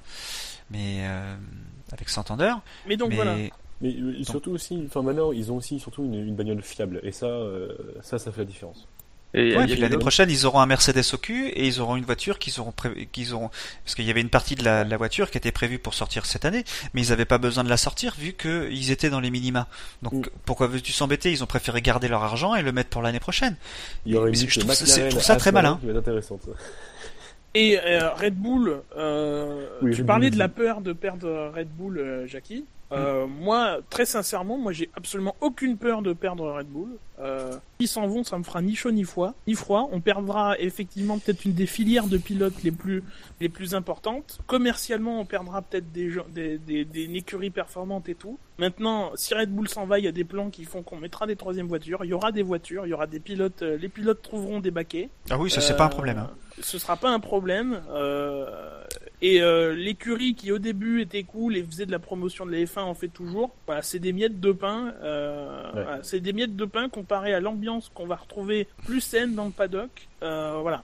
[0.70, 1.36] Mais euh,
[1.92, 2.54] avec Santander.
[2.88, 3.36] Mais donc mais voilà.
[3.82, 7.00] Mais euh, surtout aussi, enfin maintenant, ils ont aussi surtout une, une bagnole fiable.
[7.04, 7.70] Et ça, euh,
[8.02, 8.88] ça, ça fait la différence.
[9.38, 12.40] Et Ouais, l'année prochaine, ils auront un Mercedes au cul et ils auront une voiture
[12.40, 13.50] qu'ils auront, pré- qu'ils auront,
[13.84, 16.46] parce qu'il y avait une partie de la, voiture qui était prévue pour sortir cette
[16.46, 16.64] année,
[16.94, 19.68] mais ils n'avaient pas besoin de la sortir vu qu'ils étaient dans les minima.
[20.04, 20.30] Donc Mm.
[20.46, 21.32] pourquoi veux-tu s'embêter?
[21.34, 23.58] Ils ont préféré garder leur argent et le mettre pour l'année prochaine.
[24.06, 25.80] Il y aurait une Mais lutte je trouve ça- McLaren je trouve ça très malin.
[27.54, 31.52] Et euh, Red Bull, euh, Oui, tu Red parlais Bull, de la peur de perdre
[31.56, 32.66] Red Bull, euh, Jackie.
[32.92, 36.90] Euh, Moi, très sincèrement, moi j'ai absolument aucune peur de perdre Red Bull.
[37.20, 39.34] Euh, S'ils s'en vont, ça me fera ni chaud ni froid.
[39.48, 39.90] Ni froid.
[39.92, 43.04] On perdra effectivement peut-être une des filières de pilotes les plus
[43.42, 44.40] les plus importantes.
[44.48, 48.38] Commercialement, on perdra peut-être des, des, des, des une écurie performantes et tout.
[48.60, 51.26] Maintenant, si Red Bull s'en va, il y a des plans qui font qu'on mettra
[51.28, 52.06] des troisièmes voitures.
[52.06, 53.62] Il y aura des voitures, il y aura des pilotes.
[53.64, 55.10] euh, les pilotes trouveront des baquets.
[55.30, 56.18] Ah oui, ça c'est pas un problème.
[56.20, 56.30] hein.
[56.34, 57.82] Euh, Ce sera pas un problème.
[57.90, 58.84] euh,
[59.22, 62.60] et euh, l'écurie qui au début était cool et faisait de la promotion de la
[62.60, 63.56] F1 en fait toujours.
[63.66, 64.94] Voilà, c'est des miettes de pain.
[65.04, 65.84] euh, Ouais.
[65.84, 69.46] voilà, c'est des miettes de pain comparé à l'ambiance qu'on va retrouver plus saine dans
[69.46, 70.08] le paddock.
[70.24, 70.84] Euh, voilà.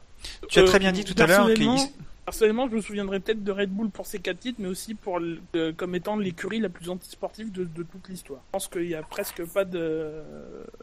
[0.49, 1.93] Tu as Euh, très bien dit tout à l'heure personnellement- qu'ils
[2.23, 5.19] Personnellement, je me souviendrai peut-être de Red Bull pour ses quatre titres, mais aussi pour
[5.19, 8.41] le- euh, comme étant l'écurie la plus antisportive de, de toute l'histoire.
[8.45, 10.11] Je pense qu'il y a presque pas de,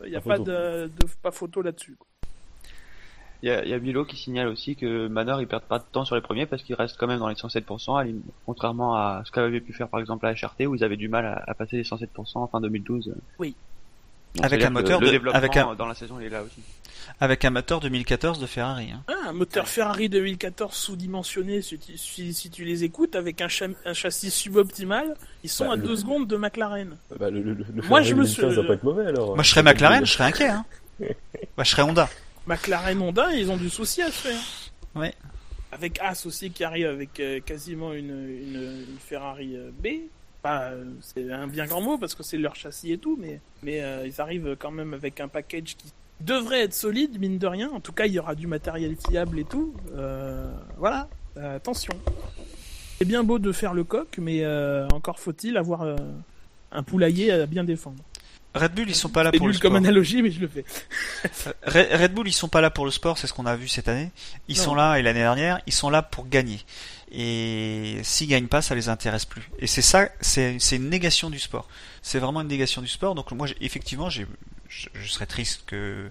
[0.05, 0.51] il y a Pas pas photo.
[0.51, 1.95] de, de pas photo là-dessus.
[1.97, 2.07] quoi.
[3.43, 5.79] Il y a, il y a Bilo qui signale aussi que Manor ils perdent pas
[5.79, 8.21] de temps sur les premiers parce qu'ils restent quand même dans les 107%, à l'im-
[8.47, 11.25] contrairement à ce qu'avait pu faire par exemple la HRT où ils avaient du mal
[11.25, 13.15] à, à passer les 107% en fin 2012.
[13.39, 13.55] Oui.
[14.35, 16.43] Donc, Avec un moteur le de- développement avec un- dans la saison il est là
[16.43, 16.61] aussi.
[17.21, 18.91] avec un moteur 2014 de Ferrari.
[18.93, 19.03] hein.
[19.09, 23.49] Ah, un moteur Ferrari 2014 sous-dimensionné, si tu, si, si tu les écoutes, avec un,
[23.49, 26.97] cha- un châssis suboptimal, ils sont Bah, à le- 2 secondes de McLaren.
[27.19, 29.35] Bah, le, le, le Moi, Ferrari je me 2015 suis- va pas être mauvais alors.
[29.35, 30.49] Moi, je serais McLaren, je serais inquiet.
[30.49, 30.65] Hein.
[31.57, 32.09] Bah, je serais Honda.
[32.49, 34.41] McLaren Honda, ils ont du souci à se faire.
[34.95, 35.13] Ouais.
[35.71, 40.09] Avec As aussi qui arrive avec euh, quasiment une, une, une Ferrari euh, B.
[40.41, 43.41] Pas, euh, c'est un bien grand mot parce que c'est leur châssis et tout, mais,
[43.63, 47.71] mais ils arrivent quand même avec un package qui devrait être solide, mine de rien.
[47.71, 49.75] En tout cas, il y aura du matériel fiable et tout.
[50.79, 51.93] Voilà, attention.
[52.99, 54.47] C'est bien beau de faire le coq, mais
[54.93, 55.97] encore faut-il avoir
[56.71, 58.03] un poulailler à bien défendre.
[58.59, 59.77] Red Bull, ils sont pas là pour le comme sport.
[59.77, 60.65] analogie, mais je le fais.
[61.97, 63.89] Red Bull, ils sont pas là pour le sport, c'est ce qu'on a vu cette
[63.89, 64.11] année.
[64.49, 64.63] Ils Non.
[64.65, 66.61] sont là, et l'année dernière, ils sont là pour gagner.
[67.11, 69.49] Et s'ils gagnent pas, ça les intéresse plus.
[69.59, 71.67] Et c'est ça, c'est une négation du sport.
[72.03, 73.15] C'est vraiment une négation du sport.
[73.15, 74.25] Donc moi, effectivement, je,
[74.69, 76.11] je serais triste que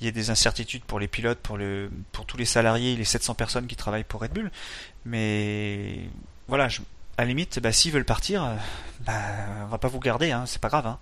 [0.00, 3.04] il y ait des incertitudes pour les pilotes, pour le, pour tous les salariés, les
[3.04, 4.50] 700 personnes qui travaillent pour Red Bull.
[5.04, 6.00] Mais
[6.48, 6.80] voilà, je,
[7.16, 8.54] à la limite, bah, s'ils veulent partir, euh,
[9.06, 9.12] bah,
[9.64, 10.86] on va pas vous garder, hein, c'est pas grave.
[10.88, 10.98] Hein.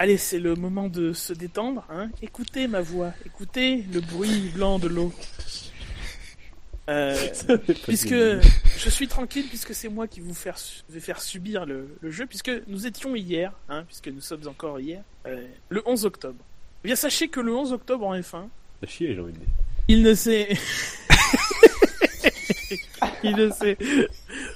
[0.00, 1.84] Allez, c'est le moment de se détendre.
[1.90, 2.10] Hein.
[2.22, 5.12] Écoutez ma voix, écoutez le bruit blanc de l'eau.
[6.88, 7.16] Euh,
[7.82, 10.56] puisque je suis tranquille, puisque c'est moi qui vous faire,
[10.88, 14.78] vais faire subir le, le jeu, puisque nous étions hier, hein, puisque nous sommes encore
[14.78, 16.44] hier, euh, le 11 octobre.
[16.84, 18.46] Eh bien, sachez que le 11 octobre en F1,
[18.80, 19.48] T'as chier, j'ai envie de dire.
[19.88, 20.48] il ne s'est...
[23.24, 23.76] il ne s'est...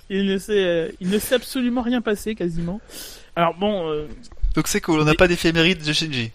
[0.09, 0.95] Il ne s'est...
[1.01, 2.81] Il ne s'est absolument rien passé, quasiment.
[3.35, 3.91] Alors bon...
[3.91, 4.07] euh,
[4.55, 6.31] Donc c'est cool, on n'a Et- pas d'éphéméride de Shinji.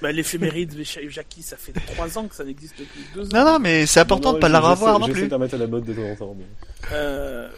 [0.00, 3.04] Bah, l'éphéméride de Jackie, ça fait trois ans que ça n'existe plus.
[3.14, 3.30] Deux ans.
[3.32, 5.26] Non, non, mais c'est important de pas la revoir non J'essaie plus.
[5.26, 6.36] de la remettre à la mode de temps en temps.
[6.36, 6.44] mais-
[6.92, 7.48] Euh...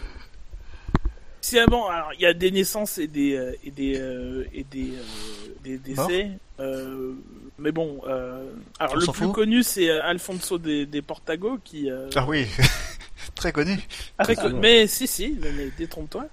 [1.40, 4.44] C'est ah bon, alors il y a des naissances et des euh, et des euh,
[4.54, 6.30] et des, euh, des décès.
[6.58, 7.12] Euh,
[7.58, 8.44] mais bon, euh,
[8.78, 9.32] alors On le plus fout.
[9.32, 11.90] connu c'est Alfonso des, des Portago qui.
[11.90, 12.46] euh, Ah oui,
[13.34, 13.76] très connu.
[14.22, 14.58] très Ah, con- non.
[14.60, 16.26] mais si si, mais, mais détrompe-toi.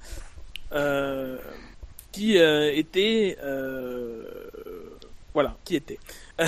[2.12, 4.24] Euh, qui euh, était euh,
[5.34, 5.98] voilà, qui était.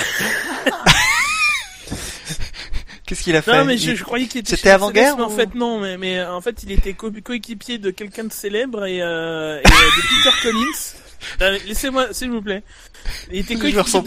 [3.05, 3.51] Qu'est-ce qu'il a fait?
[3.51, 4.55] Non, mais je, Il- je croyais qu'il était.
[4.55, 7.77] C'était avant-guerre Mercedes, Mais en fait, non, mais, mais en fait, il était co- coéquipier
[7.77, 10.95] de quelqu'un de célèbre et, euh, et, euh, de Peter Collins.
[11.41, 12.63] Euh, Laissez-moi, s'il vous plaît.
[13.31, 14.01] Il était coéquipier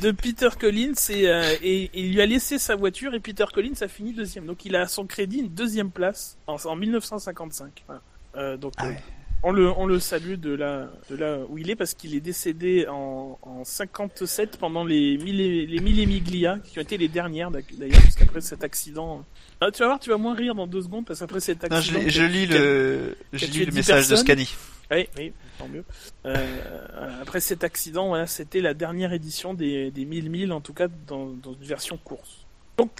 [0.00, 3.74] de, Peter Collins et, euh, et il lui a laissé sa voiture et Peter Collins
[3.80, 4.46] a fini deuxième.
[4.46, 7.82] Donc il a à son crédit une deuxième place en, en 1955.
[7.86, 8.00] Voilà.
[8.36, 9.02] Euh, donc Ah euh, ouais.
[9.44, 12.20] On le, on le salue de là, de là où il est parce qu'il est
[12.20, 15.36] décédé en, en 57 pendant les mille
[15.70, 19.24] les mille miglia qui ont été les dernières d'ailleurs parce qu'après cet accident.
[19.60, 21.76] Ah, tu vas voir, tu vas moins rire dans deux secondes parce qu'après cet Non,
[21.76, 22.00] accident.
[22.00, 24.16] je, lis- qui je lis le, je lis le 10 message de.
[24.16, 24.48] Scani.
[24.90, 25.84] Oui, oui, tant mieux.
[26.26, 30.72] Euh, après cet accident, voilà, c'était la dernière édition des, des 1000 1000, en tout
[30.72, 32.46] cas dans, dans une version course.
[32.76, 32.90] Donc,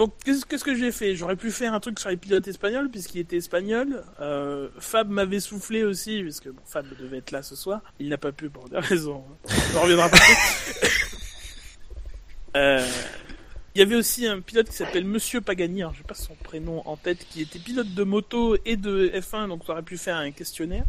[0.00, 1.14] donc qu'est-ce qu'est-ce que j'ai fait?
[1.14, 4.02] J'aurais pu faire un truc sur les pilotes espagnols, puisqu'il était espagnol.
[4.18, 7.82] Euh, Fab m'avait soufflé aussi, puisque bon, Fab devait être là ce soir.
[7.98, 9.22] Il n'a pas pu pour des raisons.
[9.76, 10.16] On reviendra pas.
[12.56, 12.84] Euh,
[13.76, 16.82] Il y avait aussi un pilote qui s'appelle Monsieur Pagani, alors je pas son prénom
[16.84, 20.16] en tête, qui était pilote de moto et de F1, donc on aurait pu faire
[20.16, 20.82] un questionnaire.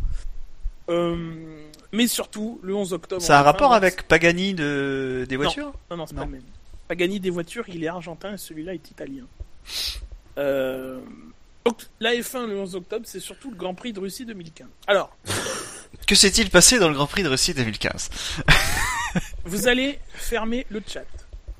[0.89, 3.21] Euh, mais surtout, le 11 octobre.
[3.21, 5.71] Ça a un rapport avec Pagani de, des voitures?
[5.91, 6.41] Non, non, c'est pas le même.
[6.91, 9.23] Pagani des voitures, il est argentin et celui-là est italien.
[10.37, 10.99] Euh,
[11.63, 14.67] Donc, la F1 le 11 octobre, c'est surtout le Grand Prix de Russie 2015.
[14.87, 15.15] Alors,
[16.05, 18.09] Que s'est-il passé dans le Grand Prix de Russie 2015
[19.45, 21.05] vous allez fermer le chat.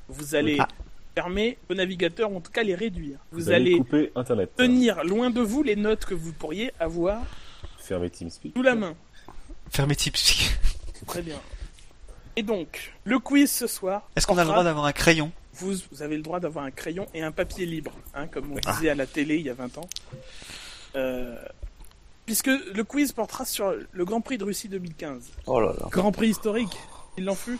[0.09, 0.67] Vous allez Ah.
[1.15, 3.17] fermer vos navigateurs, ou en tout cas les réduire.
[3.31, 4.51] Vous, Vous allez allez couper Internet.
[4.57, 7.21] tenir loin de vous les notes que vous pourriez avoir
[7.77, 8.51] Fermer TeamSpeak.
[8.53, 8.95] sous la main.
[9.69, 10.49] Fermez Tipsy.
[11.07, 11.39] Très bien.
[12.35, 14.09] Et donc, le quiz ce soir.
[14.15, 16.71] Est-ce qu'on a le droit d'avoir un crayon vous, vous avez le droit d'avoir un
[16.71, 18.71] crayon et un papier libre, hein, comme on Ah.
[18.73, 19.89] disait à la télé il y a 20 ans.
[20.95, 21.35] Euh,
[22.25, 25.29] puisque le quiz portera sur le Grand Prix de Russie 2015.
[25.47, 25.87] Oh là là.
[25.91, 26.77] Grand Prix historique,
[27.17, 27.59] il l'en fut.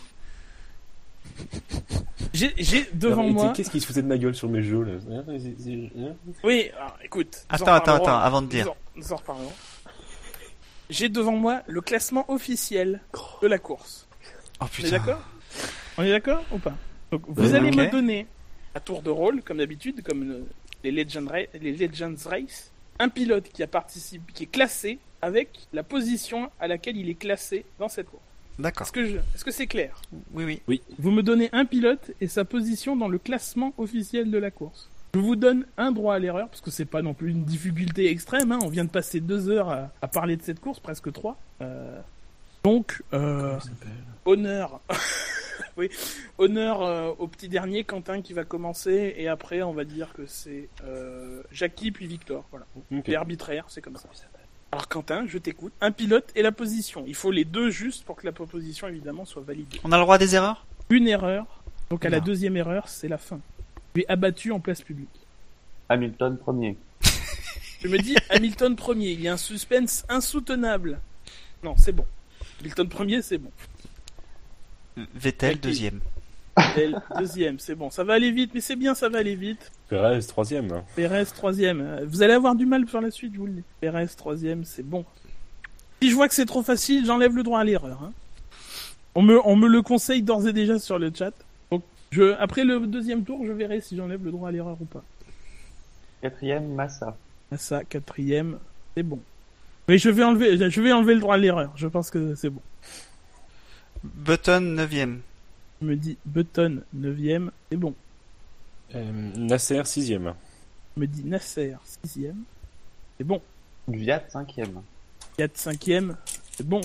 [2.33, 3.53] J'ai j'ai devant Non, moi.
[3.53, 4.93] Qu'est-ce qui se foutait de ma gueule sur mes jeux là
[6.43, 7.45] Oui, alors, écoute.
[7.51, 8.65] nous en Attends, attends, attends, avant de dire.
[8.65, 9.51] Nous en, nous en reparlerons.
[10.89, 13.01] J'ai devant moi le classement officiel
[13.41, 14.07] de la course.
[14.61, 15.21] Oh On est d'accord?
[15.97, 16.75] On est d'accord ou pas?
[17.11, 18.27] Donc, vous Oui, allez me donner,
[18.73, 20.45] à tour de rôle, comme d'habitude, comme le-
[20.83, 25.67] les, Legend Ra- les Legends Race, un pilote qui a participé, qui est classé avec
[25.73, 28.23] la position à laquelle il est classé dans cette course.
[28.59, 28.85] D'accord.
[28.85, 30.01] Est-ce que je- est-ce que c'est clair?
[30.33, 30.81] Oui, oui.
[30.99, 34.89] Vous me donnez un pilote et sa position dans le classement officiel de la course.
[35.13, 38.09] Je vous donne un droit à l'erreur, parce que c'est pas non plus une difficulté
[38.09, 38.51] extrême.
[38.51, 38.59] hein.
[38.63, 41.37] On vient de passer deux heures à, à parler de cette course, presque trois.
[41.61, 41.99] Euh,
[42.63, 43.57] donc, euh,
[44.25, 44.81] honneur,
[45.77, 45.89] oui,
[46.37, 50.25] honneur euh, au petit dernier Quentin qui va commencer, et après on va dire que
[50.25, 52.45] c'est euh, Jackie puis Victor.
[52.51, 53.03] Voilà, Ok.
[53.05, 54.07] c'est arbitraire, c'est comme ça.
[54.71, 55.73] Alors Quentin, je t'écoute.
[55.81, 57.03] Un pilote et la position.
[57.07, 60.03] Il faut les deux juste pour que la proposition évidemment soit validée On a le
[60.03, 60.65] droit à des erreurs?
[60.89, 61.45] Une erreur.
[61.89, 63.41] Donc à la deuxième erreur, c'est la fin.
[63.93, 65.09] Tu es abattu en place publique.
[65.89, 66.77] Hamilton premier.
[67.81, 70.99] Je me dis Hamilton premier, il y a un suspense insoutenable.
[71.63, 72.05] Non, c'est bon.
[72.61, 73.51] Hamilton premier, c'est bon.
[75.15, 75.99] Vettel, deuxième.
[76.75, 77.89] Elle, deuxième, c'est bon.
[77.89, 79.71] Ça va aller vite, mais c'est bien, ça va aller vite.
[79.89, 80.71] Perez, troisième.
[80.71, 80.83] hein.
[80.95, 82.01] Perez troisième.
[82.05, 83.63] Vous allez avoir du mal sur la suite, je vous le dis.
[83.79, 85.05] Perez troisième, c'est bon.
[86.01, 87.99] Si je vois que c'est trop facile, j'enlève le droit à l'erreur.
[88.03, 88.11] hein.
[89.15, 91.33] On me, on me le conseille d'ores et déjà sur le chat.
[91.71, 94.85] Donc, je, après le deuxième tour, je verrai si j'enlève le droit à l'erreur ou
[94.85, 95.03] pas.
[96.21, 97.17] Quatrième, Massa.
[97.57, 98.57] Ça, quatrième,
[98.95, 99.19] c'est bon.
[99.87, 101.73] Mais je vais enlever, je vais enlever le droit à l'erreur.
[101.75, 102.61] Je pense que c'est bon.
[104.03, 105.21] Button, neuvième.
[105.81, 107.95] Je me dis Button, neuvième, c'est bon.
[108.95, 110.33] Euh, Nasser, sixième.
[110.95, 112.43] Je me dis Nasser, sixième,
[113.17, 113.41] c'est bon.
[113.87, 114.81] Viat, cinquième.
[115.37, 116.17] 4 cinquième,
[116.51, 116.81] c'est bon.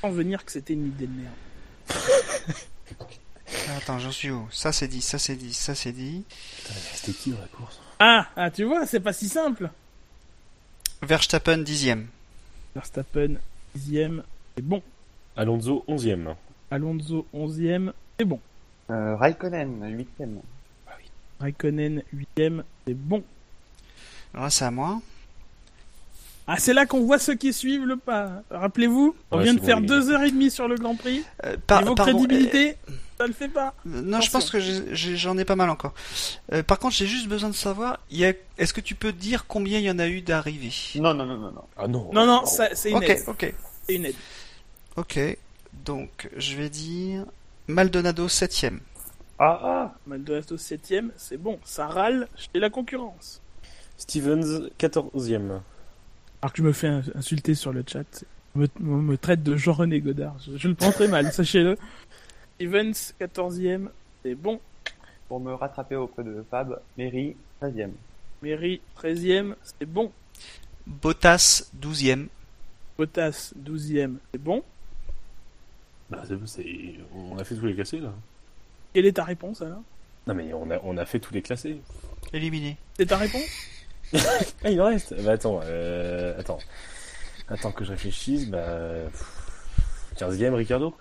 [0.00, 1.34] Sans venir que c'était une idée de merde.
[3.76, 4.46] Attends, j'en suis où?
[4.50, 6.24] Ça c'est dit, ça c'est dit, ça c'est dit.
[6.94, 7.80] C'était qui dans la course?
[7.98, 9.70] Ah, ah, tu vois, c'est pas si simple.
[11.02, 12.06] Verstappen, dixième.
[12.74, 13.36] Verstappen,
[13.74, 14.22] dixième,
[14.56, 14.82] c'est bon.
[15.36, 16.34] Alonso, onzième.
[16.70, 18.40] Alonso, onzième, c'est bon.
[18.90, 20.40] Euh, Raikkonen, huitième.
[21.40, 23.22] Raikkonen, huitième, c'est bon.
[24.34, 25.00] Alors là c'est à moi.
[26.50, 28.42] Ah, c'est là qu'on voit ceux qui suivent le pas.
[28.50, 31.22] Rappelez-vous, on Ouais, vient de bon, faire deux heures et demie sur le Grand Prix.
[31.44, 32.76] Euh, par- Niveau pardon, crédibilité,
[33.18, 33.74] ça le fait pas.
[33.86, 35.92] euh, non, je pense que j'en ai pas mal encore.
[36.54, 38.32] Euh, par contre, j'ai juste besoin de savoir, il y a...
[38.56, 40.72] est-ce que tu peux dire combien il y en a eu d'arrivées?
[40.94, 41.64] Non, non, non, non, non.
[41.76, 42.10] Ah non.
[42.14, 42.46] Non, non, Oh.
[42.46, 43.24] ça- c'est une Ok, aide.
[43.26, 43.54] ok,
[43.86, 44.14] C'est une aide.
[44.96, 45.18] ok.
[45.84, 47.26] Donc, je vais dire
[47.66, 48.80] Maldonado, septième.
[49.38, 51.58] Ah, ah Maldonado 7ème, c'est bon.
[51.62, 53.42] Ça râle chez la concurrence.
[53.98, 55.60] Stevens, quatorzième.
[56.42, 59.42] Alors que je me fais ins- insulter sur le chat, on me, on me traite
[59.42, 60.36] de Jean-René Godard.
[60.40, 61.76] Je, je le prends très mal, sachez-le.
[62.60, 63.88] Evans, 14ème,
[64.22, 64.60] c'est bon.
[65.28, 67.90] Pour me rattraper auprès de Fab, Mary, 13ème.
[68.42, 70.12] Mairie, 13ème, c'est bon.
[70.86, 72.28] Bottas, douzième.
[72.96, 74.62] Bottas, 12ème, c'est bon.
[76.08, 78.12] Bah, c'est- c'est- On a fait tous les classés là.
[78.94, 79.82] Quelle est ta réponse alors
[80.26, 81.80] Non mais on a, on a fait tous les classés.
[82.32, 82.76] Éliminé.
[82.96, 83.42] C'est ta réponse?
[84.64, 86.38] Ah il en reste Bah attends, euh...
[86.38, 86.58] attends.
[87.48, 88.64] Attends que je réfléchisse, bah...
[90.16, 90.94] 15ème, Ricardo?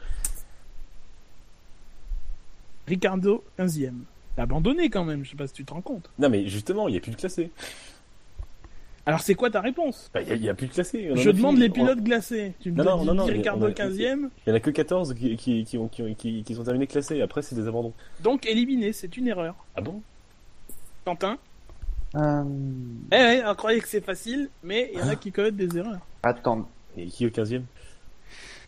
[2.88, 3.94] Ricardo, 15e.
[4.36, 6.10] T'as abandonné quand même, je sais pas si tu te rends compte.
[6.20, 7.52] Non mais justement, il n'y a plus de classé.
[9.06, 10.10] Alors c'est quoi ta réponse?
[10.14, 11.10] Bah, il n'y a, plus de classé.
[11.16, 11.68] Je demande fini.
[11.68, 12.54] les pilotes glacés.
[12.60, 15.14] Tu me Non, non, non, Ricardo on a- 15e, Il y en a que 14
[15.16, 17.94] qui, qui, qui, ont, qui, ont- qui, qui sont terminés classés, après c'est des abandons.
[18.22, 19.56] donc éliminé, c'est une erreur.
[19.76, 20.02] Ah bon?
[21.06, 21.38] Quentin?
[22.18, 22.44] Euh...
[23.12, 25.78] Eh ouais, on croyait que c'est facile, mais il y en a qui commettent des
[25.78, 26.00] erreurs.
[26.24, 26.68] Attends.
[26.98, 27.64] Et qui est au 15ème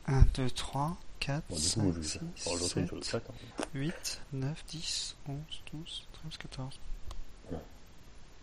[0.06, 3.02] 1, 2, 3, 4, Bon, du coup, 5, je, 6, bon, je retourne sur le
[3.02, 3.18] 7, chat.
[3.30, 3.64] hein.
[3.74, 5.36] 8, 9, 10, 11,
[5.74, 6.80] 12, 13, 14.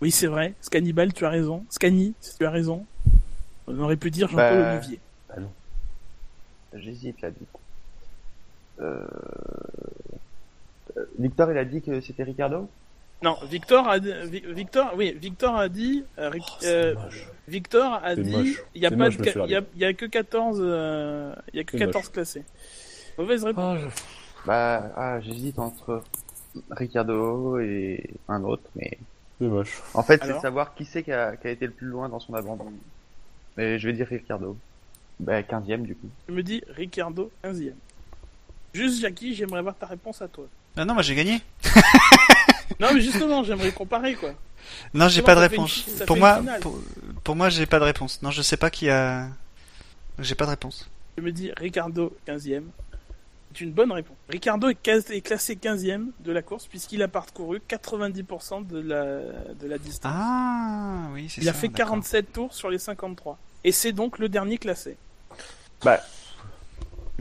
[0.02, 0.54] Oui, c'est vrai.
[0.60, 1.64] Scannibal, tu as raison.
[1.70, 2.84] Scanny, tu as raison.
[3.66, 5.00] On aurait pu dire Jean-Paul Bah, Olivier.
[5.30, 5.50] Ah non.
[6.74, 7.60] J'hésite là, du coup.
[8.80, 9.06] Euh...
[10.96, 12.68] euh, Victor, il a dit que c'était Ricardo?
[13.22, 16.94] Non, Victor a Victor, oui, Victor a dit, euh, Oh, euh.
[17.48, 20.58] Victor a dit, il y a pas il y a, il y a que 14,
[20.60, 22.12] euh, il y a que C'est 14 moche.
[22.12, 22.42] classés.
[23.16, 23.78] Mauvaise réponse.
[23.82, 23.90] Ah,
[24.46, 26.02] Bah, ah, j'hésite entre
[26.70, 28.98] Ricardo et un autre, mais
[29.40, 29.82] C'est moche.
[29.94, 32.20] en fait, c'est savoir qui c'est qui a, qui a été le plus loin dans
[32.20, 32.70] son abandon.
[33.56, 34.56] Mais je vais dire Ricardo.
[35.18, 36.08] Bah, 15ème du coup.
[36.26, 37.72] Tu me dis Ricardo 15e.
[38.74, 40.44] Juste Jackie, j'aimerais voir ta réponse à toi.
[40.76, 41.40] Ah non, moi j'ai gagné.
[42.80, 44.34] Non, mais justement, j'aimerais comparer quoi.
[44.94, 45.84] Non, j'ai pas de une réponse.
[46.06, 46.78] Pour moi, pour,
[47.22, 48.22] pour moi, j'ai pas de réponse.
[48.22, 49.28] Non, je sais pas qui a.
[50.18, 50.88] J'ai pas de réponse.
[51.16, 52.64] Tu me dis Ricardo 15e.
[53.52, 54.16] C'est une bonne réponse.
[54.28, 59.20] Ricardo est, classé 15e de la course puisqu'il a parcouru 90% de la,
[59.54, 60.12] de la distance.
[60.14, 61.50] Ah, oui, c'est Il ça.
[61.50, 61.92] a fait d'accord.
[61.94, 63.38] 47 tours sur les 53.
[63.64, 64.98] Et c'est donc le dernier classé.
[65.82, 66.00] Bah,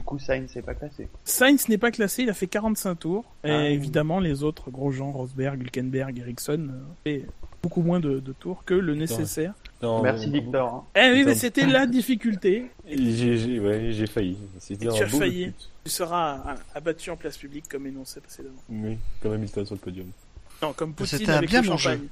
[0.06, 1.08] coup, Sainz n'est pas classé.
[1.24, 3.24] Sainz n'est pas classé, il a fait 45 tours.
[3.44, 3.68] Et Ah.
[3.68, 7.26] évidemment, les autres, Grosjean, Rosberg, Hülkenberg, Ericsson, euh, fait
[7.62, 9.52] beaucoup moins de, de tours que le nécessaire.
[9.82, 10.72] Non, Merci Victor.
[10.72, 10.84] hein.
[10.94, 12.70] Eh oui, mais c'était la difficulté.
[12.88, 14.38] J'ai, ouais, j'ai failli.
[14.58, 15.52] C'était tu as failli.
[15.84, 18.54] tu seras ah, abattu en place publique comme énoncé précédemment.
[18.70, 20.06] Oui, comme Hamilton sur le podium.
[20.62, 22.06] Non, comme Poutine C'était un avec bien le champagne.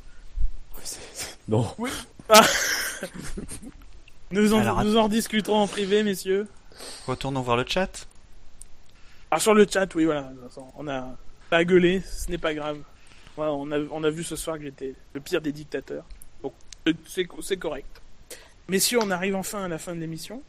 [1.48, 1.66] Non.
[4.30, 6.46] Nous en, Alors, nous en rediscuterons en privé, messieurs.
[7.06, 8.06] Retournons voir le chat.
[9.30, 10.32] Ah, sur le chat, oui, voilà.
[10.76, 11.16] On a
[11.50, 12.78] pas gueulé, ce n'est pas grave.
[13.36, 16.04] On, a, on a vu ce soir que j'étais le pire des dictateurs.
[16.42, 16.52] Donc,
[17.06, 18.00] c'est c'est correct.
[18.68, 20.42] Messieurs, on arrive enfin à la fin de l'émission.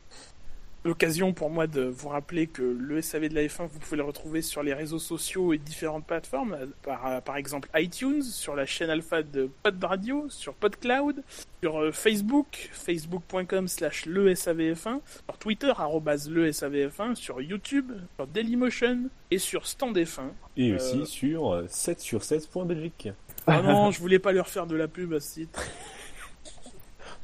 [0.86, 4.04] L'occasion pour moi de vous rappeler que le SAV de la F1, vous pouvez le
[4.04, 8.56] retrouver sur les réseaux sociaux et différentes plateformes, euh, par, euh, par exemple iTunes, sur
[8.56, 11.24] la chaîne alpha de Pod Radio, sur PodCloud,
[11.64, 18.28] sur euh, Facebook, facebook.com slash le SAVF1, sur Twitter, arrobase le SAVF1, sur YouTube, sur
[18.28, 20.30] Dailymotion et sur Stand F1.
[20.56, 20.76] Et Euh.
[20.76, 23.10] aussi sur euh, 7 sur 7.belgique.
[23.48, 25.64] Ah non, je voulais pas leur faire de la pub à ce titre.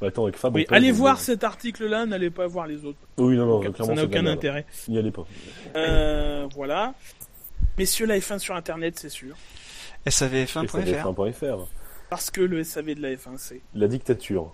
[0.02, 2.84] Bah, attends, avec Fab, Oui, on peut- allez voir cet article-là, n'allez pas voir les
[2.84, 2.98] autres.
[3.18, 4.66] Oui, non, non, Ça clairement, n'a aucun intérêt.
[4.88, 5.24] N'y allez pas.
[5.76, 6.94] Euh, voilà.
[7.78, 9.36] Messieurs, la F1 sur Internet, c'est sûr.
[10.04, 10.76] SAVF1.fr.
[10.76, 11.68] SAVF1.fr.
[12.10, 13.60] Parce que le SAV de la F1, c'est...
[13.76, 14.52] La dictature.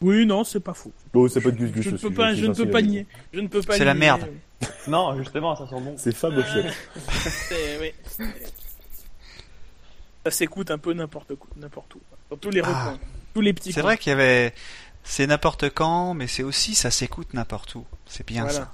[0.00, 0.92] Oui, non, c'est pas faux.
[1.12, 2.80] Oh, c'est pas de Gus Gus Je ne aussi, peux pas, je ne peux pas
[2.80, 3.06] nier.
[3.34, 4.26] Je ne peux pas C'est la merde.
[4.88, 5.94] Non, justement, ça sent bon.
[5.98, 6.88] C'est Fab au chef.
[10.24, 11.38] Ça s'écoute un peu n'importe où.
[12.30, 12.66] Dans tous les Ah.
[12.92, 12.98] recoins.
[13.34, 14.52] Tous les petits C'est vrai qu'il y avait.
[15.02, 17.84] C'est n'importe quand, mais c'est aussi ça s'écoute n'importe où.
[18.06, 18.58] C'est bien Voilà.
[18.58, 18.72] ça.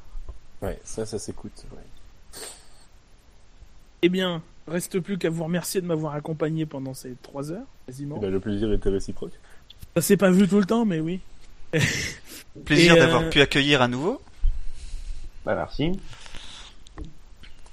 [0.63, 1.65] Ouais, ça, ça s'écoute.
[1.73, 2.43] ouais.
[4.03, 8.17] Eh bien, reste plus qu'à vous remercier de m'avoir accompagné pendant ces trois heures, quasiment.
[8.19, 9.33] Eh ben, le plaisir était réciproque.
[9.97, 11.21] Ça s'est pas vu tout le temps, mais oui.
[12.65, 14.21] Plaisir Et, euh, d'avoir pu accueillir à nouveau.
[15.45, 15.93] Bah, merci.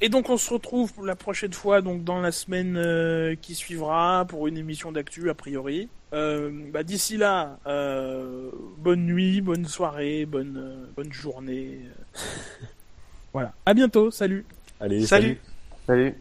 [0.03, 3.55] Et donc on se retrouve pour la prochaine fois, donc dans la semaine euh, qui
[3.55, 5.87] suivra, pour une émission d'actu a priori.
[6.11, 11.79] Euh, bah, D'ici là, euh, bonne nuit, bonne soirée, bonne euh, bonne journée.
[13.33, 13.53] voilà.
[13.65, 14.11] À bientôt.
[14.11, 14.45] Salut.
[14.81, 15.39] Allez, Salut.
[15.87, 16.15] Salut.